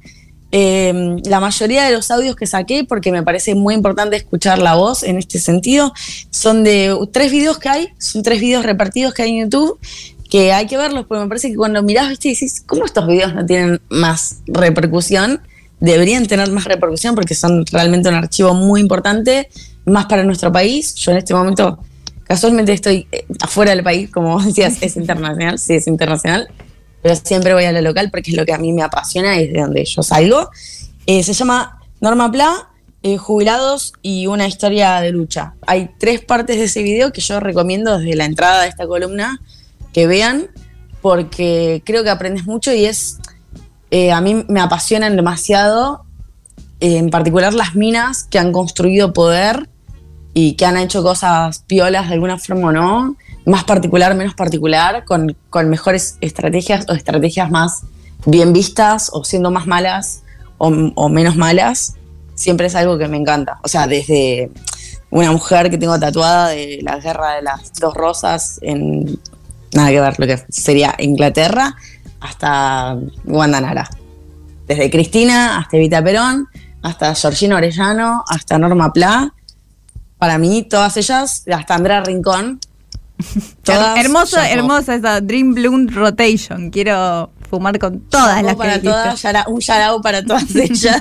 Eh, 0.53 1.17
la 1.25 1.41
mayoría 1.41 1.85
de 1.85 1.93
los 1.93 2.11
audios 2.11 2.37
que 2.37 2.47
saqué, 2.47 2.85
porque 2.85 3.11
me 3.11 3.23
parece 3.23 3.55
muy 3.55 3.75
importante 3.75 4.17
escuchar 4.17 4.59
la 4.59 4.75
voz 4.75 5.03
en 5.03 5.19
este 5.19 5.39
sentido, 5.39 5.93
son 6.31 6.63
de 6.63 6.97
tres 7.13 7.33
videos 7.33 7.59
que 7.59 7.69
hay, 7.69 7.89
son 7.99 8.23
tres 8.23 8.41
videos 8.41 8.65
repartidos 8.65 9.13
que 9.13 9.23
hay 9.23 9.31
en 9.33 9.45
YouTube, 9.45 9.79
que 10.37 10.53
hay 10.53 10.67
que 10.67 10.77
verlos, 10.77 11.07
porque 11.07 11.23
me 11.23 11.29
parece 11.29 11.49
que 11.49 11.57
cuando 11.57 11.83
mirás, 11.83 12.11
viste, 12.11 12.29
y 12.29 12.33
decís, 12.33 12.63
¿cómo 12.67 12.85
estos 12.85 13.07
videos 13.07 13.35
no 13.35 13.47
tienen 13.47 13.81
más 13.89 14.43
repercusión? 14.47 15.41
deberían 15.81 16.27
tener 16.27 16.51
más 16.51 16.65
repercusión 16.65 17.15
porque 17.15 17.35
son 17.35 17.65
realmente 17.67 18.09
un 18.09 18.15
archivo 18.15 18.55
muy 18.55 18.81
importante, 18.81 19.49
más 19.85 20.07
para 20.07 20.25
nuestro 20.25 20.53
país. 20.53 20.95
Yo 20.95 21.13
en 21.13 21.19
este 21.19 21.35
momento 21.35 21.79
casualmente 22.25 22.73
estoy 22.73 23.07
eh, 23.13 23.27
afuera 23.41 23.73
del 23.73 23.83
país, 23.83 24.11
como 24.11 24.43
decías, 24.45 24.79
es 24.83 24.97
internacional, 24.97 25.59
sí 25.59 25.75
es 25.75 25.87
internacional, 25.87 26.49
pero 27.03 27.17
siempre 27.17 27.55
voy 27.55 27.65
a 27.65 27.73
lo 27.73 27.81
local 27.81 28.11
porque 28.11 28.31
es 28.31 28.37
lo 28.37 28.45
que 28.45 28.53
a 28.53 28.59
mí 28.59 28.73
me 28.73 28.83
apasiona 28.83 29.41
y 29.41 29.45
es 29.45 29.53
de 29.55 29.61
donde 29.61 29.85
yo 29.85 30.03
salgo. 30.03 30.51
Eh, 31.07 31.23
se 31.23 31.33
llama 31.33 31.79
Norma 32.01 32.31
Pla, 32.31 32.71
eh, 33.03 33.17
Jubilados 33.17 33.93
y 34.03 34.27
una 34.27 34.47
historia 34.47 35.01
de 35.01 35.13
lucha. 35.13 35.55
Hay 35.67 35.91
tres 35.99 36.21
partes 36.23 36.57
de 36.57 36.65
ese 36.65 36.83
video 36.83 37.13
que 37.13 37.21
yo 37.21 37.39
recomiendo 37.39 37.99
desde 37.99 38.17
la 38.17 38.25
entrada 38.25 38.63
de 38.63 38.69
esta 38.69 38.87
columna 38.87 39.41
que 39.97 40.07
vean 40.07 40.49
porque 41.01 41.83
creo 41.87 42.05
que 42.05 42.11
aprendes 42.11 42.45
mucho 42.45 42.71
y 42.71 42.85
es, 42.85 43.19
a 44.13 44.21
mí 44.21 44.45
me 44.47 44.61
apasionan 44.61 45.17
demasiado, 45.17 46.05
en 46.81 47.09
particular 47.09 47.55
las 47.55 47.75
minas 47.77 48.25
que 48.25 48.39
han 48.39 48.53
construido 48.53 49.15
poder 49.15 49.71
y 50.35 50.53
que 50.53 50.67
han 50.67 50.77
hecho 50.77 51.03
cosas 51.03 51.65
piolas 51.67 52.09
de 52.09 52.13
alguna 52.13 52.37
forma 52.37 52.69
o 52.69 52.73
no, 52.73 53.17
más 53.47 53.65
particular, 53.65 54.15
menos 54.15 54.35
particular, 54.35 55.07
con, 55.07 55.35
con 55.49 55.71
mejores 55.71 56.19
estrategias 56.21 56.85
o 56.91 56.93
estrategias 56.93 57.51
más 57.51 57.85
bien 58.27 58.53
vistas 58.53 59.09
o 59.15 59.25
siendo 59.25 59.51
más 59.51 59.67
malas 59.67 60.25
o, 60.59 60.69
o, 60.95 61.09
menos 61.09 61.37
malas, 61.37 61.95
siempre 62.35 62.67
es 62.67 62.75
algo 62.75 62.99
que 62.99 63.09
me 63.09 63.17
encanta. 63.17 63.61
O 63.65 63.69
sea, 63.69 63.87
desde 63.87 64.51
una 65.09 65.33
mujer 65.33 65.71
que 65.71 65.79
tengo 65.79 65.99
tatuada 65.99 66.49
de 66.49 66.81
la 66.83 66.99
guerra 66.99 67.37
de 67.37 67.43
las 67.43 67.73
dos 67.81 67.95
rosas 67.95 68.59
en 68.61 69.19
nada 69.77 69.91
que 69.91 70.01
ver 70.01 70.15
lo 70.19 70.27
que 70.27 70.45
sería 70.49 70.95
Inglaterra 70.99 71.77
hasta 72.21 72.99
Guandanara. 73.25 73.89
Desde 74.67 74.91
Cristina 74.91 75.59
hasta 75.59 75.77
Evita 75.77 76.03
Perón, 76.03 76.49
hasta 76.83 77.15
Georgina 77.15 77.57
Orellano, 77.57 78.25
hasta 78.29 78.59
Norma 78.59 78.93
Pla 78.93 79.33
para 80.19 80.39
mí, 80.39 80.63
todas 80.63 80.97
ellas, 80.97 81.45
hasta 81.53 81.75
Andrea 81.75 82.03
Rincón. 82.03 82.59
Todas 83.63 83.99
hermosa, 83.99 84.51
hermosa 84.51 84.95
esa 84.95 85.23
Dream 85.23 85.55
Bloom 85.55 85.89
Rotation. 85.89 86.71
Quiero 86.71 87.31
fumar 87.49 87.79
con 87.79 88.01
todas 88.01 88.43
las 88.43 88.57
para 88.57 88.75
que 88.75 88.89
todas, 88.89 89.25
Un 89.47 89.59
shout 89.61 90.03
para 90.03 90.23
todas 90.23 90.55
ellas. 90.55 91.01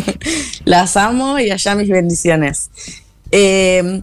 las 0.64 0.96
amo 0.96 1.38
y 1.38 1.50
allá 1.50 1.76
mis 1.76 1.88
bendiciones. 1.88 2.70
Eh, 3.30 4.02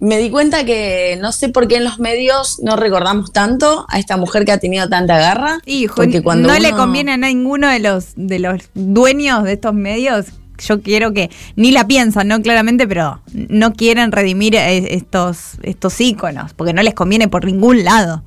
me 0.00 0.18
di 0.18 0.30
cuenta 0.30 0.64
que 0.64 1.18
no 1.20 1.32
sé 1.32 1.48
por 1.48 1.66
qué 1.68 1.76
en 1.76 1.84
los 1.84 1.98
medios 1.98 2.60
no 2.62 2.76
recordamos 2.76 3.32
tanto 3.32 3.86
a 3.88 3.98
esta 3.98 4.16
mujer 4.16 4.44
que 4.44 4.52
ha 4.52 4.58
tenido 4.58 4.88
tanta 4.88 5.18
garra. 5.18 5.60
Hijo, 5.66 5.96
porque 5.96 6.22
cuando 6.22 6.48
no 6.48 6.58
le 6.58 6.72
conviene 6.72 7.12
a 7.12 7.16
ninguno 7.16 7.68
de 7.68 7.80
los, 7.80 8.12
de 8.16 8.38
los 8.38 8.70
dueños 8.74 9.44
de 9.44 9.54
estos 9.54 9.74
medios 9.74 10.26
yo 10.66 10.82
quiero 10.82 11.12
que 11.12 11.30
ni 11.56 11.70
la 11.70 11.86
piensan, 11.86 12.28
¿no? 12.28 12.42
Claramente, 12.42 12.86
pero 12.86 13.20
no 13.32 13.72
quieren 13.74 14.12
redimir 14.12 14.54
eh, 14.56 14.94
estos, 14.94 15.52
estos 15.62 16.00
íconos, 16.00 16.52
porque 16.54 16.72
no 16.72 16.82
les 16.82 16.94
conviene 16.94 17.28
por 17.28 17.44
ningún 17.44 17.84
lado. 17.84 18.24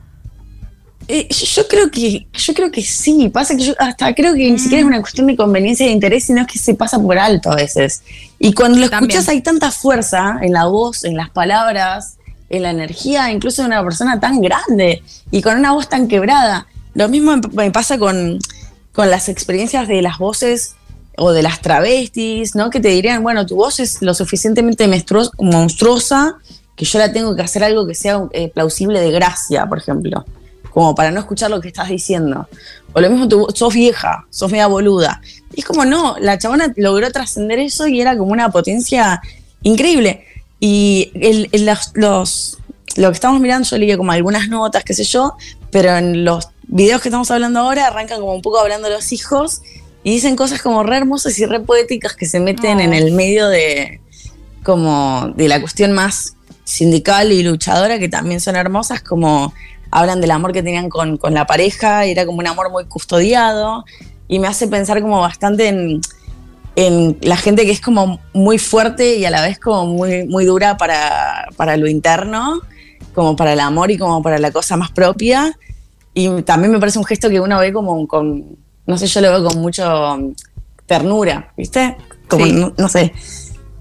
Eh, 1.13 1.27
yo 1.27 1.67
creo 1.67 1.91
que, 1.91 2.25
yo 2.31 2.53
creo 2.53 2.71
que 2.71 2.81
sí, 2.81 3.27
pasa 3.27 3.57
que 3.57 3.63
yo 3.63 3.73
hasta 3.79 4.15
creo 4.15 4.33
que 4.33 4.49
ni 4.49 4.57
siquiera 4.57 4.79
es 4.79 4.87
una 4.87 5.01
cuestión 5.01 5.27
de 5.27 5.35
conveniencia 5.35 5.85
y 5.85 5.89
de 5.89 5.95
interés, 5.95 6.23
sino 6.23 6.47
que 6.47 6.57
se 6.57 6.73
pasa 6.73 6.97
por 6.97 7.19
alto 7.19 7.51
a 7.51 7.55
veces. 7.55 8.01
Y 8.39 8.53
cuando 8.53 8.79
lo 8.79 8.85
escuchas 8.85 9.27
hay 9.27 9.41
tanta 9.41 9.71
fuerza 9.71 10.39
en 10.41 10.53
la 10.53 10.67
voz, 10.67 11.03
en 11.03 11.17
las 11.17 11.29
palabras, 11.29 12.15
en 12.49 12.63
la 12.63 12.69
energía, 12.69 13.29
incluso 13.29 13.61
de 13.61 13.67
una 13.67 13.83
persona 13.83 14.21
tan 14.21 14.39
grande 14.39 15.03
y 15.31 15.41
con 15.41 15.57
una 15.57 15.73
voz 15.73 15.89
tan 15.89 16.07
quebrada. 16.07 16.67
Lo 16.93 17.09
mismo 17.09 17.35
me 17.51 17.71
pasa 17.71 17.97
con, 17.97 18.39
con 18.93 19.09
las 19.09 19.27
experiencias 19.27 19.89
de 19.89 20.01
las 20.01 20.17
voces 20.17 20.75
o 21.17 21.33
de 21.33 21.43
las 21.43 21.59
travestis, 21.59 22.55
¿no? 22.55 22.69
Que 22.69 22.79
te 22.79 22.87
dirían, 22.87 23.21
bueno, 23.21 23.45
tu 23.45 23.57
voz 23.57 23.81
es 23.81 24.01
lo 24.01 24.13
suficientemente 24.13 24.87
monstruosa 25.39 26.37
que 26.77 26.85
yo 26.85 26.99
la 26.99 27.11
tengo 27.11 27.35
que 27.35 27.41
hacer 27.41 27.65
algo 27.65 27.85
que 27.85 27.95
sea 27.95 28.21
eh, 28.31 28.47
plausible 28.47 29.01
de 29.01 29.11
gracia, 29.11 29.65
por 29.65 29.77
ejemplo, 29.77 30.25
como 30.71 30.95
para 30.95 31.11
no 31.11 31.19
escuchar 31.19 31.51
lo 31.51 31.61
que 31.61 31.67
estás 31.67 31.89
diciendo. 31.89 32.47
O 32.93 33.01
lo 33.01 33.09
mismo, 33.09 33.27
tu, 33.27 33.47
sos 33.53 33.73
vieja, 33.73 34.25
sos 34.29 34.51
media 34.51 34.67
boluda. 34.67 35.21
Y 35.53 35.61
es 35.61 35.65
como, 35.65 35.85
no, 35.85 36.15
la 36.19 36.37
chabona 36.37 36.73
logró 36.77 37.11
trascender 37.11 37.59
eso 37.59 37.87
y 37.87 38.01
era 38.01 38.17
como 38.17 38.31
una 38.31 38.51
potencia 38.51 39.21
increíble. 39.63 40.25
Y 40.59 41.11
los, 41.53 42.57
lo 42.95 43.09
que 43.09 43.13
estamos 43.13 43.41
mirando, 43.41 43.67
yo 43.67 43.77
leí 43.77 43.95
como 43.97 44.11
algunas 44.11 44.47
notas, 44.47 44.83
qué 44.83 44.93
sé 44.93 45.03
yo, 45.03 45.35
pero 45.71 45.97
en 45.97 46.23
los 46.23 46.49
videos 46.67 47.01
que 47.01 47.09
estamos 47.09 47.29
hablando 47.31 47.59
ahora 47.59 47.87
arrancan 47.87 48.19
como 48.19 48.33
un 48.33 48.41
poco 48.41 48.59
hablando 48.59 48.87
de 48.87 48.95
los 48.95 49.11
hijos 49.11 49.61
y 50.03 50.11
dicen 50.11 50.35
cosas 50.35 50.61
como 50.61 50.83
re 50.83 50.97
hermosas 50.97 51.37
y 51.39 51.45
re 51.45 51.59
poéticas 51.59 52.15
que 52.15 52.25
se 52.25 52.39
meten 52.39 52.79
en 52.79 52.93
el 52.93 53.11
medio 53.11 53.47
de 53.49 53.99
como 54.63 55.33
de 55.35 55.47
la 55.47 55.59
cuestión 55.59 55.91
más 55.91 56.35
sindical 56.63 57.31
y 57.31 57.43
luchadora, 57.43 57.99
que 57.99 58.07
también 58.07 58.39
son 58.39 58.55
hermosas, 58.55 59.01
como 59.01 59.53
hablan 59.91 60.21
del 60.21 60.31
amor 60.31 60.53
que 60.53 60.63
tenían 60.63 60.89
con, 60.89 61.19
la 61.29 61.45
pareja, 61.45 62.07
y 62.07 62.11
era 62.11 62.25
como 62.25 62.39
un 62.39 62.47
amor 62.47 62.71
muy 62.71 62.85
custodiado, 62.85 63.85
y 64.27 64.39
me 64.39 64.47
hace 64.47 64.67
pensar 64.67 65.01
como 65.01 65.19
bastante 65.19 65.67
en, 65.67 66.01
en 66.75 67.17
la 67.21 67.37
gente 67.37 67.65
que 67.65 67.71
es 67.71 67.81
como 67.81 68.19
muy 68.33 68.57
fuerte 68.57 69.17
y 69.17 69.25
a 69.25 69.29
la 69.29 69.41
vez 69.41 69.59
como 69.59 69.85
muy, 69.85 70.25
muy 70.25 70.45
dura 70.45 70.77
para, 70.77 71.47
para 71.57 71.75
lo 71.77 71.87
interno, 71.87 72.61
como 73.13 73.35
para 73.35 73.53
el 73.53 73.59
amor 73.59 73.91
y 73.91 73.97
como 73.97 74.21
para 74.23 74.39
la 74.39 74.51
cosa 74.51 74.77
más 74.77 74.91
propia. 74.91 75.57
Y 76.13 76.41
también 76.43 76.71
me 76.71 76.79
parece 76.79 76.99
un 76.99 77.05
gesto 77.05 77.29
que 77.29 77.39
uno 77.39 77.59
ve 77.59 77.71
como 77.73 78.07
con, 78.07 78.57
no 78.85 78.97
sé, 78.97 79.07
yo 79.07 79.21
lo 79.21 79.31
veo 79.31 79.43
con 79.45 79.61
mucho 79.61 80.33
ternura, 80.85 81.53
¿viste? 81.55 81.95
Como, 82.27 82.45
no, 82.45 82.89
sé. 82.89 83.13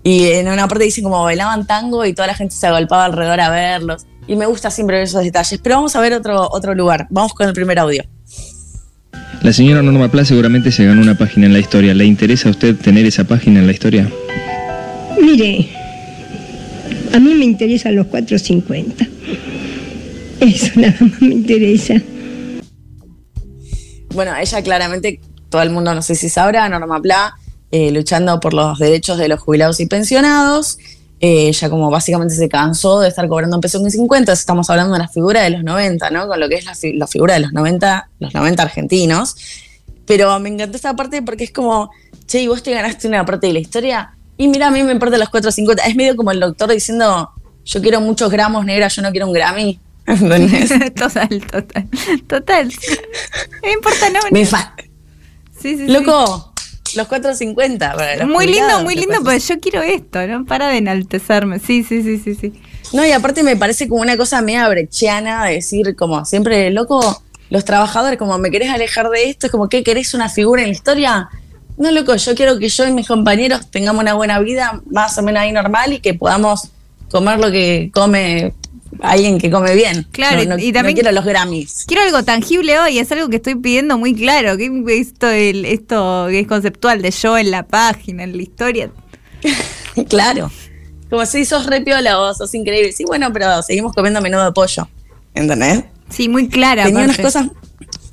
Y 0.02 0.26
en 0.28 0.48
una 0.48 0.66
parte 0.66 0.84
dicen 0.84 1.04
como 1.04 1.22
bailaban 1.22 1.66
tango 1.66 2.04
y 2.04 2.12
toda 2.12 2.28
la 2.28 2.34
gente 2.34 2.54
se 2.54 2.66
agolpaba 2.66 3.04
alrededor 3.04 3.40
a 3.40 3.50
verlos. 3.50 4.06
Y 4.26 4.36
me 4.36 4.46
gusta 4.46 4.70
siempre 4.70 4.96
ver 4.96 5.04
esos 5.04 5.22
detalles. 5.22 5.60
Pero 5.62 5.76
vamos 5.76 5.96
a 5.96 6.00
ver 6.00 6.12
otro, 6.12 6.48
otro 6.50 6.74
lugar. 6.74 7.06
Vamos 7.10 7.34
con 7.34 7.48
el 7.48 7.54
primer 7.54 7.78
audio. 7.78 8.04
La 9.42 9.52
señora 9.52 9.82
Norma 9.82 10.10
Pla 10.10 10.24
seguramente 10.24 10.70
se 10.70 10.84
ganó 10.84 11.00
una 11.00 11.16
página 11.16 11.46
en 11.46 11.54
la 11.54 11.58
historia. 11.58 11.94
¿Le 11.94 12.04
interesa 12.04 12.48
a 12.48 12.52
usted 12.52 12.76
tener 12.76 13.06
esa 13.06 13.24
página 13.24 13.60
en 13.60 13.66
la 13.66 13.72
historia? 13.72 14.10
Mire, 15.20 15.70
a 17.12 17.18
mí 17.18 17.34
me 17.34 17.44
interesan 17.44 17.96
los 17.96 18.06
450. 18.08 19.06
Eso 20.40 20.72
nada 20.76 20.96
más 21.00 21.22
me 21.22 21.34
interesa. 21.34 21.94
Bueno, 24.14 24.36
ella 24.36 24.62
claramente, 24.62 25.20
todo 25.48 25.62
el 25.62 25.70
mundo 25.70 25.94
no 25.94 26.02
sé 26.02 26.14
si 26.14 26.28
sabrá, 26.28 26.68
Norma 26.68 27.00
Pla, 27.00 27.34
eh, 27.70 27.90
luchando 27.92 28.40
por 28.40 28.54
los 28.54 28.78
derechos 28.78 29.18
de 29.18 29.28
los 29.28 29.40
jubilados 29.40 29.80
y 29.80 29.86
pensionados. 29.86 30.78
Eh, 31.22 31.48
ella 31.48 31.68
como 31.68 31.90
básicamente 31.90 32.34
se 32.34 32.48
cansó 32.48 33.00
de 33.00 33.08
estar 33.08 33.28
cobrando 33.28 33.54
un 33.54 33.60
peso 33.60 33.78
en 33.78 33.90
50, 33.90 34.32
estamos 34.32 34.70
hablando 34.70 34.94
de 34.94 35.00
la 35.00 35.08
figura 35.08 35.42
de 35.42 35.50
los 35.50 35.62
90, 35.62 36.08
¿no? 36.08 36.26
Con 36.26 36.40
lo 36.40 36.48
que 36.48 36.54
es 36.54 36.64
la, 36.64 37.06
figura 37.06 37.34
de 37.34 37.40
los 37.40 37.52
90, 37.52 38.08
los 38.20 38.32
90 38.32 38.62
argentinos. 38.62 39.36
Pero 40.06 40.40
me 40.40 40.48
encantó 40.48 40.76
esta 40.76 40.96
parte 40.96 41.20
porque 41.20 41.44
es 41.44 41.52
como, 41.52 41.90
che, 42.26 42.40
y 42.40 42.48
vos 42.48 42.62
te 42.62 42.72
ganaste 42.72 43.06
una 43.06 43.26
parte 43.26 43.48
de 43.48 43.52
la 43.52 43.58
historia. 43.58 44.16
Y 44.38 44.48
mira, 44.48 44.68
a 44.68 44.70
mí 44.70 44.82
me 44.82 44.92
importa 44.92 45.18
los 45.18 45.28
450. 45.28 45.84
Es 45.84 45.94
medio 45.94 46.16
como 46.16 46.30
el 46.30 46.40
doctor 46.40 46.70
diciendo, 46.70 47.30
yo 47.66 47.82
quiero 47.82 48.00
muchos 48.00 48.30
gramos 48.30 48.64
negras, 48.64 48.96
yo 48.96 49.02
no 49.02 49.10
quiero 49.10 49.26
un 49.26 49.34
Grammy. 49.34 49.78
total, 50.96 51.28
total. 51.50 51.88
Total. 52.26 52.72
No 53.62 53.70
importa, 53.70 54.08
no. 54.08 54.20
Me 54.30 54.46
fa 54.46 54.74
sí, 55.60 55.76
sí, 55.76 55.86
Loco, 55.86 56.49
los 56.96 57.06
450. 57.06 58.26
muy 58.26 58.46
lindo, 58.46 58.82
muy 58.82 58.94
lindo, 58.94 59.16
porque 59.22 59.40
yo 59.40 59.60
quiero 59.60 59.82
esto, 59.82 60.26
¿no? 60.26 60.44
Para 60.44 60.68
de 60.68 60.78
enaltecerme. 60.78 61.58
Sí, 61.58 61.84
sí, 61.84 62.02
sí, 62.02 62.18
sí, 62.18 62.34
sí. 62.34 62.52
No, 62.92 63.04
y 63.04 63.12
aparte 63.12 63.42
me 63.42 63.56
parece 63.56 63.88
como 63.88 64.00
una 64.00 64.16
cosa 64.16 64.42
media 64.42 64.68
brechiana 64.68 65.44
decir, 65.44 65.94
como 65.96 66.24
siempre, 66.24 66.70
loco, 66.70 67.22
los 67.50 67.64
trabajadores, 67.64 68.18
como 68.18 68.38
me 68.38 68.50
querés 68.50 68.70
alejar 68.70 69.10
de 69.10 69.30
esto, 69.30 69.46
es 69.46 69.52
como 69.52 69.68
que 69.68 69.82
querés 69.82 70.14
una 70.14 70.28
figura 70.28 70.62
en 70.62 70.68
la 70.68 70.74
historia. 70.74 71.28
No, 71.76 71.90
loco, 71.90 72.14
yo 72.16 72.34
quiero 72.34 72.58
que 72.58 72.68
yo 72.68 72.86
y 72.86 72.92
mis 72.92 73.06
compañeros 73.06 73.70
tengamos 73.70 74.02
una 74.02 74.14
buena 74.14 74.38
vida, 74.40 74.82
más 74.90 75.16
o 75.18 75.22
menos 75.22 75.42
ahí 75.42 75.52
normal, 75.52 75.92
y 75.92 76.00
que 76.00 76.14
podamos 76.14 76.70
comer 77.10 77.38
lo 77.38 77.50
que 77.50 77.90
come 77.92 78.54
alguien 79.02 79.38
que 79.38 79.50
come 79.50 79.74
bien. 79.74 80.06
Claro, 80.12 80.42
y 80.58 80.72
también 80.72 80.94
quiero 80.94 81.12
los 81.12 81.24
Grammys. 81.24 81.84
Quiero 81.86 82.02
algo 82.02 82.22
tangible 82.22 82.78
hoy, 82.78 82.98
es 82.98 83.10
algo 83.12 83.28
que 83.28 83.36
estoy 83.36 83.54
pidiendo 83.56 83.98
muy 83.98 84.14
claro. 84.14 84.56
Que 84.56 84.70
esto, 84.88 85.28
el, 85.28 85.64
esto 85.64 86.28
es 86.28 86.46
conceptual 86.46 87.02
de 87.02 87.10
yo 87.10 87.38
en 87.38 87.50
la 87.50 87.64
página, 87.64 88.24
en 88.24 88.36
la 88.36 88.42
historia. 88.42 88.90
claro. 90.08 90.50
Como 91.08 91.26
si 91.26 91.44
sos 91.44 91.66
re 91.66 91.80
piola 91.80 92.18
vos, 92.18 92.38
sos 92.38 92.54
increíble. 92.54 92.92
Sí, 92.92 93.04
bueno, 93.04 93.32
pero 93.32 93.62
seguimos 93.62 93.92
comiendo 93.92 94.20
menudo 94.20 94.44
de 94.44 94.52
pollo. 94.52 94.88
¿Entendés? 95.34 95.84
Sí, 96.08 96.28
muy 96.28 96.48
clara. 96.48 96.84
Tenía 96.84 97.04
unas 97.04 97.18
cosas. 97.18 97.48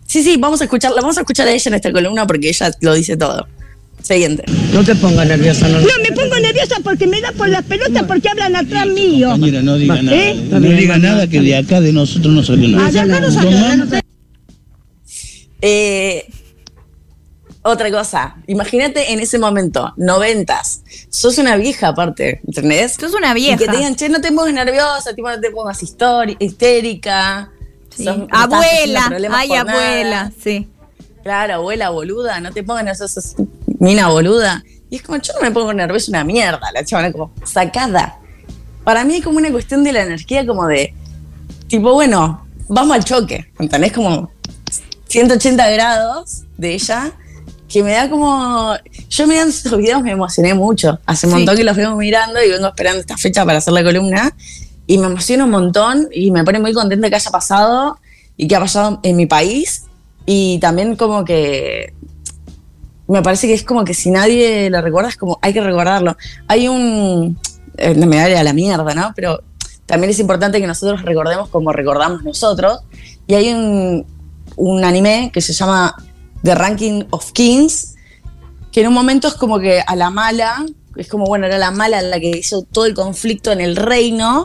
Sí, 0.05 0.23
sí, 0.23 0.37
vamos 0.37 0.61
a 0.61 0.63
escucharla, 0.63 1.01
vamos 1.01 1.17
a 1.17 1.21
escuchar 1.21 1.47
a 1.47 1.51
ella 1.51 1.69
en 1.69 1.75
esta 1.75 1.91
columna 1.91 2.25
porque 2.25 2.49
ella 2.49 2.71
lo 2.81 2.93
dice 2.93 3.17
todo. 3.17 3.47
Siguiente. 4.07 4.45
No 4.73 4.83
te 4.85 4.95
pongas 4.95 5.27
nerviosa, 5.27 5.67
no. 5.67 5.79
No, 5.81 5.87
me 6.01 6.15
pongo 6.15 6.35
nerviosa 6.39 6.77
porque 6.81 7.07
me 7.07 7.19
da 7.19 7.33
por 7.33 7.49
las 7.49 7.63
pelotas 7.63 8.03
porque 8.03 8.29
hablan 8.29 8.55
atrás 8.55 8.87
mío. 8.87 9.35
Mira, 9.37 9.61
no 9.61 9.75
diga 9.75 10.01
nada. 10.01 10.15
¿Eh? 10.17 10.33
No 10.49 10.59
diga 10.61 10.97
nada 10.97 11.27
que 11.27 11.41
de 11.41 11.57
acá 11.57 11.81
de 11.81 11.91
nosotros 11.91 12.33
no 12.33 12.41
salió 12.41 12.69
nada. 12.69 12.87
Ah, 12.87 12.91
de 12.91 12.99
acá 13.01 13.19
no 13.19 13.29
salió 13.31 13.51
nada. 13.59 14.01
Eh, 15.61 16.25
otra 17.63 17.91
cosa. 17.91 18.37
Imagínate 18.47 19.11
en 19.11 19.19
ese 19.19 19.39
momento, 19.39 19.93
noventas. 19.97 20.83
Sos 21.09 21.37
una 21.37 21.57
vieja 21.57 21.89
aparte, 21.89 22.39
¿entendés? 22.47 22.93
Sos 22.99 23.13
una 23.13 23.31
Y 23.31 23.41
vieja. 23.41 23.57
que 23.57 23.65
te 23.65 23.75
digan, 23.75 23.95
che, 23.95 24.07
no 24.07 24.21
te 24.21 24.31
pongas 24.31 24.53
nerviosa, 24.53 25.13
tipo, 25.15 25.29
no 25.29 25.39
te 25.39 25.51
pongas 25.51 25.83
histérica. 25.83 27.51
Sí. 27.95 28.05
sos- 28.05 28.19
Abuela, 28.31 29.09
ay, 29.33 29.47
por 29.49 29.57
nada". 29.65 29.71
abuela, 29.73 30.31
sí. 30.41 30.67
Claro, 31.23 31.55
abuela 31.55 31.89
boluda, 31.89 32.39
no 32.39 32.51
te 32.53 32.63
pongas 32.63 32.85
nerviosa, 32.85 33.07
sos 33.09 33.35
mina 33.79 34.07
boluda. 34.09 34.63
Y 34.89 34.97
es 34.97 35.01
como, 35.01 35.17
yo 35.19 35.33
no 35.33 35.41
me 35.41 35.51
pongo 35.51 35.73
nerviosa, 35.73 36.11
una 36.11 36.23
mierda, 36.23 36.71
la 36.73 36.83
chavala 36.85 37.11
como 37.11 37.31
sacada. 37.45 38.19
Para 38.83 39.03
mí 39.03 39.15
es 39.17 39.23
como 39.23 39.37
una 39.37 39.51
cuestión 39.51 39.83
de 39.83 39.91
la 39.91 40.03
energía, 40.03 40.45
como 40.47 40.65
de, 40.65 40.93
tipo, 41.67 41.93
bueno, 41.93 42.45
vamos 42.69 42.95
al 42.95 43.03
choque, 43.03 43.51
¿entendés? 43.59 43.91
Como 43.91 44.31
180 45.07 45.69
grados 45.71 46.43
de 46.57 46.73
ella, 46.73 47.11
que 47.67 47.83
me 47.83 47.91
da 47.91 48.09
como. 48.09 48.75
Yo 49.09 49.27
mirando 49.27 49.49
estos 49.49 49.77
videos 49.77 50.01
me 50.01 50.11
emocioné 50.11 50.53
mucho. 50.53 50.99
Hace 51.05 51.27
un 51.27 51.33
Sí. 51.33 51.37
montón 51.39 51.57
que 51.57 51.63
los 51.65 51.75
vengo 51.75 51.95
mirando 51.97 52.41
y 52.41 52.49
vengo 52.49 52.67
esperando 52.67 53.01
esta 53.01 53.17
fecha 53.17 53.45
para 53.45 53.57
hacer 53.57 53.73
la 53.73 53.83
columna. 53.83 54.33
Y 54.85 54.97
me 54.97 55.07
emociona 55.07 55.43
un 55.43 55.49
montón 55.49 56.07
y 56.13 56.31
me 56.31 56.45
pone 56.45 56.59
muy 56.59 56.71
contenta 56.71 57.09
que 57.09 57.15
haya 57.17 57.29
pasado 57.29 57.99
y 58.37 58.47
que 58.47 58.55
ha 58.55 58.61
pasado 58.61 59.01
en 59.03 59.17
mi 59.17 59.25
país. 59.25 59.83
Y 60.25 60.59
también 60.59 60.95
como 60.95 61.25
que 61.25 61.93
me 63.07 63.21
parece 63.21 63.47
que 63.47 63.53
es 63.53 63.63
como 63.63 63.83
que 63.85 63.93
si 63.93 64.11
nadie 64.11 64.69
lo 64.69 64.81
recuerda, 64.81 65.09
es 65.09 65.17
como 65.17 65.39
hay 65.41 65.53
que 65.53 65.61
recordarlo. 65.61 66.17
Hay 66.47 66.67
un. 66.67 67.39
eh, 67.77 67.93
No 67.95 68.05
me 68.05 68.17
vale 68.17 68.37
a 68.37 68.43
la 68.43 68.53
mierda, 68.53 68.93
¿no? 68.93 69.13
Pero 69.15 69.41
también 69.85 70.11
es 70.11 70.19
importante 70.19 70.59
que 70.59 70.67
nosotros 70.67 71.03
recordemos 71.03 71.49
como 71.49 71.71
recordamos 71.71 72.23
nosotros. 72.23 72.79
Y 73.27 73.35
hay 73.35 73.53
un, 73.53 74.05
un 74.55 74.83
anime 74.83 75.31
que 75.33 75.41
se 75.41 75.53
llama 75.53 75.95
The 76.43 76.55
Ranking 76.55 77.05
of 77.11 77.31
Kings, 77.31 77.95
que 78.71 78.81
en 78.81 78.87
un 78.87 78.93
momento 78.93 79.27
es 79.27 79.35
como 79.35 79.59
que 79.59 79.81
a 79.85 79.95
la 79.95 80.09
mala, 80.09 80.65
es 80.95 81.07
como, 81.07 81.25
bueno, 81.25 81.45
era 81.45 81.57
la 81.57 81.71
mala 81.71 82.01
la 82.01 82.19
que 82.19 82.29
hizo 82.29 82.63
todo 82.63 82.85
el 82.85 82.93
conflicto 82.93 83.51
en 83.51 83.61
el 83.61 83.75
reino, 83.75 84.43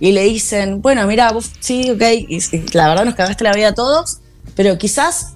y 0.00 0.12
le 0.12 0.24
dicen, 0.24 0.82
bueno, 0.82 1.06
mira, 1.06 1.32
vos 1.32 1.50
sí, 1.60 1.90
ok, 1.90 2.02
la 2.74 2.88
verdad 2.88 3.04
nos 3.04 3.14
cagaste 3.14 3.44
la 3.44 3.52
vida 3.52 3.68
a 3.68 3.74
todos, 3.74 4.18
pero 4.54 4.76
quizás 4.76 5.34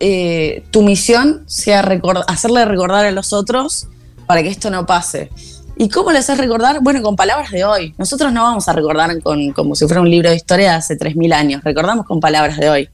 eh, 0.00 0.64
tu 0.70 0.82
misión 0.82 1.44
sea 1.46 1.82
record- 1.82 2.24
hacerle 2.28 2.64
recordar 2.64 3.06
a 3.06 3.10
los 3.10 3.32
otros 3.32 3.88
para 4.26 4.42
que 4.42 4.48
esto 4.48 4.70
no 4.70 4.86
pase. 4.86 5.30
¿Y 5.78 5.88
cómo 5.90 6.10
le 6.10 6.18
haces 6.18 6.38
recordar? 6.38 6.80
Bueno, 6.80 7.02
con 7.02 7.16
palabras 7.16 7.50
de 7.50 7.64
hoy. 7.64 7.94
Nosotros 7.98 8.32
no 8.32 8.42
vamos 8.42 8.66
a 8.68 8.72
recordar 8.72 9.20
con, 9.22 9.52
como 9.52 9.74
si 9.74 9.86
fuera 9.86 10.00
un 10.00 10.10
libro 10.10 10.30
de 10.30 10.36
historia 10.36 10.70
de 10.70 10.76
hace 10.76 10.96
3.000 10.98 11.32
años, 11.34 11.62
recordamos 11.64 12.06
con 12.06 12.18
palabras 12.20 12.56
de 12.56 12.70
hoy. 12.70 12.88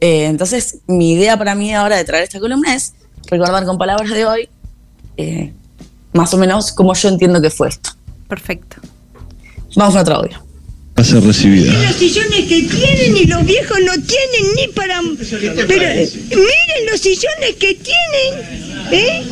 Eh, 0.00 0.24
entonces, 0.26 0.78
mi 0.86 1.12
idea 1.12 1.36
para 1.36 1.54
mí 1.54 1.74
ahora 1.74 1.96
de 1.96 2.04
traer 2.04 2.24
esta 2.24 2.40
columna 2.40 2.74
es 2.74 2.94
recordar 3.26 3.66
con 3.66 3.76
palabras 3.76 4.08
de 4.10 4.24
hoy, 4.24 4.48
eh, 5.18 5.52
más 6.14 6.32
o 6.32 6.38
menos 6.38 6.72
como 6.72 6.94
yo 6.94 7.10
entiendo 7.10 7.40
que 7.42 7.50
fue 7.50 7.68
esto. 7.68 7.90
Perfecto. 8.28 8.76
Vamos 9.76 9.94
a 9.96 10.00
otro 10.00 10.16
audio. 10.16 10.38
Va 10.98 11.02
a 11.02 11.04
ser 11.04 11.22
recibida. 11.22 11.72
Los 11.72 11.96
sillones 11.96 12.40
que 12.46 12.62
tienen 12.62 13.16
y 13.16 13.24
los 13.24 13.44
viejos 13.46 13.78
no 13.86 13.92
tienen 13.92 14.54
ni 14.56 14.68
para... 14.74 15.00
Pero 15.66 15.82
eh, 15.84 16.10
miren 16.30 16.90
los 16.90 17.00
sillones 17.00 17.54
que 17.58 17.74
tienen, 17.74 18.92
¿eh? 18.92 19.22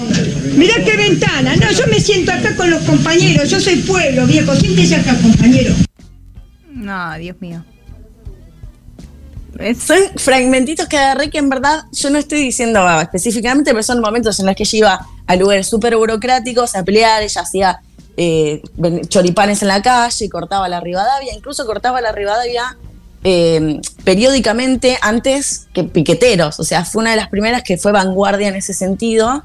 Mirá 0.56 0.74
qué 0.84 0.96
ventana. 0.96 1.56
No, 1.56 1.70
yo 1.70 1.86
me 1.88 2.00
siento 2.00 2.32
acá 2.32 2.56
con 2.56 2.70
los 2.70 2.82
compañeros. 2.84 3.50
Yo 3.50 3.60
soy 3.60 3.76
pueblo, 3.76 4.26
viejo. 4.26 4.54
Siéntese 4.56 4.96
acá, 4.96 5.14
compañero. 5.20 5.74
No, 6.72 7.18
Dios 7.18 7.36
mío. 7.40 7.62
Es- 9.58 9.78
Son 9.82 9.98
fragmentitos 10.16 10.86
que 10.88 10.96
agarré 10.96 11.28
que 11.28 11.38
en 11.38 11.50
verdad 11.50 11.82
yo 11.92 12.08
no 12.10 12.18
estoy 12.18 12.40
diciendo 12.40 12.80
ah, 12.80 13.02
específicamente, 13.02 13.72
pero 13.72 13.82
son 13.82 14.00
momentos 14.00 14.38
en 14.40 14.46
los 14.46 14.54
que 14.56 14.62
ella 14.62 14.78
iba 14.78 15.06
a 15.26 15.36
lugares 15.36 15.66
súper 15.66 15.96
burocráticos 15.96 16.74
a 16.76 16.82
pelear, 16.84 17.22
ella 17.22 17.40
hacía 17.42 17.80
eh, 18.18 18.62
choripanes 19.08 19.62
en 19.62 19.68
la 19.68 19.80
calle, 19.80 20.28
cortaba 20.28 20.68
la 20.68 20.80
Rivadavia, 20.80 21.32
incluso 21.34 21.64
cortaba 21.64 22.00
la 22.00 22.10
Rivadavia 22.12 22.76
eh, 23.24 23.80
periódicamente 24.04 24.98
antes 25.02 25.68
que 25.72 25.84
piqueteros, 25.84 26.58
o 26.60 26.64
sea, 26.64 26.84
fue 26.84 27.02
una 27.02 27.10
de 27.12 27.16
las 27.16 27.28
primeras 27.28 27.62
que 27.62 27.78
fue 27.78 27.92
vanguardia 27.92 28.48
en 28.48 28.56
ese 28.56 28.74
sentido. 28.74 29.44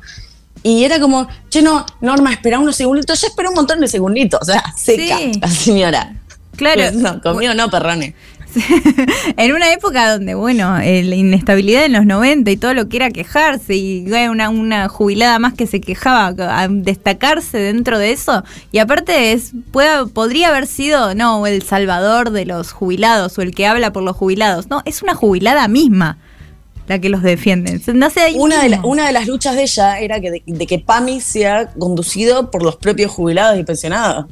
Y 0.63 0.86
era 0.86 0.99
como, 0.99 1.28
che, 1.49 1.61
no, 1.61 1.86
Norma, 2.01 2.32
espera 2.32 2.57
unos 2.57 2.76
segunditos. 2.76 3.19
Ya 3.21 3.28
esperó 3.28 3.49
un 3.49 3.55
montón 3.55 3.80
de 3.80 3.88
segunditos, 3.88 4.39
o 4.41 4.45
sea, 4.45 4.63
seca 4.76 5.17
Sí. 5.17 5.32
la 5.39 5.47
señora. 5.49 6.13
Claro. 6.55 6.82
No, 6.93 7.21
conmigo 7.21 7.53
no, 7.53 7.69
perrone. 7.69 8.15
en 9.38 9.54
una 9.54 9.72
época 9.74 10.12
donde, 10.12 10.36
bueno, 10.36 10.78
eh, 10.80 11.04
la 11.04 11.16
inestabilidad 11.16 11.86
en 11.86 11.93
los 11.93 12.06
90 12.06 12.51
y 12.51 12.58
todo 12.58 12.74
lo 12.74 12.88
que 12.89 12.97
era 12.97 13.10
quejarse 13.12 13.76
y 13.76 14.06
una, 14.30 14.49
una 14.49 14.89
jubilada 14.89 15.39
más 15.39 15.54
que 15.54 15.68
se 15.68 15.82
quejaba, 15.82 16.28
a 16.38 16.68
destacarse 16.68 17.58
dentro 17.58 17.97
de 17.99 18.12
eso. 18.12 18.43
Y 18.72 18.80
aparte 18.80 19.32
es 19.34 19.51
pueda, 19.72 20.06
podría 20.06 20.49
haber 20.49 20.68
sido, 20.68 21.16
no, 21.16 21.45
el 21.47 21.62
salvador 21.64 22.32
de 22.32 22.45
los 22.45 22.72
jubilados 22.72 23.38
o 23.38 23.41
el 23.41 23.54
que 23.54 23.68
habla 23.68 23.93
por 23.93 24.04
los 24.04 24.16
jubilados. 24.16 24.70
No, 24.70 24.82
es 24.86 25.01
una 25.01 25.16
jubilada 25.16 25.68
misma 25.68 26.18
la 26.88 26.99
que 26.99 27.08
los 27.10 27.24
defiende. 27.24 27.80
Una 28.41 28.62
de, 28.62 28.70
la- 28.70 28.82
una 28.84 29.08
de 29.08 29.14
las 29.14 29.26
luchas 29.28 29.56
de 29.56 29.64
ella 29.64 29.99
era 29.99 30.20
que 30.20 30.32
de, 30.32 30.43
de 30.45 30.68
que 30.68 30.80
PAMI 30.80 31.22
sea 31.22 31.68
conducido 31.80 32.51
por 32.51 32.62
los 32.62 32.76
propios 32.76 33.10
jubilados 33.12 33.58
y 33.58 33.64
pensionados. 33.64 34.26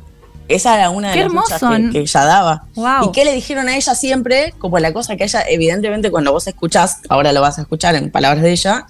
Esa 0.55 0.75
era 0.75 0.89
una 0.89 1.09
de 1.09 1.13
Qué 1.13 1.19
las 1.21 1.27
hermoso. 1.27 1.69
que, 1.69 1.89
que 1.91 1.99
ella 1.99 2.25
daba. 2.25 2.63
Wow. 2.75 3.09
¿Y 3.09 3.11
qué 3.11 3.25
le 3.25 3.33
dijeron 3.33 3.67
a 3.69 3.75
ella 3.75 3.95
siempre? 3.95 4.53
Como 4.59 4.79
la 4.79 4.93
cosa 4.93 5.15
que 5.15 5.23
ella, 5.23 5.43
evidentemente, 5.47 6.11
cuando 6.11 6.31
vos 6.31 6.47
escuchás, 6.47 6.97
ahora 7.09 7.31
lo 7.31 7.41
vas 7.41 7.57
a 7.57 7.61
escuchar 7.61 7.95
en 7.95 8.11
palabras 8.11 8.43
de 8.43 8.51
ella, 8.51 8.87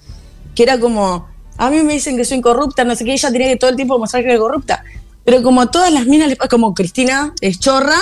que 0.54 0.62
era 0.62 0.78
como, 0.78 1.28
a 1.56 1.70
mí 1.70 1.82
me 1.82 1.94
dicen 1.94 2.16
que 2.16 2.24
soy 2.24 2.40
corrupta, 2.40 2.84
no 2.84 2.94
sé 2.94 3.04
qué, 3.04 3.12
ella 3.12 3.30
tenía 3.30 3.48
que 3.48 3.56
todo 3.56 3.70
el 3.70 3.76
tiempo 3.76 3.98
mostrar 3.98 4.22
que 4.22 4.30
era 4.30 4.38
corrupta. 4.38 4.84
Pero 5.24 5.42
como 5.42 5.68
todas 5.68 5.92
las 5.92 6.06
minas, 6.06 6.34
como 6.50 6.74
Cristina 6.74 7.32
es 7.40 7.60
chorra, 7.60 7.98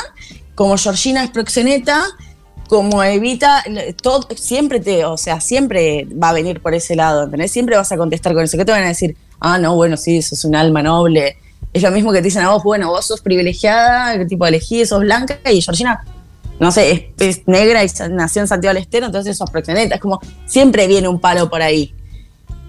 como 0.55 0.77
Georgina 0.77 1.23
es 1.25 1.31
proxeneta, 1.31 2.03
como 2.69 3.03
Evita, 3.03 3.65
todo, 4.01 4.29
siempre 4.37 4.79
te, 4.79 5.05
o 5.05 5.17
sea, 5.17 5.41
siempre 5.41 6.07
va 6.07 6.29
a 6.29 6.33
venir 6.33 6.61
por 6.61 6.73
ese 6.73 6.95
lado, 6.95 7.25
¿entendés? 7.25 7.51
Siempre 7.51 7.77
vas 7.77 7.91
a 7.91 7.97
contestar 7.97 8.33
con 8.33 8.45
eso. 8.45 8.57
¿Qué 8.57 8.65
te 8.65 8.71
van 8.73 8.85
a 8.85 8.89
decir? 8.89 9.17
Ah, 9.41 9.59
no, 9.59 9.75
bueno, 9.75 9.97
sí, 9.97 10.23
sos 10.23 10.45
un 10.45 10.55
alma 10.55 10.83
noble. 10.83 11.37
Es 11.73 11.83
lo 11.83 11.91
mismo 11.91 12.13
que 12.13 12.19
te 12.19 12.25
dicen 12.25 12.43
a 12.43 12.51
vos, 12.51 12.63
bueno, 12.63 12.89
vos 12.89 13.07
sos 13.07 13.21
privilegiada, 13.21 14.19
qué 14.19 14.27
tipo 14.27 14.47
elegí, 14.47 14.85
sos 14.87 15.01
blanca, 15.01 15.39
y 15.51 15.63
Georgina, 15.63 16.05
no 16.59 16.71
sé, 16.73 17.13
es, 17.19 17.39
es 17.39 17.49
negra 17.49 17.85
y 17.85 17.89
nació 18.11 18.43
en 18.43 18.49
Santiago 18.49 18.75
del 18.75 18.83
Estero, 18.83 19.07
entonces 19.07 19.37
sos 19.37 19.51
proxeneta. 19.51 19.95
Es 19.95 20.01
como, 20.01 20.21
siempre 20.47 20.87
viene 20.87 21.09
un 21.09 21.21
palo 21.21 21.49
por 21.49 21.63
ahí. 21.63 21.95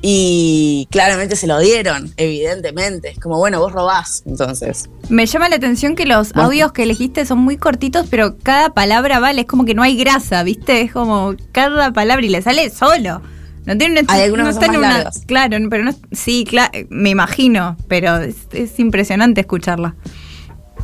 Y 0.04 0.88
claramente 0.90 1.36
se 1.36 1.46
lo 1.46 1.60
dieron, 1.60 2.12
evidentemente. 2.18 3.10
Es 3.10 3.20
como, 3.20 3.38
bueno, 3.38 3.60
vos 3.60 3.72
robás, 3.72 4.24
entonces. 4.26 4.90
Me 5.10 5.28
llama 5.28 5.50
la 5.50 5.58
atención 5.58 5.96
que 5.96 6.06
los 6.06 6.36
audios 6.36 6.72
que 6.72 6.84
elegiste 6.84 7.26
son 7.26 7.40
muy 7.40 7.58
cortitos, 7.58 8.08
pero 8.10 8.38
cada 8.42 8.74
palabra 8.74 9.20
vale, 9.20 9.42
es 9.42 9.48
como 9.48 9.64
que 9.64 9.76
no 9.76 9.84
hay 9.84 9.96
grasa, 9.96 10.42
¿viste? 10.44 10.82
Es 10.82 10.92
como 10.92 11.36
cada 11.52 11.94
palabra 11.94 12.26
y 12.26 12.30
le 12.30 12.42
sale 12.42 12.70
solo. 12.72 13.22
No 13.66 13.78
tiene 13.78 14.00
una, 14.02 14.14
Hay 14.14 14.22
algunas 14.24 14.46
no 14.48 14.50
que 14.50 14.54
son 14.56 14.64
está 14.64 14.74
en 14.76 14.82
más 14.82 14.90
una- 14.90 14.98
largas. 15.04 15.22
Claro, 15.28 15.58
pero 15.70 15.84
no, 15.84 15.96
sí, 16.12 16.46
claro, 16.50 16.72
me 16.90 17.10
imagino, 17.12 17.78
pero 17.88 18.18
es, 18.18 18.36
es 18.54 18.80
impresionante 18.80 19.42
escucharla. 19.42 19.96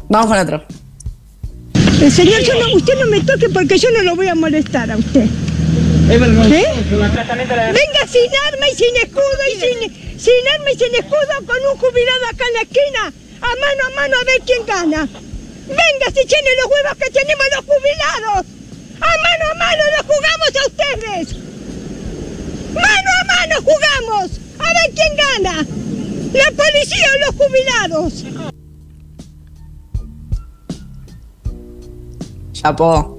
Vamos 0.10 0.28
con 0.28 0.38
otro. 0.38 0.64
Eh, 2.02 2.12
señor, 2.12 2.42
yo 2.42 2.54
no- 2.60 2.76
usted 2.76 2.94
no 3.00 3.08
me 3.08 3.20
toque 3.22 3.50
porque 3.50 3.78
yo 3.80 3.90
no 3.92 4.04
lo 4.04 4.16
voy 4.16 4.28
a 4.28 4.36
molestar 4.36 4.92
a 4.92 4.98
usted. 4.98 5.26
¿Eh? 6.10 6.66
Venga 7.74 8.08
sin 8.08 8.32
arma 8.48 8.70
y 8.72 8.76
sin 8.76 8.96
escudo 8.98 9.42
y 9.54 9.60
sin, 9.60 10.20
sin 10.20 10.48
arma 10.56 10.72
y 10.72 10.78
sin 10.78 10.94
escudo 10.96 11.34
con 11.46 11.58
un 11.72 11.78
jubilado 11.78 12.26
acá 12.32 12.46
en 12.48 12.54
la 12.54 12.62
esquina, 12.62 13.14
a 13.42 13.48
mano 13.48 13.82
a 13.92 13.96
mano 14.02 14.16
a 14.22 14.24
ver 14.24 14.42
quién 14.46 14.66
gana. 14.66 15.08
Venga 15.68 16.08
si 16.08 16.26
tiene 16.26 16.50
los 16.62 16.72
huevos 16.72 16.98
que 16.98 17.10
tenemos 17.12 17.46
los 17.56 17.66
jubilados. 17.66 18.46
A 19.02 19.06
mano 19.26 19.44
a 19.52 19.56
mano 19.58 19.84
los 19.98 20.06
jugamos 20.06 20.52
a 20.56 20.68
ustedes. 20.68 21.36
Mano 22.74 23.10
a 23.22 23.26
mano 23.26 23.56
jugamos. 23.64 24.32
A 24.60 24.64
ver 24.64 24.94
quién 24.96 25.16
gana. 25.16 25.66
La 26.34 26.52
policía 26.52 27.08
o 27.16 27.26
los 27.26 27.36
jubilados. 27.48 28.26
Chapó. 32.54 33.18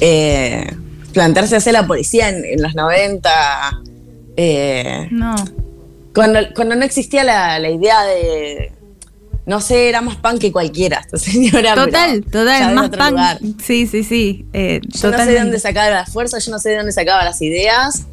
Eh, 0.00 0.66
plantearse 1.12 1.56
a 1.56 1.60
ser 1.60 1.74
la 1.74 1.86
policía 1.86 2.28
en, 2.28 2.44
en 2.44 2.62
los 2.62 2.74
90. 2.74 3.30
eh, 4.36 5.08
No. 5.10 5.34
cuando, 6.14 6.40
cuando 6.54 6.74
no 6.74 6.84
existía 6.84 7.24
la, 7.24 7.58
la 7.58 7.70
idea 7.70 8.02
de. 8.02 8.72
No 9.44 9.60
sé, 9.60 9.88
era 9.88 10.00
más 10.02 10.16
pan 10.16 10.38
que 10.38 10.52
cualquiera 10.52 11.00
esta 11.00 11.18
señora. 11.18 11.74
Total, 11.74 12.22
total, 12.24 12.74
más 12.74 12.90
pan. 12.90 13.10
lugar. 13.10 13.38
Sí, 13.64 13.86
sí, 13.88 14.04
sí. 14.04 14.46
eh, 14.52 14.80
Yo 14.86 15.10
no 15.10 15.18
sé 15.18 15.26
de 15.26 15.38
dónde 15.40 15.58
sacaba 15.58 15.90
la 15.90 16.06
fuerza, 16.06 16.38
yo 16.38 16.52
no 16.52 16.58
sé 16.60 16.70
de 16.70 16.76
dónde 16.76 16.92
sacaba 16.92 17.24
las 17.24 17.42
ideas, 17.42 18.06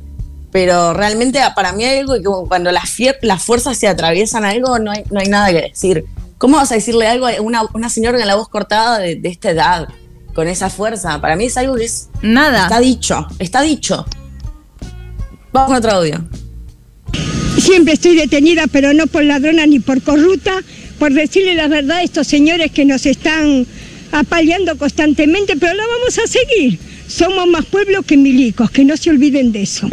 pero 0.52 0.94
realmente 0.94 1.40
para 1.56 1.74
mí 1.74 1.84
hay 1.84 2.00
algo 2.00 2.16
que 2.16 2.24
como 2.24 2.48
cuando 2.48 2.72
las, 2.72 2.98
las 3.22 3.44
fuerzas 3.44 3.78
se 3.78 3.88
atraviesan 3.88 4.46
algo, 4.46 4.80
no 4.80 4.92
hay, 4.92 5.04
no 5.12 5.20
hay 5.20 5.28
nada 5.28 5.50
que 5.52 5.62
decir. 5.62 6.06
¿Cómo 6.38 6.58
vas 6.58 6.72
a 6.72 6.76
decirle 6.76 7.08
algo 7.08 7.28
a 7.28 7.42
una, 7.42 7.64
una 7.74 7.90
señora 7.90 8.18
con 8.18 8.28
la 8.28 8.36
voz 8.36 8.50
cortada 8.50 8.98
de, 8.98 9.16
de 9.16 9.30
esta 9.30 9.52
edad, 9.52 9.90
con 10.34 10.48
esa 10.48 10.70
fuerza? 10.70 11.20
Para 11.22 11.36
mí 11.36 11.46
es 11.46 11.58
algo 11.58 11.76
que 11.76 11.86
es, 11.86 12.10
Nada. 12.22 12.64
está 12.64 12.80
dicho, 12.80 13.28
está 13.40 13.62
dicho. 13.62 14.06
Vamos 15.52 15.68
con 15.68 15.78
otro 15.78 15.92
audio. 15.92 16.24
siempre 17.58 17.94
estoy 17.94 18.16
detenida, 18.16 18.66
pero 18.72 18.94
no 18.94 19.08
por 19.08 19.24
ladrona 19.24 19.66
ni 19.66 19.80
por 19.80 20.02
corrupta, 20.02 20.54
por 20.98 21.14
decirle 21.14 21.56
la 21.56 21.68
verdad 21.68 21.98
a 21.98 22.04
estos 22.04 22.28
señores 22.28 22.72
que 22.72 22.86
nos 22.86 23.06
están 23.06 23.66
apaleando 24.12 24.78
constantemente, 24.78 25.56
pero 25.58 25.74
la 25.74 25.84
vamos 25.86 26.18
a 26.18 26.28
seguir. 26.28 26.80
Somos 27.08 27.48
más 27.48 27.66
pueblo 27.66 28.04
que 28.04 28.18
milicos, 28.18 28.72
que 28.72 28.86
no 28.86 28.96
se 28.96 29.10
olviden 29.10 29.52
de 29.52 29.64
eso. 29.64 29.90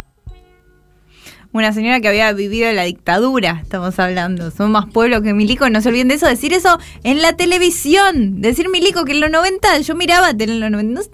Una 1.53 1.73
señora 1.73 1.99
que 2.01 2.07
había 2.07 2.31
vivido 2.33 2.71
la 2.73 2.83
dictadura, 2.83 3.59
estamos 3.63 3.97
hablando. 3.99 4.51
Son 4.51 4.71
más 4.71 4.85
pueblo 4.87 5.21
que 5.21 5.33
Milico, 5.33 5.69
no 5.69 5.81
se 5.81 5.89
olviden 5.89 6.09
de 6.09 6.15
eso. 6.15 6.27
Decir 6.27 6.53
eso 6.53 6.77
en 7.03 7.21
la 7.21 7.33
televisión. 7.33 8.41
Decir 8.41 8.69
Milico 8.69 9.05
que 9.05 9.13
en 9.13 9.21
los 9.21 9.31
90 9.31 9.79
yo 9.79 9.95
miraba 9.95 10.29
en 10.31 10.59
los 10.59 10.69
90. 10.71 11.01
no- 11.01 11.07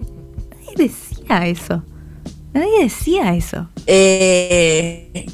nadie 0.50 0.74
decía 0.76 1.46
eso. 1.46 1.82
Nadie 2.52 2.82
decía 2.82 3.34
eso. 3.34 3.68
Eh, 3.86 5.26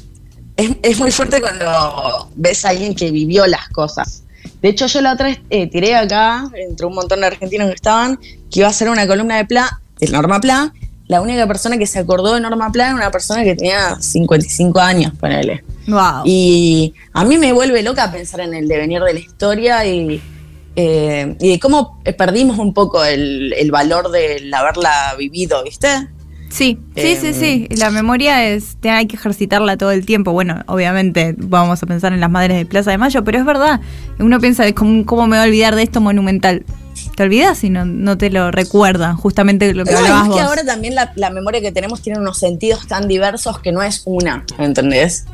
es, 0.55 0.71
es 0.81 0.99
muy 0.99 1.11
fuerte 1.11 1.41
cuando 1.41 2.29
ves 2.35 2.63
a 2.65 2.69
alguien 2.69 2.95
que 2.95 3.11
vivió 3.11 3.45
las 3.47 3.67
cosas. 3.69 4.23
De 4.61 4.69
hecho, 4.69 4.85
yo 4.87 5.01
la 5.01 5.13
otra 5.13 5.27
vez 5.27 5.41
eh, 5.49 5.67
tiré 5.67 5.95
acá, 5.95 6.49
entre 6.55 6.85
un 6.85 6.93
montón 6.93 7.21
de 7.21 7.27
argentinos 7.27 7.67
que 7.67 7.73
estaban, 7.75 8.17
que 8.49 8.59
iba 8.59 8.67
a 8.67 8.71
hacer 8.71 8.89
una 8.89 9.07
columna 9.07 9.37
de 9.37 9.45
Pla, 9.45 9.81
de 9.99 10.07
Norma 10.07 10.39
Pla. 10.39 10.73
La 11.11 11.19
única 11.19 11.45
persona 11.45 11.77
que 11.77 11.85
se 11.85 11.99
acordó 11.99 12.35
de 12.35 12.39
Norma 12.39 12.71
Pla 12.71 12.85
era 12.85 12.95
una 12.95 13.11
persona 13.11 13.43
que 13.43 13.53
tenía 13.53 13.97
55 13.99 14.79
años, 14.79 15.11
ponele. 15.19 15.61
Wow. 15.87 16.21
Y 16.23 16.93
a 17.11 17.25
mí 17.25 17.37
me 17.37 17.51
vuelve 17.51 17.83
loca 17.83 18.09
pensar 18.13 18.39
en 18.39 18.53
el 18.53 18.65
devenir 18.65 19.01
de 19.01 19.11
la 19.15 19.19
historia 19.19 19.85
y, 19.85 20.21
eh, 20.77 21.35
y 21.37 21.49
de 21.49 21.59
cómo 21.59 22.01
perdimos 22.17 22.59
un 22.59 22.73
poco 22.73 23.03
el, 23.03 23.51
el 23.57 23.71
valor 23.71 24.09
de 24.09 24.49
haberla 24.53 25.13
vivido, 25.17 25.61
¿viste? 25.65 25.89
Sí, 26.47 26.77
sí, 26.95 27.17
sí, 27.19 27.27
Em. 27.27 27.33
sí. 27.33 27.67
La 27.75 27.89
memoria 27.91 28.47
es, 28.47 28.77
hay 28.81 29.05
que 29.05 29.17
ejercitarla 29.17 29.75
todo 29.75 29.91
el 29.91 30.05
tiempo. 30.05 30.31
Bueno, 30.31 30.63
obviamente 30.67 31.35
vamos 31.37 31.83
a 31.83 31.87
pensar 31.87 32.13
en 32.13 32.21
las 32.21 32.31
madres 32.31 32.55
de 32.55 32.65
Plaza 32.65 32.89
de 32.91 32.97
Mayo, 32.97 33.21
pero 33.25 33.37
es 33.37 33.43
verdad. 33.45 33.81
Uno 34.17 34.39
piensa 34.39 34.71
cómo, 34.71 35.05
cómo 35.05 35.27
me 35.27 35.35
voy 35.35 35.43
a 35.43 35.47
olvidar 35.49 35.75
de 35.75 35.83
esto 35.83 35.99
monumental. 35.99 36.63
Te 37.15 37.23
olvidas 37.23 37.57
si 37.57 37.69
no, 37.69 37.85
no 37.85 38.17
te 38.17 38.29
lo 38.29 38.51
recuerdan, 38.51 39.17
justamente 39.17 39.73
lo 39.73 39.85
que 39.85 39.91
No, 39.91 39.97
hablabas 39.99 40.21
es 40.23 40.27
vos. 40.29 40.35
que 40.37 40.41
ahora 40.43 40.63
también 40.65 40.95
la, 40.95 41.11
la 41.15 41.29
memoria 41.29 41.61
que 41.61 41.71
tenemos 41.71 42.01
tiene 42.01 42.19
unos 42.19 42.37
sentidos 42.37 42.87
tan 42.87 43.07
diversos 43.07 43.59
que 43.59 43.71
no 43.71 43.81
es 43.81 44.01
una, 44.05 44.45
¿entendés? 44.57 45.25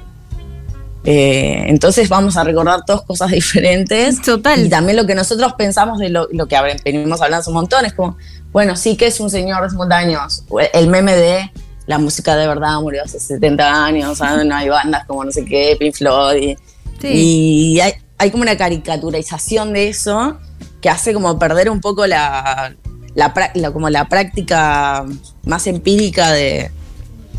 Eh, 1.03 1.63
entonces 1.67 2.09
vamos 2.09 2.35
a 2.35 2.43
recordar 2.43 2.83
todas 2.85 3.01
cosas 3.03 3.31
diferentes. 3.31 4.21
Total. 4.21 4.65
Y 4.65 4.69
también 4.69 4.97
lo 4.97 5.05
que 5.05 5.15
nosotros 5.15 5.53
pensamos 5.57 5.99
de 5.99 6.09
lo, 6.09 6.27
lo 6.31 6.47
que 6.47 6.57
venimos 6.83 7.21
hablando 7.21 7.47
un 7.49 7.53
montón 7.53 7.85
es 7.85 7.93
como, 7.93 8.17
bueno, 8.51 8.75
sí 8.75 8.97
que 8.97 9.07
es 9.07 9.19
un 9.19 9.29
señor 9.29 9.63
de 9.63 9.69
50 9.69 9.95
años. 9.97 10.43
El 10.73 10.87
meme 10.89 11.15
de 11.15 11.51
la 11.85 11.97
música 11.97 12.35
de 12.35 12.47
verdad 12.47 12.79
murió 12.81 13.03
hace 13.05 13.19
70 13.19 13.85
años, 13.85 14.17
¿sabes? 14.17 14.45
no 14.45 14.55
hay 14.55 14.67
bandas 14.67 15.05
como 15.05 15.23
no 15.23 15.31
sé 15.31 15.45
qué, 15.45 15.75
Pink 15.79 15.95
Floyd. 15.95 16.41
Y, 16.49 16.57
Sí. 16.99 17.07
y 17.09 17.79
hay, 17.79 17.93
hay 18.17 18.31
como 18.31 18.41
una 18.41 18.57
caricaturización 18.57 19.71
de 19.71 19.87
eso 19.89 20.37
que 20.81 20.89
hace 20.89 21.13
como 21.13 21.37
perder 21.39 21.69
un 21.69 21.81
poco 21.81 22.05
la, 22.07 22.75
la, 23.15 23.51
la- 23.55 23.71
como 23.71 23.89
la 23.89 24.07
práctica 24.09 25.05
más 25.45 25.67
empírica 25.67 26.31
de, 26.31 26.71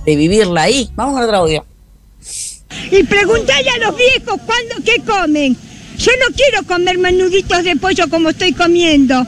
de 0.04 0.16
vivirla 0.16 0.62
ahí. 0.62 0.90
Vamos 0.94 1.14
con 1.14 1.22
otro 1.24 1.36
audio. 1.38 1.64
Y 2.90 3.02
preguntarle 3.04 3.70
a 3.70 3.78
los 3.86 3.96
viejos 3.96 4.40
cuándo, 4.44 4.74
qué 4.84 5.02
comen. 5.04 5.56
Yo 5.98 6.12
no 6.20 6.34
quiero 6.34 6.64
comer 6.66 6.98
menuditos 6.98 7.64
de 7.64 7.76
pollo 7.76 8.08
como 8.08 8.30
estoy 8.30 8.52
comiendo. 8.52 9.24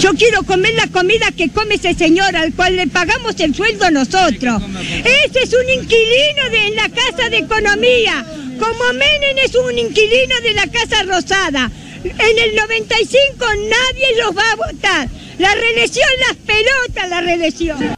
Yo 0.00 0.14
quiero 0.14 0.44
comer 0.44 0.74
la 0.74 0.86
comida 0.86 1.32
que 1.36 1.50
come 1.50 1.74
ese 1.74 1.92
señor 1.94 2.36
al 2.36 2.54
cual 2.54 2.76
le 2.76 2.86
pagamos 2.86 3.38
el 3.40 3.54
sueldo 3.54 3.90
nosotros. 3.90 4.62
Ese 4.80 5.42
es 5.42 5.52
un 5.52 5.68
inquilino 5.68 6.50
de 6.50 6.70
la 6.76 6.88
Casa 6.88 7.28
de 7.28 7.38
Economía. 7.38 8.24
Como 8.60 8.92
Menem 8.92 9.38
es 9.44 9.54
un 9.56 9.76
inquilino 9.76 10.40
de 10.42 10.54
la 10.54 10.66
Casa 10.68 11.02
Rosada. 11.02 11.70
En 12.04 12.38
el 12.38 12.54
95 12.54 13.36
nadie 13.40 14.22
los 14.22 14.36
va 14.36 14.52
a 14.52 14.56
votar. 14.56 15.08
La 15.38 15.54
reelección, 15.54 16.08
las 16.28 16.36
pelotas, 16.36 17.08
la 17.08 17.20
reelección. 17.20 17.96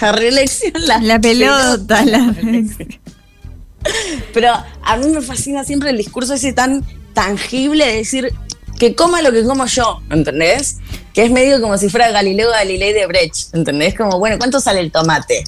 La 0.00 0.12
reelección, 0.12 0.72
la, 0.86 0.98
La 0.98 1.20
pelota, 1.20 2.04
la 2.04 2.34
Pero 4.34 4.52
a 4.82 4.96
mí 4.96 5.06
me 5.06 5.22
fascina 5.22 5.64
siempre 5.64 5.90
el 5.90 5.98
discurso 5.98 6.34
ese 6.34 6.52
tan 6.52 6.84
tangible 7.14 7.86
de 7.86 7.96
decir 7.96 8.32
que 8.78 8.94
coma 8.94 9.22
lo 9.22 9.32
que 9.32 9.44
como 9.44 9.66
yo, 9.66 10.00
¿entendés? 10.10 10.78
Que 11.14 11.24
es 11.24 11.30
medio 11.30 11.60
como 11.60 11.76
si 11.78 11.88
fuera 11.88 12.10
Galileo 12.10 12.50
Galilei 12.50 12.92
de 12.92 13.06
Brecht, 13.06 13.54
¿entendés? 13.54 13.94
Como, 13.94 14.18
bueno, 14.18 14.38
¿cuánto 14.38 14.60
sale 14.60 14.80
el 14.80 14.90
tomate? 14.90 15.44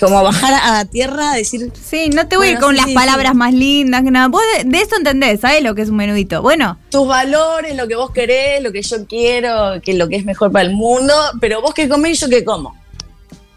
Como 0.00 0.22
bajar 0.22 0.54
a 0.54 0.72
la 0.78 0.84
tierra, 0.86 1.34
decir, 1.34 1.70
Sí, 1.78 2.08
no 2.08 2.26
te 2.26 2.38
voy 2.38 2.48
a 2.48 2.50
ir 2.52 2.58
con 2.58 2.70
sí, 2.70 2.76
las 2.78 2.86
sí, 2.86 2.94
palabras 2.94 3.32
sí. 3.32 3.36
más 3.36 3.52
lindas 3.52 4.02
que 4.02 4.10
nada. 4.10 4.28
Vos 4.28 4.40
de, 4.56 4.64
de 4.64 4.78
esto 4.80 4.96
entendés, 4.96 5.40
¿sabes 5.40 5.62
lo 5.62 5.74
que 5.74 5.82
es 5.82 5.90
un 5.90 5.96
menudito? 5.96 6.40
Bueno, 6.40 6.78
tus 6.88 7.06
valores, 7.06 7.76
lo 7.76 7.86
que 7.86 7.96
vos 7.96 8.10
querés, 8.10 8.62
lo 8.62 8.72
que 8.72 8.80
yo 8.80 9.06
quiero, 9.06 9.78
que 9.82 9.92
lo 9.92 10.08
que 10.08 10.16
es 10.16 10.24
mejor 10.24 10.50
para 10.52 10.64
el 10.64 10.72
mundo, 10.74 11.12
pero 11.38 11.60
vos 11.60 11.74
que 11.74 11.86
comés 11.86 12.12
y 12.12 12.20
yo 12.22 12.28
que 12.30 12.44
como. 12.44 12.74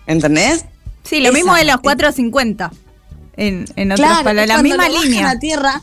¿Entendés? 0.05 0.65
sí, 1.03 1.19
lo 1.21 1.29
Esa. 1.29 1.33
mismo 1.37 1.55
de 1.55 1.63
los 1.63 1.77
4.50. 1.77 2.71
En, 3.37 3.65
en 3.77 3.91
otras 3.93 4.09
Claro, 4.09 4.23
palabras, 4.25 4.47
la 4.57 4.61
misma 4.61 4.89
línea. 4.89 5.29
a 5.29 5.39
tierra. 5.39 5.81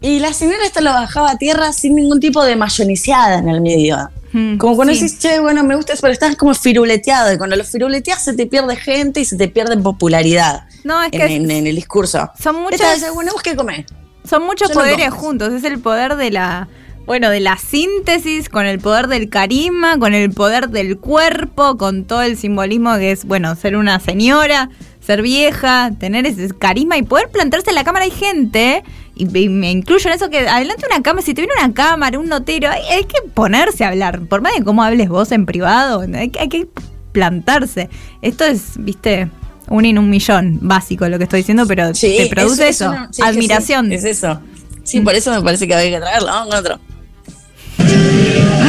Y 0.00 0.18
la 0.20 0.32
señora 0.32 0.58
esto 0.64 0.80
lo 0.80 0.92
bajaba 0.92 1.30
a 1.32 1.38
tierra 1.38 1.72
sin 1.72 1.94
ningún 1.94 2.20
tipo 2.20 2.44
de 2.44 2.54
mayoniciada 2.56 3.38
en 3.38 3.48
el 3.48 3.60
medio. 3.60 3.96
Mm, 4.32 4.58
Como 4.58 4.76
cuando 4.76 4.92
sí. 4.94 5.00
decís, 5.00 5.18
che, 5.18 5.40
bueno, 5.40 5.64
me 5.64 5.74
gusta 5.76 5.94
eso, 5.94 6.02
pero 6.02 6.12
estás 6.12 6.36
como 6.36 6.54
firuleteado. 6.54 7.32
Y 7.32 7.38
cuando 7.38 7.56
lo 7.56 7.64
firuleteas 7.64 8.22
se 8.22 8.34
te 8.34 8.46
pierde 8.46 8.76
gente 8.76 9.20
y 9.20 9.24
se 9.24 9.36
te 9.36 9.48
pierde 9.48 9.76
popularidad 9.78 10.64
No, 10.84 11.02
es 11.02 11.12
en, 11.12 11.18
que 11.20 11.34
en- 11.34 11.50
en 11.50 11.66
el 11.66 11.74
discurso. 11.76 12.30
son 12.40 12.56
Esta 12.56 12.60
muchas, 12.86 13.00
vez, 13.00 13.10
bueno, 13.14 13.32
¿vos 13.32 13.42
qué 13.42 13.56
comés? 13.56 13.86
son 14.28 14.42
muchos 14.44 14.68
yo 14.68 14.74
poderes 14.74 15.10
juntos. 15.14 15.52
Es 15.52 15.64
el 15.64 15.78
poder 15.78 16.16
de 16.16 16.30
la, 16.32 16.68
bueno, 17.06 17.30
de 17.30 17.40
la 17.40 17.56
síntesis, 17.56 18.48
con 18.50 18.66
el 18.66 18.80
poder 18.80 19.06
del 19.06 19.30
carisma, 19.30 19.98
con 19.98 20.12
el 20.14 20.30
poder 20.32 20.68
del 20.68 20.98
cuerpo, 20.98 21.78
con 21.78 22.04
todo 22.04 22.22
el 22.22 22.36
simbolismo 22.36 22.96
que 22.98 23.12
es, 23.12 23.24
bueno, 23.24 23.54
ser 23.56 23.76
una 23.76 23.98
señora, 24.00 24.68
ser 25.00 25.22
vieja, 25.22 25.92
tener 25.98 26.26
ese 26.26 26.48
carisma 26.58 26.98
y 26.98 27.02
poder 27.04 27.28
plantarse 27.30 27.70
en 27.70 27.76
la 27.76 27.84
cámara. 27.84 28.04
Hay 28.04 28.10
gente, 28.10 28.82
y, 29.16 29.38
y 29.38 29.48
me 29.48 29.70
incluyo 29.72 30.08
en 30.10 30.14
eso, 30.16 30.28
que 30.30 30.40
adelante 30.46 30.84
una 30.90 31.02
cámara, 31.02 31.24
si 31.24 31.34
te 31.34 31.40
viene 31.40 31.54
una 31.58 31.72
cámara, 31.74 32.18
un 32.18 32.28
notero, 32.28 32.70
hay, 32.70 32.82
hay 32.90 33.04
que 33.04 33.16
ponerse 33.34 33.84
a 33.84 33.88
hablar. 33.88 34.20
Por 34.26 34.42
más 34.42 34.54
de 34.54 34.62
cómo 34.62 34.82
hables 34.82 35.08
vos 35.08 35.32
en 35.32 35.46
privado, 35.46 36.04
hay, 36.14 36.28
que- 36.28 36.38
hay 36.38 36.48
que 36.48 36.68
plantarse. 37.12 37.88
Esto 38.22 38.44
es, 38.44 38.72
viste, 38.76 39.28
un 39.68 39.84
en 39.84 39.98
un 39.98 40.08
millón 40.10 40.58
básico 40.60 41.08
lo 41.08 41.16
que 41.18 41.24
estoy 41.24 41.40
diciendo, 41.40 41.66
pero 41.66 41.94
Sí, 41.94 42.14
te 42.18 42.26
produce 42.28 42.68
eso, 42.68 42.90
una- 42.90 43.08
sí, 43.10 43.22
es 43.22 43.26
que 43.26 43.32
sí, 43.32 43.38
admiración. 43.38 43.92
es 43.92 44.04
eso. 44.04 44.40
Sí, 44.84 45.00
por 45.00 45.14
eso 45.14 45.32
me 45.34 45.42
parece 45.42 45.66
que 45.66 45.74
había 45.74 45.90
que 45.90 46.00
traerlo. 46.00 46.28
Vamos 46.28 46.48
con 46.50 46.58
otro. 46.58 46.78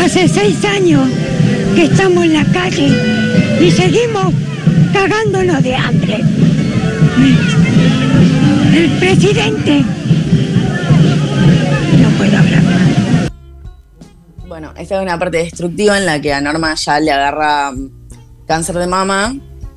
Hace 0.04 0.28
seis 0.28 0.64
años 0.66 1.08
que 1.76 1.84
estamos 1.84 2.24
en 2.24 2.34
la 2.34 2.46
calle 2.46 2.88
y 3.62 3.70
seguimos 3.72 4.34
cagándonos 4.94 5.62
de 5.62 5.76
hambre. 5.76 6.22
El 8.74 8.90
presidente. 9.00 9.84
Puedo 12.18 12.38
hablar. 12.38 13.32
Bueno, 14.48 14.74
esta 14.78 14.96
es 14.98 15.02
una 15.02 15.20
parte 15.20 15.38
destructiva 15.38 15.98
en 15.98 16.06
la 16.06 16.22
que 16.22 16.34
a 16.34 16.42
Norma 16.42 16.74
ya 16.76 17.00
le 17.00 17.12
agarra 17.12 17.72
mm, 17.72 17.90
cáncer 18.48 18.78
de 18.78 18.88
mama 18.88 19.36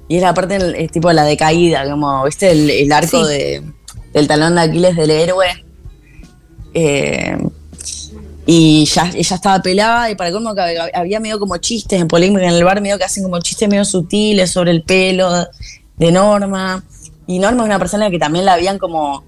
y 0.08 0.16
es 0.16 0.22
la 0.22 0.32
parte, 0.34 0.58
es 0.82 0.90
tipo 0.92 1.12
la 1.12 1.24
decaída, 1.24 1.88
como, 1.90 2.24
¿viste? 2.24 2.50
El, 2.50 2.70
el 2.70 2.92
arco 2.92 3.24
Sí. 3.24 3.30
de, 3.32 3.62
del 4.12 4.26
talón 4.28 4.54
de 4.54 4.60
Aquiles 4.62 4.96
del 4.96 5.10
héroe. 5.10 5.46
Eh, 6.74 7.36
y 8.46 8.84
ya 8.86 9.10
ella 9.14 9.36
estaba 9.36 9.60
pelada 9.60 10.10
y 10.10 10.14
para 10.14 10.32
colmo 10.32 10.54
que 10.54 10.60
había- 10.60 10.90
había 10.94 11.20
medio 11.20 11.38
como 11.38 11.56
chistes 11.58 12.00
en 12.00 12.08
polémica 12.08 12.42
en 12.44 12.54
el 12.54 12.64
bar, 12.64 12.80
medio 12.80 12.96
que 12.98 13.04
hacen 13.04 13.22
como 13.22 13.38
chistes 13.40 13.68
medio 13.68 13.84
sutiles 13.84 14.50
sobre 14.50 14.70
el 14.70 14.82
pelo 14.82 15.30
de 15.96 16.12
Norma. 16.12 16.82
Y 17.26 17.38
Norma 17.38 17.62
es 17.62 17.66
una 17.66 17.78
persona 17.78 18.10
que 18.10 18.18
también 18.18 18.44
la 18.44 18.54
habían 18.54 18.78
como 18.78 19.24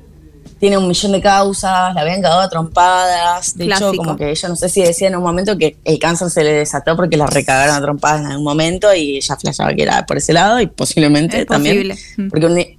tiene 0.63 0.79
un 0.79 0.87
millón 0.87 1.11
de 1.11 1.21
causas, 1.21 1.93
la 1.93 2.03
habían 2.03 2.23
cagado 2.23 2.41
a 2.41 2.49
trompadas. 2.49 3.57
De 3.59 3.65
hecho, 3.65 3.93
como 3.97 4.17
que 4.17 4.31
ella 4.31 4.49
no 4.49 4.55
sé 4.55 4.69
si 4.69 4.81
decía 4.81 5.09
en 5.09 5.17
un 5.17 5.23
momento 5.25 5.59
que 5.59 5.77
el 5.83 5.99
cáncer 5.99 6.31
se 6.31 6.45
le 6.45 6.53
desató 6.53 6.95
porque 6.95 7.17
la 7.17 7.27
recagaron 7.27 7.75
a 7.75 7.81
trompadas 7.81 8.21
en 8.21 8.27
algún 8.29 8.45
momento 8.45 8.95
y 8.95 9.17
ella 9.17 9.37
flashaba 9.37 9.75
que 9.75 9.83
era 9.83 10.07
por 10.07 10.19
ese 10.19 10.33
lado 10.33 10.61
y 10.61 10.69
posiblemente 10.69 11.41
Es 11.41 11.47
también. 11.49 11.89
posible. 11.89 11.97
Mm. 12.17 12.29
Porque 12.29 12.47
un, 12.47 12.55
ni- 12.55 12.79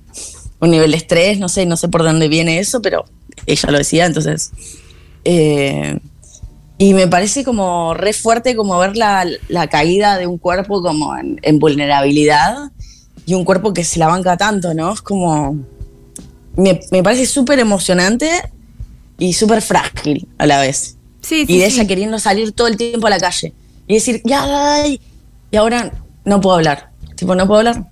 un 0.61 0.71
nivel 0.71 0.91
de 0.91 0.97
estrés, 0.97 1.39
no 1.39 1.49
sé, 1.49 1.65
no 1.65 1.75
sé 1.75 1.89
por 1.89 2.03
dónde 2.03 2.29
viene 2.29 2.59
eso, 2.59 2.81
pero 2.81 3.03
ella 3.45 3.69
lo 3.69 3.77
decía, 3.79 4.05
entonces. 4.05 4.51
eh, 5.25 5.99
y 6.77 6.93
me 6.93 7.07
parece 7.09 7.43
como 7.43 7.93
re 7.93 8.13
fuerte 8.13 8.55
como 8.55 8.79
ver 8.79 8.95
la, 8.95 9.27
la 9.49 9.67
caída 9.67 10.17
de 10.17 10.25
un 10.25 10.37
cuerpo 10.37 10.81
como 10.81 11.17
en, 11.17 11.37
en 11.41 11.59
vulnerabilidad 11.59 12.71
y 13.25 13.33
un 13.33 13.43
cuerpo 13.43 13.73
que 13.73 13.83
se 13.83 13.99
la 13.99 14.07
banca 14.07 14.37
tanto, 14.37 14.73
¿no? 14.73 14.93
Es 14.93 15.01
como. 15.01 15.57
Me, 16.55 16.79
me 16.91 17.03
parece 17.03 17.25
súper 17.25 17.59
emocionante 17.59 18.29
y 19.17 19.33
súper 19.33 19.61
frágil 19.61 20.27
a 20.37 20.45
la 20.45 20.59
vez. 20.61 20.97
Sí, 21.21 21.41
y 21.41 21.45
sí, 21.47 21.59
de 21.59 21.69
sí. 21.69 21.75
ella 21.75 21.87
queriendo 21.87 22.19
salir 22.19 22.51
todo 22.51 22.67
el 22.67 22.77
tiempo 22.77 23.07
a 23.07 23.09
la 23.09 23.17
calle 23.19 23.53
y 23.87 23.95
decir, 23.95 24.21
ya, 24.25 24.73
ay", 24.75 24.99
y 25.51 25.55
ahora 25.57 25.93
no 26.25 26.41
puedo 26.41 26.55
hablar. 26.57 26.89
Tipo, 27.15 27.35
no 27.35 27.47
puedo 27.47 27.59
hablar. 27.59 27.85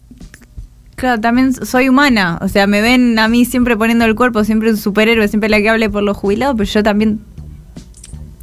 Claro, 0.96 1.20
también 1.22 1.54
soy 1.66 1.90
humana. 1.90 2.38
O 2.42 2.48
sea, 2.48 2.68
me 2.68 2.82
ven 2.82 3.18
a 3.18 3.28
mí 3.28 3.46
siempre 3.46 3.76
poniendo 3.78 4.06
el 4.06 4.16
cuerpo, 4.16 4.44
siempre 4.44 4.70
un 4.70 4.78
superhéroe, 4.78 5.28
siempre 5.28 5.50
la 5.50 5.60
que 5.60 5.70
hable 5.70 5.90
por 5.90 6.04
los 6.04 6.18
jubilados, 6.18 6.56
pero 6.58 6.70
yo 6.70 6.84
también 6.84 7.22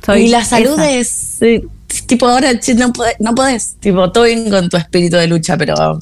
soy. 0.05 0.23
y 0.23 0.29
la 0.29 0.45
salud 0.45 0.79
esa. 0.81 0.91
es. 0.91 1.43
eh, 1.43 1.65
tipo, 2.07 2.27
ahora 2.27 2.53
no, 2.77 2.93
podés, 2.93 3.15
no 3.21 3.35
podés. 3.35 3.77
Tipo, 3.81 4.11
todo 4.11 4.25
bien 4.25 4.51
con 4.51 4.69
tu 4.69 4.77
espíritu 4.77 5.17
de 5.17 5.27
lucha, 5.29 5.57
pero. 5.57 5.99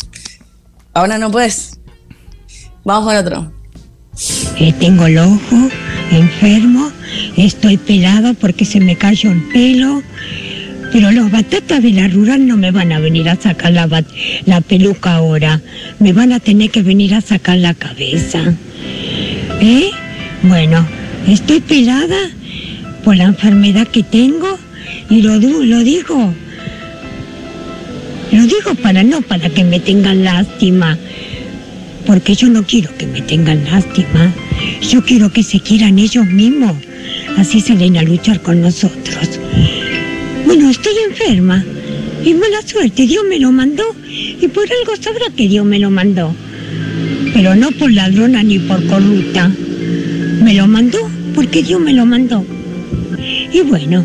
Ahora 0.94 1.18
no 1.18 1.30
puedes. 1.30 1.78
Vamos 2.84 3.06
con 3.06 3.16
otro. 3.16 3.52
Eh, 4.58 4.72
tengo 4.80 5.06
el 5.06 5.18
ojo 5.18 5.68
enfermo, 6.10 6.90
estoy 7.36 7.76
pelada 7.76 8.32
porque 8.32 8.64
se 8.64 8.80
me 8.80 8.96
cayó 8.96 9.30
el 9.30 9.42
pelo, 9.42 10.02
pero 10.90 11.10
los 11.10 11.30
batatas 11.30 11.82
de 11.82 11.92
la 11.92 12.08
rural 12.08 12.46
no 12.46 12.56
me 12.56 12.70
van 12.70 12.92
a 12.92 12.98
venir 12.98 13.28
a 13.28 13.36
sacar 13.36 13.72
la, 13.72 14.04
la 14.46 14.60
peluca 14.62 15.16
ahora, 15.16 15.60
me 15.98 16.14
van 16.14 16.32
a 16.32 16.40
tener 16.40 16.70
que 16.70 16.82
venir 16.82 17.14
a 17.14 17.20
sacar 17.20 17.58
la 17.58 17.74
cabeza. 17.74 18.54
¿Eh? 19.60 19.90
Bueno, 20.44 20.86
estoy 21.28 21.60
pelada 21.60 22.30
por 23.04 23.16
la 23.16 23.24
enfermedad 23.24 23.86
que 23.86 24.02
tengo 24.02 24.58
y 25.10 25.20
lo, 25.20 25.36
lo 25.36 25.80
digo. 25.80 26.32
Lo 28.32 28.42
digo 28.42 28.74
para 28.82 29.02
no 29.02 29.20
para 29.20 29.50
que 29.50 29.62
me 29.62 29.78
tengan 29.78 30.24
lástima 30.24 30.98
porque 32.06 32.34
yo 32.34 32.48
no 32.48 32.62
quiero 32.64 32.96
que 32.96 33.06
me 33.06 33.20
tengan 33.20 33.64
lástima. 33.64 34.32
Yo 34.80 35.04
quiero 35.04 35.32
que 35.32 35.42
se 35.42 35.60
quieran 35.60 35.98
ellos 35.98 36.26
mismos. 36.26 36.76
Así 37.36 37.60
salen 37.60 37.96
a 37.96 38.02
luchar 38.02 38.40
con 38.40 38.60
nosotros. 38.60 39.40
Bueno, 40.46 40.70
estoy 40.70 40.94
enferma. 41.10 41.64
Y 42.24 42.34
mala 42.34 42.62
suerte, 42.64 43.06
Dios 43.06 43.24
me 43.28 43.38
lo 43.38 43.52
mandó. 43.52 43.84
Y 44.08 44.48
por 44.48 44.64
algo 44.64 44.96
sabrá 45.00 45.26
que 45.36 45.48
Dios 45.48 45.66
me 45.66 45.78
lo 45.78 45.90
mandó. 45.90 46.34
Pero 47.34 47.54
no 47.54 47.70
por 47.72 47.92
ladrona 47.92 48.42
ni 48.42 48.58
por 48.58 48.84
corrupta. 48.86 49.50
Me 50.42 50.54
lo 50.54 50.66
mandó 50.66 50.98
porque 51.34 51.62
Dios 51.62 51.80
me 51.80 51.92
lo 51.92 52.06
mandó. 52.06 52.44
Y 53.52 53.60
bueno, 53.60 54.04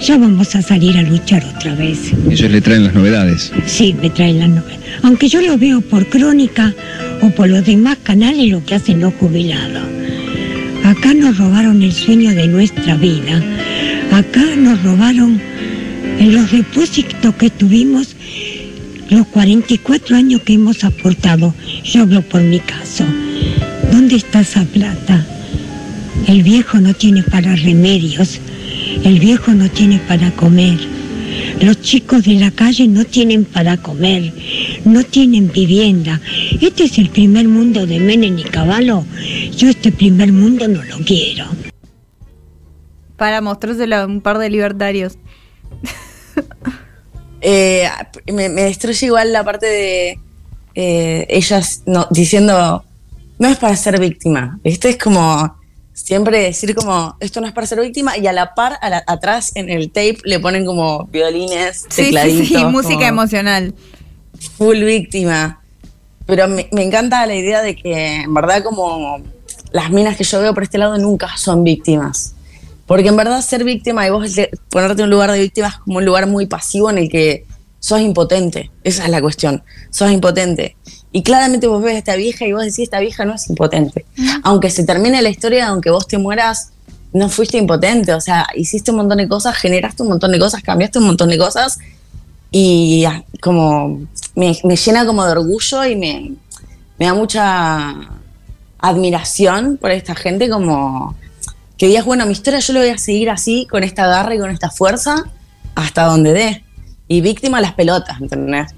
ya 0.00 0.18
vamos 0.18 0.54
a 0.54 0.62
salir 0.62 0.96
a 0.98 1.02
luchar 1.02 1.44
otra 1.56 1.74
vez. 1.74 2.12
Ellos 2.30 2.50
le 2.50 2.60
traen 2.60 2.84
las 2.84 2.94
novedades. 2.94 3.52
Sí, 3.66 3.94
me 4.00 4.10
traen 4.10 4.38
las 4.38 4.48
novelas. 4.50 4.80
Aunque 5.02 5.28
yo 5.28 5.40
lo 5.40 5.56
veo 5.56 5.80
por 5.80 6.06
crónica 6.06 6.74
o 7.22 7.30
por 7.30 7.48
los 7.48 7.64
demás 7.64 7.98
canales 8.02 8.48
lo 8.50 8.64
que 8.64 8.74
hacen 8.74 9.00
los 9.00 9.14
jubilados. 9.14 9.82
Acá 10.84 11.14
nos 11.14 11.38
robaron 11.38 11.82
el 11.82 11.92
sueño 11.92 12.34
de 12.34 12.46
nuestra 12.46 12.96
vida. 12.96 13.42
Acá 14.12 14.44
nos 14.56 14.82
robaron 14.82 15.40
en 16.18 16.34
los 16.34 16.50
depósitos 16.52 17.34
que 17.36 17.50
tuvimos 17.50 18.14
los 19.10 19.26
44 19.28 20.16
años 20.16 20.42
que 20.42 20.54
hemos 20.54 20.84
aportado. 20.84 21.54
Yo 21.84 22.02
hablo 22.02 22.22
por 22.22 22.42
mi 22.42 22.60
caso. 22.60 23.04
¿Dónde 23.92 24.16
está 24.16 24.40
esa 24.40 24.64
plata? 24.64 25.24
El 26.26 26.42
viejo 26.42 26.78
no 26.80 26.94
tiene 26.94 27.22
para 27.22 27.54
remedios. 27.56 28.40
El 29.04 29.18
viejo 29.18 29.52
no 29.52 29.68
tiene 29.68 29.98
para 29.98 30.30
comer. 30.32 30.93
Los 31.60 31.80
chicos 31.80 32.24
de 32.24 32.34
la 32.34 32.50
calle 32.50 32.86
no 32.88 33.04
tienen 33.04 33.44
para 33.44 33.76
comer, 33.76 34.32
no 34.84 35.02
tienen 35.04 35.50
vivienda. 35.50 36.20
Este 36.60 36.84
es 36.84 36.98
el 36.98 37.10
primer 37.10 37.48
mundo 37.48 37.86
de 37.86 38.00
Menem 38.00 38.38
y 38.38 38.44
Caballo. 38.44 39.04
Yo 39.56 39.68
este 39.68 39.92
primer 39.92 40.32
mundo 40.32 40.68
no 40.68 40.82
lo 40.82 40.98
quiero. 41.04 41.46
Para 43.16 43.40
mostrárselo 43.40 43.96
a 43.96 44.06
un 44.06 44.20
par 44.20 44.38
de 44.38 44.50
libertarios. 44.50 45.18
Eh, 47.46 47.86
me, 48.32 48.48
me 48.48 48.62
destruye 48.62 49.04
igual 49.04 49.30
la 49.30 49.44
parte 49.44 49.66
de 49.66 50.18
eh, 50.74 51.26
ellas 51.28 51.82
no, 51.86 52.06
diciendo, 52.10 52.84
no 53.38 53.48
es 53.48 53.58
para 53.58 53.76
ser 53.76 54.00
víctima. 54.00 54.58
Esto 54.64 54.88
es 54.88 54.98
como 54.98 55.56
siempre 55.94 56.40
decir 56.42 56.74
como, 56.74 57.16
esto 57.20 57.40
no 57.40 57.46
es 57.46 57.52
para 57.54 57.66
ser 57.66 57.80
víctima 57.80 58.18
y 58.18 58.26
a 58.26 58.32
la 58.32 58.54
par, 58.54 58.78
a 58.82 58.90
la- 58.90 59.04
atrás 59.06 59.52
en 59.54 59.70
el 59.70 59.88
tape 59.88 60.18
le 60.24 60.38
ponen 60.40 60.66
como 60.66 61.06
violines, 61.06 61.86
Sí, 61.88 61.88
sí, 61.88 62.02
tecladitos. 62.06 62.48
sí, 62.48 62.64
música 62.66 63.06
emocional. 63.06 63.74
Full 64.58 64.82
víctima. 64.84 65.60
Pero 66.26 66.48
me, 66.48 66.68
me 66.72 66.82
encanta 66.82 67.24
la 67.26 67.34
idea 67.34 67.62
de 67.62 67.76
que 67.76 68.16
en 68.22 68.34
verdad 68.34 68.62
como 68.62 69.22
las 69.72 69.90
minas 69.90 70.16
que 70.16 70.24
yo 70.24 70.40
veo 70.40 70.52
por 70.54 70.62
este 70.64 70.78
lado 70.78 70.98
nunca 70.98 71.36
son 71.36 71.64
víctimas. 71.64 72.34
Porque 72.86 73.08
en 73.08 73.16
verdad 73.16 73.40
ser 73.40 73.64
víctima 73.64 74.06
y 74.06 74.10
vos 74.10 74.30
ponerte 74.70 75.00
en 75.02 75.04
un 75.04 75.10
lugar 75.10 75.30
de 75.30 75.40
víctima 75.40 75.68
es 75.68 75.76
como 75.76 75.98
un 75.98 76.04
lugar 76.04 76.26
muy 76.26 76.46
pasivo 76.46 76.90
en 76.90 76.98
el 76.98 77.08
que 77.08 77.46
sos 77.78 78.00
impotente. 78.00 78.70
Esa 78.82 79.04
es 79.04 79.10
la 79.10 79.20
cuestión. 79.22 79.62
Sos 79.90 80.10
impotente. 80.10 80.76
Y 81.16 81.22
claramente 81.22 81.68
vos 81.68 81.80
ves 81.80 81.94
a 81.94 81.98
esta 81.98 82.16
vieja 82.16 82.44
y 82.44 82.52
vos 82.52 82.62
decís, 82.62 82.80
esta 82.80 82.98
vieja 82.98 83.24
no 83.24 83.36
es 83.36 83.48
impotente. 83.48 84.04
Aunque 84.42 84.68
se 84.68 84.82
termine 84.82 85.22
la 85.22 85.28
historia, 85.28 85.68
aunque 85.68 85.88
vos 85.88 86.08
te 86.08 86.18
mueras, 86.18 86.72
no 87.12 87.28
fuiste 87.28 87.56
impotente. 87.56 88.12
O 88.14 88.20
sea, 88.20 88.48
hiciste 88.56 88.90
un 88.90 88.96
montón 88.96 89.18
de 89.18 89.28
cosas, 89.28 89.54
generaste 89.54 90.02
un 90.02 90.08
montón 90.08 90.32
de 90.32 90.40
cosas, 90.40 90.60
cambiaste 90.64 90.98
un 90.98 91.06
montón 91.06 91.28
de 91.28 91.38
cosas. 91.38 91.78
Y 92.50 93.04
ah, 93.04 93.22
como 93.40 94.08
me, 94.34 94.58
me 94.64 94.74
llena 94.74 95.06
como 95.06 95.24
de 95.24 95.30
orgullo 95.30 95.84
y 95.84 95.94
me, 95.94 96.32
me 96.98 97.06
da 97.06 97.14
mucha 97.14 97.94
admiración 98.78 99.76
por 99.76 99.92
esta 99.92 100.16
gente 100.16 100.50
como 100.50 101.14
que 101.78 101.86
digas, 101.86 102.04
bueno, 102.04 102.26
mi 102.26 102.32
historia 102.32 102.58
yo 102.58 102.72
lo 102.72 102.80
voy 102.80 102.88
a 102.88 102.98
seguir 102.98 103.30
así, 103.30 103.68
con 103.70 103.84
esta 103.84 104.08
garra 104.08 104.34
y 104.34 104.40
con 104.40 104.50
esta 104.50 104.68
fuerza, 104.68 105.22
hasta 105.76 106.06
donde 106.06 106.32
dé. 106.32 106.64
Y 107.06 107.20
víctima 107.20 107.58
a 107.58 107.60
las 107.60 107.74
pelotas, 107.74 108.20
¿entendés? 108.20 108.74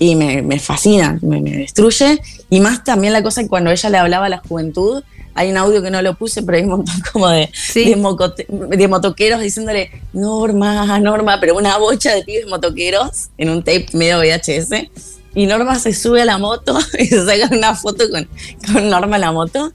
Y 0.00 0.16
me, 0.16 0.40
me 0.42 0.58
fascina, 0.58 1.18
me, 1.22 1.40
me 1.40 1.58
destruye. 1.58 2.18
Y 2.48 2.58
más 2.60 2.82
también 2.82 3.12
la 3.12 3.22
cosa 3.22 3.42
que 3.42 3.48
cuando 3.48 3.70
ella 3.70 3.90
le 3.90 3.98
hablaba 3.98 4.26
a 4.26 4.28
la 4.30 4.38
juventud, 4.38 5.04
hay 5.34 5.50
un 5.50 5.58
audio 5.58 5.82
que 5.82 5.90
no 5.90 6.00
lo 6.02 6.14
puse, 6.14 6.42
pero 6.42 6.56
hay 6.58 6.64
un 6.64 6.70
montón 6.70 6.94
como 7.12 7.28
de, 7.28 7.50
de, 7.74 7.96
mocote- 7.96 8.46
de 8.48 8.88
motoqueros 8.88 9.40
diciéndole, 9.40 9.90
Norma, 10.14 10.98
Norma, 10.98 11.38
pero 11.38 11.56
una 11.56 11.76
bocha 11.78 12.14
de 12.14 12.22
pibes 12.24 12.46
motoqueros 12.48 13.28
en 13.38 13.50
un 13.50 13.62
tape 13.62 13.86
medio 13.92 14.18
VHS. 14.18 14.88
Y 15.34 15.46
Norma 15.46 15.78
se 15.78 15.94
sube 15.94 16.22
a 16.22 16.24
la 16.24 16.38
moto 16.38 16.76
y 16.98 17.06
se 17.06 17.24
saca 17.24 17.54
una 17.54 17.76
foto 17.76 18.04
con, 18.10 18.26
con 18.72 18.88
Norma 18.88 19.16
en 19.16 19.20
la 19.20 19.32
moto. 19.32 19.72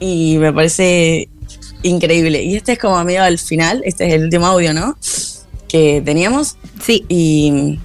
Y 0.00 0.38
me 0.38 0.52
parece 0.52 1.28
increíble. 1.82 2.42
Y 2.44 2.54
este 2.56 2.72
es 2.72 2.78
como 2.78 3.02
medio 3.04 3.24
al 3.24 3.38
final, 3.38 3.82
este 3.84 4.06
es 4.06 4.14
el 4.14 4.24
último 4.24 4.46
audio, 4.46 4.72
¿no? 4.72 4.96
Que 5.68 6.00
teníamos. 6.04 6.56
Sí. 6.82 7.04
Y, 7.08 7.78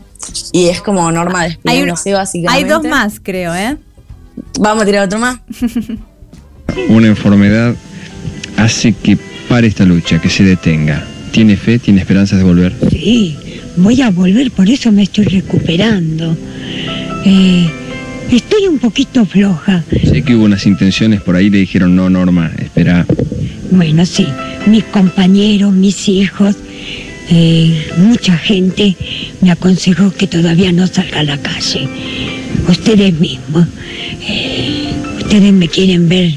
y 0.52 0.68
es 0.68 0.82
como 0.82 1.12
Norma 1.12 1.44
despidiéndose 1.44 2.14
básicamente. 2.14 2.64
Hay 2.64 2.70
dos 2.70 2.84
más, 2.84 3.20
creo, 3.22 3.54
¿eh? 3.56 3.78
Vamos 4.60 4.84
a 4.84 4.86
tirar 4.86 5.06
otro 5.06 5.20
más. 5.20 5.40
Una 6.90 7.08
enfermedad 7.08 7.76
hace 8.58 8.94
que 8.94 9.18
pare 9.48 9.68
esta 9.68 9.86
lucha, 9.86 10.22
que 10.22 10.30
se 10.30 10.44
detenga. 10.44 11.04
¿Tiene 11.32 11.56
fe? 11.58 11.80
¿Tiene 11.80 12.02
esperanzas 12.02 12.40
de 12.40 12.44
volver? 12.44 12.74
Sí, 12.92 13.38
voy 13.78 14.02
a 14.02 14.10
volver, 14.10 14.52
por 14.52 14.70
eso 14.70 14.92
me 14.92 15.04
estoy 15.04 15.26
recuperando. 15.26 16.36
Eh, 17.26 17.70
estoy 18.32 18.68
un 18.68 18.80
poquito 18.80 19.26
floja. 19.26 19.84
Sé 19.90 20.24
que 20.24 20.36
hubo 20.36 20.46
unas 20.46 20.66
intenciones 20.66 21.22
por 21.22 21.36
ahí, 21.36 21.50
le 21.50 21.60
dijeron, 21.60 21.96
no, 21.96 22.10
Norma, 22.10 22.52
espera. 22.60 23.06
Bueno, 23.72 24.06
sí, 24.06 24.28
mis 24.66 24.84
compañeros, 24.86 25.72
mis 25.74 26.10
hijos, 26.10 26.56
eh, 27.30 27.92
mucha 27.98 28.38
gente 28.38 28.96
me 29.42 29.52
aconsejó 29.52 30.12
que 30.12 30.28
todavía 30.28 30.72
no 30.72 30.88
salga 30.88 31.20
a 31.20 31.24
la 31.24 31.38
calle. 31.38 31.88
Ustedes 32.68 33.14
mismos, 33.20 33.68
eh, 34.28 34.94
ustedes 35.20 35.54
me 35.54 35.68
quieren 35.68 36.10
ver 36.10 36.34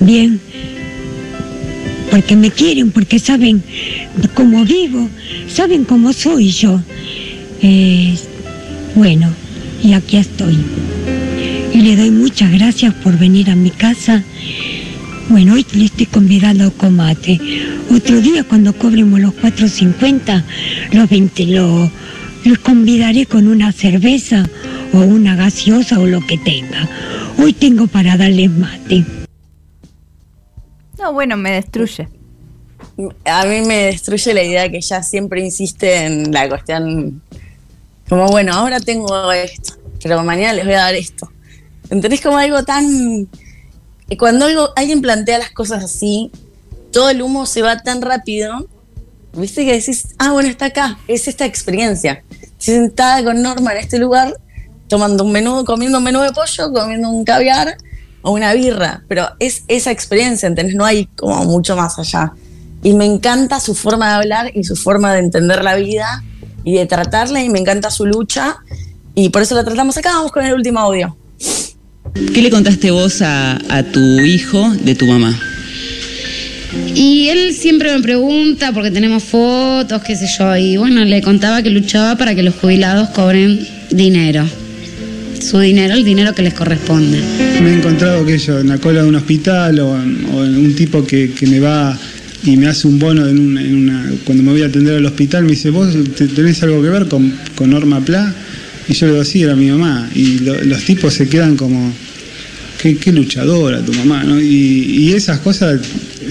bien, 0.00 0.40
porque 2.10 2.36
me 2.36 2.50
quieren, 2.50 2.90
porque 2.90 3.18
saben 3.18 3.62
cómo 4.34 4.64
vivo, 4.64 5.08
saben 5.52 5.84
cómo 5.84 6.12
soy 6.12 6.50
yo. 6.50 6.80
Eh, 7.62 8.14
bueno, 8.94 9.32
y 9.82 9.94
aquí 9.94 10.18
estoy. 10.18 10.56
Y 11.72 11.80
le 11.80 11.96
doy 11.96 12.10
muchas 12.10 12.52
gracias 12.52 12.94
por 12.94 13.18
venir 13.18 13.50
a 13.50 13.56
mi 13.56 13.70
casa. 13.70 14.22
Bueno, 15.28 15.54
hoy 15.54 15.66
le 15.72 15.86
estoy 15.86 16.06
convidando 16.06 16.68
a 16.68 16.70
Comate. 16.70 17.40
Otro 17.92 18.20
día 18.20 18.44
cuando 18.44 18.72
cobremos 18.72 19.18
los 19.18 19.34
4.50, 19.34 20.44
los 20.92 21.10
20, 21.10 21.46
lo, 21.46 21.90
los 22.44 22.58
convidaré 22.58 23.26
con 23.26 23.48
una 23.48 23.72
cerveza 23.72 24.48
o 24.92 24.98
una 24.98 25.34
gaseosa 25.34 25.98
o 25.98 26.06
lo 26.06 26.24
que 26.24 26.38
tenga. 26.38 26.88
Hoy 27.42 27.52
tengo 27.52 27.88
para 27.88 28.16
darles 28.16 28.50
mate. 28.52 29.04
No, 30.96 31.12
bueno, 31.12 31.36
me 31.36 31.50
destruye. 31.50 32.08
A 33.24 33.44
mí 33.46 33.60
me 33.62 33.78
destruye 33.86 34.32
la 34.32 34.44
idea 34.44 34.70
que 34.70 34.76
ella 34.76 35.02
siempre 35.02 35.44
insiste 35.44 36.06
en 36.06 36.32
la 36.32 36.48
cuestión. 36.48 37.20
Como, 38.08 38.28
bueno, 38.28 38.54
ahora 38.54 38.78
tengo 38.78 39.32
esto, 39.32 39.74
pero 40.00 40.22
mañana 40.22 40.52
les 40.52 40.64
voy 40.64 40.74
a 40.74 40.82
dar 40.82 40.94
esto. 40.94 41.28
¿Entendés? 41.90 42.20
Como 42.20 42.38
algo 42.38 42.62
tan. 42.62 43.28
Cuando 44.18 44.46
alguien 44.76 45.02
plantea 45.02 45.38
las 45.38 45.50
cosas 45.50 45.82
así, 45.82 46.30
todo 46.92 47.10
el 47.10 47.20
humo 47.22 47.44
se 47.46 47.62
va 47.62 47.82
tan 47.82 48.00
rápido. 48.00 48.66
¿Viste? 49.34 49.64
Que 49.66 49.72
decís, 49.72 50.14
ah, 50.18 50.32
bueno, 50.32 50.48
está 50.48 50.66
acá, 50.66 50.98
es 51.08 51.28
esta 51.28 51.44
experiencia. 51.44 52.24
Estoy 52.30 52.74
sentada 52.74 53.22
con 53.22 53.42
Norma 53.42 53.72
en 53.72 53.78
este 53.78 53.98
lugar 53.98 54.34
tomando 54.88 55.24
un 55.24 55.32
menú, 55.32 55.64
comiendo 55.64 55.98
un 55.98 56.04
menú 56.04 56.20
de 56.20 56.32
pollo, 56.32 56.72
comiendo 56.72 57.10
un 57.10 57.24
caviar 57.24 57.76
o 58.22 58.32
una 58.32 58.54
birra. 58.54 59.02
Pero 59.08 59.28
es 59.38 59.64
esa 59.68 59.90
experiencia, 59.90 60.46
¿entendés? 60.46 60.74
No 60.74 60.84
hay 60.84 61.06
como 61.06 61.44
mucho 61.44 61.76
más 61.76 61.98
allá. 61.98 62.32
Y 62.82 62.94
me 62.94 63.04
encanta 63.04 63.60
su 63.60 63.74
forma 63.74 64.08
de 64.08 64.14
hablar 64.14 64.50
y 64.54 64.64
su 64.64 64.76
forma 64.76 65.12
de 65.12 65.18
entender 65.20 65.64
la 65.64 65.74
vida 65.74 66.22
y 66.64 66.74
de 66.74 66.86
tratarla 66.86 67.42
y 67.42 67.48
me 67.48 67.58
encanta 67.58 67.90
su 67.90 68.06
lucha. 68.06 68.58
Y 69.14 69.30
por 69.30 69.42
eso 69.42 69.54
la 69.54 69.64
tratamos 69.64 69.96
acá. 69.96 70.10
Vamos 70.12 70.32
con 70.32 70.44
el 70.44 70.54
último 70.54 70.78
audio. 70.78 71.16
¿Qué 72.32 72.42
le 72.42 72.50
contaste 72.50 72.90
vos 72.90 73.22
a, 73.22 73.58
a 73.68 73.82
tu 73.84 74.00
hijo 74.20 74.74
de 74.84 74.94
tu 74.94 75.06
mamá? 75.06 75.38
Y 76.94 77.28
él 77.28 77.54
siempre 77.54 77.94
me 77.94 78.02
pregunta, 78.02 78.72
porque 78.72 78.90
tenemos 78.90 79.22
fotos, 79.22 80.02
qué 80.02 80.16
sé 80.16 80.26
yo, 80.38 80.56
y 80.56 80.76
bueno, 80.76 81.04
le 81.04 81.22
contaba 81.22 81.62
que 81.62 81.70
luchaba 81.70 82.16
para 82.16 82.34
que 82.34 82.42
los 82.42 82.54
jubilados 82.54 83.08
cobren 83.10 83.66
dinero. 83.90 84.44
Su 85.40 85.58
dinero, 85.60 85.94
el 85.94 86.04
dinero 86.04 86.34
que 86.34 86.42
les 86.42 86.54
corresponde. 86.54 87.20
Me 87.62 87.70
he 87.70 87.74
encontrado 87.74 88.24
que 88.26 88.38
yo 88.38 88.58
en 88.58 88.68
la 88.68 88.78
cola 88.78 89.02
de 89.02 89.08
un 89.08 89.14
hospital 89.14 89.78
o, 89.80 89.90
o 89.92 90.44
en 90.44 90.56
un 90.56 90.74
tipo 90.74 91.04
que, 91.06 91.30
que 91.32 91.46
me 91.46 91.60
va 91.60 91.96
y 92.44 92.56
me 92.56 92.66
hace 92.66 92.86
un 92.88 92.98
bono 92.98 93.26
en 93.28 93.38
una, 93.38 93.60
en 93.62 93.74
una- 93.76 94.10
cuando 94.24 94.42
me 94.42 94.52
voy 94.52 94.62
a 94.62 94.66
atender 94.66 94.96
al 94.96 95.04
hospital, 95.06 95.44
me 95.44 95.50
dice, 95.50 95.70
¿vos 95.70 95.94
te- 96.16 96.28
tenés 96.28 96.62
algo 96.62 96.82
que 96.82 96.88
ver 96.88 97.06
con, 97.08 97.32
con 97.54 97.70
Norma 97.70 98.00
Pla? 98.04 98.34
Y 98.88 98.94
yo 98.94 99.06
le 99.06 99.12
digo, 99.12 99.24
sí, 99.24 99.42
era 99.42 99.54
mi 99.56 99.66
mamá. 99.70 100.08
Y 100.14 100.38
lo- 100.40 100.62
los 100.64 100.82
tipos 100.84 101.12
se 101.14 101.28
quedan 101.28 101.56
como, 101.56 101.92
qué, 102.94 103.12
luchadora 103.12 103.84
tu 103.84 103.92
mamá, 103.92 104.22
¿no? 104.24 104.40
Y, 104.40 104.46
y 104.46 105.12
esas 105.12 105.40
cosas 105.40 105.80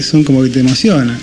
son 0.00 0.24
como 0.24 0.42
que 0.42 0.48
te 0.48 0.60
emocionan. 0.60 1.18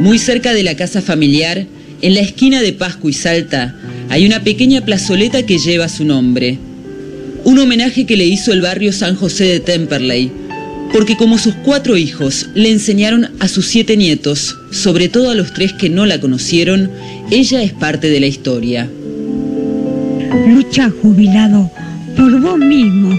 Muy 0.00 0.18
cerca 0.18 0.52
de 0.52 0.62
la 0.62 0.76
casa 0.76 1.00
familiar, 1.00 1.66
en 2.02 2.14
la 2.14 2.20
esquina 2.20 2.60
de 2.60 2.72
Pascu 2.72 3.08
y 3.08 3.12
Salta, 3.14 3.74
hay 4.10 4.26
una 4.26 4.44
pequeña 4.44 4.84
plazoleta 4.84 5.46
que 5.46 5.58
lleva 5.58 5.88
su 5.88 6.04
nombre. 6.04 6.58
Un 7.44 7.58
homenaje 7.58 8.04
que 8.04 8.16
le 8.16 8.26
hizo 8.26 8.52
el 8.52 8.60
barrio 8.60 8.92
San 8.92 9.16
José 9.16 9.44
de 9.44 9.60
Temperley, 9.60 10.30
porque 10.92 11.16
como 11.16 11.38
sus 11.38 11.54
cuatro 11.64 11.96
hijos 11.96 12.48
le 12.54 12.70
enseñaron 12.70 13.30
a 13.40 13.48
sus 13.48 13.66
siete 13.66 13.96
nietos, 13.96 14.56
sobre 14.70 15.08
todo 15.08 15.30
a 15.30 15.34
los 15.34 15.52
tres 15.52 15.72
que 15.72 15.88
no 15.88 16.06
la 16.06 16.20
conocieron, 16.20 16.90
ella 17.30 17.62
es 17.62 17.72
parte 17.72 18.10
de 18.10 18.20
la 18.20 18.26
historia. 18.26 18.88
Lucha 20.48 20.90
jubilado 21.02 21.70
por 22.16 22.40
vos 22.40 22.58
mismo, 22.58 23.10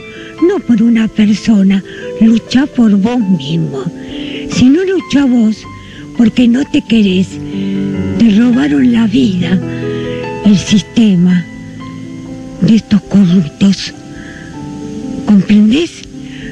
no 0.47 0.59
por 0.59 0.83
una 0.83 1.07
persona. 1.07 1.83
Lucha 2.21 2.65
por 2.65 2.91
vos 2.97 3.19
mismo. 3.19 3.83
Si 4.51 4.65
no 4.65 4.83
lucha 4.83 5.25
vos, 5.25 5.57
porque 6.17 6.47
no 6.47 6.63
te 6.71 6.81
querés, 6.81 7.27
te 8.19 8.29
robaron 8.37 8.91
la 8.91 9.07
vida, 9.07 9.59
el 10.45 10.57
sistema 10.57 11.45
de 12.61 12.75
estos 12.75 13.01
corruptos. 13.03 13.93
¿Comprendés? 15.25 15.91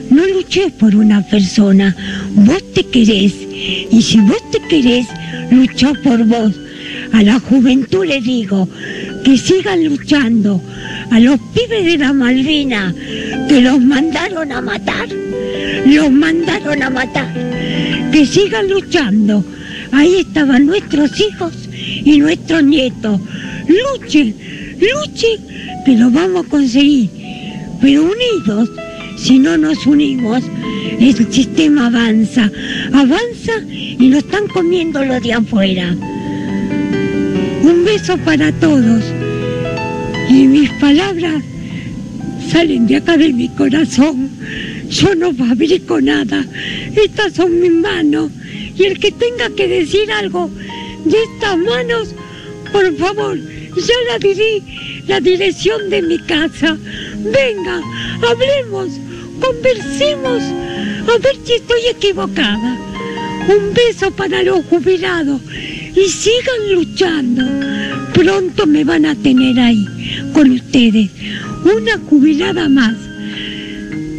No 0.09 0.25
luches 0.27 0.71
por 0.73 0.95
una 0.95 1.21
persona, 1.27 1.95
vos 2.33 2.63
te 2.73 2.85
querés. 2.85 3.33
Y 3.91 4.01
si 4.01 4.19
vos 4.19 4.41
te 4.51 4.59
querés, 4.69 5.07
lucha 5.51 5.93
por 6.03 6.23
vos. 6.25 6.53
A 7.13 7.21
la 7.21 7.39
juventud 7.39 8.05
le 8.05 8.21
digo 8.21 8.67
que 9.23 9.37
sigan 9.37 9.83
luchando. 9.83 10.61
A 11.11 11.19
los 11.19 11.39
pibes 11.53 11.85
de 11.85 11.97
la 11.97 12.13
Malvina, 12.13 12.93
que 13.47 13.61
los 13.61 13.79
mandaron 13.79 14.51
a 14.51 14.61
matar. 14.61 15.07
Los 15.85 16.11
mandaron 16.11 16.81
a 16.81 16.89
matar. 16.89 17.33
Que 18.11 18.25
sigan 18.25 18.69
luchando. 18.69 19.43
Ahí 19.91 20.15
estaban 20.15 20.65
nuestros 20.65 21.19
hijos 21.19 21.53
y 22.03 22.17
nuestros 22.17 22.63
nietos. 22.63 23.19
Luchen, 23.67 24.35
luchen, 24.79 25.39
que 25.85 25.97
lo 25.97 26.09
vamos 26.09 26.45
a 26.45 26.49
conseguir. 26.49 27.09
Pero 27.81 28.03
unidos, 28.03 28.69
si 29.17 29.39
no 29.39 29.57
nos 29.57 29.85
unimos, 29.85 30.43
el 30.99 31.31
sistema 31.31 31.87
avanza, 31.87 32.49
avanza 32.93 33.53
y 33.69 34.09
lo 34.09 34.17
están 34.17 34.47
comiendo 34.47 35.03
los 35.03 35.21
de 35.21 35.33
afuera. 35.33 35.95
Un 37.63 37.85
beso 37.85 38.17
para 38.17 38.51
todos. 38.51 39.03
Y 40.29 40.47
mis 40.47 40.69
palabras 40.81 41.41
salen 42.51 42.87
de 42.87 42.97
acá 42.97 43.15
de 43.15 43.31
mi 43.31 43.47
corazón. 43.47 44.29
Yo 44.89 45.15
no 45.15 45.33
fabrico 45.33 46.01
nada. 46.01 46.45
Estas 46.93 47.33
son 47.33 47.61
mis 47.61 47.71
manos. 47.71 48.31
Y 48.77 48.83
el 48.83 48.99
que 48.99 49.13
tenga 49.13 49.49
que 49.55 49.69
decir 49.69 50.11
algo 50.11 50.49
de 51.05 51.17
estas 51.23 51.57
manos, 51.57 52.13
por 52.73 52.97
favor, 52.97 53.37
ya 53.37 54.11
la 54.11 54.19
diré 54.19 54.61
la 55.07 55.21
dirección 55.21 55.89
de 55.89 56.01
mi 56.01 56.19
casa. 56.19 56.77
Venga, 57.17 57.81
hablemos, 58.29 58.89
conversemos, 59.39 60.43
a 61.07 61.17
ver 61.17 61.37
si 61.45 61.53
estoy 61.53 61.81
equivocada. 61.89 62.77
Un 63.47 63.73
beso 63.73 64.11
para 64.11 64.43
los 64.43 64.65
jubilados 64.65 65.39
y 65.95 66.09
sigan 66.09 66.73
luchando. 66.73 67.43
Pronto 68.13 68.65
me 68.65 68.83
van 68.83 69.05
a 69.05 69.15
tener 69.15 69.59
ahí 69.59 69.85
con 70.33 70.51
ustedes, 70.51 71.09
una 71.63 71.97
jubilada 72.09 72.69
más. 72.69 72.95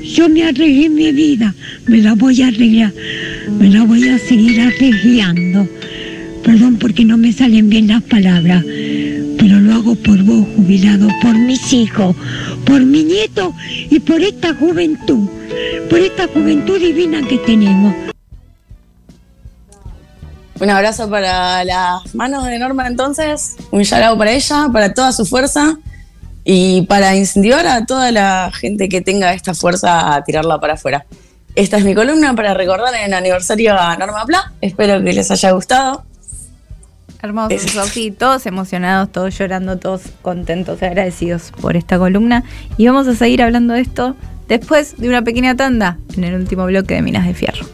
Yo 0.03 0.29
me 0.29 0.45
arreglé 0.45 0.89
mi 0.89 1.11
vida, 1.13 1.55
me 1.87 1.99
la 1.99 2.15
voy 2.15 2.43
a 2.43 2.49
arreglar, 2.49 2.93
me 3.59 3.71
la 3.71 3.85
voy 3.85 4.09
a 4.09 4.19
seguir 4.19 4.61
arreglando. 4.61 5.69
Perdón 6.45 6.77
porque 6.77 7.05
no 7.05 7.17
me 7.17 7.33
salen 7.33 7.71
bien 7.71 7.89
las 7.89 8.03
palabras, 8.03 8.65
pero 9.39 9.61
lo 9.61 9.75
hago 9.75 9.95
por 9.95 10.23
vos, 10.23 10.47
jubilado, 10.57 11.09
por 11.23 11.37
mis 11.37 11.73
hijos, 11.73 12.15
por 12.65 12.85
mi 12.85 13.03
nieto 13.03 13.55
y 13.91 13.99
por 13.99 14.21
esta 14.21 14.55
juventud, 14.55 15.29
por 15.89 15.99
esta 15.99 16.29
juventud 16.29 16.79
divina 16.79 17.27
que 17.27 17.39
tenemos. 17.39 18.14
Un 20.61 20.71
abrazo 20.71 21.11
para 21.11 21.65
las 21.65 22.15
manos 22.15 22.45
de 22.45 22.59
Norma 22.59 22.87
entonces, 22.87 23.57
un 23.71 23.83
shout 23.83 24.17
para 24.17 24.31
ella, 24.31 24.69
para 24.73 24.95
toda 24.95 25.13
su 25.13 25.27
fuerza 25.27 25.79
y 26.45 26.83
para 26.83 27.17
incentivar 27.17 27.67
a 27.67 27.85
toda 27.87 28.13
la 28.13 28.51
gente 28.53 28.89
que 28.89 29.01
tenga 29.01 29.33
esta 29.33 29.55
fuerza 29.55 30.15
a 30.15 30.23
tirarla 30.23 30.61
para 30.61 30.75
afuera. 30.75 31.07
Esta 31.57 31.77
es 31.77 31.85
mi 31.85 31.95
columna 31.95 32.35
para 32.35 32.55
recordar 32.55 32.95
el 32.95 33.13
aniversario 33.13 33.79
a 33.79 33.97
Norma 33.97 34.25
Pla. 34.27 34.53
Espero 34.61 35.03
que 35.03 35.13
les 35.13 35.31
haya 35.31 35.53
gustado. 35.53 36.05
Hermoso, 37.23 37.57
Sofi, 37.69 38.11
todos 38.11 38.45
emocionados, 38.45 39.11
todos 39.11 39.39
llorando, 39.39 39.79
todos 39.79 40.03
contentos, 40.21 40.83
agradecidos 40.83 41.53
por 41.61 41.77
esta 41.77 41.99
columna. 41.99 42.45
Y 42.77 42.87
vamos 42.87 43.09
a 43.09 43.15
seguir 43.15 43.43
hablando 43.43 43.73
de 43.75 43.81
esto 43.81 44.15
después 44.47 44.97
de 44.99 45.09
una 45.09 45.23
pequeña 45.23 45.57
tanda 45.57 45.97
en 46.17 46.25
el 46.25 46.35
último 46.35 46.67
bloque 46.67 46.95
de 46.95 47.03
Minas 47.03 47.27
de 47.27 47.35
Fierro. 47.35 47.67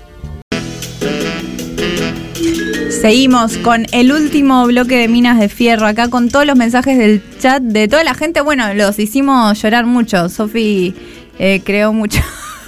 Seguimos 3.00 3.56
con 3.56 3.86
el 3.92 4.12
último 4.12 4.66
bloque 4.66 4.98
de 4.98 5.08
Minas 5.08 5.40
de 5.40 5.48
Fierro, 5.48 5.86
acá 5.86 6.08
con 6.10 6.28
todos 6.28 6.44
los 6.44 6.54
mensajes 6.54 6.98
del 6.98 7.22
chat 7.38 7.62
de 7.62 7.88
toda 7.88 8.04
la 8.04 8.12
gente. 8.12 8.42
Bueno, 8.42 8.74
los 8.74 8.98
hicimos 8.98 9.62
llorar 9.62 9.86
mucho. 9.86 10.28
Sofi 10.28 10.94
eh, 11.38 11.62
creó 11.64 11.94
mucho. 11.94 12.20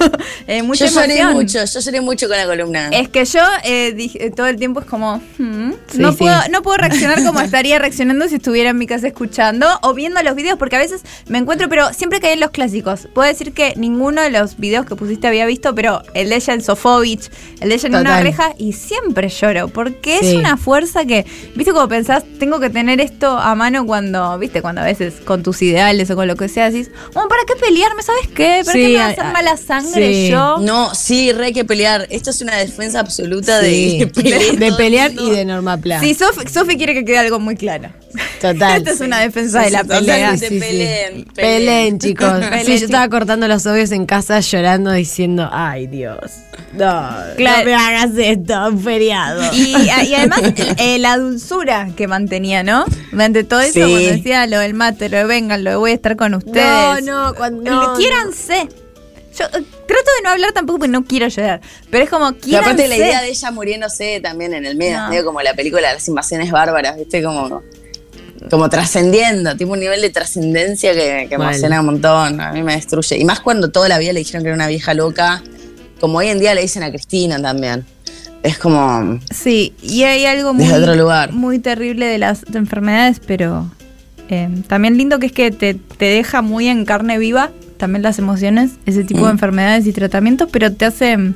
eh, 0.47 0.63
mucha 0.63 0.87
yo 0.87 1.01
lloré 1.01 1.25
mucho, 1.33 1.65
yo 1.65 1.81
lloré 1.81 2.01
mucho 2.01 2.29
con 2.29 2.37
la 2.37 2.47
columna. 2.47 2.89
Es 2.91 3.09
que 3.09 3.25
yo 3.25 3.41
eh, 3.65 3.93
dije- 3.95 4.31
todo 4.35 4.47
el 4.47 4.57
tiempo 4.57 4.81
es 4.81 4.87
como, 4.87 5.17
hmm, 5.39 5.73
Sí, 5.91 5.99
no, 5.99 6.13
sí. 6.13 6.19
Puedo, 6.19 6.37
no 6.51 6.63
puedo 6.63 6.77
reaccionar 6.79 7.23
como 7.25 7.41
estaría 7.41 7.79
reaccionando 7.79 8.29
si 8.29 8.37
estuviera 8.37 8.71
en 8.71 8.79
mi 8.79 8.87
casa 8.87 9.07
escuchando 9.07 9.67
o 9.83 9.95
viendo 9.95 10.23
los 10.23 10.35
videos, 10.35 10.59
porque 10.59 10.77
a 10.77 10.79
veces 10.79 11.03
me 11.29 11.39
encuentro, 11.39 11.69
pero 11.69 11.93
siempre 11.93 12.21
caí 12.21 12.33
en 12.35 12.41
los 12.41 12.51
clásicos. 12.51 13.09
Puedo 13.15 13.29
decir 13.29 13.53
que 13.53 13.75
ninguno 13.77 14.23
de 14.23 14.31
los 14.31 14.57
videos 14.59 14.87
que 14.87 14.97
pusiste 14.97 15.27
había 15.27 15.47
visto, 15.47 15.75
pero 15.75 16.03
el 16.15 16.29
de 16.31 16.37
ella 16.37 16.55
en 16.55 16.63
Sofovich, 16.63 17.31
el 17.61 17.69
de 17.69 17.75
ella 17.75 17.87
en 17.89 17.95
una 17.95 18.03
Total. 18.05 18.23
reja, 18.25 18.55
y 18.59 18.73
siempre 18.73 19.29
lloro, 19.29 19.69
porque 19.69 20.19
es 20.19 20.35
una 20.35 20.57
fuerza 20.57 21.05
que, 21.05 21.25
viste, 21.55 21.73
como 21.73 21.89
pensás, 21.89 22.25
tengo 22.39 22.61
que 22.61 22.71
tener 22.71 23.01
esto 23.01 23.39
a 23.39 23.55
mano 23.55 23.85
cuando, 23.87 24.39
viste, 24.39 24.63
cuando 24.63 24.81
a 24.81 24.85
veces 24.85 25.15
con 25.25 25.43
tus 25.43 25.61
ideales 25.63 26.11
o 26.11 26.17
con 26.17 26.27
lo 26.29 26.37
que 26.37 26.49
sea 26.49 26.71
decís, 26.71 26.91
bueno, 27.13 27.29
¿para 27.29 27.43
qué 27.47 27.55
pelearme? 27.57 28.03
¿Sabes 28.03 28.29
qué? 28.35 28.63
¿Para 28.65 28.73
qué 28.79 28.89
me 28.89 28.97
va 28.99 29.05
a 29.07 29.09
hacer 29.09 29.25
mala 29.33 29.57
sangre 29.57 29.92
sí. 29.95 30.29
yo? 30.31 30.59
No, 30.61 30.95
sí, 30.95 31.33
re 31.33 31.47
hay 31.47 31.53
que 31.53 31.65
pelear. 31.65 32.07
Esto 32.11 32.31
es 32.31 32.41
una 32.43 32.57
defensa 32.57 33.01
absoluta 33.01 33.61
Sí, 33.61 33.99
de, 34.01 34.07
pelear 34.09 34.41
de 34.57 34.73
pelear 34.73 35.11
el 35.11 35.21
y 35.21 35.31
de 35.31 35.45
Norma 35.45 35.77
Pla. 35.79 36.01
Sí, 36.01 36.15
Sofi, 36.15 36.49
Sofi 36.49 36.77
quiere 36.77 36.95
que 36.95 37.05
quede 37.05 37.19
algo 37.19 37.39
muy 37.41 37.57
claro. 37.57 37.91
Total. 38.41 38.77
Esta 38.79 38.91
es 38.91 39.01
una 39.01 39.21
defensa 39.21 39.61
Sí, 39.61 39.65
de 39.67 39.71
la 39.73 39.81
sí, 39.83 39.89
pelea. 39.89 40.33
totalmente. 40.35 40.49
peleen, 40.61 41.25
Peleen, 41.25 41.27
peleen. 41.35 41.99
chicos. 41.99 42.33
Peleen, 42.33 42.53
sí, 42.67 42.73
yo 42.73 42.79
sí. 42.79 42.85
estaba 42.85 43.09
cortando 43.09 43.49
los 43.49 43.67
obvios 43.67 43.91
en 43.93 44.07
casa 44.07 44.41
llorando 44.41 44.93
diciendo, 44.93 45.49
ay 45.53 45.87
Dios, 45.87 46.19
no, 46.75 47.11
Claro. 47.37 47.59
no 47.59 47.65
me 47.65 47.75
hagas 47.75 48.11
esto, 48.17 48.67
un 48.69 48.81
feriado. 48.83 49.43
Y, 49.55 49.75
y 49.77 50.15
además 50.15 50.41
eh, 50.79 50.99
la 50.99 51.17
dulzura 51.19 51.89
que 51.97 52.07
mantenía, 52.09 52.63
¿no? 52.63 52.85
Ante 53.19 53.45
todo 53.45 53.61
eso, 53.61 53.73
Sí. 53.75 53.81
cuando 53.81 53.99
decía 53.99 54.47
lo 54.47 54.59
del 54.59 54.75
mate, 54.75 55.09
lo 55.09 55.19
de 55.19 55.25
vengan, 55.25 55.65
lo 55.65 55.71
de 55.71 55.77
voy 55.77 55.91
a 55.93 55.95
estar 55.95 56.17
con 56.17 56.35
ustedes. 56.35 56.65
No, 56.65 57.01
no, 57.01 57.35
cuando- 57.35 57.71
no, 57.71 57.95
quiéranse. 57.95 58.69
Yo 59.39 59.45
eh, 59.47 59.49
trato 59.51 60.11
de 60.17 60.23
no 60.25 60.31
hablar 60.31 60.53
tampoco 60.53 60.81
porque 60.81 60.91
no 60.93 61.05
quiero 61.05 61.29
llorar. 61.29 61.61
Pero 61.91 62.05
es 62.05 62.11
como, 62.11 62.31
Y 62.31 62.35
quiéranse. 62.35 62.71
aparte 62.71 62.89
la 62.89 62.97
idea 62.97 63.23
de 63.23 63.29
ella 63.31 63.51
muriéndose 63.51 64.21
también 64.21 64.53
en 64.55 64.67
el 64.67 64.77
medio, 64.77 64.99
No. 64.99 65.09
medio 65.11 65.25
como 65.25 65.41
la 65.43 65.55
película 65.55 65.89
de 65.89 65.95
las 65.95 66.09
invasiones 66.09 66.51
bárbaras, 66.51 66.97
¿viste? 66.97 67.23
Como 67.23 67.63
como 68.51 68.69
trascendiendo, 68.69 69.57
tipo 69.57 69.73
un 69.73 69.79
nivel 69.81 70.03
de 70.03 70.11
trascendencia 70.11 70.93
que, 70.95 71.27
que 71.29 71.35
emociona 71.37 71.79
un 71.79 71.87
montón. 71.87 72.41
A 72.41 72.53
mí 72.53 72.63
me 72.63 72.75
destruye. 72.75 73.17
Y 73.17 73.25
más 73.25 73.39
cuando 73.41 73.71
toda 73.71 73.89
la 73.89 73.99
vida 73.99 74.13
le 74.13 74.19
dijeron 74.19 74.43
que 74.43 74.49
era 74.49 74.57
una 74.57 74.67
vieja 74.67 74.95
loca, 74.95 75.43
como 76.01 76.19
hoy 76.19 76.29
en 76.29 76.41
día 76.41 76.53
le 76.53 76.63
dicen 76.63 76.83
a 76.83 76.91
Cristina 76.91 77.41
también. 77.41 77.85
Es 78.43 78.59
como. 78.59 79.21
Sí, 79.33 79.75
y 79.81 80.03
hay 80.03 80.27
algo 80.27 80.53
muy, 80.55 80.65
Desde 80.65 80.79
otro 80.81 80.97
lugar. 80.97 81.33
muy 81.33 81.61
terrible 81.61 82.07
de 82.07 82.19
las 82.19 82.43
enfermedades, 82.53 83.21
pero 83.25 83.71
eh, 84.29 84.49
también 84.67 84.97
lindo 84.99 85.21
que 85.21 85.27
es 85.27 85.33
que 85.33 85.53
te, 85.53 85.75
te 85.75 86.07
deja 86.07 86.43
muy 86.43 86.67
en 86.67 86.85
carne 86.85 87.19
viva 87.19 87.53
también 87.83 88.05
las 88.05 88.21
emociones, 88.21 88.71
ese 88.87 89.03
tipo 89.03 89.23
de 89.23 89.33
Mm. 89.33 89.37
enfermedades 89.37 89.87
y 89.89 89.93
tratamientos, 89.93 90.49
pero 90.53 90.73
te 90.73 90.85
hacen 90.85 91.35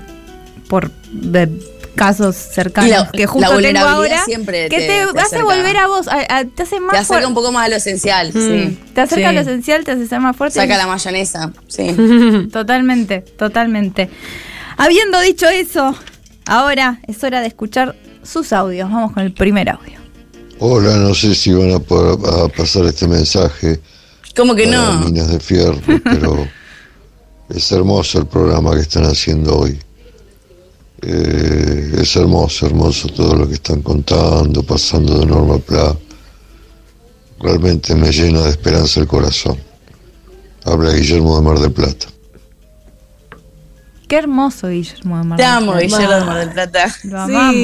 por 0.68 0.92
de 1.10 1.48
casos 1.96 2.36
cercanos 2.36 2.88
la- 2.90 3.10
que 3.10 3.22
la 3.22 3.26
justo 3.26 3.40
tengo 3.48 3.54
vulnerabilidad 3.54 3.94
ahora 3.96 4.24
siempre 4.24 4.68
que 4.68 4.78
te- 4.78 4.86
te, 5.06 5.12
te 5.12 5.20
hace 5.20 5.42
volver 5.42 5.76
a 5.76 5.88
vos, 5.88 6.06
a- 6.06 6.36
a- 6.38 6.44
te 6.44 6.62
hace 6.62 6.78
más 6.78 6.92
Te 6.92 6.98
acerca 6.98 7.26
un 7.26 7.34
poco 7.34 7.50
más 7.50 7.66
a 7.66 7.68
lo 7.68 7.74
esencial, 7.74 8.28
Mm. 8.32 8.32
sí. 8.38 8.78
Te 8.94 9.00
acerca 9.00 9.30
a 9.30 9.32
lo 9.32 9.42
Sí. 9.42 9.48
esencial, 9.48 9.82
te 9.82 9.90
hace 9.90 10.06
ser 10.06 10.20
más 10.20 10.36
fuerte. 10.36 10.60
Saca 10.60 10.76
la 10.76 10.86
mayonesa, 10.86 11.52
sí. 11.66 11.86
Totalmente, 12.52 13.22
totalmente. 13.22 14.08
Habiendo 14.76 15.18
dicho 15.20 15.48
eso, 15.48 15.96
ahora 16.46 17.00
es 17.08 17.24
hora 17.24 17.40
de 17.40 17.48
escuchar 17.48 17.96
sus 18.22 18.52
audios. 18.52 18.88
Vamos 18.88 19.10
con 19.12 19.24
el 19.24 19.32
primer 19.32 19.68
audio. 19.70 19.98
Hola, 20.60 20.96
no 20.96 21.12
sé 21.12 21.34
si 21.34 21.52
van 21.52 21.72
a, 21.72 21.80
poder, 21.80 22.18
a 22.44 22.48
pasar 22.48 22.84
este 22.86 23.08
mensaje 23.08 23.80
¿Cómo 24.36 24.54
que 24.54 24.66
no? 24.66 25.00
Minas 25.00 25.28
de 25.28 25.40
Fierro, 25.40 25.80
pero 26.04 26.46
es 27.48 27.72
hermoso 27.72 28.18
el 28.18 28.26
programa 28.26 28.74
que 28.74 28.82
están 28.82 29.04
haciendo 29.04 29.60
hoy. 29.60 29.78
Eh, 31.02 31.92
es 32.00 32.16
hermoso, 32.16 32.66
hermoso 32.66 33.08
todo 33.08 33.34
lo 33.34 33.48
que 33.48 33.54
están 33.54 33.80
contando, 33.82 34.62
pasando 34.62 35.18
de 35.18 35.26
Norma 35.26 35.58
Pla. 35.58 35.96
Realmente 37.40 37.94
me 37.94 38.10
llena 38.10 38.42
de 38.42 38.50
esperanza 38.50 39.00
el 39.00 39.06
corazón. 39.06 39.58
Habla 40.64 40.92
Guillermo 40.92 41.36
de 41.36 41.42
Mar 41.42 41.58
del 41.58 41.72
Plata. 41.72 42.08
Qué 44.08 44.16
hermoso 44.18 44.68
Guillermo 44.68 45.18
de 45.18 45.24
Mar 45.24 45.36
Te 45.36 45.42
del 45.42 45.52
amo, 45.52 45.72
Plata. 45.72 45.84
Guillermo 45.84 46.14
de 46.14 46.24
Mar 46.24 46.38
del 46.38 46.50
Plata. 46.50 46.94
Lo 47.04 47.20
amamos. 47.20 47.54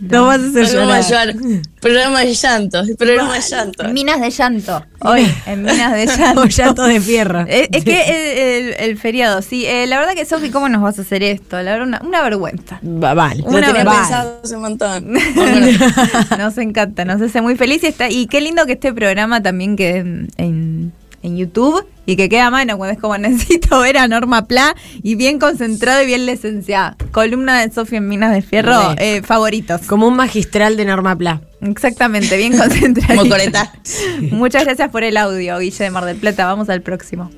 Lo 0.00 0.24
vas 0.26 0.40
a 0.40 0.46
hacer 0.46 0.66
Programa 0.68 0.96
de 0.96 1.02
llorar. 1.04 1.34
llorar. 1.34 1.62
Programa 1.80 2.20
de 2.20 2.34
llanto. 2.34 2.82
Programa 2.98 3.34
de 3.34 3.40
llanto. 3.40 3.88
Minas 3.90 4.20
de 4.20 4.30
llanto. 4.30 4.84
Hoy, 5.02 5.32
en 5.46 5.62
Minas 5.62 5.92
de 5.92 6.06
llanto. 6.18 6.40
O 6.40 6.44
llanto 6.46 6.82
de 6.82 7.00
fierro. 7.00 7.40
Es, 7.46 7.68
es 7.70 7.84
que 7.84 8.02
el, 8.08 8.74
el- 8.74 8.90
el 8.90 8.98
feriado, 8.98 9.42
sí. 9.42 9.64
Eh, 9.64 9.86
la 9.86 10.00
verdad 10.00 10.14
que, 10.14 10.24
Sofi, 10.24 10.50
¿cómo 10.50 10.68
nos 10.68 10.82
vas 10.82 10.98
a 10.98 11.02
hacer 11.02 11.22
esto? 11.22 11.56
La 11.62 11.70
verdad, 11.72 11.86
una, 11.86 12.00
una 12.04 12.22
vergüenza. 12.22 12.80
Va- 12.84 13.14
Vale. 13.14 13.42
Lo 13.42 13.50
Una 13.50 13.66
tenía 13.68 13.84
vez. 13.84 13.94
pensado 13.94 14.40
hace 14.42 14.56
un 14.56 14.62
montón. 14.62 15.12
Nos 16.38 16.58
encanta, 16.58 17.04
nos 17.04 17.20
hace 17.22 17.40
muy 17.42 17.54
feliz 17.56 17.82
y, 17.84 17.86
está, 17.86 18.08
y 18.10 18.26
qué 18.26 18.40
lindo 18.40 18.66
que 18.66 18.72
este 18.72 18.92
programa 18.92 19.40
también 19.42 19.76
quede 19.76 19.98
en, 19.98 20.28
en- 20.36 20.92
en 21.22 21.36
YouTube 21.36 21.84
y 22.06 22.16
que 22.16 22.28
quede 22.28 22.40
a 22.40 22.50
mano 22.50 22.76
cuando 22.76 22.94
es 22.94 23.00
como 23.00 23.16
necesito 23.18 23.80
ver 23.80 23.98
a 23.98 24.08
Norma 24.08 24.46
Pla 24.46 24.74
y 25.02 25.14
bien 25.14 25.38
concentrado 25.38 26.02
y 26.02 26.06
bien 26.06 26.26
licenciada. 26.26 26.96
Columna 27.12 27.60
de 27.60 27.72
Sofía 27.72 27.98
en 27.98 28.08
Minas 28.08 28.32
de 28.32 28.42
Fierro, 28.42 28.94
eh, 28.98 29.22
favoritos. 29.22 29.82
Como 29.82 30.08
un 30.08 30.16
magistral 30.16 30.76
de 30.76 30.84
Norma 30.84 31.16
Pla. 31.16 31.40
Exactamente, 31.60 32.36
bien 32.36 32.56
concentrado. 32.58 33.16
Como 33.16 33.30
Coreta. 33.30 33.72
Muchas 34.30 34.64
gracias 34.64 34.90
por 34.90 35.04
el 35.04 35.16
audio, 35.16 35.58
Guille 35.58 35.84
de 35.84 35.90
Mar 35.90 36.04
del 36.04 36.16
Plata. 36.16 36.46
Vamos 36.46 36.68
al 36.68 36.82
próximo. 36.82 37.30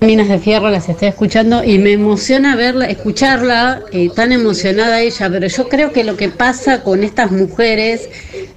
Minas 0.00 0.28
de 0.28 0.38
Fierro 0.38 0.68
las 0.68 0.90
estoy 0.90 1.08
escuchando 1.08 1.64
y 1.64 1.78
me 1.78 1.92
emociona 1.92 2.54
verla, 2.54 2.84
escucharla, 2.84 3.80
eh, 3.92 4.10
tan 4.14 4.30
emocionada 4.30 5.00
ella, 5.00 5.30
pero 5.30 5.46
yo 5.46 5.70
creo 5.70 5.90
que 5.90 6.04
lo 6.04 6.18
que 6.18 6.28
pasa 6.28 6.82
con 6.82 7.02
estas 7.02 7.32
mujeres 7.32 8.10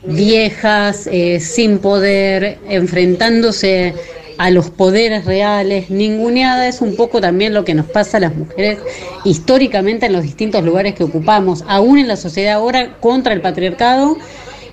viejas, 0.06 1.08
eh, 1.10 1.40
sin 1.40 1.78
poder, 1.78 2.60
enfrentándose 2.68 3.94
a 4.40 4.52
los 4.52 4.70
poderes 4.70 5.26
reales, 5.26 5.90
ninguneada 5.90 6.70
es 6.70 6.80
un 6.80 6.96
poco 6.96 7.20
también 7.20 7.54
lo 7.54 7.66
que 7.66 7.74
nos 7.74 7.86
pasa 7.88 8.18
a 8.18 8.20
las 8.22 8.34
mujeres 8.34 8.80
históricamente 9.26 10.06
en 10.06 10.14
los 10.14 10.24
distintos 10.24 10.64
lugares 10.64 10.96
que 10.96 11.04
ocupamos, 11.04 11.66
aún 11.68 12.00
en 12.00 12.08
la 12.08 12.16
sociedad 12.16 12.54
ahora 12.54 12.98
contra 13.02 13.34
el 13.34 13.42
patriarcado 13.42 14.18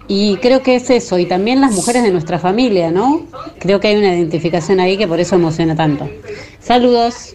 y 0.07 0.37
creo 0.37 0.63
que 0.63 0.77
es 0.77 0.89
eso, 0.91 1.19
y 1.19 1.27
también 1.27 1.61
las 1.61 1.73
mujeres 1.73 2.05
de 2.05 2.13
nuestra 2.13 2.39
familia, 2.39 2.93
¿no? 2.93 3.27
Creo 3.59 3.81
que 3.81 3.89
hay 3.89 3.97
una 3.97 4.15
identificación 4.15 4.79
ahí 4.79 4.97
que 4.97 5.09
por 5.09 5.19
eso 5.19 5.35
emociona 5.35 5.75
tanto. 5.75 6.09
Saludos. 6.61 7.35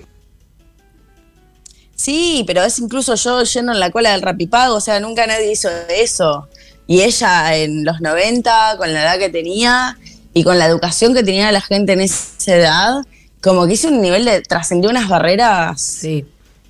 Sí, 1.94 2.46
pero 2.48 2.64
es 2.64 2.80
incluso 2.80 3.16
yo 3.16 3.44
yendo 3.44 3.74
en 3.74 3.82
la 3.82 3.92
cola 3.92 4.14
del 4.14 4.22
rapipago, 4.22 4.76
o 4.76 4.80
sea, 4.80 5.02
nunca 5.02 5.28
nadie 5.28 5.52
hizo 5.52 5.68
eso. 5.90 6.48
Y 6.88 7.02
ella 7.02 7.58
en 7.58 7.84
los 7.84 8.00
90, 8.00 8.78
con 8.78 8.94
la 8.94 9.04
edad 9.04 9.20
que 9.20 9.28
tenía 9.28 9.98
y 10.34 10.44
con 10.44 10.58
la 10.60 10.66
educación 10.66 11.14
que 11.14 11.24
tenía 11.24 11.52
la 11.52 11.62
gente 11.62 11.94
en 11.94 12.02
esa 12.02 12.56
edad, 12.56 13.02
como 13.42 13.66
que 13.68 13.74
hizo 13.74 13.88
un 13.90 14.02
nivel 14.02 14.26
de 14.26 14.42
trascendió 14.42 14.90
unas 14.90 15.08
barreras 15.10 16.02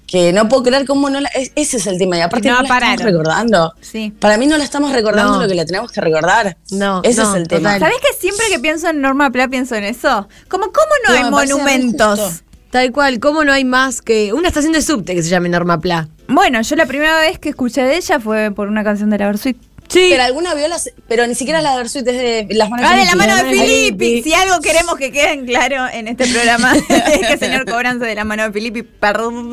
que 0.08 0.34
no 0.34 0.50
puedo 0.50 0.64
creer 0.64 0.86
cómo 0.86 1.10
no 1.10 1.22
la, 1.22 1.30
es- 1.30 1.52
ese 1.56 1.78
es 1.78 1.88
el 1.88 1.98
tema 1.98 2.18
y 2.18 2.22
aparte 2.22 2.50
No 2.50 2.56
no, 2.58 2.62
la 2.64 2.68
pararon. 2.68 2.94
estamos 2.96 3.12
recordando. 3.14 3.74
Sí. 3.80 4.14
Para 4.20 4.38
mí 4.38 4.46
no 4.46 4.58
la 4.58 4.64
estamos 4.66 4.92
recordando 4.92 5.34
No. 5.36 5.42
lo 5.44 5.48
que 5.48 5.56
la 5.56 5.66
tenemos 5.66 5.90
que 5.92 6.02
recordar. 6.02 6.58
No, 6.72 7.00
ese 7.04 7.22
no, 7.22 7.30
es 7.32 7.36
el 7.42 7.48
tema. 7.48 7.80
¿Sabés 7.80 7.96
que 8.02 8.18
siempre 8.20 8.46
que 8.50 8.60
pienso 8.60 8.90
en 8.90 9.00
Norma 9.00 9.30
Pla 9.32 9.48
pienso 9.48 9.76
en 9.76 9.86
eso? 9.86 10.28
Como, 10.50 10.66
¿cómo 10.66 10.92
no 11.08 11.14
No, 11.14 11.26
hay 11.26 11.32
monumentos? 11.32 12.44
Tal 12.72 12.92
cual, 12.94 13.20
¿cómo 13.20 13.44
no 13.44 13.52
hay 13.54 13.66
más 13.66 14.02
que 14.02 14.32
una 14.34 14.48
estación 14.48 14.72
de 14.74 14.82
subte 14.82 15.14
que 15.16 15.24
se 15.24 15.30
llame 15.30 15.50
Norma 15.50 15.80
Pla? 15.80 16.08
Bueno, 16.28 16.62
yo 16.62 16.76
la 16.78 16.86
primera 16.86 17.20
vez 17.20 17.38
que 17.40 17.50
escuché 17.50 17.82
de 17.84 17.98
ella 17.98 18.20
fue 18.20 18.52
por 18.52 18.68
una 18.70 18.84
canción 18.84 19.10
de 19.10 19.18
la 19.18 19.28
Versuit. 19.28 19.58
Sí. 19.92 20.08
Pero 20.10 20.24
alguna 20.24 20.54
vio 20.54 20.70
las, 20.70 20.90
pero 21.10 21.28
ni 21.28 21.36
siquiera 21.36 21.60
la 21.60 21.76
Versuit 21.76 22.08
es 22.08 22.48
de 22.48 22.56
las 22.56 22.70
manos 22.70 22.86
Ah, 22.90 22.96
de 22.96 23.04
la 23.04 23.16
mano 23.16 23.36
de 23.36 23.44
Filippi. 23.52 24.24
Si 24.24 24.34
algo 24.34 24.62
queremos 24.62 24.96
que 24.96 25.12
queden 25.12 25.46
claro 25.46 25.86
en 25.92 26.08
este 26.08 26.28
programa 26.28 26.74
es 26.90 27.28
que 27.28 27.38
señor 27.38 27.66
Cobranza 27.70 28.06
de 28.06 28.16
la 28.16 28.24
mano 28.24 28.44
de 28.44 28.54
Filippi, 28.54 28.84
perdón, 28.84 29.50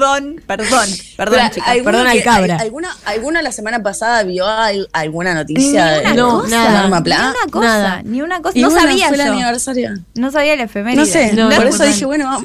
perdón, 0.46 0.88
perdón, 1.16 1.38
Pero, 1.40 1.50
chicas, 1.54 1.68
¿alguno 1.68 1.84
perdón 1.90 2.06
al 2.06 2.22
cabra. 2.22 2.54
al- 2.54 2.60
¿Alguna, 2.60 2.96
¿Alguna 3.04 3.42
la 3.42 3.50
semana 3.50 3.82
pasada 3.82 4.22
vio 4.22 4.46
al- 4.46 4.88
alguna 4.92 5.34
noticia 5.34 6.02
Ni 6.02 6.02
una 6.02 6.10
de 6.12 6.20
cosa, 6.22 6.62
de 6.62 6.78
Norma 6.78 7.00
Ni 7.00 7.10
una 7.12 7.34
cosa, 7.50 7.66
Nada. 7.66 8.02
ni 8.04 8.22
una 8.22 8.40
cosa. 8.40 8.56
Y 8.58 8.62
No 8.62 8.70
sabía 8.70 9.08
fue 9.08 9.16
el 9.16 9.24
yo. 9.26 9.32
aniversario. 9.32 9.90
No 10.14 10.30
sabía 10.30 10.54
la 10.54 10.62
efeméride. 10.62 11.00
No 11.00 11.06
sé, 11.06 11.32
No, 11.32 11.48
por 11.50 11.64
no, 11.64 11.68
eso 11.70 11.78
no. 11.78 11.84
dije, 11.86 12.04
bueno, 12.06 12.24
vamos, 12.26 12.44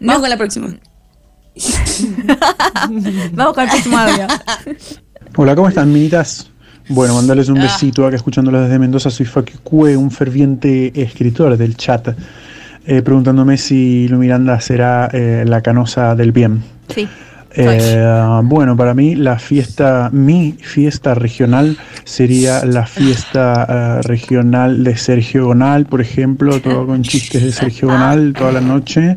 vamos 0.00 0.20
con 0.22 0.30
la 0.30 0.36
próxima. 0.38 0.74
Vamos 3.32 3.54
con 3.54 3.64
el 3.64 3.70
próximo 3.70 3.98
audio. 3.98 4.26
Hola, 5.36 5.54
¿cómo 5.54 5.68
están, 5.68 5.92
minitas? 5.92 6.50
Bueno, 6.88 7.14
mandarles 7.14 7.48
un 7.48 7.54
besito 7.54 8.06
acá 8.06 8.16
escuchándolos 8.16 8.62
desde 8.62 8.78
Mendoza. 8.78 9.10
Soy 9.10 9.24
Fakicue, 9.26 9.96
un 9.96 10.10
ferviente 10.10 10.92
escritor 11.00 11.56
del 11.56 11.76
chat, 11.76 12.08
eh, 12.86 13.02
preguntándome 13.02 13.56
si 13.56 14.06
Lu 14.08 14.18
Miranda 14.18 14.60
será 14.60 15.08
eh, 15.12 15.44
la 15.46 15.62
canosa 15.62 16.14
del 16.14 16.32
bien. 16.32 16.62
Sí. 16.88 17.08
Eh, 17.56 18.40
bueno, 18.44 18.76
para 18.76 18.94
mí 18.94 19.14
la 19.14 19.38
fiesta, 19.38 20.10
mi 20.12 20.56
fiesta 20.60 21.14
regional 21.14 21.76
sería 22.04 22.64
la 22.64 22.86
fiesta 22.86 23.66
eh, 23.68 24.02
regional 24.02 24.82
de 24.82 24.96
Sergio 24.96 25.46
Gonal, 25.46 25.86
por 25.86 26.00
ejemplo, 26.00 26.60
todo 26.60 26.86
con 26.86 27.02
chistes 27.02 27.42
de 27.42 27.52
Sergio 27.52 27.88
Gonal 27.88 28.34
toda 28.36 28.52
la 28.52 28.60
noche, 28.60 29.16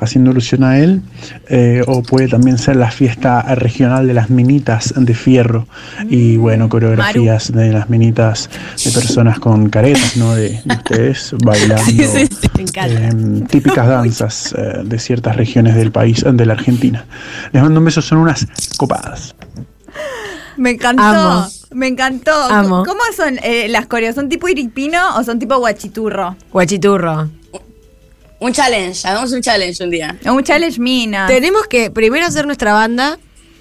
haciendo 0.00 0.30
alusión 0.30 0.64
a 0.64 0.78
él. 0.78 1.02
Eh, 1.48 1.82
o 1.86 2.02
puede 2.02 2.28
también 2.28 2.58
ser 2.58 2.76
la 2.76 2.90
fiesta 2.90 3.42
regional 3.54 4.06
de 4.06 4.14
las 4.14 4.30
minitas 4.30 4.94
de 4.96 5.14
fierro 5.14 5.66
y 6.08 6.36
bueno, 6.36 6.68
coreografías 6.68 7.52
de 7.52 7.70
las 7.70 7.90
minitas 7.90 8.48
de 8.82 8.90
personas 8.90 9.38
con 9.38 9.68
caretas, 9.68 10.16
¿no? 10.16 10.34
De, 10.34 10.60
de 10.64 10.74
ustedes 10.74 11.34
bailando 11.44 11.84
eh, 12.76 13.44
típicas 13.48 13.86
danzas 13.88 14.54
eh, 14.56 14.82
de 14.84 14.98
ciertas 14.98 15.36
regiones 15.36 15.74
del 15.74 15.90
país, 15.90 16.24
de 16.26 16.46
la 16.46 16.54
Argentina. 16.54 17.04
Les 17.52 17.62
mando 17.62 17.73
un 17.78 17.84
beso, 17.84 18.00
son 18.02 18.18
unas 18.18 18.46
copadas. 18.76 19.34
Me 20.56 20.70
encantó. 20.70 21.02
Amo. 21.02 21.48
Me 21.72 21.86
encantó. 21.88 22.32
Amo. 22.32 22.84
¿Cómo 22.84 23.00
son 23.16 23.38
eh, 23.42 23.66
las 23.68 23.86
coreos? 23.86 24.14
¿Son 24.14 24.28
tipo 24.28 24.48
iripino 24.48 25.16
o 25.16 25.24
son 25.24 25.38
tipo 25.38 25.56
guachiturro? 25.58 26.36
Guachiturro. 26.52 27.28
Un 28.40 28.52
challenge, 28.52 29.06
hagamos 29.08 29.32
un 29.32 29.40
challenge 29.40 29.82
un 29.82 29.90
día. 29.90 30.16
Un 30.26 30.42
challenge 30.44 30.78
mina. 30.78 31.26
Tenemos 31.26 31.66
que 31.66 31.90
primero 31.90 32.26
hacer 32.26 32.46
nuestra 32.46 32.72
banda, 32.74 33.18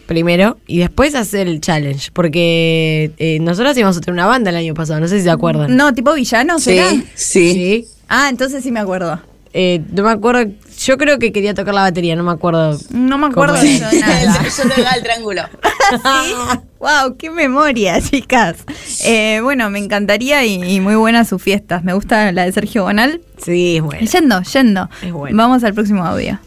primero, 0.07 0.57
y 0.68 0.80
después 0.80 1.15
hacer 1.15 1.48
el 1.48 1.61
challenge. 1.61 2.10
Porque 2.11 3.11
eh, 3.18 3.40
nosotros 3.40 3.77
íbamos 3.77 3.98
a 3.98 4.02
tener 4.02 4.14
una 4.14 4.26
banda 4.27 4.49
el 4.49 4.57
año 4.57 4.73
pasado, 4.73 4.99
no 4.99 5.07
sé 5.07 5.18
si 5.19 5.23
se 5.23 5.30
acuerdan. 5.31 5.76
No, 5.76 5.94
tipo 5.94 6.14
villano, 6.14 6.60
Sí, 6.60 6.65
¿será? 6.65 6.90
sí. 7.15 7.53
Sí. 7.53 7.88
Ah, 8.10 8.27
entonces 8.30 8.61
sí 8.64 8.72
me 8.72 8.80
acuerdo. 8.81 9.19
Eh, 9.53 9.81
no 9.91 10.03
me 10.03 10.11
acuerdo, 10.11 10.52
yo 10.85 10.97
creo 10.97 11.18
que 11.19 11.31
quería 11.31 11.53
tocar 11.53 11.73
la 11.73 11.81
batería, 11.81 12.15
no 12.15 12.23
me 12.23 12.31
acuerdo. 12.31 12.77
No 12.91 13.18
me 13.18 13.27
acuerdo 13.27 13.55
¿Cómo 13.55 13.65
de 13.65 13.76
eso, 13.76 13.85
nada. 13.99 14.43
Yo 14.57 14.69
te 14.69 14.81
el 14.81 15.03
triángulo. 15.03 15.43
¿Sí? 15.91 16.34
Wow, 16.80 17.18
qué 17.18 17.30
memoria, 17.30 18.01
chicas. 18.10 18.57
Eh, 19.05 19.39
bueno, 19.41 19.69
me 19.69 19.80
encantaría 19.80 20.45
y, 20.45 20.76
y 20.76 20.80
muy 20.81 20.95
buenas 20.95 21.30
sus 21.30 21.41
fiestas. 21.41 21.84
Me 21.84 21.93
gusta 21.93 22.31
la 22.31 22.43
de 22.43 22.51
Sergio 22.51 22.84
Bonal. 22.84 23.22
Sí, 23.43 23.77
es 23.77 23.84
bueno. 23.84 24.05
Yendo, 24.05 24.41
yendo. 24.41 24.89
Es 25.01 25.11
bueno. 25.11 25.38
Vamos 25.38 25.64
al 25.64 25.73
próximo 25.73 26.03
audio. 26.05 26.39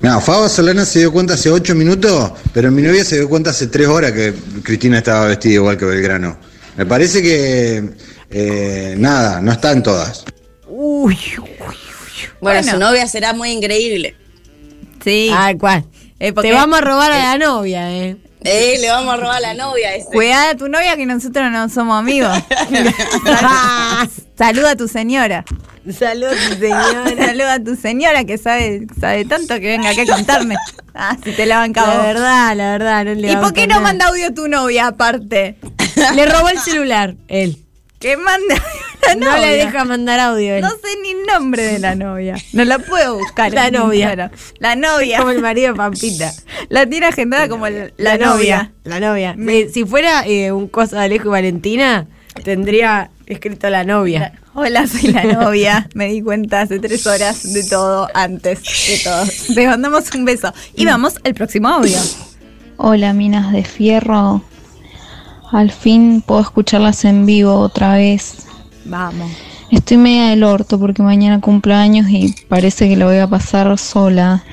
No, 0.00 0.20
Faba 0.20 0.48
Solana 0.48 0.84
se 0.84 0.98
dio 0.98 1.12
cuenta 1.12 1.34
hace 1.34 1.48
8 1.48 1.74
minutos, 1.74 2.32
pero 2.52 2.70
mi 2.70 2.82
novia 2.82 3.04
se 3.04 3.16
dio 3.16 3.28
cuenta 3.28 3.50
hace 3.50 3.68
3 3.68 3.88
horas 3.88 4.12
que 4.12 4.34
Cristina 4.62 4.98
estaba 4.98 5.26
vestida 5.26 5.54
igual 5.54 5.78
que 5.78 5.84
Belgrano. 5.84 6.36
Me 6.76 6.84
parece 6.84 7.22
que, 7.22 7.90
eh, 8.30 8.94
nada, 8.98 9.40
no 9.40 9.52
están 9.52 9.82
todas. 9.82 10.24
Uy, 10.66 11.16
Bueno, 12.40 12.60
Bueno. 12.60 12.72
su 12.72 12.78
novia 12.78 13.06
será 13.06 13.32
muy 13.32 13.50
increíble. 13.50 14.16
Sí. 15.02 15.30
Ay, 15.34 15.56
¿cuál? 15.56 15.84
Eh, 16.20 16.32
Te 16.32 16.52
vamos 16.52 16.78
a 16.78 16.82
robar 16.82 17.12
a 17.12 17.18
la 17.18 17.38
novia, 17.38 17.90
eh. 17.92 18.16
Eh, 18.46 18.76
le 18.80 18.90
vamos 18.90 19.14
a 19.14 19.16
robar 19.16 19.36
a 19.36 19.40
la 19.40 19.54
novia 19.54 19.94
ese. 19.94 20.06
Cuidado 20.10 20.50
a 20.50 20.54
tu 20.54 20.68
novia 20.68 20.96
que 20.96 21.06
nosotros 21.06 21.50
no 21.50 21.68
somos 21.70 21.98
amigos. 21.98 22.36
Sal- 23.24 24.10
Saluda 24.38 24.70
a 24.72 24.76
tu 24.76 24.86
señora. 24.88 25.44
Saludos, 25.98 26.36
señora. 26.58 27.04
Saluda 27.26 27.52
a 27.54 27.60
tu 27.64 27.76
señora 27.76 28.24
que 28.24 28.36
sabe, 28.38 28.86
sabe 29.00 29.24
tanto 29.24 29.54
que 29.54 29.60
venga 29.78 29.90
acá 29.90 30.02
a 30.02 30.06
contarme. 30.16 30.56
Ah, 30.94 31.16
si 31.24 31.32
te 31.32 31.46
la 31.46 31.58
banca 31.58 31.86
La 31.86 32.02
verdad, 32.02 32.56
la 32.56 32.70
verdad, 32.72 33.04
no 33.04 33.14
le 33.14 33.28
¿Y 33.28 33.34
a 33.34 33.40
por 33.40 33.52
qué 33.52 33.66
no 33.66 33.80
manda 33.80 34.06
audio 34.08 34.32
tu 34.32 34.46
novia 34.48 34.88
aparte? 34.88 35.56
Le 36.14 36.26
robó 36.26 36.48
el 36.48 36.58
celular, 36.58 37.16
él. 37.28 37.63
Que 38.04 38.18
manda 38.18 38.54
la 39.08 39.14
No 39.14 39.32
novia. 39.32 39.40
le 39.50 39.56
deja 39.56 39.84
mandar 39.86 40.20
audio, 40.20 40.56
él. 40.56 40.60
No 40.60 40.68
sé 40.68 40.88
ni 41.02 41.12
el 41.12 41.22
nombre 41.26 41.62
de 41.62 41.78
la 41.78 41.94
novia. 41.94 42.34
No 42.52 42.62
la 42.66 42.78
puedo 42.78 43.16
buscar. 43.16 43.50
La 43.54 43.70
novia. 43.70 44.30
La 44.58 44.76
novia. 44.76 45.20
Como 45.20 45.30
el 45.30 45.40
marido 45.40 45.68
de 45.72 45.74
Pampita. 45.78 46.30
La 46.68 46.84
tiene 46.84 47.06
agendada 47.06 47.48
como 47.48 47.66
el- 47.66 47.94
la, 47.96 48.18
novia. 48.18 48.72
La 48.84 49.00
novia. 49.00 49.34
Si 49.72 49.86
fuera 49.86 50.22
eh, 50.26 50.52
un 50.52 50.68
cosa 50.68 50.98
de 50.98 51.04
Alejo 51.06 51.28
y 51.28 51.30
Valentina, 51.30 52.06
tendría 52.42 53.10
escrito 53.24 53.70
la 53.70 53.84
novia. 53.84 54.34
Hola, 54.52 54.86
soy 54.86 55.10
la 55.10 55.24
novia. 55.40 55.88
Me 55.94 56.08
di 56.08 56.20
cuenta 56.20 56.60
hace 56.60 56.78
tres 56.80 57.06
horas 57.06 57.54
de 57.54 57.64
todo, 57.64 58.08
antes 58.12 58.60
de 58.86 58.98
todo. 59.02 59.24
Te 59.54 59.66
mandamos 59.66 60.14
un 60.14 60.26
beso. 60.26 60.52
Y 60.76 60.84
vamos 60.84 61.14
al 61.24 61.32
próximo 61.32 61.68
audio. 61.68 61.96
Hola, 62.76 63.14
minas 63.14 63.50
de 63.50 63.64
fierro. 63.64 64.44
Al 65.54 65.70
fin 65.70 66.20
puedo 66.26 66.40
escucharlas 66.40 67.04
en 67.04 67.26
vivo 67.26 67.54
otra 67.54 67.94
vez. 67.94 68.46
Vamos. 68.84 69.30
Estoy 69.70 69.96
media 69.96 70.26
del 70.30 70.42
orto 70.44 70.78
porque 70.78 71.02
mañana 71.02 71.40
cumpleaños 71.40 72.06
y 72.10 72.34
parece 72.48 72.88
que 72.88 72.96
lo 72.96 73.06
voy 73.06 73.18
a 73.18 73.28
pasar 73.28 73.76
sola. 73.78 74.44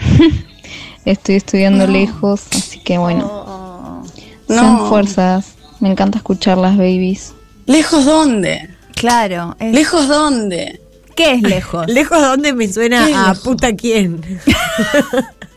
Estoy 1.06 1.36
estudiando 1.36 1.88
lejos, 1.88 2.44
así 2.56 2.80
que 2.80 2.98
bueno. 3.00 4.04
Sean 4.48 4.76
No. 4.78 4.90
fuerzas. 4.90 5.56
Me 5.80 5.90
encanta 5.90 6.20
escucharlas, 6.20 6.78
babies. 6.78 7.34
¿Lejos 7.66 8.06
dónde? 8.06 8.70
Claro. 8.96 9.56
es- 9.60 9.74
¿Lejos 9.74 10.08
dónde? 10.08 10.82
¿Qué 11.16 11.34
es 11.34 11.42
lejos? 11.42 11.88
Lejos 11.90 12.20
de 12.22 12.28
donde 12.28 12.54
me 12.54 12.72
suena 12.72 13.08
¿Qué 13.08 13.14
a 13.16 13.22
lejos? 13.30 13.40
puta 13.40 13.76
quién. 13.76 14.22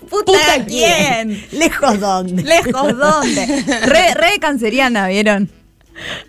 ¿Puta, 0.08 0.64
quién? 0.66 1.42
Lejos 1.52 2.00
dónde. 2.00 2.42
¿Lejos 2.42 2.96
dónde? 2.98 3.46
Re, 3.86 4.14
re 4.14 4.38
canceriana, 4.40 5.08
¿vieron? 5.08 5.50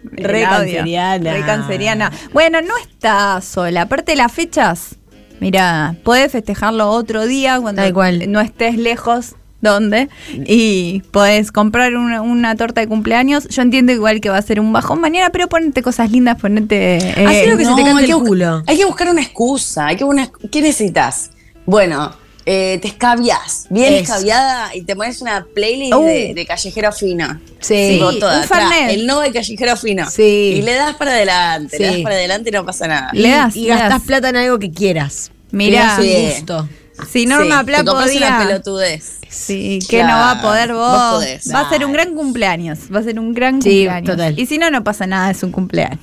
Re 0.04 0.44
canceriana. 0.44 1.34
Re 1.34 1.42
canceriana. 1.46 2.12
Bueno, 2.34 2.62
no 2.62 2.78
está 2.78 3.42
sola. 3.42 3.84
Aparte 3.84 4.12
de 4.14 4.18
las 4.18 4.32
fechas, 4.32 4.96
mira, 5.40 5.96
podés 6.04 6.32
festejarlo 6.32 6.90
otro 6.90 7.26
día 7.26 7.60
cuando 7.60 7.82
Tal 7.82 7.94
cual. 7.94 8.32
no 8.32 8.42
estés 8.42 8.78
lejos. 8.78 9.36
¿Dónde? 9.62 10.10
Y 10.46 11.02
podés 11.10 11.52
comprar 11.52 11.96
una, 11.96 12.22
una 12.22 12.56
torta 12.56 12.82
de 12.82 12.88
cumpleaños. 12.88 13.48
Yo 13.48 13.64
entiendo 13.64 13.92
igual 13.94 14.22
que 14.22 14.30
va 14.30 14.38
a 14.38 14.42
ser 14.44 14.60
un 14.60 14.72
bajón 14.72 15.02
mañana, 15.02 15.32
pero 15.32 15.48
ponete 15.48 15.82
cosas 15.82 16.12
lindas, 16.12 16.40
ponete. 16.40 16.98
eh, 16.98 17.26
Hacé 17.26 17.48
lo 17.48 17.58
que 17.58 17.66
se 17.66 17.74
te 17.74 17.82
cante 17.84 18.02
hay 18.02 18.06
que 18.06 18.12
el 18.12 18.18
buscar- 18.18 18.28
culo. 18.28 18.64
Hay 18.68 18.78
que 18.78 18.86
buscar 18.86 19.10
una 19.10 19.22
excusa. 19.24 19.88
Hay 19.88 19.96
que 19.96 20.04
una, 20.04 20.30
¿Qué 20.52 20.62
necesitas? 20.62 21.32
Bueno, 21.66 22.14
eh, 22.46 22.78
te 22.82 22.88
escabias, 22.90 23.66
bien 23.70 23.94
Eso. 23.94 24.04
escabiada 24.14 24.76
y 24.76 24.82
te 24.84 24.96
pones 24.96 25.20
una 25.22 25.46
playlist 25.56 25.94
Uh. 25.94 26.04
de, 26.06 26.34
de 26.36 26.46
callejero 26.46 26.92
fino. 26.92 27.40
Sí. 27.60 27.98
Toda 28.20 28.44
un. 28.44 28.90
El 28.90 29.08
no 29.08 29.20
de 29.22 29.32
callejero 29.32 29.76
fino. 29.78 30.10
Sí. 30.10 30.56
Y 30.58 30.62
le 30.62 30.74
das 30.76 30.96
para 30.96 31.12
adelante, 31.12 31.80
le 31.80 31.86
das 31.88 31.98
para 32.00 32.16
adelante 32.16 32.50
y 32.50 32.52
no 32.54 32.66
pasa 32.66 32.88
nada. 32.88 33.10
Le 33.14 33.30
das, 33.30 33.56
y 33.56 33.64
le 33.64 33.68
gastás 33.70 33.90
das. 33.90 34.02
plata 34.04 34.30
en 34.30 34.36
algo 34.38 34.60
que 34.60 34.72
quieras. 34.72 35.32
Mirá. 35.52 35.98
Gusto. 35.98 36.68
Si 37.12 37.26
Norma 37.26 37.60
Sí, 37.60 37.66
Pla 37.66 37.84
podía. 37.84 38.28
una 38.28 38.46
pelotudez. 38.48 39.20
Sí, 39.28 39.80
que 39.90 39.98
Claro, 40.00 40.08
no 40.14 40.14
va 40.20 40.32
a 40.32 40.42
poder 40.42 40.74
vos. 40.74 40.92
vos 40.92 41.14
podés. 41.16 41.54
va 41.54 41.60
a 41.62 41.70
ser 41.70 41.84
un 41.86 41.92
gran 41.94 42.14
cumpleaños. 42.16 42.80
Va 42.94 43.00
a 43.00 43.04
ser 43.04 43.20
un 43.20 43.34
gran 43.34 43.62
Sí, 43.62 43.70
cumpleaños. 43.86 44.12
total. 44.12 44.40
Y 44.40 44.46
si 44.46 44.58
no, 44.58 44.70
no 44.72 44.84
pasa 44.84 45.06
nada, 45.08 45.30
es 45.32 45.44
un 45.44 45.52
cumpleaños. 45.52 46.00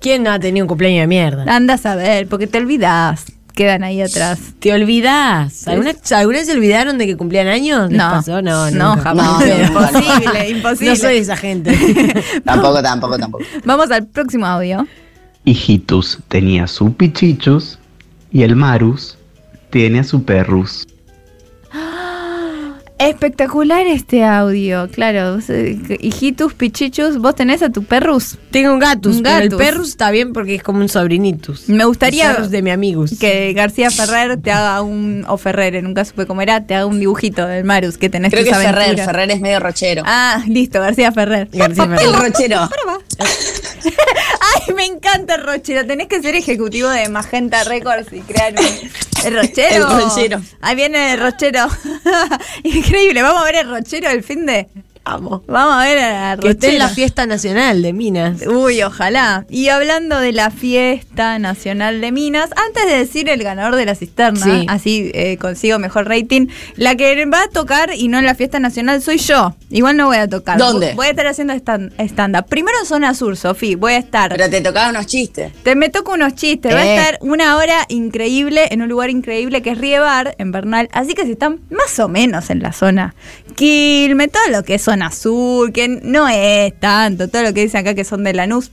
¿Quién 0.00 0.22
no 0.22 0.30
ha 0.32 0.38
tenido 0.38 0.64
un 0.64 0.68
cumpleaños 0.68 1.00
de 1.02 1.06
mierda? 1.06 1.44
Andas 1.48 1.86
a 1.86 1.96
ver, 1.96 2.28
porque 2.28 2.46
te 2.46 2.58
olvidás. 2.58 3.24
Quedan 3.54 3.84
ahí 3.84 4.02
atrás. 4.02 4.38
¿Te 4.58 4.72
olvidás? 4.72 5.68
¿Alguna, 5.68 5.92
¿Alguna 6.10 6.38
vez 6.38 6.46
se 6.46 6.52
olvidaron 6.54 6.98
de 6.98 7.06
que 7.06 7.16
cumplían 7.16 7.46
años? 7.46 7.88
¿Les 7.88 7.98
No. 7.98 8.10
pasó? 8.10 8.42
No, 8.42 8.70
No, 8.72 8.96
nunca. 8.96 9.02
jamás. 9.10 9.46
No, 9.46 9.64
imposible, 9.64 10.50
imposible. 10.50 10.90
No 10.90 10.96
soy 10.96 11.16
esa 11.18 11.36
gente. 11.36 11.72
Tampoco, 12.44 12.82
tampoco, 12.82 13.16
tampoco. 13.18 13.44
Vamos 13.64 13.90
al 13.92 14.06
próximo 14.08 14.44
audio. 14.46 14.86
Hijitus 15.44 16.18
tenía 16.28 16.66
su 16.66 16.92
pichichus 16.94 17.78
y 18.32 18.42
el 18.42 18.56
Marus 18.56 19.16
tiene 19.70 20.00
a 20.00 20.04
su 20.04 20.24
perrus. 20.24 20.86
Espectacular 23.08 23.86
este 23.86 24.24
audio, 24.24 24.88
claro. 24.90 25.38
Hijitus, 26.00 26.54
pichichus, 26.54 27.18
vos 27.18 27.34
tenés 27.34 27.62
a 27.62 27.70
tu 27.70 27.84
perrus. 27.84 28.38
Tengo 28.50 28.72
un 28.72 28.78
gatus, 28.78 29.16
Un 29.16 29.22
pero 29.22 29.38
el 29.38 29.48
perrus 29.50 29.88
está 29.88 30.10
bien 30.10 30.32
porque 30.32 30.54
es 30.54 30.62
como 30.62 30.80
un 30.80 30.88
sobrinitus. 30.88 31.68
Me 31.68 31.84
gustaría 31.84 32.32
de 32.34 32.62
mi 32.62 32.70
amigos. 32.70 33.12
que 33.18 33.52
García 33.52 33.90
Ferrer 33.90 34.40
te 34.40 34.50
haga 34.50 34.80
un, 34.82 35.24
o 35.28 35.36
Ferrer, 35.36 35.82
nunca 35.82 36.04
supe 36.04 36.26
cómo 36.26 36.40
era, 36.42 36.64
te 36.66 36.74
haga 36.74 36.86
un 36.86 36.98
dibujito 36.98 37.46
del 37.46 37.64
Marus 37.64 37.98
que 37.98 38.08
tenés 38.08 38.32
Creo 38.32 38.44
que 38.44 38.50
tus 38.50 38.58
Ferrer, 38.58 38.82
aventuras. 38.82 39.06
Ferrer 39.06 39.30
es 39.30 39.40
medio 39.40 39.60
rochero. 39.60 40.02
Ah, 40.06 40.42
listo, 40.46 40.80
García 40.80 41.12
Ferrer. 41.12 41.48
García 41.52 41.86
Ferrer. 41.86 42.06
El 42.06 42.14
rochero. 42.14 42.68
Ay, 44.66 44.74
me 44.74 44.84
encanta 44.86 45.36
el 45.36 45.42
Rochero. 45.42 45.86
Tenés 45.86 46.08
que 46.08 46.22
ser 46.22 46.34
ejecutivo 46.34 46.88
de 46.88 47.08
Magenta 47.08 47.64
Records 47.64 48.12
y 48.12 48.20
crear 48.20 48.52
un... 48.52 48.66
El 49.24 49.36
Rochero. 49.36 49.88
El 49.88 50.02
Rochero. 50.02 50.42
Ahí 50.60 50.74
viene 50.74 51.14
el 51.14 51.20
Rochero. 51.20 51.68
Increíble. 52.62 53.22
Vamos 53.22 53.42
a 53.42 53.44
ver 53.44 53.56
el 53.56 53.70
Rochero 53.70 54.10
el 54.10 54.22
fin 54.22 54.46
de... 54.46 54.68
Vamos. 55.04 55.42
Vamos 55.46 55.74
a 55.74 55.84
ver 55.84 55.98
a 55.98 56.36
Que 56.40 56.48
esté 56.50 56.68
en 56.72 56.78
la 56.78 56.88
fiesta 56.88 57.26
nacional 57.26 57.82
de 57.82 57.92
Minas. 57.92 58.46
Uy, 58.46 58.82
ojalá. 58.82 59.44
Y 59.50 59.68
hablando 59.68 60.18
de 60.18 60.32
la 60.32 60.50
fiesta 60.50 61.38
nacional 61.38 62.00
de 62.00 62.10
Minas, 62.10 62.50
antes 62.66 62.86
de 62.86 62.96
decir 62.98 63.28
el 63.28 63.42
ganador 63.42 63.76
de 63.76 63.84
la 63.84 63.94
cisterna, 63.94 64.40
Sí. 64.44 64.66
así 64.68 65.10
eh, 65.14 65.36
consigo 65.38 65.78
mejor 65.78 66.08
rating, 66.08 66.46
la 66.76 66.94
que 66.96 67.22
va 67.26 67.42
a 67.42 67.48
tocar 67.48 67.90
y 67.94 68.08
no 68.08 68.18
en 68.18 68.24
la 68.24 68.34
fiesta 68.34 68.58
nacional 68.60 69.02
soy 69.02 69.18
yo. 69.18 69.54
Igual 69.70 69.96
no 69.98 70.06
voy 70.06 70.16
a 70.16 70.26
tocar. 70.28 70.56
¿Dónde? 70.56 70.94
Voy 70.94 71.06
a 71.06 71.10
estar 71.10 71.26
haciendo 71.26 71.52
stand- 71.54 71.92
stand-up. 71.98 72.46
Primero 72.48 72.78
en 72.80 72.86
zona 72.86 73.12
sur, 73.14 73.36
Sofi. 73.36 73.74
Voy 73.74 73.92
a 73.92 73.98
estar. 73.98 74.30
Pero 74.34 74.48
te 74.48 74.62
tocaba 74.62 74.88
unos 74.88 75.06
chistes. 75.06 75.52
Te 75.64 75.74
me 75.74 75.90
toco 75.90 76.12
unos 76.14 76.34
chistes. 76.34 76.72
Va 76.74 76.78
a 76.78 76.86
Eh. 76.86 76.96
estar 76.96 77.18
una 77.20 77.56
hora 77.58 77.84
increíble 77.88 78.68
en 78.70 78.80
un 78.80 78.88
lugar 78.88 79.10
increíble 79.10 79.60
que 79.60 79.70
es 79.72 79.78
Riebar, 79.78 80.34
en 80.38 80.50
Bernal. 80.50 80.88
Así 80.92 81.12
que 81.14 81.24
si 81.24 81.32
están 81.32 81.60
más 81.70 81.98
o 81.98 82.08
menos 82.08 82.48
en 82.48 82.60
la 82.62 82.72
zona 82.72 83.14
Quilme, 83.54 84.28
todo 84.28 84.42
lo 84.50 84.62
que 84.64 84.74
es 84.76 84.82
zona 84.82 84.93
sur, 85.10 85.72
que 85.72 85.88
no 85.88 86.28
es 86.28 86.78
tanto, 86.80 87.28
todo 87.28 87.42
lo 87.42 87.52
que 87.54 87.62
dicen 87.62 87.80
acá 87.80 87.94
que 87.94 88.04
son 88.04 88.24
de 88.24 88.32
Lanús. 88.34 88.70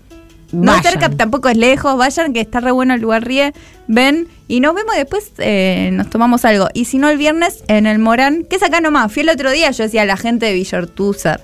No 0.52 0.74
Vayan. 0.74 0.84
cerca, 0.84 1.10
tampoco 1.10 1.48
es 1.48 1.56
lejos. 1.56 1.98
Vayan, 1.98 2.34
que 2.34 2.42
está 2.42 2.60
re 2.60 2.72
bueno 2.72 2.94
el 2.94 3.00
lugar 3.02 3.24
Rie. 3.26 3.54
Ven 3.88 4.28
y 4.50 4.60
nos 4.60 4.76
vemos 4.76 4.94
después. 4.98 5.32
eh, 5.38 5.92
nos 5.94 6.10
tomamos 6.10 6.44
algo. 6.44 6.68
Y 6.74 6.86
si 6.86 6.98
no, 6.98 7.10
el 7.10 7.18
viernes 7.18 7.64
en 7.70 7.86
el 7.86 8.00
Morán, 8.00 8.44
que 8.50 8.58
es 8.58 8.64
acá 8.64 8.82
nomás. 8.82 9.14
Fui 9.14 9.22
el 9.24 9.30
otro 9.30 9.50
día, 9.52 9.72
yo 9.72 9.86
decía 9.86 10.02
a 10.02 10.06
la 10.06 10.18
gente 10.18 10.48
de 10.48 10.54
Villortúzar, 10.54 11.40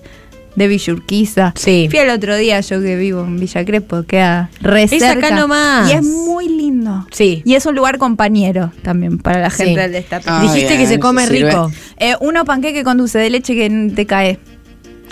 de 0.58 0.68
Villurquiza. 0.68 1.54
Sí. 1.56 1.88
Fui 1.90 2.00
el 2.00 2.10
otro 2.10 2.36
día, 2.36 2.60
yo 2.60 2.82
que 2.82 2.98
vivo 2.98 3.22
en 3.24 3.40
Villa 3.40 3.64
Crespo, 3.64 4.04
queda 4.04 4.50
re 4.60 4.84
Es 4.84 4.92
acá 4.94 5.14
cerca. 5.14 5.32
nomás. 5.38 5.90
Y 5.90 5.94
es 5.94 6.04
muy 6.04 6.50
lindo. 6.50 7.08
Sí. 7.12 7.44
Y 7.46 7.56
es 7.56 7.66
un 7.66 7.76
lugar 7.76 8.00
compañero 8.00 8.74
también 8.82 9.20
para 9.20 9.40
la 9.40 9.50
gente 9.52 9.72
Sí. 9.74 9.80
del 9.80 9.92
destape. 9.94 10.30
Dijiste 10.42 10.68
bien, 10.76 10.80
que 10.82 10.88
se 10.88 11.00
come 11.00 11.26
rico. 11.28 11.72
Eh, 11.98 12.16
uno 12.20 12.44
panqueque 12.44 12.84
con 12.84 12.98
dulce 12.98 13.20
de 13.20 13.30
leche 13.30 13.56
que 13.56 13.92
te 13.96 14.06
cae. 14.06 14.38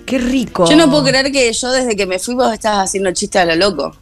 Qué 0.05 0.17
rico. 0.17 0.69
Yo 0.69 0.75
no 0.75 0.89
puedo 0.89 1.03
creer 1.03 1.31
que 1.31 1.51
yo 1.51 1.71
desde 1.71 1.95
que 1.95 2.05
me 2.05 2.19
fui 2.19 2.35
vos 2.35 2.53
estás 2.53 2.77
haciendo 2.77 3.11
chistes 3.11 3.41
a 3.41 3.45
lo 3.45 3.55
loco. 3.55 3.95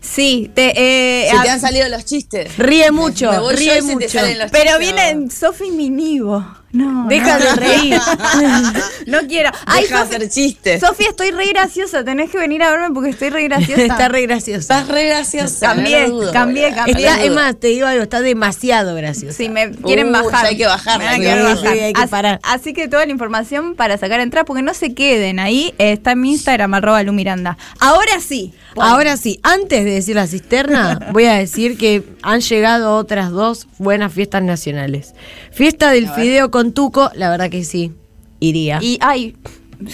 Sí, 0.00 0.50
te, 0.54 0.72
eh, 0.76 1.30
Se 1.30 1.42
te 1.42 1.48
han 1.50 1.60
salido 1.60 1.88
los 1.88 2.04
chistes. 2.04 2.56
Ríe 2.56 2.90
mucho, 2.90 3.30
ríe 3.50 3.82
mucho. 3.82 4.06
pero 4.10 4.38
chistes. 4.48 4.78
vienen 4.78 5.30
Sofi 5.30 5.70
Minivo. 5.70 6.44
No, 6.72 7.06
Deja 7.08 7.38
no. 7.38 7.44
de 7.44 7.52
reír. 7.56 8.00
no 9.06 9.18
quiero. 9.26 9.50
Ay, 9.66 9.82
Deja 9.84 9.98
de 9.98 10.02
Sofi, 10.04 10.14
hacer 10.16 10.30
chistes. 10.30 10.80
Sofi, 10.80 11.04
estoy 11.04 11.30
re 11.32 11.46
graciosa. 11.48 12.04
Tenés 12.04 12.30
que 12.30 12.38
venir 12.38 12.62
a 12.62 12.70
verme 12.70 12.90
porque 12.94 13.10
estoy 13.10 13.30
re 13.30 13.44
graciosa. 13.48 13.82
Está 13.82 14.08
re 14.08 14.22
gracioso. 14.22 14.60
Estás 14.60 14.88
re 14.88 15.06
graciosa. 15.06 15.66
Cambié, 15.66 16.06
no 16.08 16.14
dudo, 16.16 16.32
cambié. 16.32 16.68
Está, 16.68 17.24
es 17.24 17.32
más, 17.32 17.56
te 17.58 17.68
digo 17.68 17.86
algo, 17.86 18.02
está 18.02 18.20
demasiado 18.20 18.94
gracioso. 18.94 19.36
Si 19.36 19.48
me 19.48 19.72
quieren 19.72 20.08
Uh, 20.10 20.12
bajar. 20.12 20.46
hay 20.46 20.56
que 20.56 20.66
bajarla, 20.66 21.18
Me 21.18 21.26
van 21.26 21.38
a 21.46 21.50
sí, 21.50 21.56
sí, 21.58 21.64
bajar. 21.64 21.78
hay 21.78 21.92
que 21.92 22.00
Así- 22.00 22.10
parar. 22.10 22.40
Así, 22.42 22.72
que 22.72 22.88
toda 22.88 23.04
la 23.06 23.12
información 23.12 23.74
para 23.74 23.98
sacar 23.98 24.20
entrada, 24.20 24.44
porque 24.44 24.62
no 24.62 24.72
se 24.74 24.94
queden 24.94 25.38
ahí, 25.40 25.74
está 25.78 26.12
en 26.12 26.20
mi 26.20 26.30
Instagram, 26.32 26.72
arroba 26.74 27.02
Lu 27.02 27.12
Miranda. 27.12 27.58
Ahora 27.80 28.20
sí. 28.20 28.52
Ahora 28.76 29.16
sí, 29.16 29.40
antes 29.42 29.84
de 29.84 29.90
decir 29.90 30.14
la 30.14 30.26
cisterna, 30.28 31.08
voy 31.12 31.24
a 31.24 31.34
decir 31.34 31.76
que 31.76 32.04
han 32.22 32.40
llegado 32.40 32.94
otras 32.96 33.30
dos 33.30 33.66
buenas 33.78 34.12
fiestas 34.12 34.42
nacionales. 34.44 35.14
Fiesta 35.50 35.90
del 35.90 36.08
fideo 36.08 36.50
con 36.52 36.59
tuco, 36.72 37.10
la 37.14 37.30
verdad 37.30 37.50
que 37.50 37.64
sí, 37.64 37.92
iría. 38.40 38.78
Y, 38.82 38.98
ay, 39.00 39.36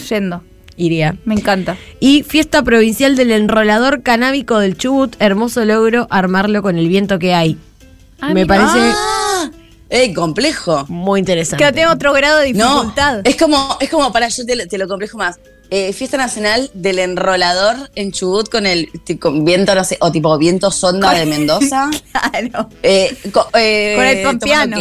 yendo. 0.09 0.43
iría. 0.77 1.17
Me 1.25 1.35
encanta. 1.35 1.77
Y 2.01 2.23
fiesta 2.23 2.63
provincial 2.63 3.17
del 3.17 3.31
enrolador 3.33 4.03
canábico 4.03 4.59
del 4.59 4.77
Chubut, 4.77 5.17
hermoso 5.21 5.65
logro 5.65 6.07
armarlo 6.11 6.61
con 6.63 6.77
el 6.79 6.89
viento 6.89 7.19
que 7.19 7.33
hay. 7.35 7.57
Ah, 8.21 8.29
Me 8.29 8.35
mira. 8.45 8.47
parece 8.47 8.79
Ah, 8.79 9.51
¡Ey, 9.89 10.13
complejo! 10.15 10.85
muy 10.89 11.21
interesante. 11.21 11.65
Que 11.65 11.73
tiene 11.73 11.89
otro 11.89 12.13
grado 12.13 12.39
de 12.41 12.53
No, 12.53 12.75
dificultad. 12.75 13.21
es 13.25 13.37
como, 13.37 13.77
es 13.81 13.89
como 13.89 14.13
para 14.13 14.29
yo 14.29 14.45
te, 14.45 14.57
lo- 14.57 14.67
te 14.67 14.79
lo 14.79 14.89
complejo 14.89 15.17
más. 15.17 15.39
Eh, 15.71 15.93
fiesta 15.93 16.17
nacional 16.17 16.71
del 16.75 16.99
enrolador 17.01 17.91
en 17.97 18.13
Chubut 18.13 18.49
con 18.49 18.67
el 18.67 18.89
con 19.21 19.45
viento, 19.45 19.75
no 19.75 19.83
sé, 19.85 19.97
o 20.01 20.13
tipo 20.13 20.37
viento 20.39 20.71
sonda 20.71 21.13
de 21.13 21.27
Mendoza. 21.27 21.91
Claro. 22.13 22.69
Eh, 22.83 23.17
co- 23.33 23.49
eh, 23.55 23.95
Con 23.97 24.05
el 24.07 24.23
pompiano. 24.23 24.77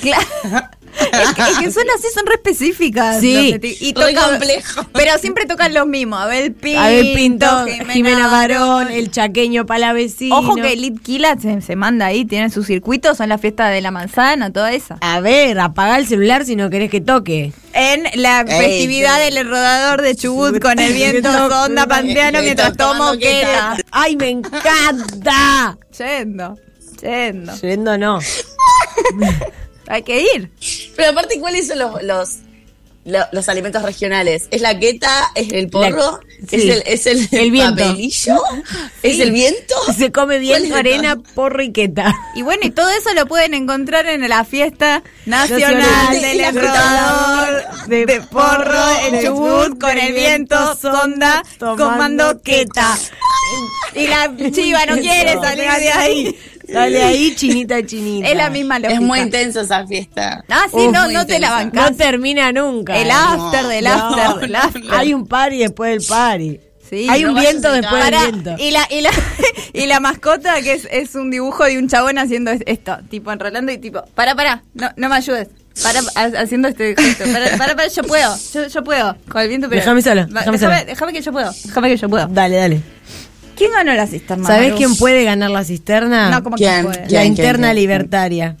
Claro. 0.00 0.68
Es 1.00 1.34
que, 1.34 1.42
es 1.42 1.58
que 1.58 1.70
son 1.72 1.84
así, 1.96 2.06
son 2.14 2.26
re 2.26 2.34
específicas. 2.34 3.20
Sí. 3.20 3.52
los 3.52 3.64
y 3.82 3.94
Re 3.94 4.12
tocan- 4.14 4.30
complejo. 4.30 4.86
Pero 4.92 5.18
siempre 5.18 5.46
tocan 5.46 5.74
lo 5.74 5.86
mismo. 5.86 6.16
Abel 6.16 6.52
Pinto, 6.52 6.80
Abel 6.80 7.12
Pinto, 7.14 7.66
Jimena, 7.90 8.28
Barón, 8.28 8.90
el 8.90 9.10
chaqueño 9.10 9.66
palavecino. 9.66 10.36
Ojo 10.38 10.54
que 10.56 10.72
Elite 10.72 11.00
Kila 11.02 11.36
se, 11.40 11.60
se 11.60 11.76
manda 11.76 12.06
ahí, 12.06 12.24
tiene 12.24 12.50
sus 12.50 12.66
circuitos, 12.66 13.16
son 13.18 13.28
la 13.28 13.38
fiesta 13.38 13.68
de 13.68 13.80
la 13.80 13.90
manzana, 13.90 14.52
toda 14.52 14.72
esa. 14.72 14.98
A 15.00 15.20
ver, 15.20 15.58
apaga 15.60 15.96
el 15.98 16.06
celular 16.06 16.44
si 16.44 16.56
no 16.56 16.70
querés 16.70 16.90
que 16.90 17.00
toque. 17.00 17.52
En 17.72 18.04
la 18.14 18.42
Ey, 18.42 18.46
festividad 18.60 19.18
del 19.18 19.48
rodador 19.48 20.00
de 20.02 20.14
Chubut 20.14 20.60
con 20.60 20.78
el 20.78 20.92
viento 20.92 21.30
sonda 21.48 21.86
panteano 21.88 22.40
mientras 22.42 22.76
tomo 22.76 23.12
queta. 23.18 23.76
¡Ay, 23.90 24.16
me 24.16 24.28
encanta! 24.30 25.76
Yendo, 25.98 26.56
yendo. 27.02 27.56
Yendo 27.60 27.98
no. 27.98 28.18
Hay 29.88 30.02
que 30.02 30.22
ir. 30.34 30.50
Pero 30.96 31.10
aparte, 31.10 31.38
¿cuáles 31.40 31.68
son 31.68 31.78
los, 31.78 32.02
los, 32.02 32.28
lo- 33.04 33.26
los 33.32 33.48
alimentos 33.48 33.82
regionales? 33.82 34.48
¿Es 34.50 34.60
la 34.62 34.78
queta? 34.78 35.30
¿Es 35.34 35.52
el 35.52 35.68
porro? 35.68 36.20
sí. 36.48 36.56
¿Es 36.56 36.64
el, 36.64 36.82
es 36.86 37.06
el, 37.06 37.28
El 37.32 37.50
viento. 37.50 37.82
papelillo? 37.84 38.36
¿Es 39.02 39.18
el 39.20 39.30
viento? 39.32 39.74
Se 39.96 40.10
come 40.12 40.34
¿Cuál 40.36 40.40
bien 40.40 40.64
es 40.66 40.72
arena, 40.72 41.16
porro 41.34 41.62
y 41.62 41.72
queta. 41.72 42.14
Y 42.34 42.42
bueno, 42.42 42.62
y 42.66 42.70
todo 42.70 42.88
eso 42.90 43.12
lo 43.14 43.26
pueden 43.26 43.54
encontrar 43.54 44.06
en 44.06 44.26
la 44.28 44.44
fiesta 44.44 45.02
nacional 45.26 45.78
Nacional 45.78 46.20
del 46.20 46.38
de- 46.38 46.44
enrodador 46.46 47.62
de, 47.88 48.06
de 48.06 48.20
porro 48.22 48.90
en 49.06 49.24
Chubut 49.24 49.78
con 49.80 49.98
el 49.98 50.12
viento 50.12 50.74
sonda 50.76 51.42
tomando 51.58 51.84
comando 51.84 52.42
queta. 52.42 52.96
Y 53.94 54.06
la 54.08 54.30
chiva 54.50 54.86
no 54.86 54.96
quiere 54.96 55.34
salir 55.34 55.70
de 55.70 55.92
ahí. 55.92 56.38
Dale 56.68 57.02
ahí, 57.02 57.34
chinita, 57.36 57.84
chinita. 57.84 58.28
Es 58.28 58.36
la 58.36 58.50
misma 58.50 58.78
lógica. 58.78 58.94
Es 58.94 59.00
muy 59.00 59.20
intensa 59.20 59.60
esa 59.62 59.86
fiesta. 59.86 60.42
Ah, 60.48 60.66
sí, 60.70 60.76
Uf, 60.76 60.92
no, 60.92 61.08
no 61.10 61.26
te 61.26 61.38
la 61.38 61.50
bancás. 61.50 61.90
No 61.90 61.96
termina 61.96 62.52
nunca. 62.52 62.96
El 62.96 63.08
eh. 63.08 63.12
after 63.12 63.66
del 63.66 63.84
No, 63.84 63.90
after 63.92 64.40
del 64.40 64.56
after. 64.56 64.82
Hay 64.92 65.14
un 65.14 65.26
party 65.26 65.58
después 65.58 65.90
del 65.90 66.06
party. 66.08 66.60
Sí, 66.88 67.06
Hay 67.08 67.22
no 67.22 67.30
un 67.32 67.40
viento 67.40 67.74
en 67.74 67.80
después 67.80 68.04
del 68.04 68.14
viento. 68.20 68.54
y 68.58 68.70
la, 68.70 68.86
y 68.90 69.00
la, 69.00 69.10
y 69.72 69.86
la 69.86 70.00
mascota 70.00 70.60
que 70.60 70.74
es, 70.74 70.86
es 70.90 71.14
un 71.14 71.30
dibujo 71.30 71.64
de 71.64 71.78
un 71.78 71.88
chabón 71.88 72.18
haciendo 72.18 72.50
es- 72.50 72.62
esto, 72.66 72.98
tipo 73.10 73.32
enrolando 73.32 73.72
y 73.72 73.78
tipo, 73.78 74.02
para, 74.14 74.34
para, 74.34 74.62
no, 74.74 74.90
no 74.96 75.08
me 75.08 75.16
ayudes. 75.16 75.48
Para, 75.82 76.00
ha- 76.14 76.40
haciendo 76.42 76.68
este 76.68 76.94
gesto. 76.96 77.24
Para, 77.32 77.56
para, 77.56 77.74
para, 77.74 77.88
yo 77.88 78.02
puedo, 78.04 78.36
yo, 78.52 78.68
yo 78.68 78.84
puedo. 78.84 79.16
Con 79.28 79.40
el 79.42 79.48
viento, 79.48 79.68
pero. 79.68 79.80
Déjame, 79.80 80.02
solo. 80.02 80.26
déjame 80.86 81.12
que 81.14 81.20
yo 81.22 81.32
puedo, 81.32 81.50
déjame 81.64 81.88
que 81.88 81.96
yo 81.96 82.08
puedo. 82.08 82.26
Dale, 82.28 82.56
dale. 82.56 82.80
¿Quién 83.56 83.70
ganó 83.72 83.92
la 83.94 84.06
cisterna? 84.06 84.46
¿Sabés 84.46 84.74
quién 84.74 84.94
puede 84.96 85.24
ganar 85.24 85.50
la 85.50 85.64
cisterna? 85.64 86.30
No, 86.30 86.42
como 86.42 86.56
¿Quién? 86.56 86.76
que 86.78 86.82
puede. 86.84 87.00
La 87.02 87.06
¿Quién, 87.06 87.26
interna 87.26 87.52
quién, 87.52 87.60
quién? 87.60 87.76
libertaria. 87.76 88.56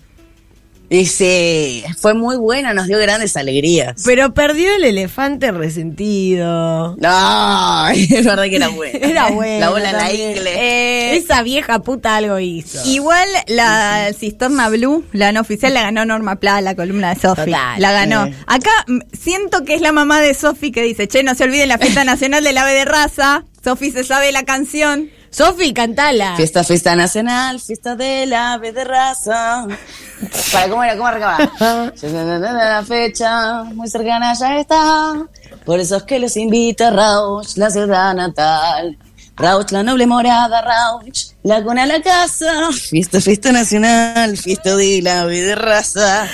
Y 0.90 1.06
sí, 1.06 1.82
fue 1.98 2.12
muy 2.14 2.36
buena, 2.36 2.74
nos 2.74 2.86
dio 2.86 2.98
grandes 2.98 3.36
alegrías. 3.38 4.02
Pero 4.04 4.34
perdió 4.34 4.72
el 4.76 4.84
elefante 4.84 5.50
resentido. 5.50 6.94
No, 6.98 7.88
es 7.94 8.24
verdad 8.24 8.44
que 8.44 8.56
era 8.56 8.68
buena. 8.68 8.98
Era 8.98 9.30
buena 9.30 9.58
La 9.60 9.70
bola 9.70 9.90
en 9.90 9.96
la 9.96 10.12
ingle. 10.12 10.50
Eh, 10.54 11.16
Esa 11.16 11.42
vieja 11.42 11.80
puta 11.80 12.16
algo 12.16 12.38
hizo. 12.38 12.78
Igual 12.88 13.26
la 13.48 14.10
cisterna 14.16 14.68
blue, 14.68 15.04
la 15.12 15.32
no 15.32 15.40
oficial, 15.40 15.74
la 15.74 15.82
ganó 15.82 16.04
Norma 16.04 16.36
Pla, 16.36 16.60
la 16.60 16.76
columna 16.76 17.14
de 17.14 17.20
Sofi. 17.20 17.50
La 17.50 17.92
ganó. 17.92 18.30
Acá 18.46 18.70
mm, 18.86 18.98
siento 19.18 19.64
que 19.64 19.74
es 19.74 19.80
la 19.80 19.90
mamá 19.90 20.20
de 20.20 20.34
Sofi 20.34 20.70
que 20.70 20.82
dice, 20.82 21.08
che, 21.08 21.22
no 21.22 21.34
se 21.34 21.44
olviden 21.44 21.68
la 21.70 21.78
fiesta 21.78 22.04
nacional 22.04 22.44
del 22.44 22.58
ave 22.58 22.72
de 22.74 22.84
raza. 22.84 23.44
Sofi 23.64 23.90
se 23.90 24.04
sabe 24.04 24.30
la 24.30 24.44
canción. 24.44 25.10
Sofi, 25.30 25.72
cantala. 25.72 26.36
Fiesta, 26.36 26.62
fiesta 26.62 26.94
nacional, 26.94 27.58
fiesta 27.60 27.96
del 27.96 28.32
ave 28.34 28.72
de 28.72 28.84
raza. 28.84 29.66
Para, 30.52 30.68
¿cómo 30.68 30.84
era? 30.84 30.94
¿Cómo 30.96 31.06
arrancaba? 31.08 31.92
La 32.02 32.84
fecha 32.86 33.64
muy 33.64 33.88
cercana 33.88 34.34
ya 34.34 34.58
está. 34.60 35.26
Por 35.64 35.80
eso 35.80 35.96
es 35.96 36.02
que 36.04 36.18
los 36.18 36.36
invita 36.36 36.90
Rauch, 36.90 37.56
la 37.56 37.70
ciudad 37.70 38.14
natal. 38.14 38.98
Rauch, 39.36 39.72
la 39.72 39.82
noble 39.82 40.06
morada, 40.06 40.60
Rauch, 40.62 41.32
la 41.42 41.62
cuna 41.64 41.86
la 41.86 42.00
casa. 42.02 42.70
Fiesta, 42.72 43.20
fiesta 43.20 43.50
nacional, 43.50 44.36
fiesta 44.36 44.76
del 44.76 45.06
ave 45.06 45.40
de 45.40 45.54
raza. 45.56 46.28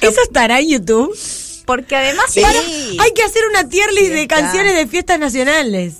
¿Eso 0.00 0.20
estará 0.22 0.58
en 0.60 0.68
YouTube? 0.70 1.16
Porque 1.66 1.94
además 1.94 2.24
Sí. 2.30 2.40
para- 2.40 2.58
Hay 2.58 3.12
que 3.14 3.22
hacer 3.22 3.42
una 3.50 3.68
tier 3.68 3.92
list 3.92 4.12
de 4.14 4.26
canciones 4.26 4.74
de 4.74 4.86
fiestas 4.88 5.18
nacionales. 5.20 5.94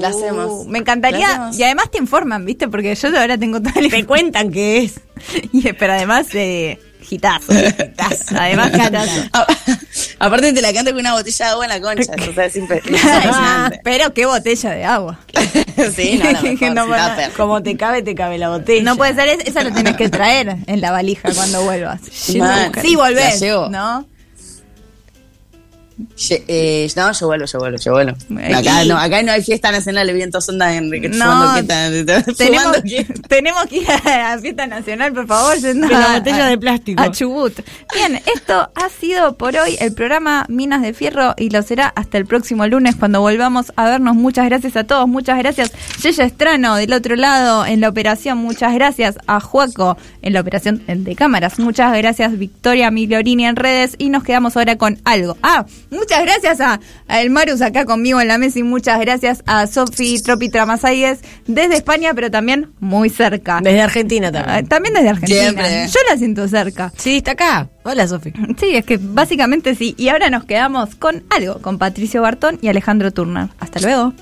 La 0.00 0.08
hacemos. 0.08 0.46
Uh, 0.50 0.64
me 0.68 0.78
encantaría. 0.78 1.20
La 1.20 1.32
hacemos. 1.34 1.58
Y 1.58 1.62
además 1.64 1.90
te 1.90 1.98
informan, 1.98 2.44
¿viste? 2.44 2.68
Porque 2.68 2.94
yo 2.94 3.08
ahora 3.18 3.36
tengo 3.38 3.60
toda 3.60 3.80
la 3.80 3.88
Te 3.88 4.04
cuentan 4.06 4.50
qué 4.50 4.78
es. 4.84 5.00
Y- 5.52 5.72
Pero 5.72 5.92
además, 5.92 6.26
eh, 6.34 6.78
gitazo. 7.02 7.52
gitazo. 7.78 8.36
Además, 8.38 8.70
gitazo. 8.72 9.22
A- 9.32 9.46
Aparte 10.20 10.52
te 10.52 10.62
la 10.62 10.72
canto 10.72 10.90
con 10.92 11.00
una 11.00 11.12
botella 11.14 11.46
de 11.46 11.50
agua 11.52 11.64
en 11.66 11.68
la 11.70 11.80
concha. 11.80 12.12
O 12.30 12.32
sea, 12.34 12.44
es 12.46 12.56
impe- 12.56 12.82
impresionante. 12.86 13.80
Pero 13.84 14.14
qué 14.14 14.26
botella 14.26 14.70
de 14.70 14.84
agua. 14.84 15.18
sí, 15.94 16.20
no, 16.22 16.30
la 16.30 16.40
mejor. 16.42 17.32
Como 17.36 17.62
te 17.62 17.76
cabe, 17.76 18.02
te 18.02 18.14
cabe 18.14 18.38
la 18.38 18.48
botella. 18.50 18.82
No 18.82 18.96
puede 18.96 19.14
ser, 19.14 19.28
es- 19.28 19.46
esa 19.46 19.62
lo 19.64 19.72
tienes 19.72 19.96
que 19.96 20.08
traer 20.08 20.56
en 20.66 20.80
la 20.80 20.90
valija 20.92 21.32
cuando 21.34 21.62
vuelvas. 21.62 22.00
Man, 22.38 22.72
sí, 22.80 22.96
volvés, 22.96 23.40
la 23.40 23.46
llevo. 23.46 23.68
¿no? 23.68 24.06
Eh, 26.28 26.90
no, 26.96 27.12
yo 27.12 27.26
vuelvo, 27.26 27.46
yo 27.46 27.58
vuelvo, 27.58 27.78
yo 27.78 27.92
vuelvo. 27.92 28.16
Acá 28.56 28.84
no, 28.84 28.98
acá 28.98 29.22
no 29.22 29.32
hay 29.32 29.42
fiesta 29.42 29.70
nacional 29.70 30.06
de 30.06 30.12
viento 30.12 30.40
sonda 30.40 30.72
en 30.74 30.84
Enrique. 30.84 31.08
No, 31.08 31.54
Tenemos, 32.36 32.76
tenemos 33.28 33.66
que 33.66 33.76
ir 33.78 33.86
a 33.90 34.34
la 34.34 34.38
fiesta 34.40 34.66
nacional, 34.66 35.12
por 35.12 35.26
favor. 35.26 35.56
yendo 35.58 35.86
la 35.88 36.14
a- 36.14 36.18
botella 36.18 36.46
a- 36.46 36.48
de 36.50 36.58
plástico. 36.58 37.02
A 37.02 37.10
Chubut. 37.10 37.60
Bien, 37.94 38.20
esto 38.34 38.70
ha 38.74 38.88
sido 38.88 39.36
por 39.36 39.56
hoy 39.56 39.76
el 39.80 39.92
programa 39.94 40.46
Minas 40.48 40.82
de 40.82 40.94
Fierro 40.94 41.34
y 41.36 41.50
lo 41.50 41.62
será 41.62 41.88
hasta 41.94 42.18
el 42.18 42.26
próximo 42.26 42.66
lunes 42.66 42.96
cuando 42.96 43.20
volvamos 43.20 43.72
a 43.76 43.84
vernos. 43.84 44.16
Muchas 44.16 44.46
gracias 44.46 44.76
a 44.76 44.84
todos, 44.84 45.06
muchas 45.08 45.38
gracias 45.38 45.70
Yeya 46.02 46.24
Estrano 46.24 46.76
del 46.76 46.92
otro 46.92 47.16
lado 47.16 47.64
en 47.66 47.80
la 47.80 47.88
operación, 47.88 48.38
muchas 48.38 48.74
gracias 48.74 49.16
a 49.26 49.40
Juaco 49.40 49.96
en 50.22 50.32
la 50.32 50.40
operación 50.40 50.82
de 50.86 51.14
cámaras, 51.14 51.58
muchas 51.58 51.96
gracias 51.96 52.36
Victoria 52.38 52.90
Migliorini 52.90 53.46
en 53.46 53.56
redes 53.56 53.94
y 53.98 54.08
nos 54.10 54.24
quedamos 54.24 54.56
ahora 54.56 54.76
con 54.76 54.98
algo. 55.04 55.36
Ah, 55.42 55.66
muchas 55.90 56.22
gracias 56.22 56.60
a, 56.60 56.80
a 57.08 57.20
El 57.20 57.30
Marus 57.30 57.60
acá 57.62 57.84
conmigo 57.84 58.20
en 58.20 58.28
la 58.28 58.38
mesa 58.38 58.58
y 58.58 58.62
muchas 58.62 59.00
gracias 59.00 59.42
a 59.46 59.66
Sofi 59.66 60.20
Tropi 60.22 60.48
Tramasaides 60.48 61.20
desde 61.46 61.76
España, 61.76 62.12
pero 62.14 62.30
también 62.30 62.72
muy 62.80 63.10
cerca. 63.10 63.60
Desde 63.62 63.80
Argentina 63.82 64.28
Ah, 64.28 64.32
también. 64.32 64.66
También 64.68 64.94
desde 64.94 65.08
Argentina. 65.10 65.40
Siempre. 65.40 65.86
Yo 65.88 66.00
la 66.10 66.16
siento 66.16 66.48
cerca. 66.48 66.92
Sí, 66.96 67.16
está 67.18 67.32
acá. 67.32 67.68
Hola, 67.84 68.06
Sofi. 68.08 68.32
Sí, 68.58 68.74
es 68.76 68.84
que 68.84 68.98
básicamente 69.00 69.74
sí. 69.74 69.94
Y 69.98 70.08
ahora 70.08 70.30
nos 70.30 70.44
quedamos 70.44 70.94
con 70.94 71.24
algo, 71.30 71.60
con 71.60 71.78
Patricio 71.78 72.22
Bartón 72.22 72.58
y 72.62 72.68
Alejandro 72.68 73.10
Turner. 73.12 73.48
Hasta 73.60 73.80
luego. 73.80 74.12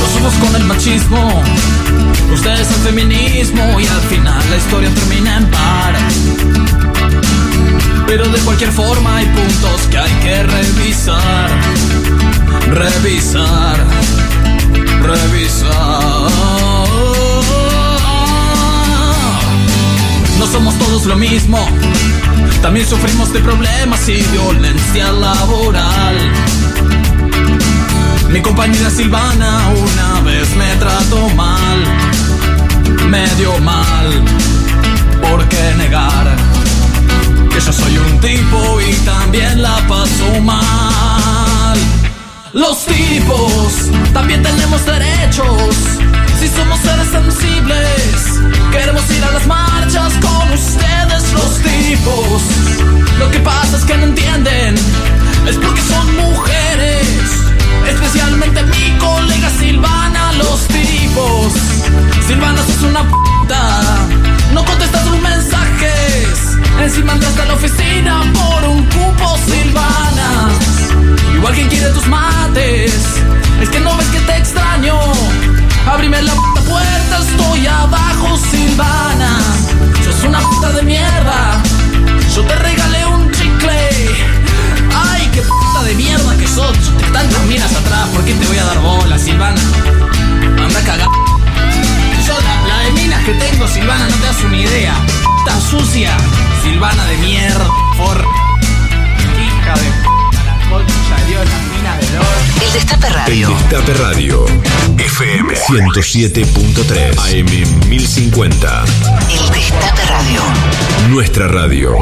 Nosotros 0.00 0.34
con 0.34 0.56
el 0.60 0.64
machismo, 0.66 1.42
ustedes 2.32 2.68
el 2.68 2.76
feminismo 2.76 3.80
y 3.80 3.86
al 3.86 4.00
final 4.02 4.50
la 4.50 4.56
historia 4.56 4.90
termina 4.94 5.38
en 5.38 5.50
par. 5.50 5.94
Pero 8.06 8.28
de 8.28 8.38
cualquier 8.40 8.70
forma 8.70 9.16
hay 9.16 9.26
puntos 9.26 9.80
que 9.90 9.98
hay 9.98 10.12
que 10.22 10.42
revisar, 10.44 11.50
revisar, 12.70 13.76
revisar. 15.02 16.30
No 20.38 20.46
somos 20.46 20.78
todos 20.78 21.06
lo 21.06 21.16
mismo, 21.16 21.58
también 22.62 22.86
sufrimos 22.86 23.32
de 23.32 23.40
problemas 23.40 24.08
y 24.08 24.22
violencia 24.22 25.10
laboral. 25.10 26.16
Mi 28.30 28.40
compañera 28.40 28.88
Silvana 28.90 29.68
una 29.68 30.20
vez 30.20 30.54
me 30.56 30.76
trató 30.76 31.28
mal, 31.30 31.84
medio 33.08 33.58
mal. 33.58 34.22
¿Por 35.20 35.48
qué 35.48 35.74
negar 35.76 36.35
que 37.56 37.64
yo 37.64 37.72
soy 37.72 37.96
un 37.96 38.20
tipo 38.20 38.80
y 38.82 38.92
también 39.06 39.62
la 39.62 39.76
paso 39.88 40.40
mal? 40.42 41.78
Los 42.52 42.84
tipos 42.84 43.72
también 44.12 44.42
tenemos 44.42 44.84
derechos. 44.84 45.74
Si 46.38 46.48
somos 46.48 46.78
seres 46.80 47.08
sensibles, 47.10 48.40
queremos 48.72 49.10
ir 49.10 49.24
a 49.24 49.30
las 49.32 49.46
marchas 49.46 50.12
con 50.20 50.52
ustedes, 50.52 51.32
los 51.32 51.58
tipos. 51.62 52.42
Lo 53.18 53.30
que 53.30 53.40
pasa 53.40 53.78
es 53.78 53.84
que 53.84 53.96
no 53.96 54.04
entienden, 54.04 54.74
es 55.48 55.56
porque 55.56 55.80
son 55.80 56.14
mujeres. 56.16 57.06
Especialmente 57.88 58.62
mi 58.64 58.98
colega 58.98 59.50
Silvana, 59.58 60.32
los 60.34 60.60
tipos. 60.68 61.52
Silvana, 62.26 62.60
sos 62.66 62.82
una 62.82 63.02
puta. 63.02 63.96
Encima 66.82 67.12
andaste 67.12 67.42
a 67.42 67.44
la 67.46 67.54
oficina 67.54 68.22
por 68.32 68.64
un 68.68 68.84
cupo 68.84 69.38
Silvana. 69.46 70.48
Igual 71.34 71.54
quien 71.54 71.68
quiere 71.68 71.88
tus 71.90 72.06
mates. 72.06 72.92
Es 73.60 73.68
que 73.68 73.80
no 73.80 73.96
ves 73.96 74.06
que 74.08 74.20
te 74.20 74.36
extraño. 74.36 74.94
Abrime 75.86 76.22
la 76.22 76.32
puta 76.32 76.60
puerta, 76.62 77.18
estoy 77.18 77.66
abajo, 77.66 78.36
Silvana. 78.50 79.38
Sos 80.04 80.24
una 80.24 80.40
puta 80.40 80.72
de 80.72 80.82
mierda. 80.82 81.62
Yo 82.34 82.42
te 82.44 82.54
regalé 82.56 83.06
un 83.06 83.30
chicle. 83.32 83.90
Ay, 84.94 85.30
qué 85.32 85.42
puta 85.42 85.82
de 85.84 85.94
mierda 85.94 86.36
que 86.36 86.46
sos. 86.46 86.76
Tantas 87.12 87.42
minas 87.46 87.74
atrás, 87.74 88.08
¿por 88.14 88.24
qué 88.24 88.34
te 88.34 88.46
voy 88.46 88.58
a 88.58 88.64
dar 88.64 88.78
bola, 88.80 89.18
Silvana? 89.18 89.60
Anda 90.58 90.78
a 90.80 91.25
que 93.26 93.32
tengo, 93.34 93.66
Silvana, 93.66 94.08
no 94.08 94.14
te 94.14 94.26
das 94.26 94.44
una 94.44 94.56
idea. 94.56 94.94
Puta 95.24 95.60
sucia, 95.60 96.16
Silvana 96.62 97.04
de 97.06 97.16
mierda, 97.16 97.66
por. 97.96 98.18
Hija 98.18 99.74
de 99.74 99.90
puta, 100.04 100.44
la 100.44 100.70
concha 100.70 101.16
de 101.22 101.30
Dios, 101.30 101.44
las 101.44 101.62
minas 101.76 102.12
de 102.12 102.18
oro. 102.18 102.64
El 102.64 102.72
Destape 102.72 103.10
Radio. 103.10 103.48
El 103.48 103.56
Destape 103.56 103.94
Radio. 103.94 104.46
FM 104.98 105.54
107.3 105.54 107.18
AM 107.18 107.88
1050. 107.88 108.84
El 109.28 109.50
Destape 109.50 110.04
Radio. 110.04 110.40
Nuestra 111.08 111.48
radio. 111.48 111.96